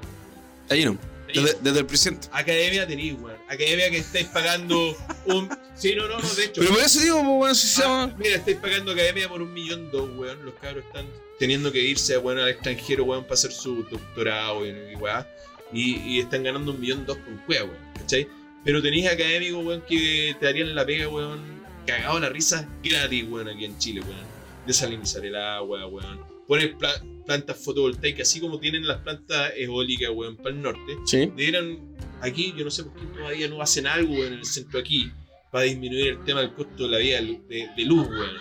Está 0.62 0.76
lleno. 0.76 0.96
Desde, 1.34 1.58
desde 1.60 1.78
el 1.80 1.86
presidente. 1.86 2.28
Academia 2.32 2.86
tenéis, 2.86 3.16
weón. 3.20 3.36
Academia 3.48 3.90
que 3.90 3.98
estáis 3.98 4.28
pagando 4.28 4.96
un. 5.26 5.50
Sí, 5.76 5.92
no, 5.96 6.06
no, 6.06 6.20
no, 6.20 6.34
de 6.34 6.44
hecho. 6.44 6.60
Pero 6.60 6.72
por 6.72 6.84
eso 6.84 7.00
digo, 7.00 7.16
pues, 7.16 7.26
weón, 7.28 7.54
si 7.56 7.66
se 7.66 7.82
Ah, 7.82 8.06
llama. 8.06 8.16
mira, 8.16 8.36
estáis 8.36 8.56
pagando 8.58 8.92
academia 8.92 9.28
por 9.28 9.42
un 9.42 9.52
millón 9.52 9.90
dos, 9.90 10.08
weón. 10.16 10.42
Los 10.44 10.54
cabros 10.54 10.84
están 10.86 11.04
teniendo 11.38 11.70
que 11.72 11.80
irse 11.80 12.16
weón, 12.18 12.38
al 12.38 12.48
extranjero, 12.48 13.04
weón, 13.04 13.24
para 13.24 13.34
hacer 13.34 13.52
su 13.52 13.82
doctorado 13.84 14.66
y 14.66 14.94
weá. 14.96 15.28
Y, 15.72 15.96
y 16.02 16.20
están 16.20 16.42
ganando 16.44 16.72
un 16.72 16.80
millón 16.80 17.04
dos 17.04 17.16
con 17.18 17.36
cueva, 17.38 17.64
weón. 17.64 17.82
¿Cachai? 17.94 18.28
Pero 18.64 18.80
tenéis 18.80 19.08
académicos, 19.08 19.82
que 19.88 20.36
te 20.38 20.46
darían 20.46 20.74
la 20.74 20.86
pega, 20.86 21.08
weón, 21.08 21.40
cagado 21.86 22.20
la 22.20 22.28
risa 22.28 22.68
gratis, 22.82 23.24
weón, 23.28 23.48
aquí 23.48 23.64
en 23.64 23.78
Chile, 23.78 24.00
weón. 24.00 24.34
Desalinizar 24.66 25.24
el 25.24 25.36
agua, 25.36 25.86
weón. 25.86 26.20
Poner 26.46 26.76
pla- 26.76 27.02
plantas 27.26 27.62
fotovoltaicas, 27.64 28.28
así 28.28 28.40
como 28.40 28.58
tienen 28.60 28.86
las 28.86 28.98
plantas 28.98 29.52
eólicas, 29.56 30.10
para 30.36 30.50
el 30.50 30.62
norte. 30.62 30.96
Sí. 31.06 31.26
Debieran, 31.34 31.96
aquí, 32.20 32.54
yo 32.56 32.64
no 32.64 32.70
sé 32.70 32.84
por 32.84 32.94
qué 32.94 33.06
todavía 33.18 33.48
no 33.48 33.60
hacen 33.60 33.86
algo 33.86 34.14
en 34.24 34.34
el 34.34 34.44
centro 34.44 34.78
aquí 34.78 35.10
para 35.50 35.64
disminuir 35.64 36.08
el 36.08 36.24
tema 36.24 36.40
del 36.40 36.52
costo 36.52 36.84
de 36.84 36.88
la 36.88 36.98
vida 36.98 37.20
de, 37.20 37.68
de 37.76 37.84
luz, 37.84 38.06
weón. 38.08 38.36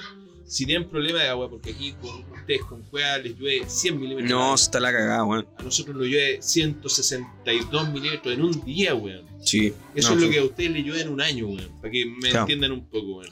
Si 0.45 0.65
tienen 0.65 0.89
problema 0.89 1.21
de 1.23 1.29
agua, 1.29 1.49
porque 1.49 1.71
aquí 1.71 1.93
con 2.01 2.23
ustedes 2.43 2.61
con 2.63 2.81
cueva 2.83 3.17
les 3.17 3.37
llueve 3.37 3.63
100 3.67 3.99
milímetros. 3.99 4.29
No, 4.29 4.53
está 4.55 4.79
la 4.79 4.91
cagada, 4.91 5.23
weón. 5.23 5.47
A 5.57 5.63
nosotros 5.63 5.95
nos 5.95 6.05
llueve 6.07 6.41
162 6.41 7.89
milímetros 7.89 8.33
en 8.33 8.41
un 8.43 8.63
día, 8.65 8.93
weón. 8.95 9.25
Sí. 9.43 9.73
Eso 9.95 10.09
No, 10.09 10.15
es 10.15 10.21
lo 10.21 10.27
sí. 10.27 10.33
que 10.33 10.39
a 10.39 10.43
ustedes 10.45 10.71
les 10.71 10.85
llueve 10.85 11.01
en 11.01 11.09
un 11.09 11.21
año, 11.21 11.47
weón. 11.47 11.69
Para 11.81 11.91
que 11.91 12.05
me 12.05 12.29
Claro. 12.29 12.39
entiendan 12.41 12.71
un 12.71 12.85
poco, 12.85 13.17
weón. 13.17 13.29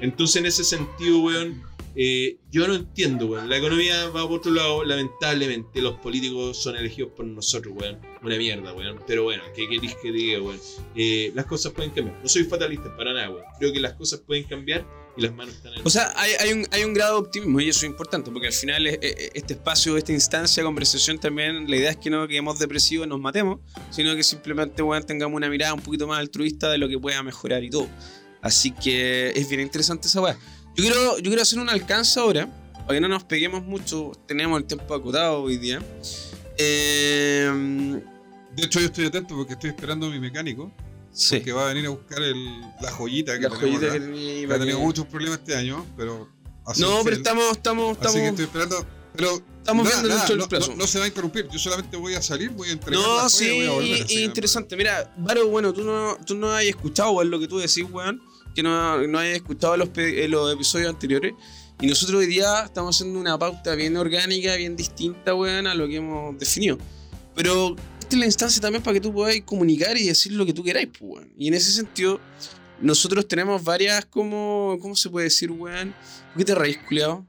Entonces, 0.00 0.36
en 0.36 0.46
ese 0.46 0.64
sentido, 0.64 1.20
weón, 1.20 1.62
eh, 1.94 2.36
yo 2.50 2.66
no 2.68 2.74
entiendo, 2.74 3.26
weón. 3.26 3.48
La 3.48 3.56
economía 3.58 4.08
va 4.08 4.26
por 4.28 4.38
otro 4.40 4.52
lado, 4.52 4.84
lamentablemente. 4.84 5.80
Los 5.82 5.94
políticos 5.98 6.56
son 6.62 6.76
elegidos 6.76 7.12
por 7.12 7.24
nosotros, 7.26 7.74
weón. 7.76 7.98
Una 8.22 8.36
mierda, 8.36 8.72
weón. 8.72 9.00
Pero 9.06 9.24
bueno, 9.24 9.42
¿qué 9.54 9.68
queréis 9.68 9.94
que 10.02 10.10
diga, 10.12 10.40
weón? 10.40 10.58
Eh, 10.96 11.32
las 11.34 11.46
cosas 11.46 11.72
pueden 11.72 11.90
cambiar. 11.92 12.18
No 12.22 12.28
soy 12.28 12.44
fatalista 12.44 12.94
para 12.96 13.12
nada, 13.12 13.30
weón. 13.30 13.44
Creo 13.58 13.72
que 13.72 13.80
las 13.80 13.94
cosas 13.94 14.20
pueden 14.20 14.44
cambiar 14.44 14.86
y 15.16 15.20
las 15.22 15.34
manos 15.34 15.54
están 15.54 15.74
en 15.74 15.86
O 15.86 15.90
sea, 15.90 16.12
hay, 16.16 16.32
hay 16.40 16.52
un, 16.54 16.66
hay 16.70 16.84
un 16.84 16.94
grado 16.94 17.20
de 17.20 17.26
optimismo 17.26 17.60
y 17.60 17.68
eso 17.68 17.80
es 17.80 17.90
importante 17.90 18.30
porque 18.30 18.46
al 18.46 18.52
final 18.54 18.86
es- 18.86 18.98
es- 19.02 19.30
este 19.34 19.52
espacio, 19.54 19.96
esta 19.98 20.12
instancia 20.12 20.62
conversación 20.62 21.18
también, 21.18 21.68
la 21.68 21.76
idea 21.76 21.90
es 21.90 21.98
que 21.98 22.08
no 22.08 22.26
quedemos 22.26 22.58
depresivos, 22.58 23.06
nos 23.06 23.20
matemos, 23.20 23.60
sino 23.90 24.16
que 24.16 24.22
simplemente 24.22 24.82
weón, 24.82 25.02
tengamos 25.04 25.36
una 25.36 25.50
mirada 25.50 25.74
un 25.74 25.82
poquito 25.82 26.06
más 26.06 26.18
altruista 26.18 26.70
de 26.70 26.78
lo 26.78 26.88
que 26.88 26.98
pueda 26.98 27.22
mejorar 27.22 27.62
y 27.62 27.68
todo. 27.68 27.88
Así 28.40 28.70
que 28.72 29.30
es 29.36 29.48
bien 29.50 29.60
interesante 29.60 30.08
esa 30.08 30.20
weá. 30.22 30.38
Yo 30.74 30.82
quiero, 30.84 31.16
yo 31.18 31.24
quiero 31.24 31.42
hacer 31.42 31.58
un 31.58 31.68
alcance 31.68 32.18
ahora, 32.18 32.48
para 32.86 32.94
que 32.94 33.00
no 33.00 33.08
nos 33.08 33.24
peguemos 33.24 33.62
mucho, 33.64 34.12
tenemos 34.26 34.58
el 34.58 34.64
tiempo 34.66 34.94
acotado 34.94 35.42
hoy 35.42 35.58
día. 35.58 35.80
Eh, 36.56 38.00
De 38.54 38.64
hecho, 38.64 38.80
yo 38.80 38.86
estoy 38.86 39.06
atento 39.06 39.34
porque 39.36 39.54
estoy 39.54 39.70
esperando 39.70 40.06
a 40.06 40.10
mi 40.10 40.20
mecánico 40.20 40.70
Sí. 41.12 41.40
que 41.40 41.52
va 41.52 41.64
a 41.64 41.68
venir 41.72 41.86
a 41.86 41.90
buscar 41.90 42.22
el, 42.22 42.60
la 42.80 42.90
joyita 42.90 43.34
que 43.38 43.42
La 43.48 43.50
joyita 43.50 43.86
acá, 43.86 43.98
que 43.98 44.46
ha 44.50 44.58
tenido 44.58 44.78
muchos 44.80 45.06
problemas 45.06 45.38
este 45.40 45.54
año, 45.56 45.84
pero. 45.96 46.28
No, 46.78 47.00
pero 47.02 47.16
el- 47.16 47.22
estamos, 47.22 47.50
estamos, 47.52 47.98
Así 47.98 48.00
que 48.00 48.06
estamos. 48.08 48.28
estoy 48.30 48.44
esperando. 48.46 48.86
Pero. 49.16 49.42
Estamos 49.62 49.84
nada, 49.84 49.96
viendo 50.00 50.16
nada, 50.16 50.28
del 50.28 50.38
no, 50.38 50.48
plazo. 50.48 50.70
no- 50.72 50.76
no 50.78 50.86
se 50.86 50.98
va 50.98 51.04
a 51.04 51.08
interrumpir. 51.08 51.48
Yo 51.48 51.58
solamente 51.58 51.96
voy 51.96 52.14
a 52.14 52.22
salir, 52.22 52.50
voy 52.50 52.68
a 52.70 52.72
entregar. 52.72 53.00
la 53.00 53.06
No, 53.06 53.14
joya 53.18 53.28
sí, 53.28 53.44
y 53.44 53.56
voy 53.58 53.66
a 53.66 53.70
volver, 53.72 54.10
interesante. 54.10 54.76
Mira, 54.76 55.14
Varo, 55.18 55.46
bueno, 55.48 55.72
tú 55.72 55.82
no, 55.84 56.16
tú 56.26 56.34
no 56.34 56.50
has 56.52 56.64
escuchado 56.64 57.10
weón, 57.12 57.30
lo 57.30 57.38
que 57.38 57.46
tú 57.46 57.58
decís, 57.58 57.84
weón, 57.90 58.20
que 58.54 58.62
no, 58.62 59.06
no 59.06 59.18
hayas 59.18 59.36
escuchado 59.36 59.76
los, 59.76 59.90
eh, 59.96 60.26
los 60.28 60.52
episodios 60.52 60.88
anteriores. 60.88 61.34
Y 61.80 61.86
nosotros 61.86 62.20
hoy 62.20 62.26
día 62.26 62.64
estamos 62.64 62.96
haciendo 62.96 63.18
una 63.18 63.38
pauta 63.38 63.74
bien 63.74 63.96
orgánica, 63.96 64.54
bien 64.56 64.76
distinta, 64.76 65.34
weón, 65.34 65.66
a 65.66 65.74
lo 65.74 65.88
que 65.88 65.96
hemos 65.96 66.38
definido. 66.38 66.78
Pero 67.34 67.74
esta 67.98 68.16
es 68.16 68.18
la 68.18 68.26
instancia 68.26 68.62
también 68.62 68.82
para 68.82 68.94
que 68.94 69.00
tú 69.00 69.12
podáis 69.12 69.42
comunicar 69.42 69.96
y 69.96 70.06
decir 70.06 70.32
lo 70.32 70.46
que 70.46 70.52
tú 70.52 70.62
queráis, 70.62 70.88
pues, 70.88 71.02
weón. 71.02 71.32
Y 71.36 71.48
en 71.48 71.54
ese 71.54 71.72
sentido, 71.72 72.20
nosotros 72.80 73.26
tenemos 73.26 73.64
varias, 73.64 74.04
como, 74.04 74.78
¿cómo 74.80 74.94
se 74.94 75.10
puede 75.10 75.24
decir, 75.24 75.50
weón? 75.50 75.94
¿Por 76.28 76.38
qué 76.38 76.44
te 76.44 76.54
reís, 76.54 76.78
culiao? 76.86 77.26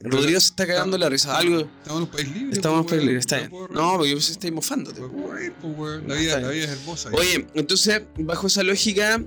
Rodrigo 0.00 0.40
se 0.40 0.46
está 0.46 0.66
cagando 0.66 0.98
la 0.98 1.08
risa. 1.08 1.36
Algo. 1.36 1.60
Estamos 1.60 1.86
en 1.86 2.02
un 2.02 2.06
país 2.08 2.28
libre. 2.34 2.52
Estamos 2.52 2.78
en 2.78 2.84
pues, 2.84 2.90
país 2.92 3.04
libre, 3.04 3.20
está 3.20 3.36
bien. 3.38 3.50
No, 3.70 3.92
porque 3.92 4.10
yo 4.10 4.16
pensé 4.16 4.28
que 4.28 4.32
estáis 4.32 4.52
mofándote. 4.52 5.00
Pues, 5.00 5.52
weón. 5.62 6.08
La 6.08 6.14
vida, 6.14 6.40
la 6.40 6.48
vida 6.48 6.64
es 6.64 6.70
hermosa. 6.70 7.10
Oye, 7.12 7.46
entonces, 7.54 8.02
bajo 8.18 8.48
esa 8.48 8.62
lógica, 8.64 9.22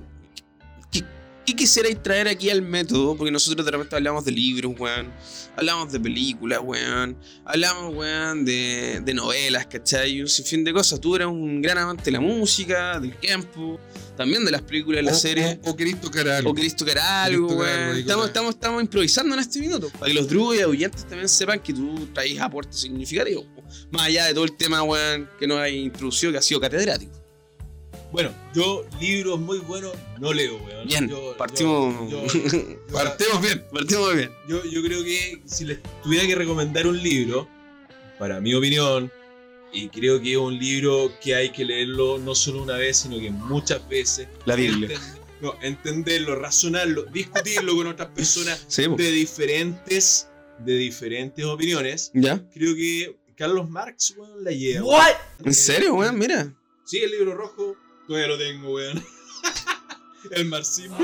¿qué, 1.46 1.54
quisierais 1.54 2.02
traer 2.02 2.28
aquí 2.28 2.50
al 2.50 2.60
método? 2.62 3.16
Porque 3.16 3.30
nosotros 3.30 3.64
de 3.64 3.70
repente 3.72 3.94
hablamos 3.96 4.24
de 4.24 4.32
libros, 4.32 4.72
weón. 4.78 5.12
Hablamos 5.56 5.90
de 5.92 6.00
películas, 6.00 6.60
weón. 6.62 7.16
Hablamos, 7.44 7.94
weón, 7.94 8.44
de, 8.44 9.00
de 9.02 9.14
novelas, 9.14 9.66
¿cachai? 9.66 10.20
Un 10.20 10.28
sinfín 10.28 10.64
de 10.64 10.72
cosas. 10.72 11.00
Tú 11.00 11.16
eres 11.16 11.26
un 11.28 11.62
gran 11.62 11.78
amante 11.78 12.04
de 12.04 12.10
la 12.10 12.20
música, 12.20 13.00
del 13.00 13.18
campo, 13.18 13.80
también 14.16 14.44
de 14.44 14.50
las 14.50 14.62
películas, 14.62 14.98
de 14.98 15.02
las 15.04 15.16
O- 15.16 15.20
series. 15.20 15.58
O, 15.64 15.70
o 15.70 15.76
querís 15.76 15.98
tocar 16.00 16.28
algo. 16.28 16.50
O 16.50 16.54
querés 16.54 16.76
tocar 16.76 16.98
algo, 16.98 17.48
tocar 17.48 17.58
weón. 17.88 17.96
Estamos, 17.98 18.26
estamos, 18.26 18.54
estamos 18.54 18.82
improvisando 18.82 19.34
en 19.34 19.40
este 19.40 19.58
minuto. 19.60 19.88
Para 19.98 20.06
que 20.06 20.14
los 20.14 20.28
drugos 20.28 20.56
y 20.58 20.62
oyentes 20.64 21.06
también 21.06 21.28
sepan 21.28 21.60
que 21.60 21.72
tú 21.72 22.06
traes 22.12 22.38
aportes 22.38 22.78
significativos. 22.80 23.46
Más 23.90 24.02
allá 24.02 24.26
de 24.26 24.34
todo 24.34 24.44
el 24.44 24.56
tema, 24.56 24.82
weón, 24.82 25.28
que 25.38 25.46
nos 25.46 25.58
hay 25.58 25.78
introducido, 25.78 26.32
que 26.32 26.38
ha 26.38 26.42
sido 26.42 26.60
catedrático. 26.60 27.12
Bueno, 28.12 28.32
yo 28.54 28.84
libros 29.00 29.38
muy 29.40 29.58
buenos 29.58 29.92
no 30.18 30.32
leo, 30.32 30.56
weón. 30.64 30.86
Bien, 30.86 31.08
Yo- 31.08 31.36
partimos. 31.36 32.10
yo- 32.10 32.26
yo- 32.26 32.86
Partemos 32.92 33.42
bien. 33.42 33.64
Partimos 33.72 34.06
muy 34.08 34.16
bien. 34.16 34.30
Yo, 34.48 34.64
yo 34.64 34.82
creo 34.82 35.02
que 35.04 35.42
si 35.44 35.64
les 35.64 35.78
tuviera 36.02 36.26
que 36.26 36.34
recomendar 36.34 36.86
un 36.86 37.02
libro, 37.02 37.48
para 38.18 38.40
mi 38.40 38.54
opinión, 38.54 39.10
y 39.72 39.88
creo 39.88 40.20
que 40.22 40.32
es 40.32 40.38
un 40.38 40.58
libro 40.58 41.12
que 41.22 41.34
hay 41.34 41.50
que 41.50 41.64
leerlo 41.64 42.16
no 42.18 42.34
solo 42.34 42.62
una 42.62 42.74
vez, 42.76 42.98
sino 42.98 43.18
que 43.18 43.30
muchas 43.30 43.86
veces. 43.88 44.28
La 44.46 44.54
Biblia. 44.54 44.98
No, 45.42 45.54
entenderlo, 45.60 46.36
razonarlo, 46.36 47.02
discutirlo 47.04 47.76
con 47.76 47.88
otras 47.88 48.08
personas 48.08 48.64
Sí, 48.68 48.84
de 48.96 49.10
diferentes, 49.10 50.28
de 50.60 50.76
diferentes 50.76 51.44
opiniones. 51.44 52.10
¿Ya? 52.14 52.42
Creo 52.54 52.74
que 52.74 53.18
Carlos 53.36 53.68
Marx, 53.68 54.14
weón, 54.16 54.42
la 54.44 54.52
lleva. 54.52 54.86
What? 54.86 55.10
¿En 55.44 55.52
serio, 55.52 55.94
weón? 55.96 56.18
Mira. 56.18 56.54
Sí, 56.84 56.98
el 56.98 57.10
libro 57.10 57.34
rojo, 57.34 57.76
todavía 58.06 58.28
lo 58.28 58.38
tengo, 58.38 58.72
weón. 58.74 59.04
el 60.30 60.44
marxismo. 60.46 60.96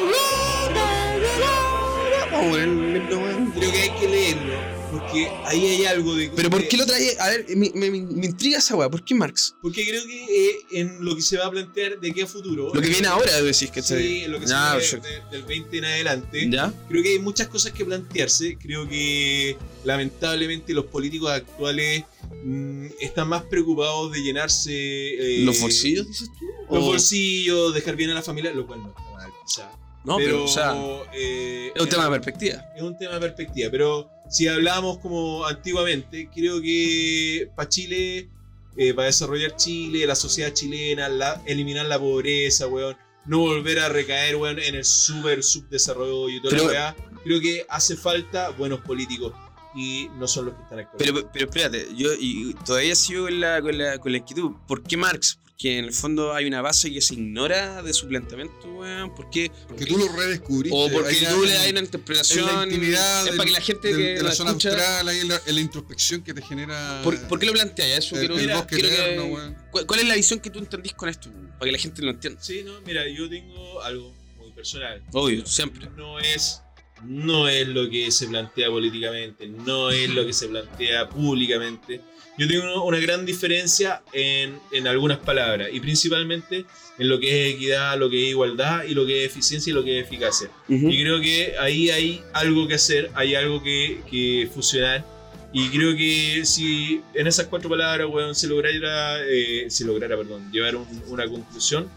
Ver 2.53 2.62
el 2.62 2.92
libro, 2.94 3.18
weón. 3.18 3.50
Creo 3.53 3.70
que 3.72 3.78
hay 3.78 3.90
que 4.00 4.09
leerlo, 4.09 4.55
porque 4.90 5.28
ahí 5.46 5.64
hay 5.66 5.84
algo 5.84 6.14
de... 6.16 6.30
Pero 6.34 6.50
¿por 6.50 6.66
qué 6.66 6.76
lo 6.76 6.86
trae? 6.86 7.16
A 7.20 7.28
ver, 7.30 7.46
me, 7.57 7.70
me- 7.74 7.90
me 7.90 8.26
intriga 8.26 8.59
esa 8.59 8.74
weá. 8.74 8.90
¿Por 8.90 9.05
qué 9.05 9.14
Marx? 9.14 9.55
Porque 9.62 9.84
creo 9.86 10.05
que 10.05 10.24
eh, 10.48 10.57
en 10.72 11.05
lo 11.05 11.14
que 11.14 11.22
se 11.22 11.36
va 11.36 11.46
a 11.46 11.50
plantear 11.50 12.00
de 12.00 12.11
aquí 12.11 12.20
a 12.20 12.26
futuro. 12.26 12.70
Lo 12.74 12.80
que 12.80 12.88
viene 12.88 13.07
ahora, 13.07 13.40
decís 13.42 13.70
que 13.70 13.80
Sí, 13.82 14.24
lo 14.26 14.40
que 14.40 14.46
se 14.46 14.53
Ya, 14.53 14.74
viene 14.76 14.90
perfecto. 14.90 15.09
de- 15.30 15.36
del 15.36 15.46
20 15.46 15.78
en 15.78 15.84
adelante. 15.84 16.48
¿Ya? 16.50 16.72
Creo 16.88 17.03
que 17.03 17.11
hay 17.11 17.18
muchas 17.20 17.46
cosas 17.48 17.72
que 17.72 17.84
plantearse. 17.84 18.57
Creo 18.61 18.88
que 18.88 19.57
lamentablemente 19.84 20.72
los 20.74 20.86
políticos 20.86 21.30
actuales 21.30 22.05
mm, 22.44 22.86
están 23.00 23.28
más 23.28 23.42
preocupados 23.44 24.11
de 24.12 24.20
llenarse. 24.22 24.72
eh, 24.72 25.44
¿Los 25.44 25.61
bolsillos, 25.61 26.09
dices 26.09 26.28
tú? 26.38 26.46
Los 26.79 26.85
bolsillos, 26.85 27.75
dejar 27.75 27.97
bien 27.97 28.11
a 28.11 28.14
la 28.14 28.23
familia, 28.23 28.53
lo 28.53 28.66
cual 28.66 28.83
no 28.83 28.89
está 28.89 29.03
mal, 29.12 29.31
quizá. 29.47 29.70
No, 30.05 30.16
pero, 30.16 30.45
o 30.45 30.49
sea, 30.49 30.75
eh, 31.12 31.70
es 31.75 31.81
un 31.83 31.89
tema 31.89 32.05
de 32.05 32.11
perspectiva. 32.11 32.64
es 32.77 32.83
un 32.83 32.99
tema 32.99 33.14
de 33.14 33.20
perspectiva, 33.20 33.70
pero 33.70 34.11
si 34.29 34.49
hablamos 34.49 34.99
como 34.99 35.45
antiguamente, 35.47 36.29
creo 36.35 36.61
que 36.61 37.49
para 37.55 37.68
Chile, 37.68 38.29
eh, 38.77 38.95
para 38.95 39.07
desarrollar 39.07 39.55
Chile, 39.57 40.05
la 40.07 40.16
sociedad 40.16 40.53
chilena, 40.53 41.09
la- 41.09 41.41
eliminar 41.47 41.87
la 41.87 41.99
pobreza, 42.01 42.66
weón, 42.66 42.97
no 43.27 43.39
volver 43.39 43.79
a 43.79 43.89
recaer, 43.89 44.35
weón, 44.37 44.59
en 44.59 44.75
el 44.75 44.85
super 44.85 45.43
subdesarrollo 45.45 46.29
y 46.29 46.41
toda 46.43 46.51
Pero- 46.51 46.64
la 46.64 46.70
weá, 46.70 46.97
creo 47.23 47.41
que 47.41 47.64
hace 47.68 47.97
falta 47.97 48.49
buenos 48.51 48.81
políticos 48.81 49.33
y 49.77 50.09
no 50.18 50.27
son 50.27 50.47
los 50.47 50.55
que 50.57 50.62
están 50.64 50.79
actuando. 50.81 51.05
Pero, 51.23 51.31
pero 51.33 51.45
espérate, 51.45 51.87
yo 51.97 52.09
y 52.18 52.55
todavía 52.66 52.95
sigo 52.97 53.25
con 53.27 53.39
la, 53.41 53.62
con, 53.62 53.79
la, 53.79 53.99
con 53.99 54.11
la 54.11 54.18
inquietud. 54.18 54.51
¿Por 54.66 54.83
qué 54.83 54.97
Marx? 54.97 55.39
Porque 55.55 55.78
en 55.78 55.84
el 55.84 55.92
fondo 55.92 56.34
hay 56.34 56.46
una 56.46 56.61
base 56.61 56.92
que 56.92 57.00
se 57.00 57.14
ignora 57.14 57.82
de 57.82 57.92
su 57.92 58.09
planteamiento, 58.09 58.66
weón. 58.74 59.14
¿Por 59.14 59.30
qué? 59.30 59.48
Porque 59.68 59.86
tú 59.86 59.96
lo 59.96 60.09
redescubriste. 60.09 60.76
O 60.76 60.90
porque 60.90 61.14
tú 61.14 61.42
en- 61.44 61.48
le 61.48 61.53
das 61.55 61.61
una 61.70 61.78
en 61.78 61.84
interpretación. 61.84 62.46
la 62.46 62.64
intimidad 62.64 63.18
es 63.20 63.24
del- 63.26 63.36
para 63.36 63.46
que 63.46 63.53
la 63.53 63.61
gente 63.61 63.88
del- 63.88 63.96
que 63.96 64.03
de 64.03 64.22
la 64.22 64.28
la 64.30 64.34
zona 64.34 64.50
escucha. 64.50 64.68
austral, 64.70 65.09
ahí 65.09 65.18
en 65.20 65.28
la, 65.28 65.40
en 65.46 65.55
la 65.55 65.61
introspección 65.61 66.22
que 66.22 66.34
te 66.34 66.42
genera. 66.42 67.00
¿Por, 67.05 67.16
por 67.28 67.38
qué 67.38 67.46
lo 67.46 67.53
planteas? 67.53 67.98
Eso 68.07 68.16
el, 68.16 68.20
quiero, 68.28 68.38
el 68.40 68.48
bosque 68.57 68.74
quiero 68.76 68.88
que- 68.88 68.94
eterno, 68.96 69.24
weón. 69.26 69.57
¿cuál, 69.70 69.86
cuál 69.86 70.00
es 70.00 70.09
la 70.09 70.14
visión 70.16 70.40
que 70.40 70.50
tú 70.50 70.59
entendís 70.59 70.94
con 70.94 71.09
esto? 71.09 71.30
Para 71.59 71.66
que 71.66 71.72
la 71.72 71.78
gente 71.78 72.03
lo 72.03 72.11
entienda. 72.11 72.42
Sí, 72.42 72.62
no, 72.64 72.80
mira, 72.80 73.07
yo 73.09 73.28
tengo 73.28 73.80
algo 73.82 74.12
muy 74.38 74.50
personal. 74.50 75.00
Obvio, 75.12 75.46
siempre. 75.46 75.88
no 75.96 76.18
es 76.18 76.61
no 77.05 77.48
es 77.48 77.66
lo 77.68 77.88
que 77.90 78.11
se 78.11 78.26
plantea 78.28 78.68
políticamente, 78.68 79.46
no 79.48 79.90
es 79.90 80.09
lo 80.11 80.24
que 80.26 80.32
se 80.32 80.48
plantea 80.48 81.09
públicamente. 81.09 82.00
Yo 82.38 82.48
tengo 82.48 82.84
una 82.84 82.98
gran 82.98 83.26
diferencia 83.26 84.03
en, 84.12 84.59
en 84.72 84.86
algunas 84.88 85.18
palabras 85.18 85.68
y 85.72 85.80
principalmente 85.80 86.64
en 86.98 87.09
lo 87.09 87.20
que 87.20 87.48
es 87.50 87.55
equidad, 87.57 87.98
lo 87.98 88.09
que 88.09 88.24
es 88.24 88.30
igualdad 88.30 88.84
y 88.84 88.94
lo 88.94 89.05
que 89.07 89.24
es 89.24 89.30
eficiencia 89.30 89.70
y 89.70 89.74
lo 89.74 89.84
que 89.84 90.00
es 90.00 90.07
eficacia. 90.07 90.48
Y 90.90 91.03
creo 91.03 91.20
que 91.20 91.55
ahí 91.59 91.90
hay 91.90 92.22
algo 92.32 92.66
que 92.66 92.74
hacer, 92.74 93.11
hay 93.14 93.34
algo 93.34 93.62
que, 93.62 94.00
que 94.11 94.48
fusionar. 94.53 95.05
Y 95.53 95.68
creo 95.68 95.94
que 95.94 96.46
si 96.46 97.03
en 97.12 97.26
esas 97.26 97.46
cuatro 97.48 97.68
palabras, 97.68 98.09
weón, 98.11 98.34
se 98.34 98.46
lograra, 98.46 99.20
eh, 99.26 99.66
se 99.68 99.84
lograra, 99.84 100.16
perdón, 100.16 100.50
llevar 100.50 100.76
un- 100.76 101.03
una 101.09 101.28
conclusión, 101.28 101.90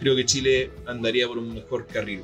creo 0.00 0.16
que 0.16 0.24
Chile 0.26 0.72
andaría 0.86 1.28
por 1.28 1.38
un 1.38 1.54
mejor 1.54 1.86
carril. 1.86 2.22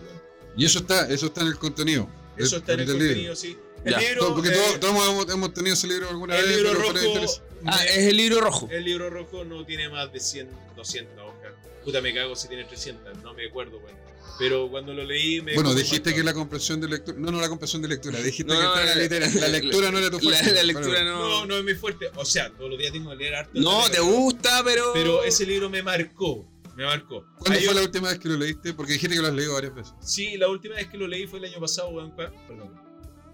Y 0.57 0.65
eso 0.65 0.81
está, 0.81 1.09
eso 1.09 1.27
está 1.27 1.43
en 1.43 1.47
el 1.47 1.57
contenido. 1.59 2.09
Eso 2.37 2.51
del- 2.57 2.61
está 2.61 2.73
en 2.75 2.81
el 2.81 2.87
del 2.87 2.97
libro. 2.99 3.09
contenido, 3.09 3.37
sí. 3.37 3.57
El 3.85 3.93
Ya. 3.93 3.99
libro, 4.01 4.21
Todo- 4.21 4.35
porque 4.35 4.49
eh, 4.51 4.53
todos, 4.53 4.81
todos 4.81 5.09
hemos, 5.11 5.29
hemos 5.31 5.55
tenido 5.55 5.75
ese 5.75 5.87
libro 5.89 6.09
alguna 6.09 6.37
el 6.39 6.47
vez. 6.47 6.57
libro 6.57 6.75
rojo. 6.75 7.27
Ah, 7.67 7.85
es 7.85 7.99
el 8.07 8.17
libro 8.17 8.41
rojo. 8.41 8.69
el 8.71 8.85
libro 8.85 9.11
rojo 9.11 9.45
no 9.45 9.65
tiene 9.65 9.89
más 9.89 10.13
de 10.13 10.21
100, 10.21 10.49
200 10.77 11.19
hojas. 11.19 11.53
Puta, 11.85 12.01
me 12.01 12.15
cago 12.15 12.37
si 12.37 12.47
tiene 12.49 12.65
300, 12.65 13.19
no 13.23 13.35
me 13.35 13.47
acuerdo, 13.47 13.79
weón. 13.79 13.97
Pero 14.39 14.69
cuando 14.71 14.95
lo 14.95 15.05
leí 15.05 15.41
me... 15.43 15.55
Bueno, 15.55 15.75
dijiste 15.75 16.15
que 16.15 16.23
la 16.23 16.33
comprensión 16.33 16.81
de 16.81 16.89
lectura. 16.89 17.19
No, 17.21 17.31
no, 17.31 17.41
la 17.41 17.49
comprensión 17.49 17.83
de 17.83 17.89
lectura. 17.89 18.19
Dijiste 18.21 18.53
No, 18.53 18.59
que 18.59 18.65
no, 18.67 18.75
la- 18.77 18.95
litera- 18.95 19.29
la, 19.29 19.49
lectura 19.49 19.91
no 19.91 19.99
era 19.99 20.11
tu 20.11 20.17
La, 20.17 20.23
fuerte. 20.39 20.53
la 20.55 20.63
lectura 20.63 20.89
Bueno, 20.89 21.11
no. 21.19 21.29
No, 21.41 21.47
no 21.47 21.57
es 21.59 21.65
muy 21.65 21.75
fuerte. 21.75 22.07
O 22.17 22.25
sea, 22.25 22.51
todos 22.51 22.71
los 22.71 22.79
días 22.79 22.93
tengo 22.93 23.11
que 23.11 23.17
leer 23.17 23.35
harto. 23.35 23.51
No, 23.61 23.89
te 23.91 24.01
gusta, 24.01 24.63
pero. 24.65 24.93
Pero 24.95 25.23
ese 25.25 25.45
libro 25.45 25.69
me 25.69 25.83
marcó. 25.83 26.47
Me 26.77 26.85
marcó. 26.85 27.25
¿Cuándo 27.39 27.59
Ahí 27.59 27.65
fue 27.65 27.75
yo- 27.75 27.81
la 27.81 27.83
última 27.87 28.09
vez 28.09 28.19
que 28.19 28.29
lo 28.29 28.37
leíste? 28.37 28.73
Porque 28.75 28.93
dijiste 28.95 29.15
que 29.17 29.21
lo 29.23 29.29
has 29.29 29.35
leído 29.35 29.55
varias 29.55 29.75
veces. 29.75 29.93
Sí, 30.01 30.37
la 30.39 30.49
última 30.49 30.75
vez 30.77 30.87
que 30.89 30.97
lo 30.97 31.07
leí 31.07 31.27
fue 31.27 31.39
el 31.39 31.47
año 31.47 31.61
pasado, 31.61 31.89
weón. 31.91 32.15
Perdón. 32.17 32.71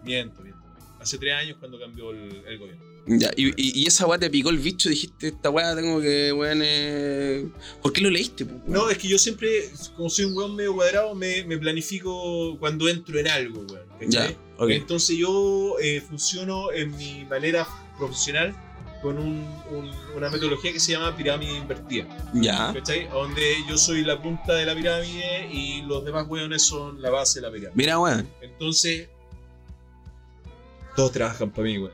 Miento, 0.05 0.43
miento. 0.43 0.61
Hace 1.01 1.17
tres 1.19 1.35
años 1.35 1.57
cuando 1.61 1.79
cambió 1.79 2.11
el, 2.11 2.43
el 2.47 2.59
gobierno. 2.59 2.83
Ya, 3.07 3.31
y, 3.37 3.47
y, 3.51 3.83
y 3.85 3.87
esa 3.87 4.07
weá 4.07 4.19
te 4.19 4.29
picó 4.29 4.51
el 4.51 4.59
bicho, 4.59 4.89
dijiste, 4.91 5.29
esta 5.29 5.49
weá 5.49 5.75
tengo 5.75 5.99
que, 6.01 6.31
weón, 6.33 6.61
eh... 6.63 7.49
¿Por 7.81 7.93
qué 7.93 8.01
lo 8.03 8.11
leíste, 8.11 8.45
po, 8.45 8.53
weón? 8.55 8.65
No, 8.73 8.91
es 8.91 8.99
que 8.99 9.09
yo 9.09 9.17
siempre, 9.19 9.71
como 9.97 10.11
soy 10.11 10.27
un 10.27 10.37
weón 10.37 10.57
medio 10.57 10.75
cuadrado, 10.75 11.15
me, 11.15 11.45
me 11.45 11.57
planifico 11.57 12.59
cuando 12.59 12.89
entro 12.89 13.19
en 13.19 13.29
algo, 13.29 13.61
weón. 13.71 14.11
Ya, 14.11 14.29
ok. 14.59 14.71
Entonces 14.71 15.17
yo 15.17 15.77
eh, 15.81 16.01
funciono 16.01 16.71
en 16.73 16.95
mi 16.97 17.25
manera 17.25 17.67
profesional 17.97 18.55
con 19.03 19.17
un- 19.19 19.47
un- 19.71 19.91
una 20.17 20.29
metodología 20.31 20.73
que 20.73 20.81
se 20.81 20.93
llama 20.93 21.17
pirámide 21.17 21.53
invertida. 21.57 22.07
Ya. 22.35 22.73
¿Cachai? 22.75 23.09
Donde 23.09 23.57
yo 23.69 23.79
soy 23.79 24.03
la 24.03 24.21
punta 24.21 24.55
de 24.55 24.67
la 24.67 24.75
pirámide 24.75 25.49
y 25.53 25.83
los 25.83 26.05
demás 26.05 26.27
weones 26.29 26.63
son 26.63 27.01
la 27.01 27.11
base 27.11 27.41
de 27.41 27.47
la 27.47 27.53
pirámide. 27.53 27.73
Mira, 27.77 27.99
weón. 27.99 28.29
Entonces, 28.41 29.09
todos 30.97 31.13
trabajan 31.13 31.51
para 31.51 31.63
mí, 31.65 31.79
weón. 31.79 31.93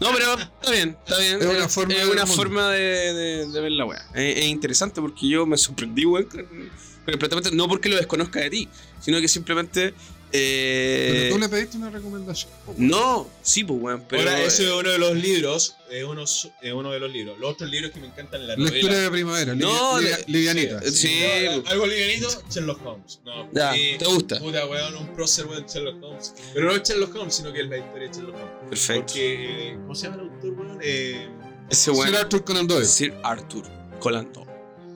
No, 0.00 0.08
pero 0.12 0.34
está 0.34 0.70
bien, 0.72 0.96
está 1.04 1.18
bien. 1.18 1.40
Es 1.40 1.46
una 1.46 1.68
forma 1.68 1.94
es 1.94 2.04
de 2.06 2.10
una 2.12 2.26
forma 2.26 2.70
de, 2.70 2.80
de- 3.14 3.46
de 3.50 3.60
ver 3.60 3.72
la 3.72 3.84
weá. 3.86 4.02
Es, 4.14 4.38
es 4.38 4.44
interesante 4.46 5.00
porque 5.00 5.26
yo 5.28 5.46
me 5.46 5.56
sorprendí, 5.56 6.04
weón, 6.04 6.24
con, 6.26 6.40
con 6.44 7.14
el 7.14 7.18
planteamiento. 7.18 7.50
No 7.54 7.66
porque 7.68 7.88
lo 7.88 7.96
desconozca 7.96 8.40
de 8.40 8.50
ti, 8.50 8.68
sino 9.00 9.20
que 9.20 9.28
simplemente 9.28 9.94
Eh, 10.38 11.08
Pero 11.12 11.34
tú 11.34 11.40
le 11.40 11.48
pediste 11.48 11.76
una 11.78 11.90
recomendación. 11.90 12.50
no, 12.76 13.28
sí, 13.42 13.64
pues, 13.64 13.80
weón. 13.80 14.04
Pero, 14.08 14.22
Ahora, 14.30 14.42
ese 14.42 14.64
es 14.64 14.68
eh, 14.70 14.72
uno 14.72 14.90
de 14.90 14.98
los 14.98 15.14
libros. 15.16 15.76
Es 15.90 16.04
uno, 16.04 16.24
es 16.24 16.72
uno 16.72 16.90
de 16.90 17.00
los 17.00 17.10
libros. 17.10 17.38
Los 17.38 17.50
otros 17.52 17.70
libros 17.70 17.92
que 17.92 18.00
me 18.00 18.06
encantan 18.08 18.46
la 18.46 18.56
Lectura 18.56 18.80
novela. 18.82 18.98
de 19.02 19.10
primavera, 19.10 19.54
No, 19.54 20.00
le- 20.00 20.24
livianita. 20.26 20.82
sí, 20.82 20.90
sí. 20.90 21.20
No, 21.44 21.70
algo 21.70 21.86
livianito, 21.86 22.28
Sherlock 22.50 22.84
Holmes. 22.86 23.20
No, 23.24 23.48
Ya, 23.52 23.72
sí, 23.72 23.96
¿te 23.98 24.04
gusta? 24.04 24.38
Puta, 24.38 24.66
weón, 24.66 24.94
un 24.96 25.14
prócer, 25.14 25.46
weón, 25.46 25.64
Sherlock 25.66 26.02
Holmes. 26.02 26.34
Pero 26.52 26.66
no 26.66 26.72
es 26.76 26.82
Sherlock 26.88 27.14
Holmes, 27.14 27.34
sino 27.34 27.52
que 27.52 27.60
es 27.60 27.68
la 27.68 27.78
historia 27.78 28.08
de 28.08 28.14
Sherlock 28.14 28.34
Holmes. 28.36 28.68
Perfecto. 28.68 29.02
Porque, 29.06 29.74
¿cómo 29.82 29.94
se 29.94 30.02
llama 30.08 30.22
el 30.22 30.28
autor, 30.28 30.50
weón? 30.52 30.78
Eh, 30.82 31.28
Ese 31.70 31.90
weón. 31.92 32.08
Sir 32.08 32.16
Arthur 32.16 32.44
Conan 32.44 32.66
Doyle. 32.66 32.86
Sir 32.86 33.14
Arthur 33.22 33.64
Conan 34.00 34.32
Doyle. 34.32 34.50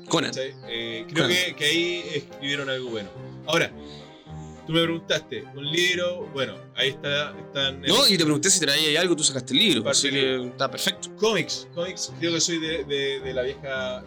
Conan. 0.08 0.32
Eh, 0.36 1.04
creo 1.08 1.24
Conan. 1.24 1.28
que, 1.30 1.54
que 1.56 1.64
ahí 1.64 2.02
escribieron 2.14 2.68
algo 2.68 2.90
bueno. 2.90 3.08
Ahora, 3.46 3.72
tú 4.70 4.76
me 4.76 4.82
preguntaste, 4.84 5.44
un 5.54 5.70
libro, 5.70 6.28
bueno, 6.32 6.54
ahí 6.76 6.90
está, 6.90 7.34
están... 7.38 7.80
No, 7.82 8.06
y 8.06 8.16
te 8.16 8.22
pregunté 8.24 8.48
si 8.50 8.60
traía 8.60 9.00
algo, 9.00 9.16
tú 9.16 9.24
sacaste 9.24 9.52
el 9.52 9.58
libro. 9.58 9.90
Así 9.90 10.10
que 10.10 10.44
está 10.46 10.70
perfecto. 10.70 11.08
Cómics, 11.16 11.66
cómics, 11.74 12.12
creo 12.20 12.32
que 12.34 12.40
soy 12.40 12.58
de, 12.60 12.84
de, 12.84 13.20
de 13.20 13.34
la 13.34 13.42
vieja. 13.42 14.04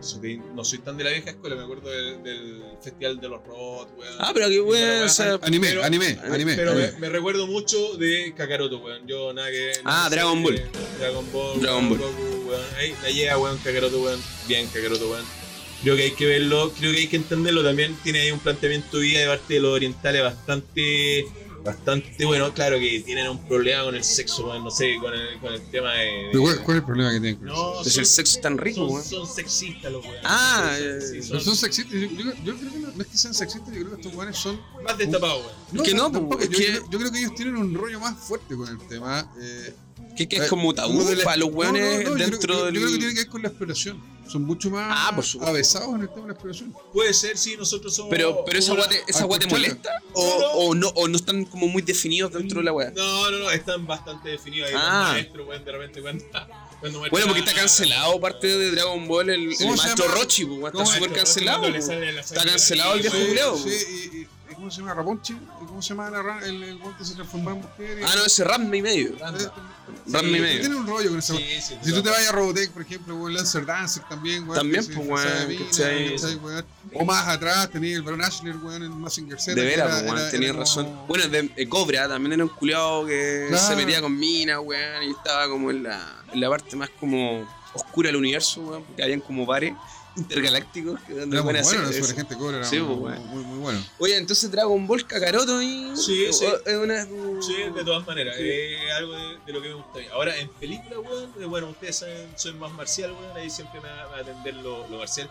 soy 0.00 0.42
no 0.54 0.64
soy 0.64 0.80
tan 0.80 0.96
de 0.96 1.04
la 1.04 1.10
vieja 1.10 1.30
escuela, 1.30 1.54
me 1.56 1.62
acuerdo 1.62 1.88
del, 1.90 2.22
del 2.24 2.62
Festival 2.82 3.20
de 3.20 3.28
los 3.28 3.44
Robots, 3.46 3.92
weón. 3.96 4.14
Ah, 4.18 4.32
pero 4.34 4.48
qué 4.48 4.60
bueno. 4.60 5.04
o 5.04 5.08
sea, 5.08 5.38
Anime, 5.42 5.68
Pero- 5.68 5.84
anime, 5.84 6.18
anime. 6.24 6.54
Pero 6.56 6.72
anime. 6.72 6.92
me, 6.92 6.98
me 6.98 7.08
recuerdo 7.08 7.46
mucho 7.46 7.96
de 7.96 8.34
Kakaroto, 8.36 8.78
weón. 8.78 9.06
Yo 9.06 9.32
nada 9.32 9.48
que. 9.50 9.72
Ah, 9.84 10.02
no 10.04 10.10
sé, 10.10 10.14
Dragon 10.16 10.42
Ball. 10.42 10.62
Dragon 10.98 11.32
Ball. 11.32 11.60
Dragon 11.60 11.84
weón, 11.88 11.98
Ball. 12.00 12.10
Goku, 12.10 12.48
weón. 12.50 12.64
Ahí 12.78 12.94
la 13.02 13.10
llega, 13.10 13.38
weón, 13.38 13.56
Kakaroto, 13.58 14.02
weón. 14.02 14.20
Bien, 14.48 14.66
Kakaroto, 14.66 15.08
weón. 15.08 15.24
Creo 15.84 15.96
que 15.96 16.02
hay 16.02 16.10
que 16.12 16.26
verlo, 16.26 16.72
creo 16.76 16.92
que 16.92 16.98
hay 16.98 17.08
que 17.08 17.16
entenderlo. 17.16 17.62
También 17.62 17.96
tiene 18.02 18.20
ahí 18.22 18.30
un 18.32 18.40
planteamiento 18.40 18.96
de 18.98 19.02
vida 19.04 19.20
de 19.20 19.26
parte 19.28 19.54
de 19.54 19.60
los 19.60 19.72
orientales 19.72 20.22
bastante. 20.22 21.26
Bastante 21.64 22.26
bueno, 22.26 22.52
claro 22.52 22.78
que 22.78 23.00
tienen 23.06 23.26
un 23.26 23.42
problema 23.48 23.84
con 23.84 23.94
el 23.94 24.04
sexo, 24.04 24.46
weón, 24.48 24.64
no 24.64 24.70
sé, 24.70 24.96
con 25.00 25.14
el, 25.14 25.38
con 25.40 25.50
el 25.54 25.62
tema 25.70 25.94
de. 25.94 26.28
¿Cuál, 26.38 26.60
cuál 26.62 26.76
es 26.76 26.80
el 26.82 26.84
problema 26.84 27.10
que 27.10 27.20
tienen 27.20 27.36
con? 27.36 27.46
No, 27.46 27.72
Pues 27.82 27.96
el 27.96 28.04
sexo 28.04 28.36
es 28.36 28.42
tan 28.42 28.58
rico, 28.58 28.86
son, 28.86 29.02
son 29.02 29.26
sexistas 29.34 29.90
los 29.90 30.04
weones. 30.04 30.20
Ah, 30.24 30.76
eh, 30.78 30.98
sí, 31.00 31.22
son 31.22 31.40
son 31.40 31.56
sexistas. 31.56 31.94
Yo, 31.94 32.00
yo- 32.06 32.34
yo 32.44 32.54
creo 32.58 32.70
que 32.70 32.78
no, 32.80 32.90
no 32.94 33.00
es 33.02 33.06
que 33.08 33.16
sean 33.16 33.32
sexistas, 33.32 33.72
yo 33.74 33.80
creo 33.80 33.90
que 33.92 33.96
estos 34.02 34.12
guanes 34.12 34.36
son. 34.36 34.60
más 34.84 34.98
destapados, 34.98 35.42
weón. 35.72 35.84
que 35.86 35.94
no, 35.94 36.10
tampoco. 36.12 36.36
pues, 36.36 36.50
yo, 36.50 36.58
es 36.58 36.66
que- 36.66 36.72
yo- 36.74 36.90
yo 36.90 36.98
creo 36.98 37.10
que 37.12 37.18
ellos 37.20 37.34
tienen 37.34 37.56
un 37.56 37.72
rollo 37.74 37.98
más 37.98 38.18
fuerte 38.18 38.54
con 38.56 38.68
el 38.68 38.78
tema. 38.86 39.32
Eh, 39.40 39.72
Que, 40.18 40.28
que 40.28 40.36
es 40.36 40.42
eh, 40.42 40.48
como 40.48 40.74
tabú 40.74 41.02
para 41.24 41.38
los 41.38 41.48
no, 41.50 41.56
weones 41.56 41.82
no, 41.82 41.88
no, 41.88 41.96
yo 41.96 42.14
creo- 42.14 42.28
dentro 42.30 42.54
yo, 42.58 42.64
del. 42.66 42.74
Yo 42.74 42.80
creo 42.82 42.92
que 42.92 42.98
tiene 42.98 43.14
que 43.14 43.20
ver 43.20 43.28
con 43.30 43.40
la 43.42 43.48
exploración. 43.48 44.13
Son 44.28 44.42
mucho 44.42 44.70
más 44.70 44.86
Ah, 44.90 45.12
por 45.14 45.24
avesados 45.48 45.94
en 45.94 46.02
el 46.02 46.08
tema 46.08 46.22
de 46.22 46.26
la 46.28 46.32
exploración. 46.32 46.74
Puede 46.92 47.12
ser, 47.14 47.36
sí, 47.36 47.56
nosotros 47.56 47.94
somos. 47.94 48.10
Pero, 48.10 48.44
pero 48.44 48.58
esa 48.58 48.72
una- 48.72 48.82
weá 48.82 48.88
te, 48.90 49.02
esa 49.06 49.26
weá 49.26 49.38
te 49.38 49.46
escuchalo. 49.46 49.68
molesta 49.68 50.02
o, 50.14 50.22
o 50.68 50.74
no, 50.74 50.88
o 50.88 51.08
no 51.08 51.16
están 51.16 51.44
como 51.44 51.66
muy 51.68 51.82
definidos 51.82 52.32
dentro 52.32 52.60
de 52.60 52.64
la 52.64 52.72
weá. 52.72 52.90
No, 52.90 53.30
no, 53.30 53.38
no, 53.38 53.50
están 53.50 53.86
bastante 53.86 54.30
definidos 54.30 54.70
ahí. 54.70 54.74
Ah. 54.78 55.16
Weón, 55.46 55.64
de 55.64 55.72
repente 55.72 56.00
Bueno, 56.80 57.00
porque 57.26 57.38
está 57.40 57.54
cancelado 57.54 58.20
parte 58.20 58.46
de 58.46 58.70
Dragon 58.72 59.06
Ball 59.08 59.30
el, 59.30 59.52
el 59.52 59.56
¿Cómo 59.58 59.76
se 59.76 59.82
maestro? 59.84 60.08
Rochi, 60.08 60.44
pues, 60.44 60.58
weón, 60.58 60.72
¿Cómo 60.72 60.84
está 60.84 60.96
súper 60.98 61.12
cancelado. 61.16 61.64
Está 61.66 62.44
cancelado 62.44 62.94
el 62.94 63.02
viejo. 63.02 63.56
Sí, 63.56 63.70
y- 63.70 64.16
y 64.18 64.26
¿cómo 64.64 64.70
se 64.70 64.80
llama? 64.80 64.94
Raponchi. 64.94 65.34
¿Y 65.34 65.66
¿Cómo 65.66 65.82
se 65.82 65.88
llama 65.90 66.10
el, 66.44 66.62
el 66.62 66.78
que 66.96 67.04
se 67.04 67.14
transformaba 67.14 67.56
en 67.58 67.62
mujer? 67.62 67.98
Ah, 68.06 68.12
no, 68.16 68.24
ese 68.24 68.44
Ramme 68.44 68.78
y 68.78 68.82
medio. 68.82 69.08
Eh, 69.10 69.48
Ramme 70.06 70.38
y 70.38 70.40
medio. 70.40 70.60
Tiene 70.60 70.74
un 70.76 70.86
rollo 70.86 71.10
con 71.10 71.20
sí, 71.20 71.36
Si 71.82 71.92
tú 71.92 72.02
te 72.02 72.08
vas 72.08 72.26
a 72.28 72.32
Robotech, 72.32 72.70
por 72.70 72.82
ejemplo, 72.82 73.20
o 73.20 73.28
Lancer 73.28 73.66
Dancer 73.66 74.02
también, 74.08 74.44
weón. 74.44 74.54
También, 74.56 74.84
pues, 74.86 74.96
weón, 74.98 75.48
mina, 75.48 75.64
¿cachai? 75.66 76.12
¿cachai, 76.16 76.34
weón? 76.36 76.64
O 76.94 77.04
más 77.04 77.28
atrás 77.28 77.68
tenía 77.70 77.94
el 77.96 78.02
Baron 78.02 78.22
Ashler, 78.22 78.56
weón, 78.56 78.82
en 78.84 78.98
Massinger 78.98 79.38
Z. 79.38 79.54
De 79.54 79.66
veras, 79.66 79.86
era- 79.86 80.00
pues, 80.00 80.12
weón, 80.14 80.30
tenías 80.30 80.50
era 80.50 80.58
razón. 80.60 80.86
como- 80.86 81.06
Bueno, 81.06 81.28
de, 81.28 81.42
de 81.42 81.68
Cobra 81.68 82.08
también 82.08 82.32
era 82.32 82.44
un 82.44 82.50
culiao 82.50 83.04
que 83.04 83.46
Claro. 83.50 83.66
se 83.68 83.76
metía 83.76 84.00
con 84.00 84.16
minas, 84.18 84.58
weón, 84.62 85.02
y 85.02 85.10
estaba 85.10 85.46
como 85.48 85.70
en 85.70 85.82
la, 85.82 86.22
en 86.32 86.40
la 86.40 86.48
parte 86.48 86.74
más 86.76 86.88
como 86.98 87.46
oscura 87.74 88.08
del 88.08 88.16
universo, 88.16 88.62
weón, 88.62 88.84
porque 88.84 89.02
habían 89.02 89.20
como 89.20 89.44
bares 89.44 89.74
intergalácticos 90.16 91.00
que 91.00 91.14
donde 91.14 91.36
Era 91.36 91.42
muy 91.44 91.52
weón 91.54 91.64
bueno, 91.64 91.88
eso. 91.90 92.14
gente 92.14 92.36
cobra, 92.36 92.64
Sí, 92.64 92.78
muy, 92.80 92.96
pues, 92.96 93.18
weón. 93.18 93.26
muy, 93.28 93.44
muy 93.44 93.58
bueno. 93.58 93.84
Oye, 93.98 94.16
entonces 94.16 94.50
Dragon 94.50 94.86
Ball 94.86 95.06
Kakaroto 95.06 95.60
y. 95.62 95.96
Sí, 95.96 96.32
sí. 96.32 96.44
o- 96.44 96.66
Es 96.66 96.76
una. 96.76 97.04
Sí, 97.42 97.54
de 97.74 97.84
todas 97.84 98.06
maneras, 98.06 98.36
es 98.38 98.92
algo 98.96 99.12
de, 99.14 99.38
de 99.46 99.52
lo 99.52 99.62
que 99.62 99.68
me 99.68 99.74
gusta. 99.74 99.98
a 99.98 100.02
mí. 100.02 100.06
Ahora, 100.12 100.36
en 100.36 100.48
película, 100.50 101.00
weón, 101.00 101.32
eh, 101.40 101.44
bueno, 101.44 101.68
ustedes 101.68 101.96
saben, 101.96 102.28
soy 102.36 102.52
más 102.54 102.72
marcial, 102.72 103.12
weón, 103.12 103.36
ahí 103.36 103.50
siempre 103.50 103.80
me 103.80 103.88
va, 103.88 104.04
me 104.04 104.10
va 104.10 104.16
a 104.16 104.20
atender 104.20 104.54
lo, 104.56 104.88
lo 104.88 104.98
marcial. 104.98 105.30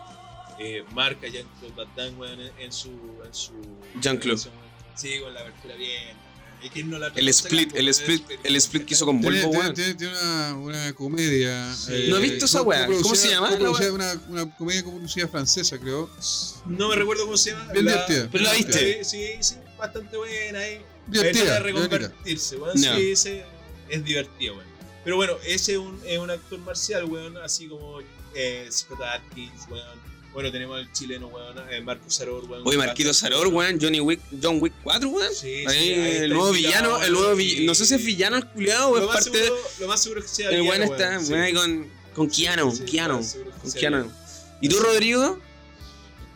Eh, 0.58 0.84
marca 0.92 1.26
Jean-Claude 1.26 1.74
Van 1.74 1.88
Damme, 1.96 2.16
weón, 2.16 2.40
en, 2.40 2.52
en 2.60 2.72
su... 2.72 2.90
En 3.24 3.34
su 3.34 3.52
Jean-Claude. 4.00 4.42
Sí, 4.94 5.18
con 5.20 5.34
la 5.34 5.40
abertura 5.40 5.74
bien. 5.74 6.16
¿Y 6.64 6.70
quién 6.70 6.88
no 6.90 6.98
la 6.98 7.08
El 7.14 7.28
split, 7.28 7.74
el 7.76 7.88
split, 7.88 8.22
el 8.42 8.56
split 8.56 8.84
que 8.86 8.94
hizo 8.94 9.04
con 9.04 9.20
Volvo, 9.20 9.38
tiene, 9.38 9.58
weón. 9.58 9.74
tiene- 9.74 9.94
tiene 9.94 10.12
una, 10.18 10.54
una 10.56 10.92
comedia. 10.94 11.72
eh, 11.90 12.06
No 12.08 12.16
he 12.16 12.20
visto 12.20 12.46
esa 12.46 12.62
weá. 12.62 12.86
¿Cómo 12.86 13.14
se 13.14 13.28
llama 13.28 13.50
Una, 13.52 14.20
una 14.28 14.56
comedia 14.56 14.82
coproducida 14.82 15.28
francesa, 15.28 15.78
creo. 15.78 16.08
No 16.66 16.88
me 16.88 16.96
recuerdo 16.96 17.24
cómo 17.26 17.36
se 17.36 17.50
llama. 17.50 17.70
Bien 17.72 17.84
divertida. 17.86 18.28
Pero 18.32 18.44
la 18.44 18.52
viste. 18.54 19.04
Sí, 19.04 19.10
sí, 19.10 19.26
sí, 19.42 19.54
bastante 19.78 20.16
buena 20.16 20.58
ahí. 20.58 20.80
Divertida, 21.06 21.42
divertida. 21.42 21.58
reconvertirse, 21.60 22.56
weón. 22.56 22.76
Ya. 22.80 22.96
Sí, 22.96 23.10
ese 23.10 23.44
es 23.90 24.04
divertido, 24.04 24.54
weón. 24.54 24.66
Pero 25.04 25.16
bueno, 25.16 25.34
ese 25.46 25.72
es 25.72 25.78
un, 25.78 26.00
es 26.06 26.18
un 26.18 26.30
actor 26.30 26.58
marcial, 26.60 27.04
weón, 27.04 27.36
así 27.36 27.68
como 27.68 28.00
eh, 28.34 28.66
Scott 28.72 29.02
Atkins, 29.02 29.68
weón. 29.70 30.13
Bueno, 30.34 30.50
tenemos 30.50 30.76
al 30.76 30.92
chileno, 30.92 31.28
weón, 31.28 31.56
eh, 31.70 31.80
Marco 31.80 32.10
Saror, 32.10 32.44
weón. 32.44 32.62
Oye, 32.66 32.76
Marquito 32.76 33.14
Saror, 33.14 33.46
weón, 33.46 33.78
Johnny 33.80 34.00
Wick, 34.00 34.20
John 34.42 34.58
Wick 34.60 34.74
4, 34.82 35.08
weón. 35.08 35.32
Sí, 35.32 35.60
sí, 35.60 35.64
Ahí, 35.66 35.78
ahí 35.92 36.10
está 36.10 36.24
el 36.24 36.30
nuevo 36.32 36.50
villano, 36.50 37.02
el 37.02 37.12
nuevo 37.12 37.36
villano. 37.36 37.66
No 37.66 37.74
sé 37.76 37.86
si 37.86 37.94
es 37.94 38.04
villano 38.04 38.36
el 38.36 38.46
culiado 38.46 38.88
o 38.90 38.98
es 38.98 39.06
parte 39.06 39.30
de. 39.30 39.44
seguro, 39.44 39.62
lo 39.80 39.86
más 39.88 40.02
seguro 40.02 40.20
es 40.20 40.26
que 40.26 40.34
sea 40.34 40.50
El 40.50 40.62
weón 40.62 40.72
villano, 40.80 40.92
está 40.92 41.08
weón, 41.10 41.24
sí. 41.24 41.32
weón, 41.32 41.44
ahí 41.44 41.52
con, 41.54 41.86
con 42.14 42.28
Keanu, 42.30 42.70
Sí, 42.72 42.78
sí, 42.78 42.84
Keanu, 42.84 43.20
con 43.62 43.72
Keanu. 43.72 44.10
¿Y 44.60 44.68
tú, 44.68 44.78
Rodrigo? 44.80 45.40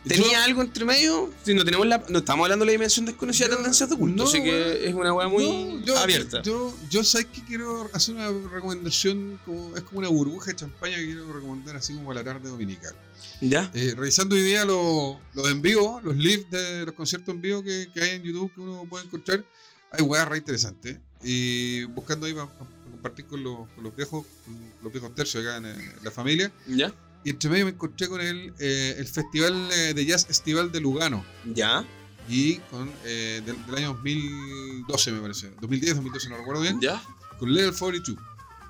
¿Tenías 0.09 0.31
Yo- 0.31 0.43
algo 0.43 0.61
entre 0.61 0.83
medio? 0.85 1.31
Si 1.45 1.53
no 1.53 1.63
tenemos 1.63 1.87
la, 1.87 2.03
no 2.09 2.19
estamos 2.19 2.43
hablando 2.43 2.63
de 2.65 2.67
la 2.67 2.71
dimensión 2.73 3.05
desconocida 3.05 3.47
de 3.47 3.55
tendencias 3.55 3.89
de 3.89 3.95
culto, 3.95 4.23
no, 4.23 4.29
así 4.29 4.43
que 4.43 4.87
es 4.89 4.93
una 4.93 5.13
weá 5.13 5.27
muy 5.29 5.45
No, 5.45 5.85
yo, 5.85 5.97
abierta. 5.97 6.41
Yo, 6.41 6.75
yo 6.89 7.03
sé 7.03 7.25
que 7.25 7.41
quiero 7.45 7.89
hacer 7.93 8.15
una 8.15 8.27
recomendación, 8.51 9.39
como, 9.45 9.77
es 9.77 9.83
como 9.83 9.99
una 9.99 10.09
burbuja 10.09 10.51
de 10.51 10.57
champaña 10.57 10.97
que 10.97 11.05
quiero 11.05 11.31
recomendar 11.31 11.75
así 11.77 11.93
como 11.93 12.11
a 12.11 12.15
la 12.15 12.23
tarde 12.23 12.49
dominical. 12.49 12.93
¿Ya? 13.41 13.71
Eh, 13.73 13.93
revisando 13.95 14.35
hoy 14.35 14.41
día 14.41 14.65
los, 14.65 15.15
los 15.33 15.49
en 15.49 15.61
vivo, 15.61 16.01
los 16.03 16.15
lives 16.17 16.49
de 16.49 16.85
los 16.85 16.93
conciertos 16.95 17.33
en 17.33 17.41
vivo 17.41 17.63
que, 17.63 17.87
que 17.93 18.01
hay 18.01 18.09
en 18.17 18.23
YouTube 18.23 18.53
que 18.53 18.59
uno 18.61 18.85
puede 18.89 19.05
encontrar, 19.05 19.45
hay 19.91 20.01
weas 20.03 20.27
re 20.27 20.37
interesantes. 20.39 20.97
Y 21.23 21.83
buscando 21.85 22.25
ahí 22.25 22.33
para 22.33 22.47
compartir 22.91 23.25
con 23.25 23.43
los, 23.43 23.69
con 23.75 23.83
los 23.83 23.95
viejos, 23.95 24.25
con 24.45 24.55
los 24.83 24.91
viejos 24.91 25.13
tercios 25.15 25.45
acá 25.45 25.57
en, 25.57 25.65
eh, 25.67 25.91
la 26.03 26.11
familia. 26.11 26.51
¿Ya? 26.67 26.93
Y 27.23 27.31
entre 27.31 27.49
medio 27.49 27.65
me 27.65 27.71
encontré 27.71 28.07
con 28.07 28.21
el, 28.21 28.53
eh, 28.59 28.95
el 28.97 29.07
Festival 29.07 29.69
eh, 29.73 29.93
de 29.93 30.05
Jazz 30.05 30.27
Estival 30.29 30.71
de 30.71 30.79
Lugano. 30.79 31.25
¿Ya? 31.53 31.85
Y 32.29 32.55
con 32.71 32.89
eh, 33.05 33.41
del, 33.45 33.65
del 33.65 33.75
año 33.75 33.93
2012 33.95 35.11
me 35.11 35.19
parece. 35.21 35.51
2010, 35.61 35.95
2012, 35.95 36.29
no 36.29 36.37
recuerdo 36.37 36.61
bien. 36.61 36.79
¿Ya? 36.79 37.01
Con 37.37 37.53
Level 37.53 37.73
42. 37.77 38.17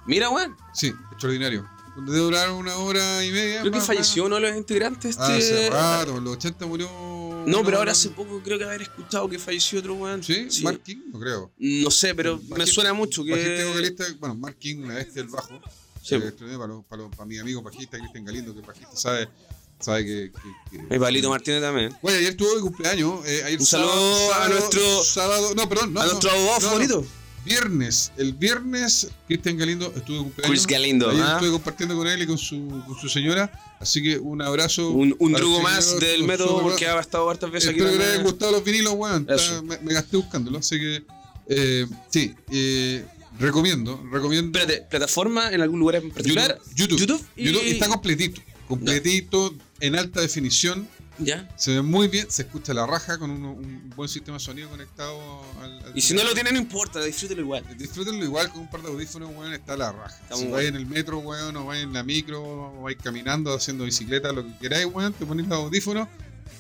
Mira, 0.08 0.30
weón. 0.30 0.56
Sí, 0.74 0.94
extraordinario. 1.12 1.68
Donde 1.96 2.12
debe 2.14 2.24
durar 2.24 2.52
una 2.52 2.76
hora 2.78 3.24
y 3.26 3.32
media. 3.32 3.60
Creo 3.62 3.72
que 3.72 3.78
más- 3.80 3.88
falleció 3.88 4.26
uno 4.26 4.36
de 4.36 4.42
los 4.42 4.56
integrantes. 4.58 5.18
más- 5.18 5.30
Este... 5.32 5.68
Hace 5.68 5.70
rato, 5.72 6.18
en 6.18 6.24
los 6.24 6.34
80 6.38 6.66
murió. 6.66 6.90
No, 7.46 7.64
pero 7.64 7.78
ahora 7.78 7.92
hace 7.94 8.10
poco 8.10 8.42
creo 8.44 8.58
que 8.58 8.64
haber 8.66 8.82
escuchado 8.84 9.28
que 9.30 9.40
falleció 9.40 9.80
otro 9.80 9.96
weón. 9.96 10.24
¿Sí? 10.24 10.48
Mark 10.64 10.82
King, 10.84 10.98
no 11.12 11.20
creo. 11.20 11.52
No 11.58 11.92
sé, 11.92 12.14
pero 12.16 12.40
me 12.56 12.66
suena 12.66 12.94
mucho 12.94 13.24
que. 13.24 13.66
vocalista, 13.66 14.06
bueno, 14.20 14.36
Mark 14.36 14.58
King, 14.60 14.86
la 14.88 15.00
este 15.02 15.20
del 15.22 15.30
bajo. 15.30 15.60
Sí, 16.02 16.16
Eh, 16.16 16.32
para, 16.58 16.68
los- 16.68 16.86
para, 16.86 17.02
los- 17.04 17.12
para 17.16 17.26
mi 17.26 17.38
amigo 17.38 17.62
bajista, 17.62 17.98
Cristian 17.98 18.26
Galindo, 18.26 18.54
que 18.54 18.62
es 18.62 18.66
bajista, 18.68 18.96
sabe, 18.96 19.28
sabe 19.80 20.06
que. 20.06 20.32
que, 20.72 20.78
que- 20.88 20.94
El 20.94 21.00
Palito 21.00 21.30
Martínez 21.30 21.62
también. 21.62 21.96
Bueno, 22.02 22.18
ayer 22.20 22.36
tuvo 22.36 22.56
de 22.56 22.62
cumpleaños. 22.62 23.26
eh, 23.26 23.44
ayer 23.46 23.60
Un 23.60 23.66
saludo 23.66 24.34
a 24.36 24.48
nuestro- 24.50 25.04
Sábado, 25.04 25.54
no, 25.56 25.68
perdón, 25.70 25.94
no. 25.94 26.02
a 26.02 26.06
no, 26.06 26.12
nuestro 26.12 26.32
abogado 26.32 26.60
no, 26.62 26.68
favorito. 26.68 27.06
Viernes, 27.46 28.12
el 28.18 28.34
viernes, 28.34 29.10
Cristian 29.26 29.58
Galindo 29.58 29.92
estuvo 29.96 30.18
de 30.18 30.24
cumpleaños. 30.24 30.52
Chris 30.52 30.68
Galindo. 30.68 31.10
Ayer 31.10 31.24
¿ah? 31.24 31.34
estuve 31.36 31.52
compartiendo 31.52 31.96
con 31.96 32.06
él 32.08 32.22
y 32.22 32.28
con 32.28 32.38
su, 32.38 32.84
con 32.86 33.00
su 33.00 33.08
señora. 33.08 33.50
Así 33.80 34.04
que 34.04 34.18
un 34.20 34.42
abrazo. 34.42 34.90
Un, 34.92 35.16
un 35.20 35.36
el 35.36 35.44
más 35.64 36.00
del 36.00 36.26
método 36.26 36.62
porque 36.62 36.86
ha 36.88 37.00
estado 37.00 37.30
hartas 37.30 37.50
veces 37.50 37.70
aquí. 37.70 37.80
Espero 37.80 37.94
que 37.98 38.04
les 38.04 38.14
hayan 38.14 38.24
gustado 38.26 38.52
los 38.52 38.64
vinilos, 38.64 38.94
weón. 38.94 39.26
Me 39.84 39.94
gasté 39.94 40.18
buscándolo. 40.18 40.60
Así 40.60 40.78
que, 40.80 41.04
eh, 41.48 41.88
sí, 42.10 42.36
eh, 42.52 43.06
recomiendo, 43.40 44.04
recomiendo. 44.12 44.58
Espérate, 44.58 44.86
¿plataforma 44.90 45.52
en 45.52 45.62
algún 45.62 45.80
lugar 45.80 45.96
en 45.98 46.12
particular? 46.12 46.60
YouTube. 46.76 47.00
YouTube. 47.00 47.26
y- 47.36 47.46
YouTube 47.46 47.64
está 47.66 47.88
completito. 47.88 48.42
Completito, 48.68 49.54
en 49.80 49.96
alta 49.96 50.22
definición. 50.22 50.88
Ya. 51.22 51.50
Se 51.58 51.72
ve 51.72 51.82
muy 51.82 52.08
bien, 52.08 52.28
se 52.32 52.44
escucha 52.44 52.74
la 52.74 52.86
raja 52.88 53.18
con 53.18 53.30
un, 53.30 53.44
un 53.44 53.90
buen 53.94 54.08
sistema 54.08 54.38
de 54.38 54.44
sonido 54.44 54.70
conectado 54.70 55.20
al. 55.62 55.80
al 55.88 55.98
Y 55.98 56.00
si 56.02 56.14
no 56.14 56.24
lo 56.24 56.34
tiene, 56.34 56.52
no 56.54 56.58
importa, 56.60 57.04
disfrútelo 57.04 57.42
igual. 57.42 57.66
Disfrútenlo 57.78 58.24
igual 58.24 58.50
con 58.52 58.62
un 58.62 58.70
par 58.70 58.82
de 58.84 58.88
audífonos, 58.88 59.30
weón, 59.36 59.52
está 59.54 59.76
la 59.76 59.92
raja. 59.92 60.16
Está 60.22 60.38
si 60.38 60.48
vais 60.48 60.70
en 60.70 60.78
el 60.78 60.86
metro, 60.86 61.18
weón, 61.20 61.58
o 61.58 61.66
vais 61.66 61.84
en 61.84 61.92
la 61.92 62.04
micro, 62.04 62.42
o 62.42 62.84
vais 62.84 62.96
caminando, 63.04 63.54
haciendo 63.54 63.84
bicicleta, 63.84 64.32
lo 64.32 64.46
que 64.46 64.58
queráis, 64.60 64.86
weón, 64.86 65.12
te 65.12 65.26
ponéis 65.26 65.50
los 65.50 65.58
audífonos 65.58 66.08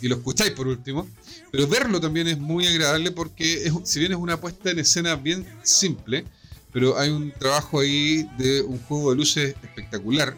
y 0.01 0.09
lo 0.09 0.15
escucháis 0.17 0.51
por 0.51 0.67
último, 0.67 1.07
pero 1.51 1.67
verlo 1.67 2.01
también 2.01 2.27
es 2.27 2.37
muy 2.37 2.65
agradable 2.67 3.11
porque 3.11 3.65
es, 3.65 3.73
si 3.85 3.99
bien 3.99 4.11
es 4.13 4.17
una 4.17 4.39
puesta 4.41 4.71
en 4.71 4.79
escena 4.79 5.15
bien 5.15 5.45
simple, 5.63 6.25
pero 6.71 6.97
hay 6.97 7.09
un 7.09 7.31
trabajo 7.31 7.79
ahí 7.79 8.29
de 8.37 8.61
un 8.61 8.79
juego 8.79 9.11
de 9.11 9.17
luces 9.17 9.55
espectacular. 9.63 10.35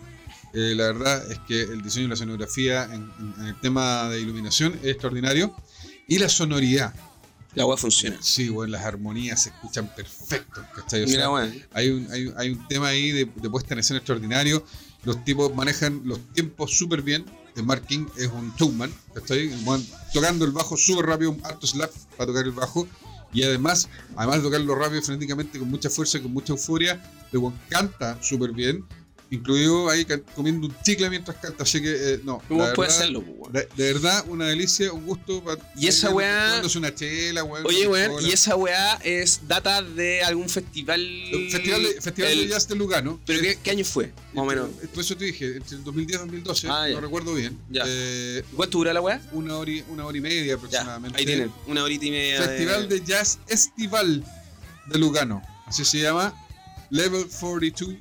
Eh, 0.53 0.73
la 0.75 0.87
verdad 0.87 1.31
es 1.31 1.39
que 1.39 1.61
el 1.61 1.81
diseño 1.81 2.05
y 2.05 2.09
la 2.09 2.13
escenografía 2.15 2.83
en, 2.85 3.09
el 3.45 3.59
tema 3.61 4.09
de 4.09 4.19
iluminación 4.19 4.73
es 4.81 4.91
extraordinario. 4.91 5.55
Y 6.07 6.19
la 6.19 6.29
sonoridad. 6.29 6.93
La 7.53 7.65
weá 7.65 7.77
funciona. 7.77 8.17
Sí, 8.21 8.49
bueno, 8.49 8.71
las 8.71 8.85
armonías 8.85 9.43
se 9.43 9.49
escuchan 9.49 9.93
perfecto. 9.93 10.63
¿cachai? 10.75 11.03
O 11.03 11.07
Mira, 11.07 11.29
weón. 11.29 11.53
hay, 11.73 11.89
un, 11.89 12.11
hay, 12.11 12.33
hay 12.37 12.49
un 12.49 12.67
tema 12.67 12.87
ahí 12.87 13.11
de, 13.11 13.25
de 13.25 13.49
puesta 13.49 13.73
en 13.73 13.79
escena 13.79 13.97
extraordinario. 13.97 14.65
Los 15.03 15.23
tipos 15.25 15.53
manejan 15.55 16.01
los 16.05 16.19
tiempos 16.33 16.71
súper 16.77 17.01
bien. 17.01 17.25
De 17.55 17.63
Mark 17.63 17.85
King 17.85 18.05
es 18.15 18.27
un 18.27 18.53
showman, 18.55 18.93
¿cachai? 19.13 19.49
Weón 19.65 19.85
tocando 20.13 20.45
el 20.45 20.51
bajo 20.51 20.77
súper 20.77 21.05
rápido, 21.05 21.31
un 21.31 21.45
alto 21.45 21.67
slap 21.67 21.91
para 22.17 22.27
tocar 22.27 22.45
el 22.45 22.51
bajo. 22.51 22.87
Y 23.33 23.43
además, 23.43 23.89
además 24.15 24.37
de 24.37 24.43
tocarlo 24.43 24.75
rápido, 24.75 25.01
frenéticamente, 25.01 25.59
con 25.59 25.69
mucha 25.69 25.89
fuerza 25.89 26.17
y 26.17 26.21
con 26.21 26.33
mucha 26.33 26.53
euforia, 26.53 27.01
weón 27.31 27.53
canta 27.69 28.21
súper 28.21 28.51
bien. 28.51 28.83
Incluido 29.31 29.89
ahí 29.89 30.05
comiendo 30.35 30.67
un 30.67 30.75
chicle 30.83 31.09
mientras 31.09 31.37
canta. 31.37 31.63
Así 31.63 31.81
que, 31.81 31.89
eh, 32.15 32.19
no. 32.25 32.41
¿Cómo 32.49 32.71
puede 32.73 32.89
hacerlo, 32.89 33.19
weón? 33.21 33.53
de, 33.53 33.67
de 33.77 33.93
verdad, 33.93 34.25
una 34.27 34.45
delicia, 34.47 34.91
un 34.91 35.05
gusto. 35.05 35.41
Y 35.77 35.87
esa 35.87 36.09
eh, 36.09 36.13
weá- 36.13 36.77
una 36.77 36.93
chela, 36.93 37.43
weón. 37.45 37.65
Oye, 37.65 37.87
weón, 37.87 38.23
y 38.25 38.31
esa 38.31 38.57
weá 38.57 38.95
es 39.03 39.41
data 39.47 39.81
de 39.81 40.21
algún 40.21 40.49
festival. 40.49 41.01
Festival, 41.49 41.81
de, 41.83 42.01
Festival 42.01 42.31
el- 42.31 42.39
de 42.39 42.47
Jazz 42.49 42.67
de 42.67 42.75
Lugano. 42.75 43.21
¿Pero 43.25 43.41
qué, 43.41 43.57
qué 43.63 43.71
año 43.71 43.85
fue? 43.85 44.11
Más 44.33 44.43
o 44.43 44.45
menos. 44.45 44.69
Por 44.93 45.01
eso 45.03 45.15
te 45.15 45.23
dije, 45.25 45.55
entre 45.55 45.77
el 45.77 45.83
2010 45.85 46.17
y 46.17 46.19
2012, 46.23 46.67
Ah, 46.69 46.87
no 46.91 46.99
recuerdo 46.99 47.33
bien. 47.33 47.57
Ya. 47.69 47.83
Eh, 47.87 48.43
¿Cuánto 48.55 48.79
dura 48.79 48.91
la 48.93 48.99
weá? 48.99 49.21
una, 49.31 49.55
hora 49.57 49.71
y, 49.71 49.81
una 49.87 50.05
hora 50.05 50.17
y 50.17 50.21
media 50.21 50.45
Ya, 50.45 50.53
aproximadamente. 50.55 51.17
ahí 51.17 51.25
tienen, 51.25 51.51
una 51.67 51.83
horita 51.85 52.05
y 52.05 52.11
media. 52.11 52.41
Festival 52.43 52.89
de 52.89 53.01
Jazz 53.01 53.39
Estival 53.47 54.25
de 54.87 54.99
Lugano. 54.99 55.41
Así 55.67 55.85
se 55.85 55.99
llama. 55.99 56.33
Level 56.89 57.25
42 57.39 57.93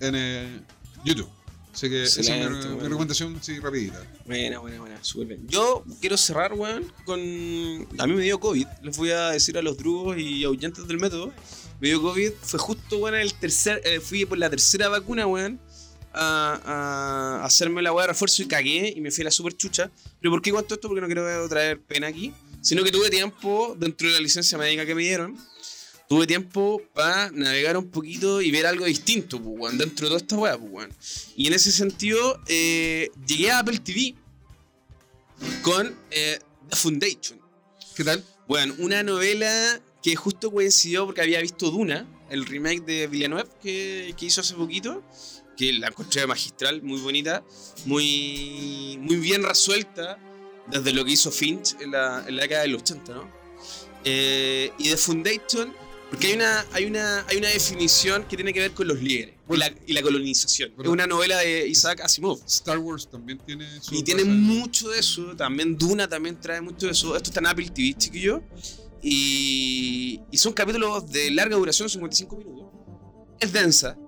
en 0.00 0.14
eh, 0.16 0.60
YouTube. 1.04 1.28
Así 1.72 1.88
que 1.88 2.02
esa 2.04 2.20
es 2.20 2.28
mi, 2.28 2.34
Excelente, 2.36 2.68
mi 2.68 2.80
recomendación, 2.88 3.38
sí, 3.40 3.60
rapidita. 3.60 4.02
Buena, 4.26 4.58
buena, 4.58 4.80
buena, 4.80 5.04
súper 5.04 5.28
bien. 5.28 5.46
Yo 5.48 5.84
quiero 6.00 6.16
cerrar, 6.16 6.52
weón, 6.54 6.92
con. 7.04 7.20
A 7.20 8.06
mí 8.06 8.14
me 8.14 8.22
dio 8.22 8.40
COVID. 8.40 8.66
Les 8.82 8.96
voy 8.96 9.10
a 9.10 9.30
decir 9.30 9.56
a 9.58 9.62
los 9.62 9.76
drugos 9.76 10.18
y 10.18 10.42
ahuyentes 10.44 10.88
del 10.88 10.98
método. 10.98 11.32
Me 11.80 11.88
dio 11.88 12.02
COVID. 12.02 12.32
Fue 12.42 12.58
justo, 12.58 12.98
weón, 12.98 13.14
el 13.14 13.32
tercer. 13.34 13.80
eh, 13.84 14.00
fui 14.00 14.24
por 14.24 14.38
la 14.38 14.50
tercera 14.50 14.88
vacuna, 14.88 15.26
weón. 15.26 15.60
A, 16.14 17.40
a 17.40 17.44
hacerme 17.44 17.80
la 17.80 17.92
weá 17.92 18.06
de 18.06 18.12
refuerzo 18.12 18.42
y 18.42 18.46
cagué 18.48 18.92
y 18.96 19.00
me 19.00 19.12
fui 19.12 19.22
a 19.22 19.26
la 19.26 19.30
super 19.30 19.56
chucha. 19.56 19.90
Pero 20.20 20.32
¿por 20.32 20.42
qué 20.42 20.50
cuento 20.50 20.74
esto? 20.74 20.88
Porque 20.88 21.00
no 21.00 21.06
quiero 21.06 21.48
traer 21.48 21.80
pena 21.80 22.08
aquí. 22.08 22.32
Sino 22.60 22.82
que 22.82 22.90
tuve 22.90 23.08
tiempo, 23.08 23.76
dentro 23.78 24.08
de 24.08 24.14
la 24.14 24.20
licencia 24.20 24.58
médica 24.58 24.84
que 24.84 24.94
me 24.96 25.02
dieron, 25.02 25.36
tuve 26.08 26.26
tiempo 26.26 26.82
para 26.94 27.30
navegar 27.30 27.76
un 27.76 27.90
poquito 27.90 28.40
y 28.40 28.50
ver 28.50 28.66
algo 28.66 28.86
distinto, 28.86 29.40
pues, 29.40 29.54
weón, 29.58 29.78
dentro 29.78 30.06
de 30.06 30.10
toda 30.10 30.20
esta 30.20 30.36
weá, 30.36 30.58
pues, 30.58 30.72
weón. 30.72 30.90
Y 31.36 31.46
en 31.46 31.52
ese 31.52 31.70
sentido, 31.70 32.40
eh, 32.48 33.10
llegué 33.26 33.50
a 33.50 33.60
Apple 33.60 33.78
TV 33.78 34.14
con 35.62 35.94
eh, 36.10 36.38
The 36.70 36.76
Foundation. 36.76 37.40
¿Qué 37.94 38.04
tal? 38.04 38.24
Bueno, 38.46 38.74
una 38.78 39.02
novela 39.02 39.80
que 40.02 40.16
justo 40.16 40.50
coincidió 40.50 41.04
porque 41.04 41.20
había 41.20 41.40
visto 41.40 41.70
Duna, 41.70 42.06
el 42.30 42.46
remake 42.46 42.84
de 42.84 43.06
Villeneuve 43.06 43.48
que, 43.62 44.14
que 44.16 44.26
hizo 44.26 44.40
hace 44.40 44.54
poquito, 44.54 45.02
que 45.56 45.72
la 45.72 45.88
encontré 45.88 46.26
magistral, 46.26 46.82
muy 46.82 47.00
bonita, 47.00 47.44
muy, 47.84 48.96
muy 49.00 49.16
bien 49.16 49.42
resuelta 49.42 50.18
desde 50.70 50.92
lo 50.92 51.04
que 51.04 51.12
hizo 51.12 51.30
Finch 51.30 51.76
en 51.80 51.90
la, 51.90 52.24
en 52.26 52.36
la 52.36 52.42
década 52.42 52.62
del 52.62 52.76
80, 52.76 53.14
¿no? 53.14 53.28
Eh, 54.04 54.70
y 54.78 54.90
The 54.90 54.96
Foundation, 54.96 55.74
porque 56.10 56.28
hay 56.28 56.34
una, 56.34 56.66
hay, 56.72 56.84
una, 56.86 57.26
hay 57.28 57.36
una 57.36 57.48
definición 57.48 58.24
que 58.26 58.36
tiene 58.36 58.52
que 58.52 58.60
ver 58.60 58.70
con 58.72 58.88
los 58.88 59.00
líderes 59.00 59.34
y, 59.50 59.56
la, 59.56 59.70
y 59.86 59.92
la 59.92 60.00
colonización. 60.02 60.72
Bueno. 60.74 60.90
es 60.90 60.92
una 60.94 61.06
novela 61.06 61.36
de 61.38 61.68
Isaac 61.68 62.00
Asimov. 62.00 62.40
Star 62.46 62.78
Wars 62.78 63.10
también 63.10 63.38
tiene 63.38 63.66
su. 63.80 63.94
Y 63.94 64.02
tiene 64.02 64.24
mucho 64.24 64.88
de 64.88 65.00
eso. 65.00 65.36
También 65.36 65.76
Duna 65.76 66.08
también 66.08 66.40
trae 66.40 66.62
mucho 66.62 66.86
de 66.86 66.92
eso. 66.92 67.14
Esto 67.14 67.28
está 67.28 67.40
en 67.40 67.46
Apple 67.46 67.68
TV, 67.68 67.94
chiquillo. 67.94 68.42
Y, 69.02 70.20
y 70.30 70.38
son 70.38 70.54
capítulos 70.54 71.10
de 71.12 71.30
larga 71.30 71.56
duración, 71.56 71.90
55 71.90 72.36
minutos. 72.36 72.66
Es 73.38 73.52
densa. 73.52 73.98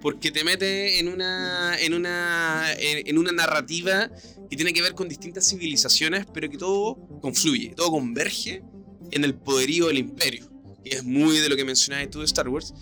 Porque 0.00 0.30
te 0.30 0.44
mete 0.44 1.00
en 1.00 1.08
una, 1.08 1.76
en 1.80 1.92
una, 1.92 2.72
en, 2.78 3.08
en 3.08 3.18
una 3.18 3.32
narrativa 3.32 4.08
que 4.48 4.56
tiene 4.56 4.72
que 4.72 4.80
ver 4.80 4.94
con 4.94 5.08
distintas 5.08 5.48
civilizaciones, 5.48 6.24
pero 6.32 6.48
que 6.48 6.56
todo 6.56 6.96
confluye, 7.20 7.74
todo 7.76 7.90
converge 7.90 8.62
en 9.10 9.24
el 9.24 9.34
poderío 9.34 9.88
del 9.88 9.98
imperio. 9.98 10.48
Que 10.84 10.96
es 10.96 11.04
muy 11.04 11.38
de 11.38 11.48
lo 11.48 11.56
que 11.56 11.64
mencionabas 11.64 12.10
tú 12.10 12.20
de 12.20 12.26
Star 12.26 12.48
Wars. 12.48 12.74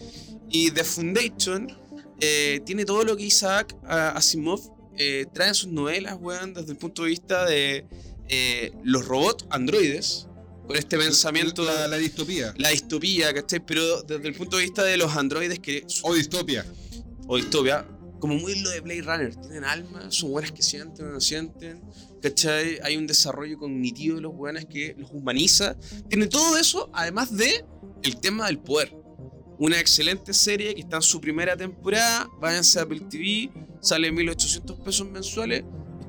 Y 0.51 0.71
The 0.71 0.85
Foundation 0.85 1.69
eh, 2.21 2.61
tiene 2.65 2.85
todo 2.85 3.05
lo 3.05 3.17
que 3.17 3.25
Isaac 3.25 3.77
ah, 3.85 4.13
Asimov 4.17 4.61
eh, 4.97 5.27
trae 5.33 5.49
en 5.49 5.55
sus 5.55 5.69
novelas, 5.69 6.17
weón, 6.21 6.55
desde 6.55 6.73
el 6.73 6.79
punto 6.79 7.03
de 7.03 7.11
vista 7.11 7.45
de 7.45 7.85
eh, 8.29 8.73
los 8.83 9.07
robots 9.07 9.45
androides, 9.51 10.27
con 10.67 10.77
este 10.77 10.99
pensamiento, 10.99 11.65
La, 11.65 11.75
la, 11.75 11.89
la 11.89 11.97
distopía. 11.99 12.53
distopía, 12.53 13.33
¿cachai? 13.35 13.65
Pero 13.65 14.03
desde 14.03 14.27
el 14.27 14.35
punto 14.35 14.57
de 14.57 14.65
vista 14.65 14.83
de 14.83 14.97
los 14.97 15.15
androides 15.17 15.59
que... 15.61 15.87
O 16.03 16.15
distopia. 16.15 16.65
O 17.29 17.37
distopia, 17.37 17.87
como 18.19 18.35
muy 18.35 18.59
lo 18.61 18.71
de 18.71 18.81
Blade 18.81 19.03
Runner, 19.03 19.37
tienen 19.37 19.65
alma, 19.65 20.11
son 20.11 20.31
buenas 20.31 20.53
que 20.53 20.63
sienten 20.63 21.07
o 21.07 21.13
no 21.13 21.21
sienten, 21.21 21.83
¿cachai? 22.23 22.79
Hay 22.83 22.97
un 22.97 23.07
desarrollo 23.07 23.59
cognitivo 23.59 24.17
de 24.17 24.23
los 24.23 24.35
buenos 24.35 24.65
que 24.67 24.95
los 24.99 25.11
humaniza. 25.11 25.77
Tiene 26.09 26.27
todo 26.27 26.57
eso, 26.57 26.91
además 26.93 27.37
de 27.37 27.65
el 28.03 28.17
tema 28.19 28.47
del 28.47 28.59
poder. 28.59 28.97
Una 29.59 29.81
excelente 29.81 30.35
serie 30.35 30.75
que 30.75 30.83
está 30.83 30.97
en 30.97 31.03
su 31.03 31.21
primera 31.21 31.57
temporada. 31.57 32.29
Váyanse 32.41 32.79
a 32.79 32.83
Apple 32.83 33.01
TV, 33.09 33.51
sale 33.81 34.13
1800 34.13 34.81
pesos 34.81 35.09
mensuales. 35.09 35.65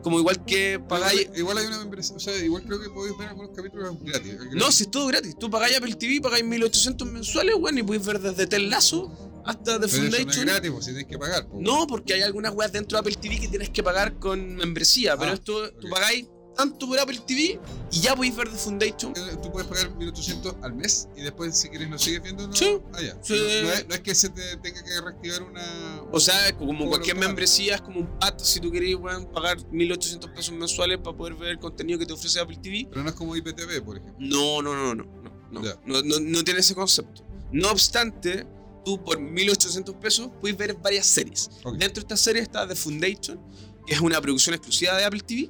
Como 0.07 0.19
igual 0.19 0.45
que 0.45 0.79
pagáis. 0.87 1.21
Igual, 1.23 1.37
igual 1.39 1.57
hay 1.57 1.65
una 1.65 1.79
membresía. 1.79 2.15
O 2.15 2.19
sea, 2.19 2.33
igual 2.37 2.63
creo 2.63 2.79
que 2.81 2.89
podéis 2.89 3.17
ver 3.17 3.27
algunos 3.27 3.51
capítulos 3.53 3.97
gratis. 4.01 4.35
No, 4.53 4.71
si 4.71 4.83
es 4.83 4.91
todo 4.91 5.07
gratis. 5.07 5.35
Tú 5.37 5.49
pagáis 5.49 5.75
Apple 5.75 5.95
TV, 5.95 6.21
pagáis 6.21 6.45
1800 6.45 7.11
mensuales, 7.11 7.55
weón, 7.59 7.77
y 7.77 7.83
podéis 7.83 8.05
ver 8.05 8.19
desde 8.21 8.47
Tel 8.47 8.69
Lazo 8.69 9.11
hasta 9.45 9.79
The 9.79 9.85
eso 9.85 9.97
no 9.97 10.03
es 10.07 10.15
Foundation. 10.15 10.45
gratis, 10.45 10.71
pues 10.71 10.85
si 10.85 10.91
tienes 10.91 11.07
que 11.09 11.17
pagar. 11.17 11.47
pues. 11.49 11.61
No, 11.61 11.85
porque 11.87 12.13
hay 12.13 12.21
algunas 12.21 12.53
weas 12.53 12.71
dentro 12.71 12.95
de 12.95 12.99
Apple 13.01 13.15
TV 13.21 13.37
que 13.39 13.49
tienes 13.49 13.69
que 13.69 13.83
pagar 13.83 14.17
con 14.17 14.55
membresía, 14.55 15.17
pero 15.17 15.31
Ah, 15.31 15.33
esto 15.33 15.71
tú 15.73 15.87
ok. 15.87 15.93
pagáis 15.93 16.25
tanto 16.57 16.87
por 16.87 16.99
Apple 16.99 17.21
TV 17.25 17.59
y 17.91 18.01
ya 18.01 18.15
podéis 18.15 18.35
ver 18.35 18.49
The 18.49 18.57
Foundation. 18.57 19.13
Eh, 19.15 19.37
Tú 19.41 19.51
puedes 19.51 19.69
pagar 19.69 19.95
1800 19.95 20.55
al 20.63 20.73
mes 20.73 21.07
y 21.15 21.21
después, 21.21 21.57
si 21.57 21.69
quieres, 21.69 21.89
lo 21.89 21.97
sigues 21.99 22.23
viendo. 22.23 22.47
¿no? 22.47 22.53
Sí. 22.53 22.79
Ah, 22.93 23.01
ya. 23.01 23.17
Sí. 23.21 23.35
No, 23.63 23.71
es, 23.71 23.87
no 23.87 23.93
es 23.95 24.01
que 24.01 24.15
se 24.15 24.29
te 24.29 24.57
tenga 24.57 24.83
que 24.83 24.99
reactivar 25.01 25.43
una. 25.43 26.01
O 26.11 26.19
sea, 26.19 26.55
como 26.57 26.87
cualquier 26.89 27.15
membresía, 27.15 27.75
es 27.75 27.81
como 27.81 27.99
un 27.99 28.19
pato 28.19 28.43
si 28.43 28.59
tú 28.59 28.71
querés 28.71 28.95
weón, 28.95 29.31
pagar 29.31 29.57
1800 29.71 30.31
pesos 30.31 30.53
mensuales 30.53 30.97
para 30.97 31.15
poder 31.15 31.35
ver 31.35 31.49
el 31.49 31.59
contenido 31.59 31.99
que 31.99 32.05
te 32.05 32.13
ofrece 32.13 32.39
Apple 32.39 32.57
TV. 32.61 32.87
Pero 32.89 33.03
no 33.03 33.09
es 33.09 33.15
como 33.15 33.35
IPTV, 33.35 33.83
por 33.83 33.97
ejemplo. 33.97 34.15
No, 34.19 34.61
no, 34.61 34.75
no, 34.75 34.95
no, 34.95 35.03
no, 35.03 35.61
no, 35.61 35.61
no, 35.85 36.01
no, 36.01 36.19
no 36.19 36.43
tiene 36.43 36.59
ese 36.59 36.73
concepto. 36.75 37.23
No 37.51 37.71
obstante, 37.71 38.45
tú 38.83 39.01
por 39.03 39.19
1800 39.19 39.95
pesos 39.95 40.29
puedes 40.41 40.57
ver 40.57 40.73
varias 40.75 41.05
series. 41.05 41.49
Ok. 41.63 41.75
Dentro 41.77 42.01
de 42.01 42.05
esta 42.05 42.17
serie 42.17 42.41
está 42.41 42.67
The 42.67 42.75
Foundation, 42.75 43.39
que 43.85 43.93
es 43.93 44.01
una 44.01 44.19
producción 44.19 44.55
exclusiva 44.55 44.97
de 44.97 45.05
Apple 45.05 45.21
TV 45.21 45.49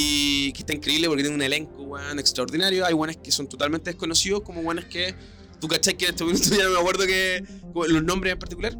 y 0.00 0.52
que 0.52 0.60
está 0.60 0.72
increíble 0.72 1.08
porque 1.08 1.24
tiene 1.24 1.34
un 1.34 1.42
elenco 1.42 1.82
weón, 1.82 2.18
extraordinario. 2.20 2.86
Hay 2.86 2.94
buenos 2.94 3.16
que 3.16 3.32
son 3.32 3.48
totalmente 3.48 3.90
desconocidos, 3.90 4.42
como 4.42 4.62
buenos 4.62 4.84
que 4.84 5.14
tú 5.60 5.66
cachai 5.66 5.96
que 5.96 6.04
en 6.06 6.12
este 6.12 6.24
momento 6.24 6.48
ya 6.56 6.64
no 6.64 6.70
me 6.70 6.78
acuerdo 6.78 7.04
que, 7.04 7.44
los 7.88 8.02
nombres 8.02 8.32
en 8.32 8.38
particular. 8.38 8.78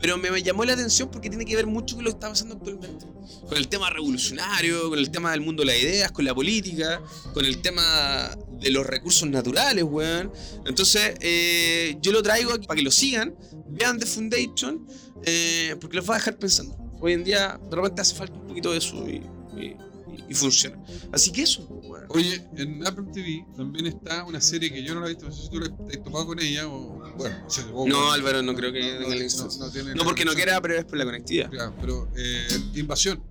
Pero 0.00 0.16
me, 0.16 0.42
llamó 0.42 0.64
la 0.64 0.74
atención 0.74 1.10
porque 1.10 1.28
tiene 1.28 1.44
que 1.44 1.56
ver 1.56 1.66
mucho 1.66 1.94
con 1.94 2.04
lo 2.04 2.10
que 2.10 2.14
está 2.14 2.28
pasando 2.28 2.54
actualmente. 2.54 3.06
Con 3.48 3.56
el 3.56 3.68
tema 3.68 3.90
revolucionario, 3.90 4.88
con 4.90 4.98
el 4.98 5.10
tema 5.10 5.30
del 5.30 5.40
mundo 5.40 5.62
de 5.62 5.66
las 5.66 5.82
ideas, 5.82 6.12
con 6.12 6.24
la 6.24 6.34
política, 6.34 7.02
con 7.34 7.44
el 7.44 7.60
tema 7.60 8.30
de 8.60 8.70
los 8.70 8.86
recursos 8.86 9.28
naturales, 9.28 9.84
weón. 9.84 10.32
Entonces, 10.66 11.14
eh, 11.20 11.96
yo 12.00 12.12
lo 12.12 12.22
traigo 12.22 12.52
aquí 12.52 12.66
para 12.66 12.78
que 12.78 12.84
lo 12.84 12.90
sigan, 12.90 13.34
vean 13.68 13.98
The 13.98 14.06
Foundation, 14.06 14.86
eh, 15.24 15.76
porque 15.80 15.96
los 15.96 16.08
va 16.08 16.14
a 16.14 16.18
dejar 16.18 16.38
pensando. 16.38 16.76
Hoy 17.00 17.14
en 17.14 17.24
día, 17.24 17.58
de 17.70 17.76
repente 17.76 18.00
hace 18.00 18.14
falta 18.14 18.34
un 18.34 18.46
poquito 18.46 18.72
de 18.72 18.78
eso 18.78 18.96
y- 19.08 19.22
y 20.30 20.34
funciona. 20.34 20.82
Así 21.12 21.30
que 21.32 21.42
eso, 21.42 21.64
weón. 21.68 22.06
Oye, 22.08 22.42
en 22.56 22.86
Apple 22.86 23.04
TV 23.12 23.44
también 23.56 23.86
está 23.88 24.24
una 24.24 24.40
serie 24.40 24.72
que 24.72 24.82
yo 24.82 24.94
no 24.94 25.00
la 25.00 25.06
he 25.06 25.10
visto. 25.10 25.26
No 25.26 25.32
sé 25.32 25.42
si 25.42 25.50
tú 25.50 25.58
la 25.60 25.66
has 25.66 26.02
topado 26.02 26.26
con 26.26 26.38
ella 26.40 26.66
o. 26.68 26.98
Bueno, 27.18 27.36
no 27.42 27.50
sé, 27.50 27.62
o- 27.74 27.86
No, 27.86 28.08
o- 28.08 28.12
Álvaro, 28.12 28.40
no 28.42 28.54
creo 28.54 28.72
que 28.72 28.80
no, 28.80 28.98
tenga 29.00 29.08
la 29.10 29.14
no, 29.16 29.20
instancia. 29.22 29.64
no 29.66 29.70
tiene 29.70 29.90
No 29.90 29.96
la 29.96 30.04
porque 30.04 30.24
no 30.24 30.32
quiera, 30.32 30.60
pero 30.62 30.78
es 30.78 30.84
por 30.86 30.96
la 30.96 31.04
conectividad. 31.04 31.50
Claro, 31.50 31.74
pero 31.80 32.08
eh, 32.16 32.46
Invasión. 32.76 33.22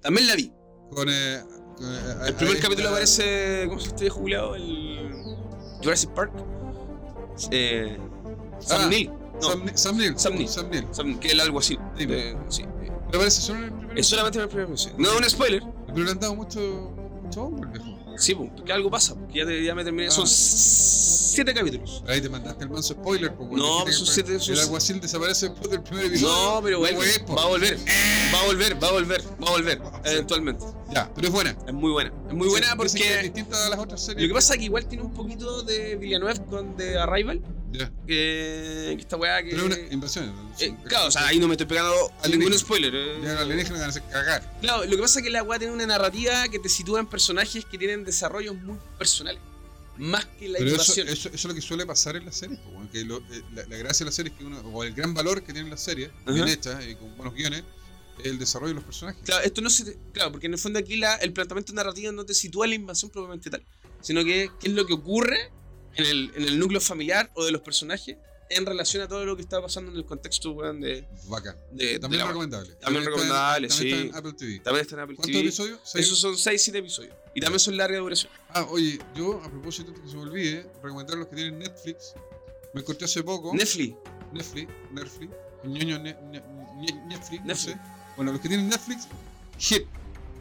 También 0.00 0.26
la 0.28 0.36
vi. 0.36 0.52
Con. 0.90 1.08
eh, 1.10 1.42
con, 1.76 1.86
eh, 1.94 1.98
El 2.28 2.34
primer 2.34 2.56
capítulo 2.60 2.88
está- 2.88 2.90
aparece. 2.90 3.64
¿Cómo 3.68 3.80
se 3.80 3.88
este 3.88 4.08
jubilado? 4.10 4.54
El. 4.54 5.00
Jurassic 5.82 6.10
Park. 6.10 6.32
Eh, 7.50 7.96
Sam 8.60 8.80
Ah, 8.84 8.88
Neill. 8.88 9.10
No, 9.40 9.40
Sam, 9.48 9.70
Sam 9.74 9.96
Neill. 9.96 10.18
Sam 10.18 10.34
Neill. 10.34 10.48
Sam 10.48 10.70
Neill. 10.70 10.86
Sam- 10.92 11.18
que 11.18 11.28
es 11.28 11.40
algo 11.40 11.58
así. 11.58 11.74
Sí. 11.98 12.06
Eh, 12.08 12.36
sí. 12.48 12.62
eh. 12.62 12.68
Pero 13.06 13.18
aparece 13.18 13.40
solo 13.40 13.58
en 13.58 13.64
el 13.64 13.72
primer. 13.78 13.98
Es 13.98 14.06
solamente 14.06 14.38
en 14.38 14.42
el 14.44 14.48
primer 14.48 14.68
episodio. 14.68 14.94
No 14.98 15.10
es 15.12 15.18
un 15.18 15.30
spoiler. 15.30 15.62
Pero 15.94 16.04
le 16.06 16.10
han 16.12 16.20
dado 16.20 16.34
mucho, 16.34 16.60
enganchó, 17.18 17.50
pues, 17.50 17.72
viejo. 17.72 17.98
Sí, 18.18 18.34
pues, 18.34 18.50
porque 18.54 18.72
algo 18.72 18.90
pasa, 18.90 19.14
porque 19.14 19.38
ya, 19.38 19.46
te- 19.46 19.64
ya 19.64 19.74
me 19.74 19.84
terminé. 19.84 20.08
Ah. 20.08 20.10
Son 20.10 20.26
siete 20.28 21.54
capítulos. 21.54 22.04
Ahí 22.06 22.20
te 22.20 22.28
mandaste 22.28 22.64
el 22.64 22.70
manso 22.70 22.92
spoiler, 22.94 23.34
pues. 23.34 23.50
No, 23.50 23.56
Dijiste 23.56 23.82
pues, 23.84 23.96
son 23.96 24.06
siete- 24.06 24.52
El 24.52 24.58
alguacil 24.60 25.00
desaparece 25.00 25.48
después 25.48 25.70
del 25.70 25.82
primer 25.82 26.06
episodio. 26.06 26.32
No, 26.32 26.60
pero 26.62 26.78
vuelve. 26.80 26.96
güey, 26.96 27.24
po. 27.26 27.34
Va 27.36 27.42
a 27.44 27.46
volver. 27.46 27.78
Va 28.34 28.40
a 28.40 28.44
volver, 28.46 28.82
va 28.82 28.88
a 28.88 28.92
volver, 28.92 29.22
va 29.42 29.48
a 29.48 29.50
volver. 29.50 29.82
Eventualmente. 30.04 30.64
Ya, 30.92 31.10
pero 31.14 31.28
es 31.28 31.32
buena. 31.32 31.56
Es 31.66 31.72
muy 31.72 31.90
buena. 31.90 32.12
Es 32.28 32.34
muy 32.34 32.48
buena 32.48 32.74
Dicen 32.74 33.00
que 33.00 33.06
es 33.08 33.12
porque. 33.12 33.22
distinta 33.22 33.66
a 33.66 33.70
las 33.70 33.78
otras 33.78 34.04
series. 34.04 34.22
Lo 34.22 34.28
que 34.28 34.34
pasa 34.34 34.52
es 34.54 34.58
que 34.58 34.64
igual 34.66 34.86
tiene 34.86 35.04
un 35.04 35.12
poquito 35.14 35.62
de 35.62 35.96
Villeneuve 35.96 36.44
con 36.50 36.76
The 36.76 36.98
Arrival. 36.98 37.40
Ya. 37.72 37.90
Que, 38.06 38.92
que 38.96 39.00
esta 39.00 39.16
weá 39.16 39.42
que. 39.42 39.50
Pero 39.50 39.66
una 39.66 39.76
inversión. 39.90 40.32
Eh, 40.60 40.74
claro, 40.86 41.08
o 41.08 41.10
sea, 41.10 41.26
ahí 41.26 41.38
no 41.38 41.48
me 41.48 41.54
estoy 41.54 41.66
pegando 41.66 41.92
ningún 42.30 42.52
spoiler. 42.58 42.94
eh. 42.94 43.18
Ya 43.22 43.32
los 43.32 43.40
alienígenas 43.42 43.78
van 43.80 43.86
a 43.86 43.90
hacer 43.90 44.02
cagar. 44.10 44.58
Claro, 44.60 44.84
lo 44.84 44.90
que 44.90 44.98
pasa 45.02 45.20
es 45.20 45.24
que 45.24 45.30
la 45.30 45.42
weá 45.42 45.58
tiene 45.58 45.72
una 45.74 45.86
narrativa 45.86 46.48
que 46.48 46.58
te 46.58 46.68
sitúa 46.68 47.00
en 47.00 47.06
personajes 47.06 47.64
que 47.64 47.78
tienen 47.78 48.04
desarrollos 48.04 48.54
muy 48.56 48.76
personales. 48.98 49.40
Más 49.96 50.24
que 50.26 50.48
la 50.48 50.58
Pero 50.58 50.70
eso, 50.70 50.74
invasión. 50.76 51.08
eso, 51.08 51.28
eso 51.28 51.34
es 51.36 51.44
lo 51.44 51.54
que 51.54 51.60
suele 51.60 51.84
pasar 51.86 52.16
en 52.16 52.24
las 52.24 52.36
series. 52.36 52.58
po, 52.60 52.70
weón, 52.70 52.88
que 52.88 53.04
lo- 53.04 53.18
eh, 53.18 53.42
la, 53.54 53.66
la 53.66 53.76
gracia 53.76 54.04
de 54.04 54.06
las 54.06 54.14
series, 54.14 54.34
que 54.36 54.44
uno, 54.44 54.58
o 54.60 54.84
el 54.84 54.94
gran 54.94 55.12
valor 55.14 55.42
que 55.42 55.52
tienen 55.52 55.70
las 55.70 55.82
series, 55.82 56.10
bien 56.26 56.48
hechas 56.48 56.84
y 56.86 56.94
con 56.94 57.14
buenos 57.16 57.34
guiones, 57.34 57.62
es 58.18 58.26
el 58.26 58.38
desarrollo 58.38 58.70
de 58.70 58.74
los 58.76 58.84
personajes. 58.84 59.22
Claro, 59.24 59.44
esto 59.44 59.60
no 59.60 59.70
se 59.70 59.84
te- 59.84 59.98
claro, 60.12 60.32
porque 60.32 60.46
en 60.46 60.54
el 60.54 60.58
fondo 60.58 60.78
aquí 60.78 60.96
la, 60.96 61.14
el 61.16 61.32
planteamiento 61.32 61.72
narrativo 61.74 62.10
no 62.12 62.24
te 62.24 62.34
sitúa 62.34 62.66
la 62.66 62.74
invasión 62.74 63.10
propiamente 63.10 63.48
tal, 63.50 63.62
sino 64.00 64.24
que 64.24 64.50
qué 64.60 64.68
es 64.68 64.72
lo 64.74 64.86
que 64.86 64.94
ocurre 64.94 65.50
en 65.96 66.04
el, 66.06 66.32
en 66.36 66.42
el 66.44 66.58
núcleo 66.58 66.80
familiar 66.80 67.30
o 67.34 67.44
de 67.44 67.52
los 67.52 67.60
personajes 67.62 68.16
en 68.50 68.66
relación 68.66 69.02
a 69.02 69.08
todo 69.08 69.24
lo 69.24 69.34
que 69.34 69.40
está 69.42 69.62
pasando 69.62 69.90
en 69.90 69.96
el 69.96 70.04
contexto 70.04 70.50
weón, 70.50 70.78
de, 70.80 71.06
Bacán. 71.28 71.56
de- 71.70 71.86
de 71.94 71.98
También 71.98 72.20
la- 72.20 72.26
recomendable. 72.28 72.74
También 72.74 73.04
recomendable, 73.06 73.68
también 73.68 73.88
sí. 73.88 73.94
está 73.98 74.08
en 74.10 74.14
Apple 74.16 74.32
TV. 74.34 74.58
También 74.60 74.82
está 74.82 74.94
en 74.96 75.00
Apple 75.00 75.16
¿Cuántos 75.16 75.32
TV. 75.32 75.40
episodios? 75.48 75.80
¿Seis? 75.84 76.04
Esos 76.06 76.18
son 76.18 76.36
6, 76.36 76.62
7 76.62 76.78
episodios. 76.78 77.14
Y 77.34 77.40
también 77.40 77.60
son 77.60 77.76
larga 77.78 77.98
duración. 77.98 78.30
Ah, 78.50 78.66
oye, 78.68 78.98
yo, 79.14 79.40
a 79.42 79.50
propósito, 79.50 79.94
que 79.94 80.06
se 80.06 80.16
me 80.16 80.22
olvide, 80.22 80.66
recomendar 80.82 81.16
los 81.16 81.28
que 81.28 81.36
tienen 81.36 81.58
Netflix. 81.60 82.12
Me 82.74 82.82
encontré 82.82 83.06
hace 83.06 83.22
poco. 83.22 83.54
Netflix. 83.54 83.96
Netflix, 84.32 84.70
Netflix, 84.90 85.32
ñoño 85.64 85.98
ne- 85.98 86.16
ne- 86.30 86.42
ne- 86.76 87.06
Netflix, 87.08 87.44
no 87.46 87.54
sé. 87.54 87.78
Bueno, 88.16 88.32
los 88.32 88.40
que 88.42 88.48
tienen 88.48 88.68
Netflix, 88.68 89.08
Hit, 89.58 89.84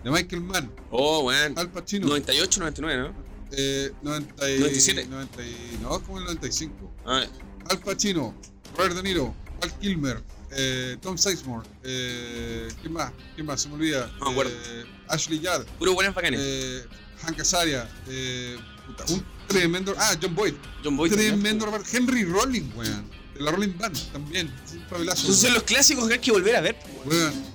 de 0.03 0.11
Michael 0.11 0.41
Mann, 0.41 0.69
Oh, 0.89 1.23
weón. 1.25 1.57
Al 1.57 1.69
Pacino, 1.71 2.07
98, 2.07 2.59
99, 2.59 3.03
¿no? 3.09 3.30
Eh, 3.51 3.91
90 4.01 4.49
y- 4.49 4.59
97. 4.59 5.05
90 5.07 5.43
y- 5.43 5.79
no, 5.81 5.99
como 6.03 6.17
el 6.19 6.23
95. 6.25 6.91
Ah, 7.05 7.25
Al 7.69 7.79
Pacino, 7.79 8.35
Robert 8.77 8.95
De 8.95 9.03
Niro, 9.03 9.33
Val 9.59 9.71
Kilmer, 9.79 10.21
eh, 10.51 10.97
Tom 11.01 11.17
Sizemore, 11.17 11.67
eh, 11.83 12.67
¿quién 12.81 12.93
más? 12.93 13.11
¿Quién 13.35 13.45
más? 13.45 13.61
Se 13.61 13.69
me 13.69 13.75
olvida. 13.75 14.11
No 14.19 14.25
me 14.25 14.31
acuerdo. 14.31 14.51
Eh, 14.51 14.85
Ashley 15.07 15.39
Judd, 15.39 15.65
puro 15.77 15.93
buenas 15.93 16.13
bacanes. 16.15 16.39
eh, 16.43 16.83
Hank 17.21 17.39
Azaria, 17.39 17.87
eh, 18.07 18.57
puta, 18.87 19.05
un 19.13 19.23
tremendo. 19.47 19.93
Ah, 19.97 20.15
John 20.21 20.33
Boyd. 20.35 20.53
John 20.83 20.97
Boyd. 20.97 21.13
Tremendo 21.13 21.65
Robert. 21.65 21.85
Henry 21.93 22.23
Rolling, 22.25 22.71
weón. 22.75 23.09
De 23.35 23.41
la 23.41 23.51
Rolling 23.51 23.77
Band 23.77 23.97
también. 24.11 24.47
Un 24.47 24.97
Entonces 25.01 25.37
son 25.37 25.53
los 25.53 25.63
clásicos 25.63 26.07
que 26.07 26.15
hay 26.15 26.19
que 26.19 26.31
volver 26.31 26.55
a 26.55 26.61
ver. 26.61 26.75
weón. 27.05 27.19
Weón, 27.33 27.45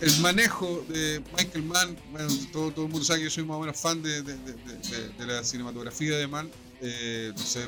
El 0.00 0.20
manejo 0.20 0.84
de 0.88 1.22
Michael 1.36 1.64
Mann, 1.64 1.96
bueno, 2.10 2.28
todo, 2.52 2.70
todo 2.72 2.84
el 2.86 2.90
mundo 2.90 3.04
sabe 3.04 3.20
que 3.20 3.24
yo 3.24 3.30
soy 3.30 3.44
más 3.44 3.56
o 3.56 3.60
menos 3.60 3.78
fan 3.80 4.02
de, 4.02 4.22
de- 4.22 4.36
la 5.26 5.42
cinematografía 5.44 6.16
de 6.18 6.26
Mann. 6.26 6.50
Eh, 6.82 7.32
no 7.34 7.42
sé, 7.42 7.66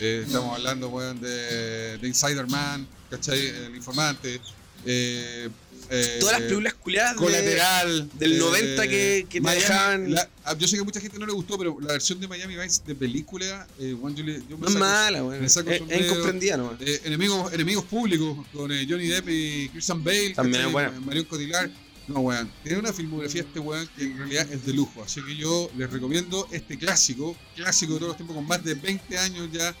eh, 0.00 0.22
estamos 0.26 0.56
hablando, 0.56 0.88
de, 1.20 1.98
de 1.98 2.08
Insider 2.08 2.46
Man, 2.46 2.86
¿cachai? 3.10 3.38
El 3.48 3.74
informante. 3.76 4.40
Eh, 4.86 5.48
eh, 5.90 6.16
Todas 6.20 6.34
las 6.34 6.42
películas 6.42 6.74
culiadas 6.74 7.12
de- 7.12 7.18
Colateral. 7.18 8.10
del 8.18 8.32
eh, 8.34 8.38
90 8.38 8.88
que- 8.88 9.26
que 9.28 9.40
Miami- 9.40 9.60
dejaban- 9.60 10.12
la- 10.12 10.28
ah, 10.44 10.56
yo 10.58 10.68
sé 10.68 10.76
que 10.76 10.82
a 10.82 10.84
mucha 10.84 11.00
gente 11.00 11.18
no 11.18 11.26
le 11.26 11.32
gustó, 11.32 11.56
pero 11.58 11.78
la 11.80 11.92
versión 11.92 12.20
de 12.20 12.28
Miami 12.28 12.56
Vice 12.56 12.82
de 12.86 12.94
película, 12.94 13.66
eh, 13.78 13.94
weón, 13.94 14.14
yo, 14.16 14.24
le- 14.24 14.42
yo 14.48 14.56
me 14.58 14.62
No 14.64 14.68
es 14.68 14.74
mala, 14.76 15.24
weón. 15.24 15.44
Es, 15.44 15.56
incomprendida 15.56 16.56
nomás. 16.56 16.80
eh, 16.80 17.00
enemigos, 17.04 17.52
enemigos 17.52 17.84
públicos 17.84 18.46
con 18.52 18.70
eh, 18.72 18.86
Johnny 18.88 19.06
Depp 19.08 19.28
y 19.28 19.68
Christian 19.70 20.02
Bale. 20.04 20.34
También 20.34 20.66
es 20.66 20.72
buena. 20.72 20.90
Marion 21.00 21.24
Cotillard. 21.26 21.70
No, 22.08 22.20
weón. 22.20 22.50
Tiene 22.62 22.78
una 22.78 22.92
filmografía 22.92 23.42
este 23.42 23.58
weón 23.60 23.86
que 23.96 24.04
en 24.04 24.16
realidad 24.16 24.50
es 24.50 24.64
de 24.64 24.72
lujo. 24.72 25.02
Así 25.02 25.22
que 25.22 25.36
yo 25.36 25.70
les 25.76 25.90
recomiendo 25.90 26.48
este 26.52 26.78
clásico, 26.78 27.36
clásico 27.54 27.92
de 27.94 27.98
todos 27.98 28.08
los 28.10 28.16
tiempos, 28.16 28.34
con 28.36 28.46
más 28.46 28.64
de 28.64 28.74
20 28.74 29.18
años 29.18 29.48
ya 29.52 29.74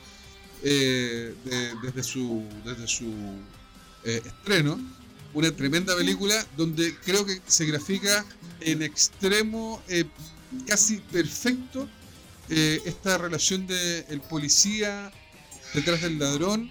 eh, 0.62 1.34
de- 1.44 1.72
desde 1.82 2.02
su, 2.02 2.44
desde 2.64 2.86
su 2.86 3.06
eh, 4.04 4.20
estreno. 4.24 4.78
Una 5.34 5.52
tremenda 5.54 5.94
película 5.96 6.46
donde 6.56 6.94
creo 7.04 7.24
que 7.26 7.40
se 7.46 7.66
grafica 7.66 8.24
en 8.60 8.82
extremo 8.82 9.82
eh, 9.88 10.04
casi 10.66 10.96
perfecto 10.98 11.88
eh, 12.48 12.80
esta 12.86 13.18
relación 13.18 13.66
de 13.66 14.06
el 14.08 14.20
policía 14.22 15.12
detrás 15.74 16.00
del 16.00 16.18
ladrón, 16.18 16.70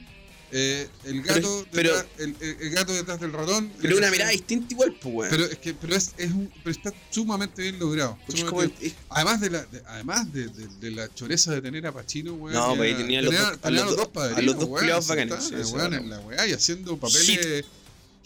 eh, 0.52 0.88
el 1.04 1.22
gato, 1.22 1.68
pero- 1.72 1.94
detrás, 1.96 2.08
el, 2.18 2.36
el- 2.40 2.58
el 2.62 2.70
gato 2.72 2.94
detrás 2.94 3.20
del 3.20 3.32
ratón. 3.32 3.72
Pero 3.80 3.98
una 3.98 4.10
mirada 4.10 4.32
distinta 4.32 4.74
igual, 4.74 4.94
pues, 5.00 5.14
weón. 5.14 5.30
pero 5.30 5.46
es 5.46 5.58
que 5.60 5.74
pero 5.76 5.96
es, 5.96 6.14
es 6.18 6.32
un- 6.32 6.52
pero 6.64 6.72
está 6.72 6.92
sumamente 7.12 7.62
bien 7.62 7.78
logrado. 7.78 8.18
Porque 8.26 8.42
es 8.42 8.48
sumamente 8.48 8.74
como- 8.76 8.82
bien. 8.82 8.92
es- 8.98 9.06
Además 9.10 9.42
de 9.42 9.50
la 9.52 9.64
de- 9.66 9.84
además 9.86 10.34
de, 10.34 10.48
de- 10.48 10.68
de 10.80 10.92
la 10.92 11.14
choreza 11.14 11.52
de 11.54 11.62
tener 11.62 11.86
a 11.86 11.92
Pacino, 11.92 12.34
weón. 12.34 12.56
No, 12.56 12.74
y 12.74 12.78
pues, 12.78 12.94
a- 12.94 12.96
ahí 12.96 13.02
tenía 13.04 13.22
los 13.22 13.36
tener- 13.36 13.52
dos- 13.52 13.60
a 13.62 13.70
los 13.72 13.96
dos- 13.98 14.08
padrinos, 14.08 14.38
a 14.38 14.42
los 14.42 14.56
dos 14.60 14.70
weón, 14.70 15.08
bacanes, 15.08 15.44
sí, 15.44 15.74
weón 15.74 15.94
en 15.94 16.10
la 16.10 16.20
weá 16.22 16.48
y 16.48 16.54
haciendo 16.54 16.98
papeles 16.98 17.66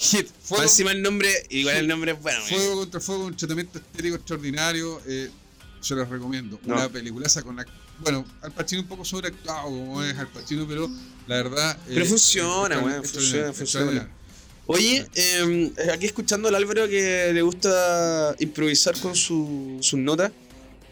hit. 0.02 0.28
Fuego, 0.44 0.64
encima 0.64 0.92
el 0.92 1.02
nombre, 1.02 1.30
igual 1.50 1.78
el 1.78 1.88
nombre 1.88 2.12
es 2.14 2.22
bueno, 2.22 2.42
fuego 2.46 2.76
contra 2.78 3.00
fuego, 3.00 3.26
un 3.26 3.36
tratamiento 3.38 3.78
estético 3.80 4.16
extraordinario. 4.16 5.02
eh, 5.08 5.30
se 5.80 5.96
los 5.96 6.08
recomiendo. 6.10 6.60
No. 6.64 6.76
Una 6.76 6.90
peliculaza 6.90 7.42
con 7.42 7.56
la. 7.56 7.66
Bueno, 8.00 8.26
Al 8.42 8.52
Pacino 8.52 8.82
un 8.82 8.88
poco 8.88 9.04
sobreactuado, 9.06 9.64
como 9.64 10.04
es 10.04 10.18
Al 10.18 10.28
Pacino, 10.28 10.68
pero 10.68 10.90
la 11.28 11.36
verdad. 11.38 11.78
Pero 11.88 12.04
eh, 12.04 12.08
funciona, 12.08 12.50
extraordinario, 12.76 12.86
weón, 13.02 13.04
funciona, 13.06 13.54
funciona. 13.54 14.10
Oye, 14.68 15.08
eh, 15.16 15.74
aquí 15.94 16.06
escuchando 16.06 16.48
al 16.48 16.56
Álvaro 16.56 16.88
que 16.88 17.32
le 17.34 17.42
gusta 17.42 18.36
improvisar 18.40 18.98
con 19.00 19.16
su- 19.16 19.78
sus 19.82 20.00
notas. 20.00 20.32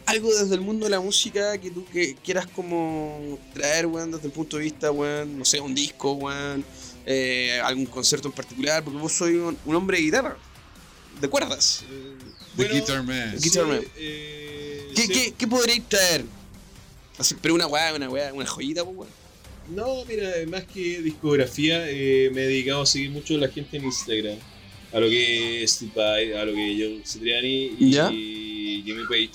Algo 0.06 0.34
desde 0.34 0.56
el 0.56 0.61
mundo 0.61 0.86
de 0.86 0.90
la 0.90 0.99
música 0.99 1.56
que 1.60 1.69
tú 1.69 1.86
que 1.86 2.15
quieras 2.23 2.48
como 2.48 3.38
traer, 3.53 3.86
weón, 3.86 4.11
desde 4.11 4.26
el 4.26 4.31
punto 4.34 4.57
de 4.57 4.64
vista, 4.64 4.90
weón, 4.91 5.38
no 5.38 5.45
sé, 5.45 5.60
un 5.61 5.76
disco, 5.76 6.14
weón, 6.14 6.65
eh, 7.11 7.60
algún 7.64 7.88
concierto 7.88 8.27
en 8.27 8.34
particular, 8.36 8.84
porque 8.84 8.99
vos 8.99 9.11
sois 9.11 9.36
un, 9.36 9.57
un 9.65 9.76
hombre 9.76 9.98
de 9.98 10.03
guitarra, 10.03 10.38
de 11.19 11.27
cuerdas. 11.27 11.84
Eh, 11.90 12.14
The 12.56 12.56
Bueno, 12.56 12.73
Guitar 12.76 13.03
Man. 13.03 13.36
Guitar 13.41 13.65
Man. 13.65 13.81
eh, 13.98 14.91
¿Qué, 14.95 15.02
sí. 15.02 15.07
qué, 15.10 15.34
qué 15.38 15.48
podríais 15.48 15.84
traer? 15.90 16.23
Así, 17.18 17.36
pero 17.41 17.56
una 17.56 17.65
weá, 17.68 17.95
una 17.95 18.10
weá, 18.10 18.31
una 18.34 18.45
joyita, 18.45 18.84
pues, 18.86 18.95
weón. 18.98 19.10
No, 19.69 20.06
mira, 20.06 20.30
más 20.48 20.65
que 20.65 21.02
discografía, 21.02 21.90
eh, 21.90 22.30
me 22.34 22.44
he 22.44 22.48
dedicado 22.48 22.81
a 22.84 22.86
seguir 22.86 23.10
mucho 23.10 23.36
a 23.36 23.38
la 23.40 23.49
gente 23.49 23.77
en 23.77 23.86
Instagram. 23.86 24.38
A 24.91 24.99
lo 24.99 25.07
que 25.10 25.64
es 25.64 25.72
Steve 25.72 26.36
a 26.40 26.45
lo 26.45 26.53
que 26.53 26.76
Joe 26.80 27.02
Citriani 27.06 27.76
y 27.80 27.91
¿Ya? 27.91 28.10
Jimmy 28.10 29.03
Page. 29.07 29.31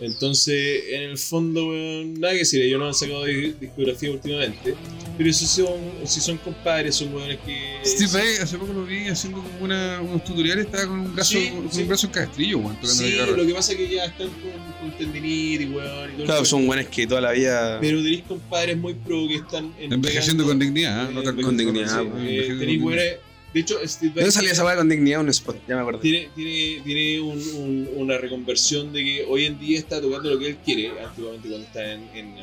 Entonces, 0.00 0.84
en 0.92 1.02
el 1.02 1.18
fondo, 1.18 1.68
weón, 1.68 2.14
nada 2.20 2.32
que 2.32 2.40
decir, 2.40 2.62
ellos 2.62 2.78
no 2.80 2.86
han 2.86 2.94
sacado 2.94 3.24
di- 3.26 3.54
discografía 3.60 4.10
últimamente. 4.10 4.74
Pero 5.18 5.32
si 5.32 5.44
son, 5.46 5.74
si 6.06 6.20
son 6.20 6.38
compadres, 6.38 6.94
son 6.96 7.14
weones 7.14 7.38
que. 7.44 7.78
Steve 7.84 8.10
Vai, 8.12 8.36
hace 8.36 8.56
poco 8.56 8.72
lo 8.72 8.84
vi 8.86 9.08
haciendo 9.08 9.42
como 9.42 9.64
una, 9.64 10.00
unos 10.00 10.24
tutoriales, 10.24 10.64
estaba 10.66 10.86
con 10.86 11.00
un 11.00 11.14
brazo, 11.14 11.32
Sí, 11.32 11.50
con 11.50 11.70
sí. 11.70 11.82
un 11.82 11.88
brazo 11.88 12.06
en 12.06 12.12
castrillo, 12.12 12.58
weón, 12.58 12.74
tocando 12.76 12.94
Sí, 12.94 13.12
la 13.16 13.26
lo 13.26 13.46
que 13.46 13.52
pasa 13.54 13.72
es 13.72 13.78
que 13.78 13.88
ya 13.88 14.04
están 14.06 14.28
con, 14.28 14.88
con 14.90 14.98
tendinitis, 14.98 15.68
weón. 15.70 16.10
Y 16.10 16.16
todo 16.16 16.24
Claro, 16.26 16.44
son 16.46 16.68
weones 16.68 16.88
que 16.88 17.06
toda 17.06 17.20
la 17.20 17.32
vida. 17.32 17.78
Pero 17.80 17.98
tenéis 18.02 18.22
compadres 18.26 18.76
muy 18.78 18.94
pro 18.94 19.28
que 19.28 19.34
están 19.36 19.72
Envejeciendo 19.78 20.44
con 20.46 20.58
dignidad, 20.58 21.10
¿eh? 21.10 21.14
No 21.14 21.22
tal 21.22 21.36
con 21.40 21.56
dignidad, 21.56 22.02
eh, 22.02 22.46
tenéis 22.58 22.80
dignidad. 22.80 23.16
De 23.52 23.60
hecho, 23.60 23.78
Steve 23.84 24.12
Vai 24.14 24.22
¿Dónde 24.24 24.30
salía 24.32 24.52
esa 24.52 24.76
con 24.76 24.88
dignidad 24.88 25.20
un 25.20 25.28
spot? 25.28 25.56
Ya 25.66 25.74
me 25.74 25.80
acuerdo. 25.80 25.98
tiene, 26.00 26.28
tiene, 26.36 26.82
tiene 26.84 27.20
un- 27.20 27.38
un- 27.56 27.88
una 27.96 28.16
reconversión 28.18 28.92
de 28.92 29.02
que 29.04 29.24
hoy 29.28 29.46
en 29.46 29.58
día 29.58 29.78
está 29.78 30.00
tocando 30.00 30.30
lo 30.30 30.38
que 30.38 30.48
él 30.48 30.56
quiere. 30.64 30.90
Antiguamente 31.00 31.48
cuando 31.48 31.66
está 31.66 31.92
en, 31.92 32.08
en, 32.14 32.34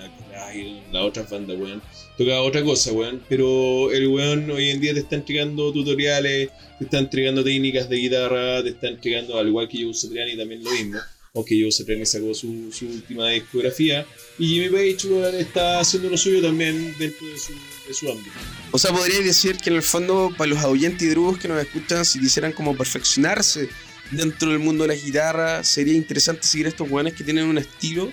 en 0.54 0.94
la 0.94 1.04
otra 1.06 1.24
banda, 1.24 1.54
weón. 1.54 1.82
Tocaba 2.18 2.42
otra 2.42 2.62
cosa, 2.64 2.92
weón. 2.92 3.22
Pero 3.30 3.92
el 3.92 4.08
weón 4.08 4.52
hoy 4.52 4.70
en 4.70 4.82
día 4.82 4.94
te 4.94 5.00
está 5.00 5.16
entregando 5.16 5.72
tutoriales, 5.72 6.50
te 6.78 6.84
está 6.84 6.98
entregando 7.00 7.44
técnicas 7.44 7.88
de 7.90 7.96
guitarra, 7.96 8.62
te 8.64 8.70
está 8.70 8.90
entregando, 8.90 9.38
al 9.40 9.48
igual 9.48 9.70
que 9.70 9.82
Joe 9.84 9.94
Satriani 9.94 10.36
también 10.36 10.64
lo 10.64 10.72
mismo. 10.72 11.00
Aunque 11.38 11.62
Joe 11.62 11.72
Satriani 11.72 12.06
sacó 12.06 12.34
su, 12.34 12.72
su 12.72 12.88
última 12.88 13.30
discografía. 13.30 14.06
Y 14.40 14.48
Jimmy 14.48 14.70
Page 14.70 15.40
está 15.40 15.80
haciendo 15.80 16.10
lo 16.10 16.18
suyo 16.18 16.42
también 16.42 16.96
dentro 16.98 17.28
de 17.28 17.38
su, 17.38 17.54
de 17.88 17.94
su 17.94 18.12
ámbito. 18.12 18.32
O 18.72 18.80
sea, 18.80 18.92
podría 18.92 19.22
decir 19.22 19.56
que 19.58 19.70
en 19.70 19.76
el 19.76 19.84
fondo, 19.84 20.34
para 20.36 20.50
los 20.50 20.64
oyentes 20.66 21.04
y 21.04 21.10
drugos 21.12 21.38
que 21.38 21.48
nos 21.48 21.62
escuchan, 21.62 22.04
si 22.06 22.20
quisieran 22.20 22.52
como 22.54 22.76
perfeccionarse 22.76 23.70
dentro 24.10 24.50
del 24.50 24.60
mundo 24.60 24.84
de 24.86 24.96
la 24.96 25.02
guitarra, 25.02 25.64
sería 25.64 25.94
interesante 25.94 26.48
seguir 26.48 26.66
a 26.66 26.70
estos 26.70 26.90
weones 26.90 27.14
que 27.14 27.24
tienen 27.24 27.46
un 27.46 27.58
estilo. 27.60 28.12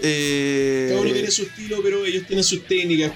eh, 0.00 0.86
Cada 0.90 1.00
uno 1.00 1.12
tiene 1.12 1.30
su 1.30 1.42
estilo, 1.42 1.82
pero 1.82 2.06
ellos 2.06 2.26
tienen 2.26 2.44
sus 2.44 2.64
técnicas 2.66 3.12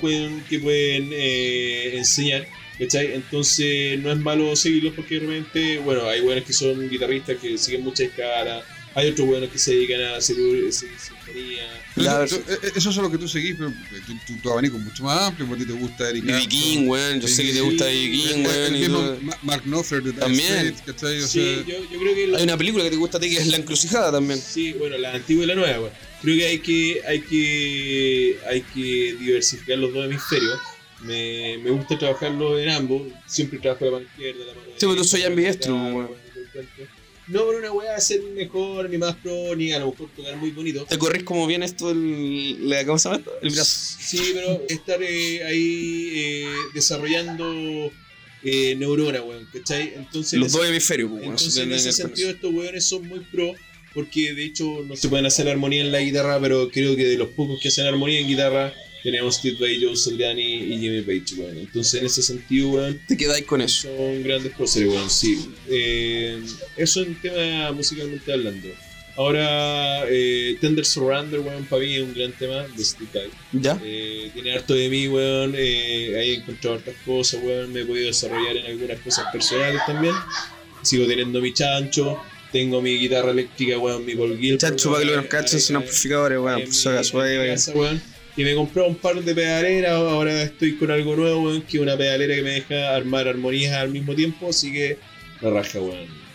que 0.49 0.59
pueden 0.59 1.11
eh, 1.13 1.93
enseñar. 1.97 2.47
¿Cachai? 2.79 3.15
Entonces 3.15 3.99
no 4.01 4.13
es 4.13 4.19
malo 4.19 4.55
seguirlos 4.55 4.93
porque 4.95 5.19
realmente, 5.19 5.79
bueno, 5.79 6.07
hay 6.11 6.21
buenos 6.21 6.45
que 6.45 6.53
son 6.53 6.91
guitarristas 6.91 7.39
que 7.39 7.57
siguen 7.57 7.83
mucha 7.83 8.03
escala, 8.05 8.63
Hay 8.97 9.09
otros 9.11 9.29
weones 9.29 9.51
que 9.51 9.59
se 9.59 9.73
dedican 9.75 10.01
a 10.01 10.17
hacer 10.17 10.37
eh, 10.39 10.73
sinfonía. 10.73 11.65
Tú- 11.95 12.43
eh, 12.49 12.73
eso 12.77 12.89
es 12.91 12.97
lo 12.97 13.11
que 13.11 13.19
tú 13.19 13.29
seguís, 13.29 13.55
pero 13.59 13.71
tu, 14.07 14.17
tu, 14.35 14.41
tu 14.41 14.51
abanico 14.51 14.79
es 14.79 14.85
mucho 14.85 15.05
más 15.05 15.21
amplio, 15.21 15.47
porque 15.47 15.65
a 15.65 15.67
ti 15.67 15.73
te 15.73 15.79
gusta 15.79 16.09
Eric. 16.09 16.25
Clapton, 16.25 16.49
King, 16.49 16.89
weón. 16.89 17.21
Yo 17.21 17.29
sé 17.29 17.45
que 17.45 17.53
te 17.53 17.61
gusta 17.61 17.85
B.B. 17.85 18.11
King, 18.11 18.45
weón. 18.47 19.31
Mark 19.43 19.63
Knopfler 19.65 20.03
de 20.03 20.13
También. 20.15 20.45
Straits, 20.75 20.83
¿cachai? 20.83 21.19
O 21.23 21.27
Sí, 21.29 21.41
sea, 21.41 21.65
yo, 21.67 21.91
yo 21.93 21.99
creo 22.01 22.15
que 22.15 22.37
Hay 22.39 22.43
una 22.45 22.57
película 22.57 22.85
que 22.85 22.91
te 22.91 22.97
gusta 22.97 23.19
a 23.19 23.21
ti 23.21 23.29
que 23.29 23.37
es 23.37 23.47
La 23.49 23.59
Encrucijada 23.59 24.13
también. 24.13 24.41
Sí, 24.41 24.73
bueno, 24.73 24.97
la 24.97 25.13
antigua 25.13 25.45
y 25.45 25.47
la 25.47 25.55
nueva, 25.55 25.79
weón. 25.81 25.93
Creo 26.23 26.37
que 26.39 26.47
hay 26.47 26.59
que, 26.61 27.03
hay 27.07 27.21
que, 27.21 28.39
hay 28.49 28.63
que 28.63 29.17
diversificar 29.21 29.77
los 29.79 29.93
dos 29.93 30.07
hemisferios. 30.07 30.59
Me, 31.03 31.59
me 31.59 31.71
gusta 31.71 31.99
trabajarlo 31.99 32.59
en 32.59 32.71
ambos. 32.71 33.03
Siempre 33.27 33.59
trabajo 33.59 33.85
la 33.85 33.91
mano 33.91 34.05
izquierda, 34.07 34.39
la 34.47 34.55
mano 34.55 34.67
Sí, 34.69 34.73
pero 34.81 34.89
tú 34.93 34.97
derecha, 34.97 35.11
soy 35.11 35.23
ambidiestro, 35.25 35.75
weón. 35.77 36.09
No 37.29 37.45
por 37.45 37.57
una 37.57 37.73
weá 37.73 37.99
ser 38.01 38.23
mejor, 38.23 38.89
ni 38.89 38.99
más 38.99 39.17
pro, 39.17 39.57
ni 39.57 39.73
a 39.73 39.81
lo 39.81 39.91
mejor 39.91 40.09
tocar 40.15 40.37
muy 40.37 40.51
bonito. 40.53 40.85
¿Te 40.85 40.97
corres 40.97 41.25
como 41.25 41.47
bien 41.47 41.63
esto 41.65 41.91
el, 41.91 42.69
la- 42.69 42.85
¿cómo 42.87 42.99
se 42.99 43.09
llama 43.09 43.19
esto? 43.19 43.33
El 43.43 43.51
brazo. 43.51 43.97
Sí, 44.01 44.31
pero 44.33 44.63
estar 44.69 45.03
eh, 45.03 45.45
ahí 45.45 46.11
eh, 46.15 46.47
desarrollando 46.75 47.91
eh, 48.45 48.75
neuronas, 48.77 49.23
weón, 49.23 49.49
¿cachai? 49.53 49.95
Entonces, 49.97 50.39
Los 50.39 50.53
dos 50.53 50.67
hemisferios, 50.69 51.11
weón. 51.11 51.25
Entonces, 51.25 51.57
en 51.59 51.73
ese 51.73 51.93
sentido, 51.93 52.31
estos 52.31 52.53
weones 52.55 52.85
son 52.85 53.07
muy 53.09 53.21
pro, 53.21 53.55
porque 53.93 54.33
de 54.35 54.45
hecho 54.45 54.83
no 54.87 54.95
se 54.95 55.09
pueden 55.09 55.27
hacer 55.27 55.49
armonía 55.49 55.81
en 55.83 55.91
la 55.91 56.01
guitarra, 56.01 56.39
pero 56.41 56.69
creo 56.71 56.95
que 56.95 57.05
de 57.07 57.17
los 57.19 57.29
pocos 57.31 57.59
que 57.61 57.69
hacen 57.69 57.87
armonía 57.87 58.21
en 58.21 58.29
guitarra, 58.29 58.73
tenemos 59.03 59.37
Steve 59.37 59.57
Vai, 59.61 59.83
Joe 59.83 59.97
Satriani 59.97 60.43
y 60.43 60.79
Jimmy 60.79 61.03
Page, 61.03 61.35
weón. 61.41 61.59
Entonces, 61.59 62.01
en 62.01 62.07
ese 62.07 62.23
sentido, 62.23 62.71
weón, 62.71 63.01
Te 63.07 63.17
quedáis 63.17 63.45
con 63.45 63.61
eso. 63.63 63.89
son 63.97 64.23
grandes 64.23 64.53
próceres, 64.55 64.89
weón, 64.89 65.09
sí. 65.11 65.49
Eh, 65.69 66.41
eso 66.77 67.03
en 67.03 67.15
tema 67.21 67.73
musicalmente 67.73 68.33
hablando. 68.33 68.69
Ahora, 69.19 70.05
eh, 70.11 70.59
Tender 70.61 70.85
Surrender, 70.85 71.41
weón, 71.41 71.65
para 71.65 71.81
mí 71.83 71.95
es 71.95 72.03
un 72.03 72.13
gran 72.13 72.33
tema 72.33 72.67
de 72.77 72.85
Steve 72.85 73.09
Vai. 73.15 73.29
¿Ya? 73.53 73.81
Eh, 73.83 74.31
tiene 74.35 74.53
harto 74.53 74.75
de 74.75 74.89
mí, 74.91 75.09
weón. 75.09 75.55
Eh, 75.57 76.15
ahí 76.19 76.31
he 76.33 76.35
encontrado 76.35 76.77
hartas 76.77 76.95
cosas, 77.05 77.41
weón. 77.43 77.73
Me 77.73 77.81
he 77.81 77.85
podido 77.87 78.09
desarrollar 78.09 78.57
en 78.59 78.67
algunas 78.67 78.99
cosas 79.01 79.25
personales 79.33 79.81
también. 79.87 80.15
Sigo 80.83 81.07
teniendo 81.07 81.41
mi 81.41 81.53
chancho. 81.55 82.19
Tengo 82.53 82.81
mi 82.83 82.97
guitarra 82.99 83.31
eléctrica, 83.31 83.79
weón, 83.79 84.05
mi 84.05 84.15
Paul 84.15 84.37
Gilbert. 84.39 84.61
Chacho, 84.61 84.91
para 84.93 85.03
que 85.03 85.09
weón, 85.11 85.23
lo 85.25 85.29
cachen, 85.31 85.61
ahí- 85.61 85.77
amplificadores, 85.77 86.39
weón. 86.39 86.73
su 86.73 86.91
mi 86.91 87.23
ahí, 87.23 87.57
weón. 87.75 88.16
Y 88.37 88.45
me 88.45 88.55
compré 88.55 88.83
un 88.83 88.97
par 88.97 89.23
de 89.23 89.35
pedaleras. 89.35 89.93
Ahora 89.93 90.43
estoy 90.43 90.77
con 90.77 90.91
algo 90.91 91.17
nuevo, 91.17 91.43
weón. 91.43 91.63
Que 91.63 91.79
es 91.79 91.83
una 91.83 91.97
pedalera 91.97 92.35
que 92.35 92.43
me 92.43 92.51
deja 92.51 92.95
armar 92.95 93.27
armonías 93.29 93.75
al 93.75 93.91
mismo 93.91 94.15
tiempo. 94.15 94.51
Así 94.51 94.73
que 94.73 94.99
la 95.41 95.51
raja, 95.51 95.81
weón. 95.81 96.27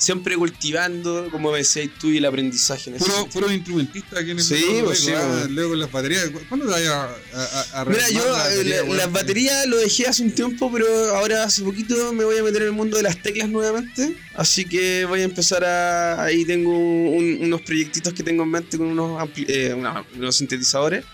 Siempre 0.00 0.36
cultivando, 0.36 1.26
como 1.32 1.50
me 1.50 1.58
decías 1.58 1.88
tú, 2.00 2.08
y 2.10 2.18
el 2.18 2.24
aprendizaje 2.26 2.88
en 2.90 2.98
puro, 2.98 3.26
puro 3.32 3.52
instrumentista 3.52 4.20
aquí 4.20 4.30
en 4.30 4.38
el 4.38 4.44
Sí, 4.44 4.64
pues, 4.84 5.00
sí. 5.00 5.10
Luego 5.48 5.70
con 5.70 5.80
las 5.80 5.90
baterías. 5.90 6.30
¿cu- 6.30 6.40
¿Cuándo 6.48 6.66
te 6.66 6.70
vayas 6.70 6.92
a, 6.92 7.08
a, 7.34 7.80
a 7.80 7.84
Mira, 7.84 8.08
yo 8.08 8.20
la 8.30 8.30
eh, 8.30 8.54
batería, 8.54 8.82
la- 8.84 8.94
las 8.94 9.12
baterías 9.12 9.66
lo 9.66 9.76
dejé 9.78 10.06
hace 10.06 10.22
un 10.22 10.30
tiempo, 10.30 10.70
pero 10.72 10.86
ahora 11.16 11.42
hace 11.42 11.62
poquito 11.62 12.12
me 12.12 12.22
voy 12.22 12.38
a 12.38 12.44
meter 12.44 12.62
en 12.62 12.68
el 12.68 12.74
mundo 12.74 12.96
de 12.96 13.02
las 13.02 13.20
teclas 13.20 13.48
nuevamente. 13.48 14.14
Así 14.36 14.64
que 14.64 15.04
voy 15.04 15.22
a 15.22 15.24
empezar 15.24 15.64
a. 15.64 16.22
Ahí 16.22 16.44
tengo 16.44 16.70
un- 16.78 17.38
unos 17.40 17.60
proyectitos 17.62 18.12
que 18.14 18.22
tengo 18.22 18.44
en 18.44 18.50
mente 18.52 18.78
con 18.78 18.86
unos, 18.86 19.20
ampli- 19.20 19.46
eh, 19.48 19.74
una- 19.74 20.04
unos 20.16 20.36
sintetizadores. 20.36 21.04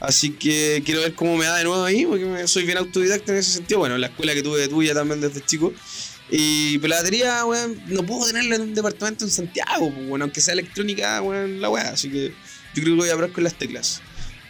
Así 0.00 0.30
que 0.30 0.82
quiero 0.84 1.00
ver 1.00 1.14
cómo 1.14 1.36
me 1.36 1.44
da 1.44 1.56
de 1.56 1.64
nuevo 1.64 1.82
ahí, 1.82 2.06
porque 2.06 2.46
soy 2.46 2.64
bien 2.64 2.78
autodidacta 2.78 3.32
en 3.32 3.38
ese 3.38 3.52
sentido. 3.52 3.80
Bueno, 3.80 3.98
la 3.98 4.08
escuela 4.08 4.32
que 4.34 4.42
tuve 4.42 4.68
tuya 4.68 4.94
también 4.94 5.20
desde 5.20 5.44
chico. 5.44 5.72
Y 6.30 6.78
pero 6.78 6.90
la 6.90 6.96
batería, 6.96 7.44
weón, 7.44 7.80
no 7.86 8.04
puedo 8.04 8.26
tenerla 8.26 8.56
en 8.56 8.62
un 8.62 8.74
departamento 8.74 9.24
en 9.24 9.30
Santiago, 9.30 9.90
pues, 9.92 10.08
bueno, 10.08 10.24
aunque 10.26 10.40
sea 10.40 10.52
electrónica, 10.52 11.22
weón, 11.22 11.60
la 11.60 11.70
weá. 11.70 11.90
Así 11.90 12.10
que 12.10 12.28
yo 12.74 12.82
creo 12.82 12.94
que 12.94 13.00
voy 13.00 13.08
a 13.08 13.14
probar 13.14 13.32
con 13.32 13.44
las 13.44 13.54
teclas. 13.54 14.02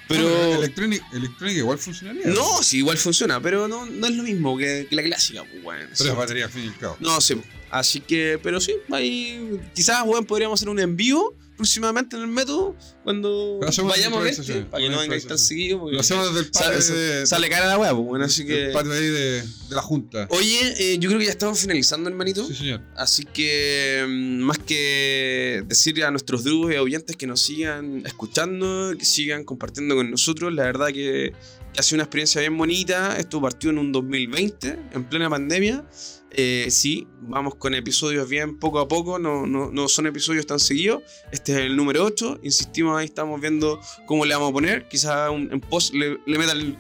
Pero. 0.09 0.23
No, 0.23 0.55
electrónica, 0.57 1.07
electrónica 1.13 1.59
igual 1.59 1.79
funcionaría. 1.79 2.27
No, 2.27 2.63
sí, 2.63 2.79
igual 2.79 2.99
funciona, 2.99 3.41
pero 3.41 3.69
no, 3.69 3.87
no 3.87 4.07
es 4.07 4.17
lo 4.17 4.23
mismo 4.23 4.57
que, 4.59 4.87
que 4.91 4.97
la 4.97 5.03
clásica, 5.03 5.45
pues, 5.45 5.65
weón. 5.65 5.89
Pero 5.97 6.11
es 6.11 6.17
batería, 6.17 6.49
fin 6.49 6.65
y 6.65 6.71
cabo. 6.71 6.97
No 7.01 7.21
sé, 7.21 7.39
así 7.71 8.01
que, 8.01 8.41
pero 8.43 8.61
sí, 8.61 8.75
ahí 8.91 9.61
quizás, 9.75 10.03
weón, 10.05 10.25
podríamos 10.25 10.59
hacer 10.59 10.69
un 10.69 10.81
envío 10.81 11.33
próximamente 11.59 12.17
en 12.17 12.23
el 12.23 12.29
método 12.29 12.77
cuando 13.03 13.59
vayamos 13.61 13.93
a 13.93 13.97
ver, 13.97 14.07
improvisaciones, 14.07 14.67
para 14.67 14.83
que 14.83 14.89
no 14.89 15.01
vengáis 15.01 15.27
tan 15.27 15.39
seguido. 15.39 15.81
porque 15.81 15.95
Lo 15.95 16.01
hacemos 16.01 16.33
desde 16.33 16.47
el 16.47 16.55
sale, 16.55 16.77
patio 16.77 16.95
de, 16.95 17.27
sale 17.27 17.51
cara 17.51 17.67
la 17.67 17.79
weá, 17.79 17.93
pues, 17.93 18.07
bueno, 18.07 18.25
así 18.25 18.47
que... 18.47 18.71
patio 18.73 18.93
ahí 18.93 19.01
de, 19.01 19.43
de 19.43 19.75
la 19.75 19.83
Junta. 19.83 20.29
Oye, 20.31 20.75
eh, 20.79 20.99
yo 20.99 21.09
creo 21.11 21.19
que 21.19 21.27
ya 21.27 21.33
estamos 21.33 21.59
finalizando, 21.59 22.09
hermanito. 22.09 22.47
Sí, 22.47 22.55
señor. 22.55 22.81
Así 22.97 23.25
que 23.25 24.07
mm, 24.09 24.39
más 24.41 24.59
que 24.59 25.65
decirle 25.67 26.05
a 26.05 26.11
nuestros 26.11 26.45
drugos 26.45 26.73
y 26.73 26.77
oyentes 26.77 27.17
que 27.17 27.27
nos 27.27 27.41
sigan 27.41 28.07
escuchando, 28.07 28.95
que 28.97 29.05
sigan 29.05 29.45
compartiendo 29.45 29.97
con 29.97 30.11
nosotros, 30.11 30.53
la 30.55 30.63
verdad 30.63 30.87
que, 30.89 31.33
que 31.73 31.81
ha 31.81 31.83
sido 31.83 31.97
una 31.97 32.05
experiencia 32.05 32.41
bien 32.41 32.57
bonita. 32.57 33.19
Esto 33.19 33.41
partió 33.41 33.71
en 33.71 33.79
un 33.79 33.91
2020, 33.91 34.79
en 34.93 35.05
plena 35.09 35.29
pandemia. 35.29 35.85
Eh, 36.31 36.67
sí, 36.71 37.07
vamos 37.23 37.55
con 37.55 37.75
episodios 37.75 38.29
bien 38.29 38.59
poco 38.59 38.79
a 38.81 38.89
poco, 38.89 39.19
no, 39.19 39.47
no, 39.47 39.71
no 39.71 39.89
son 39.89 40.07
episodios 40.07 40.47
tan 40.47 40.61
seguidos. 40.61 41.03
Este 41.33 41.53
es 41.53 41.59
el 41.59 41.77
número 41.77 42.05
8, 42.05 42.41
insistimos 42.43 42.99
ahí, 42.99 43.07
estamos 43.07 43.41
viendo 43.41 43.81
cómo 44.07 44.25
le 44.25 44.35
vamos 44.35 44.51
a 44.51 44.53
poner. 44.53 44.89
Quizás 44.89 45.31
en 45.33 45.61
post 45.61 45.95
le, 45.95 46.19
le 46.27 46.39
meta 46.39 46.53
el, 46.53 46.77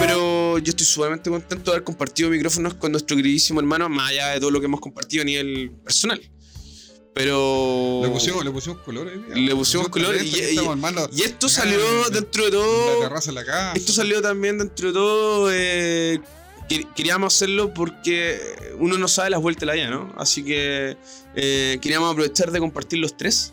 pero 0.00 0.58
yo 0.58 0.70
estoy 0.70 0.86
sumamente 0.86 1.30
contento 1.30 1.70
de 1.70 1.76
haber 1.76 1.84
compartido 1.84 2.30
micrófonos 2.30 2.74
con 2.74 2.92
nuestro 2.92 3.16
queridísimo 3.16 3.60
hermano, 3.60 3.88
más 3.88 4.10
allá 4.10 4.28
de 4.28 4.40
todo 4.40 4.50
lo 4.50 4.60
que 4.60 4.66
hemos 4.66 4.80
compartido 4.80 5.22
a 5.22 5.24
nivel 5.24 5.72
personal. 5.84 6.20
Pero. 7.16 8.00
Le 8.02 8.10
pusimos, 8.10 8.44
le 8.44 8.50
pusimos 8.50 8.78
color 8.80 9.10
día. 9.10 9.34
Le 9.34 9.54
pusimos 9.56 9.88
color 9.88 10.14
y- 10.22 10.28
y- 10.28 11.22
esto 11.22 11.48
salió 11.48 11.78
en- 12.06 12.12
dentro 12.12 12.44
de 12.44 12.50
La 12.50 12.56
todo. 12.58 13.00
terraza 13.00 13.30
de 13.30 13.34
la 13.36 13.44
casa. 13.46 13.72
Esto 13.74 13.92
salió 13.94 14.20
también 14.20 14.58
dentro 14.58 14.88
de 14.88 14.92
todo. 14.92 15.48
eh, 15.50 16.20
que- 16.68 16.86
queríamos 16.94 17.34
hacerlo 17.34 17.72
porque 17.72 18.38
uno 18.78 18.98
no 18.98 19.08
sabe 19.08 19.30
las 19.30 19.40
vueltas 19.40 19.60
de 19.62 19.66
la 19.66 19.72
vida, 19.72 19.88
¿no? 19.88 20.12
Así 20.18 20.44
que 20.44 20.98
eh, 21.34 21.78
queríamos 21.80 22.12
aprovechar 22.12 22.50
de 22.50 22.58
compartir 22.58 22.98
los 22.98 23.16
tres. 23.16 23.50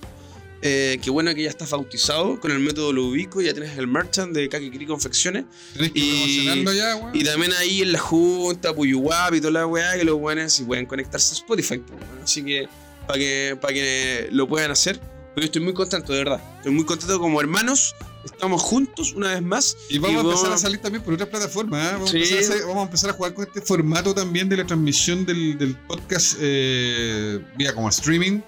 Eh, 0.66 0.98
qué 1.02 1.10
bueno 1.10 1.34
que 1.36 1.44
ya 1.44 1.50
estás 1.50 1.70
bautizado 1.72 2.40
con 2.42 2.50
el 2.52 2.60
método 2.60 2.92
lo 2.94 3.06
ubico, 3.08 3.40
ya 3.42 3.54
tienes 3.54 3.78
el 3.78 3.86
merchant 3.88 4.34
de 4.34 4.48
Kakikiri 4.50 4.86
Confecciones. 4.86 5.46
Tenés 5.74 5.92
que 5.92 6.00
y- 6.00 6.46
ya, 6.76 6.96
weón. 6.98 7.16
Y 7.16 7.24
también 7.24 7.52
ahí 7.60 7.82
en 7.82 7.92
la 7.94 8.00
junta, 8.00 8.74
Puyuhuap 8.74 9.34
y 9.36 9.40
toda 9.42 9.52
la 9.52 9.68
weá, 9.68 9.96
que 9.98 10.04
los 10.06 10.18
buenos 10.20 10.52
si 10.52 10.64
pueden 10.64 10.86
conectarse 10.86 11.34
a 11.34 11.38
Spotify. 11.38 11.78
pues. 11.80 12.00
Así 12.24 12.44
que 12.44 12.68
para 13.08 13.20
que, 13.20 13.58
para 13.62 13.74
que 13.74 14.28
lo 14.32 14.48
puedan 14.48 14.72
hacer. 14.72 15.00
Pero 15.36 15.42
yo 15.42 15.46
estoy 15.46 15.62
muy 15.62 15.74
contento, 15.74 16.14
de 16.14 16.20
verdad. 16.20 16.42
Estoy 16.58 16.72
muy 16.74 16.86
contento 16.86 17.20
como 17.20 17.40
hermanos. 17.42 17.96
Estamos 18.24 18.62
juntos 18.62 19.14
una 19.14 19.30
vez 19.34 19.42
más. 19.42 19.76
Y 19.90 19.98
vamos 19.98 20.18
a 20.24 20.28
y 20.28 20.30
empezar 20.30 20.54
a 20.54 20.58
salir 20.58 20.80
también 20.80 21.04
por 21.04 21.14
otras 21.16 21.28
plataformas. 21.30 21.86
¿eh? 21.86 21.90
Vamos, 21.94 22.10
Sí. 22.12 22.18
a 22.18 22.38
a 22.38 22.40
hacer- 22.40 22.62
vamos 22.62 22.78
a 22.78 22.84
empezar 22.84 23.10
a 23.10 23.14
jugar 23.14 23.34
con 23.34 23.46
este 23.48 23.62
formato 23.62 24.14
también 24.14 24.48
de 24.48 24.58
la 24.58 24.66
transmisión 24.66 25.26
del, 25.26 25.58
del 25.58 25.76
podcast 25.76 26.38
eh, 26.40 27.40
vía 27.58 27.74
como 27.74 27.90
streaming. 27.90 28.42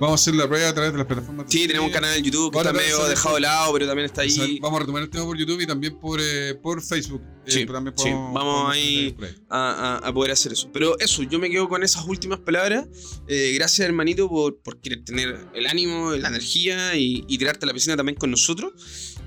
Vamos 0.00 0.20
a 0.20 0.22
hacer 0.22 0.34
la 0.34 0.48
prueba 0.48 0.68
a 0.68 0.74
través 0.74 0.90
de 0.92 0.98
las 0.98 1.06
plataformas. 1.06 1.46
Sí, 1.48 1.66
tenemos 1.68 1.86
un 1.86 1.92
canal 1.92 2.16
en 2.16 2.24
YouTube 2.24 2.50
que 2.50 2.58
Ahora 2.58 2.70
está 2.70 2.78
también 2.78 2.86
medio 2.92 2.96
sale 2.98 3.10
dejado 3.10 3.34
de 3.36 3.40
lado, 3.42 3.72
pero 3.72 3.86
también 3.86 4.06
está 4.06 4.22
O 4.22 4.28
sea, 4.28 4.44
ahí. 4.44 4.58
vamos 4.58 4.76
a 4.78 4.80
retomar 4.80 5.02
el 5.02 5.10
tema 5.10 5.24
por 5.24 5.36
YouTube 5.38 5.60
y 5.60 5.66
también 5.66 5.96
por, 6.00 6.18
eh, 6.20 6.54
por 6.60 6.82
Facebook. 6.82 7.22
Eh, 7.46 7.50
Sí, 7.52 7.66
también 7.66 7.94
sí, 7.96 8.10
vamos 8.10 8.72
ahí. 8.72 9.16
a, 9.48 9.98
a- 10.02 10.08
a 10.08 10.12
poder 10.12 10.32
hacer 10.32 10.52
eso. 10.52 10.68
Pero 10.72 10.98
eso, 10.98 11.22
yo 11.22 11.38
me 11.38 11.48
quedo 11.50 11.68
con 11.68 11.84
esas 11.84 12.04
últimas 12.04 12.40
palabras. 12.40 12.86
Eh, 13.28 13.52
gracias, 13.54 13.86
hermanito, 13.86 14.28
por, 14.28 14.58
por 14.58 14.80
querer 14.80 15.04
tener 15.04 15.46
el 15.54 15.66
ánimo, 15.68 16.12
la 16.12 16.28
energía 16.28 16.96
y, 16.96 17.24
y 17.28 17.38
tirarte 17.38 17.64
a 17.64 17.68
la 17.68 17.72
piscina 17.72 17.96
también 17.96 18.16
con 18.16 18.30
nosotros. 18.30 18.72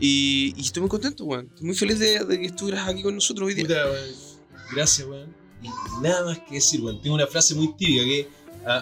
Y, 0.02 0.54
y 0.58 0.62
estoy 0.62 0.82
muy 0.82 0.90
contento, 0.90 1.24
weón. 1.24 1.46
Estoy 1.48 1.68
muy 1.68 1.76
feliz 1.76 2.00
de, 2.00 2.26
de 2.26 2.40
que 2.40 2.46
estuvieras 2.48 2.86
aquí 2.90 3.02
con 3.02 3.16
nosotros 3.16 3.48
hoy 3.48 3.54
día. 3.54 3.64
Puta, 3.66 3.86
weón. 3.92 4.10
Gracias, 4.74 5.08
weón. 5.08 5.34
Y 5.64 5.70
nada 6.04 6.26
más 6.26 6.40
que 6.40 6.56
decir, 6.56 6.82
weón. 6.82 7.02
Tengo 7.02 7.16
una 7.16 7.28
frase 7.28 7.56
muy 7.56 7.74
típica 7.78 8.04
que, 8.04 8.28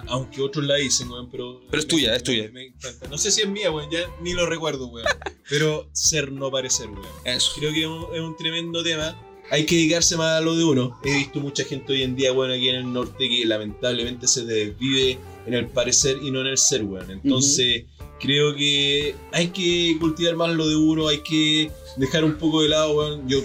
aunque 0.07 0.41
otros 0.41 0.65
la 0.65 0.75
dicen, 0.75 1.09
weón, 1.11 1.29
pero. 1.29 1.61
Pero 1.69 1.79
es 1.79 1.85
me- 1.85 1.89
tuya, 1.89 2.15
es 2.15 2.21
me- 2.21 2.25
tuya. 2.25 2.49
Me 2.53 2.65
encanta. 2.67 3.07
No 3.09 3.17
sé 3.17 3.31
si 3.31 3.41
es 3.41 3.47
mía, 3.47 3.71
weón, 3.71 3.89
ya 3.91 3.99
ni 4.21 4.33
lo 4.33 4.45
recuerdo, 4.45 4.87
weón. 4.87 5.07
pero 5.49 5.89
ser 5.93 6.31
no 6.31 6.49
parecer, 6.51 6.87
weón. 6.89 7.05
Eso. 7.25 7.51
Creo 7.57 7.73
que 7.73 7.81
es 7.81 7.87
un, 7.87 8.07
es 8.13 8.21
un 8.21 8.35
tremendo 8.37 8.81
tema. 8.83 9.17
Hay 9.51 9.65
que 9.65 9.75
dedicarse 9.75 10.15
más 10.15 10.37
a 10.37 10.41
lo 10.41 10.55
de 10.55 10.63
uno. 10.63 10.97
He 11.03 11.13
visto 11.17 11.39
mucha 11.39 11.65
gente 11.65 11.91
hoy 11.93 12.01
en 12.03 12.15
día, 12.15 12.31
bueno, 12.31 12.53
aquí 12.53 12.69
en 12.69 12.75
el 12.75 12.93
norte 12.93 13.27
que 13.29 13.45
lamentablemente 13.45 14.25
se 14.27 14.45
desvive 14.45 15.19
en 15.45 15.53
el 15.53 15.67
parecer 15.67 16.17
y 16.23 16.31
no 16.31 16.41
en 16.41 16.47
el 16.47 16.57
ser, 16.57 16.83
weón. 16.85 17.11
Entonces, 17.11 17.83
creo 18.21 18.55
que 18.55 19.15
hay 19.33 19.49
que 19.49 19.97
cultivar 19.99 20.37
más 20.37 20.55
lo 20.55 20.67
de 20.67 20.77
uno, 20.77 21.09
hay 21.09 21.19
que 21.19 21.69
dejar 21.97 22.23
un 22.23 22.35
poco 22.37 22.61
de 22.63 22.69
lado, 22.69 22.95
weón. 22.95 23.27
Yo, 23.27 23.39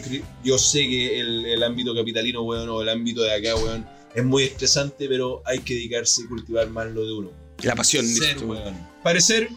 yo 0.44 0.56
sé 0.56 0.86
que 0.88 1.18
el, 1.20 1.44
el 1.44 1.62
ámbito 1.64 1.92
capitalino, 1.94 2.42
weón, 2.42 2.68
o 2.68 2.80
el 2.80 2.88
ámbito 2.88 3.22
de 3.22 3.34
acá, 3.34 3.56
weón, 3.56 3.84
es 4.18 4.24
muy 4.24 4.44
estresante, 4.44 5.08
pero 5.08 5.42
hay 5.44 5.60
que 5.60 5.74
dedicarse 5.74 6.22
y 6.22 6.26
cultivar 6.26 6.68
más 6.70 6.86
lo 6.88 7.04
de 7.06 7.12
uno. 7.12 7.30
La 7.62 7.74
pasión, 7.74 8.04
Ser, 8.06 8.14
dices 8.14 8.36
tú. 8.36 8.46
weón. 8.46 8.74
Parecer 9.02 9.48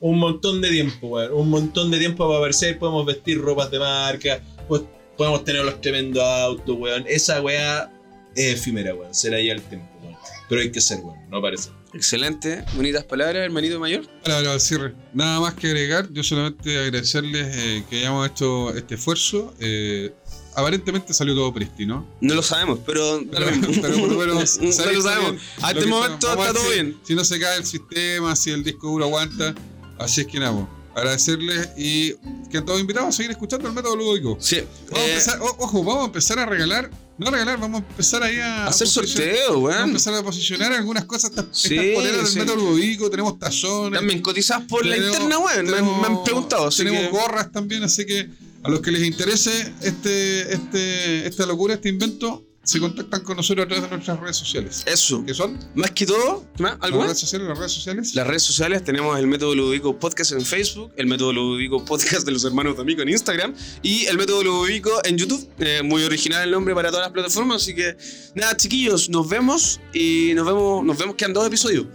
un 0.00 0.18
montón 0.18 0.60
de 0.60 0.70
tiempo, 0.70 1.06
weón. 1.08 1.32
Un 1.32 1.48
montón 1.50 1.90
de 1.90 1.98
tiempo 1.98 2.28
para 2.28 2.40
parecer. 2.40 2.78
Podemos 2.78 3.04
vestir 3.06 3.40
ropas 3.40 3.70
de 3.70 3.78
marca. 3.78 4.40
pues, 4.68 4.82
podemos 5.16 5.44
tener 5.44 5.64
los 5.64 5.80
tremendos 5.80 6.22
autos, 6.22 6.76
weón. 6.78 7.04
Esa 7.08 7.40
weá 7.42 7.92
es 8.34 8.54
efímera, 8.54 8.94
weón. 8.94 9.14
Será 9.14 9.40
ya 9.40 9.52
el 9.52 9.62
tiempo, 9.62 9.88
weón. 10.02 10.16
Pero 10.48 10.60
hay 10.60 10.70
que 10.70 10.80
ser, 10.80 11.00
weón, 11.00 11.18
no 11.30 11.40
parece. 11.42 11.70
Excelente, 11.94 12.64
bonitas 12.74 13.02
palabras, 13.04 13.36
hermanito 13.44 13.80
mayor. 13.80 14.06
Para 14.22 14.52
al 14.52 14.60
cierre, 14.60 14.94
nada 15.14 15.40
más 15.40 15.54
que 15.54 15.68
agregar, 15.68 16.12
yo 16.12 16.22
solamente 16.22 16.78
agradecerles 16.78 17.56
eh, 17.56 17.82
que 17.88 18.00
hayamos 18.00 18.28
hecho 18.28 18.74
este 18.76 18.96
esfuerzo. 18.96 19.54
Eh, 19.58 20.12
aparentemente 20.58 21.14
salió 21.14 21.34
todo 21.34 21.52
prístino. 21.54 22.06
No 22.20 22.34
lo 22.34 22.42
sabemos, 22.42 22.80
pero 22.84 23.18
da 23.20 23.40
lo 23.40 23.46
Pero, 23.46 23.56
mismo. 23.56 23.82
pero 23.82 23.96
por 23.98 24.08
lo 24.12 24.18
menos 24.18 24.58
No 24.60 24.66
lo 24.92 25.02
sabemos. 25.02 25.42
A 25.62 25.70
este 25.70 25.86
momento 25.86 26.30
está 26.30 26.52
todo 26.52 26.64
si- 26.64 26.72
bien. 26.74 26.98
Si 27.04 27.14
no 27.14 27.24
se 27.24 27.38
cae 27.40 27.58
el 27.58 27.64
sistema, 27.66 28.34
si 28.36 28.50
el 28.50 28.64
disco 28.64 28.88
duro 28.88 29.04
aguanta. 29.06 29.54
Así 29.98 30.20
es 30.22 30.26
que 30.28 30.38
nada, 30.38 30.68
agradecerles 30.94 31.70
y 31.76 32.14
que 32.50 32.60
todos 32.62 32.80
invitados 32.80 33.08
a 33.08 33.12
seguir 33.12 33.30
escuchando 33.32 33.68
el 33.68 33.74
método 33.74 33.96
lúdico. 33.96 34.36
Sí. 34.40 34.60
Vamos 34.90 34.98
a 35.00 35.06
eh, 35.06 35.08
empezar, 35.10 35.40
o- 35.40 35.56
ojo, 35.58 35.84
vamos 35.84 36.02
a 36.02 36.06
empezar 36.06 36.38
a 36.38 36.46
regalar, 36.46 36.90
no 37.18 37.28
a 37.28 37.30
regalar, 37.32 37.58
vamos 37.58 37.82
a 37.82 37.86
empezar 37.88 38.22
ahí 38.22 38.36
a, 38.38 38.66
hacer 38.66 38.86
a 38.86 38.90
sorteo, 38.90 39.54
Vamos 39.60 39.70
a 39.72 39.76
weón. 39.78 39.88
empezar 39.90 40.14
a 40.14 40.22
posicionar 40.22 40.72
algunas 40.72 41.04
cosas, 41.04 41.30
estas, 41.30 41.46
Sí, 41.52 41.74
estas 41.76 41.94
poleras 41.94 42.34
del 42.34 42.44
método 42.46 42.56
lúdico, 42.70 43.10
tenemos 43.10 43.38
tazones. 43.38 43.98
También 43.98 44.22
cotizadas 44.22 44.64
por 44.68 44.86
la 44.86 44.94
tenemos- 44.96 45.16
interna, 45.16 45.38
weón. 45.38 45.66
Me, 45.66 45.76
han- 45.78 45.84
me 45.84 45.90
han 45.90 46.00
tenemos- 46.02 46.24
preguntado. 46.24 46.70
Tenemos 46.70 47.00
que- 47.02 47.08
gorras 47.08 47.50
también, 47.52 47.82
así 47.82 48.06
que 48.06 48.28
a 48.68 48.70
los 48.70 48.80
que 48.80 48.90
les 48.90 49.02
interese 49.02 49.72
este, 49.80 50.52
este, 50.52 51.26
esta 51.26 51.46
locura, 51.46 51.72
este 51.72 51.88
invento, 51.88 52.44
se 52.62 52.78
contactan 52.78 53.22
con 53.22 53.38
nosotros 53.38 53.64
a 53.64 53.66
través 53.66 53.82
de 53.82 53.96
nuestras 53.96 54.20
redes 54.20 54.36
sociales. 54.36 54.82
Eso. 54.84 55.24
¿Qué 55.24 55.32
son? 55.32 55.58
Más 55.74 55.90
que 55.92 56.04
todo, 56.04 56.44
¿más? 56.58 56.76
¿algo 56.80 56.98
las 56.98 57.06
redes 57.06 57.20
sociales, 57.20 57.48
las 57.48 57.58
redes 57.58 57.72
sociales. 57.72 58.14
Las 58.14 58.26
redes 58.26 58.42
sociales 58.42 58.84
tenemos 58.84 59.18
el 59.18 59.26
método 59.26 59.54
Ludovico 59.54 59.98
Podcast 59.98 60.32
en 60.32 60.44
Facebook, 60.44 60.92
el 60.96 61.06
método 61.06 61.32
Ludovico 61.32 61.82
Podcast 61.82 62.26
de 62.26 62.32
los 62.32 62.44
hermanos 62.44 62.76
de 62.76 62.82
Amigo 62.82 63.00
en 63.00 63.08
Instagram 63.08 63.54
y 63.82 64.04
el 64.04 64.18
método 64.18 64.44
Ludovico 64.44 65.00
en 65.02 65.16
YouTube. 65.16 65.48
Eh, 65.60 65.80
muy 65.82 66.04
original 66.04 66.44
el 66.44 66.50
nombre 66.50 66.74
para 66.74 66.90
todas 66.90 67.06
las 67.06 67.12
plataformas, 67.12 67.62
así 67.62 67.74
que 67.74 67.96
nada, 68.34 68.54
chiquillos, 68.54 69.08
nos 69.08 69.26
vemos 69.30 69.80
y 69.94 70.32
nos 70.34 70.46
vemos, 70.46 70.84
nos 70.84 70.98
vemos 70.98 71.16
quedan 71.16 71.32
dos 71.32 71.46
episodios. 71.46 71.86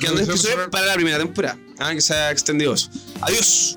Quedan 0.00 0.14
dos 0.14 0.26
episodios 0.26 0.68
para 0.70 0.86
la 0.86 0.94
primera 0.94 1.18
temporada. 1.18 1.58
Ah, 1.78 1.94
que 1.94 2.00
se 2.00 2.14
ha 2.14 2.30
extendido 2.30 2.72
eso. 2.72 2.88
Adiós. 3.20 3.76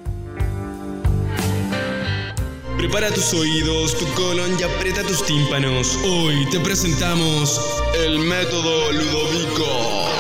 Prepara 2.78 3.12
tus 3.12 3.34
oídos, 3.34 3.98
tu 3.98 4.06
colon 4.14 4.56
y 4.60 4.62
aprieta 4.62 5.02
tus 5.02 5.26
tímpanos. 5.26 5.98
Hoy 6.04 6.48
te 6.52 6.60
presentamos 6.60 7.60
el 7.96 8.20
método 8.20 8.92
Ludovico. 8.92 10.12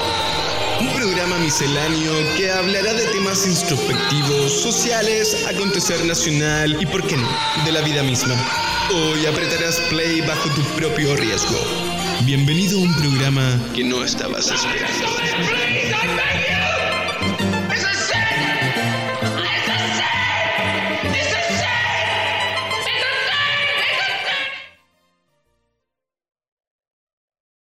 Un 0.79 0.91
programa 0.95 1.37
misceláneo 1.37 2.13
que 2.35 2.49
hablará 2.49 2.93
de 2.95 3.05
temas 3.09 3.45
introspectivos, 3.45 4.51
sociales, 4.51 5.45
acontecer 5.47 6.03
nacional 6.05 6.81
y, 6.81 6.87
por 6.87 7.05
qué 7.05 7.15
no, 7.15 7.29
de 7.63 7.71
la 7.71 7.81
vida 7.81 8.01
misma. 8.01 8.33
Hoy 8.91 9.27
apretarás 9.27 9.79
play 9.91 10.21
bajo 10.21 10.49
tu 10.49 10.61
propio 10.77 11.15
riesgo. 11.15 11.59
Bienvenido 12.23 12.79
a 12.79 12.81
un 12.81 12.95
programa 12.95 13.59
que 13.75 13.83
no 13.83 14.03
estabas 14.03 14.49
esperando. 14.49 15.05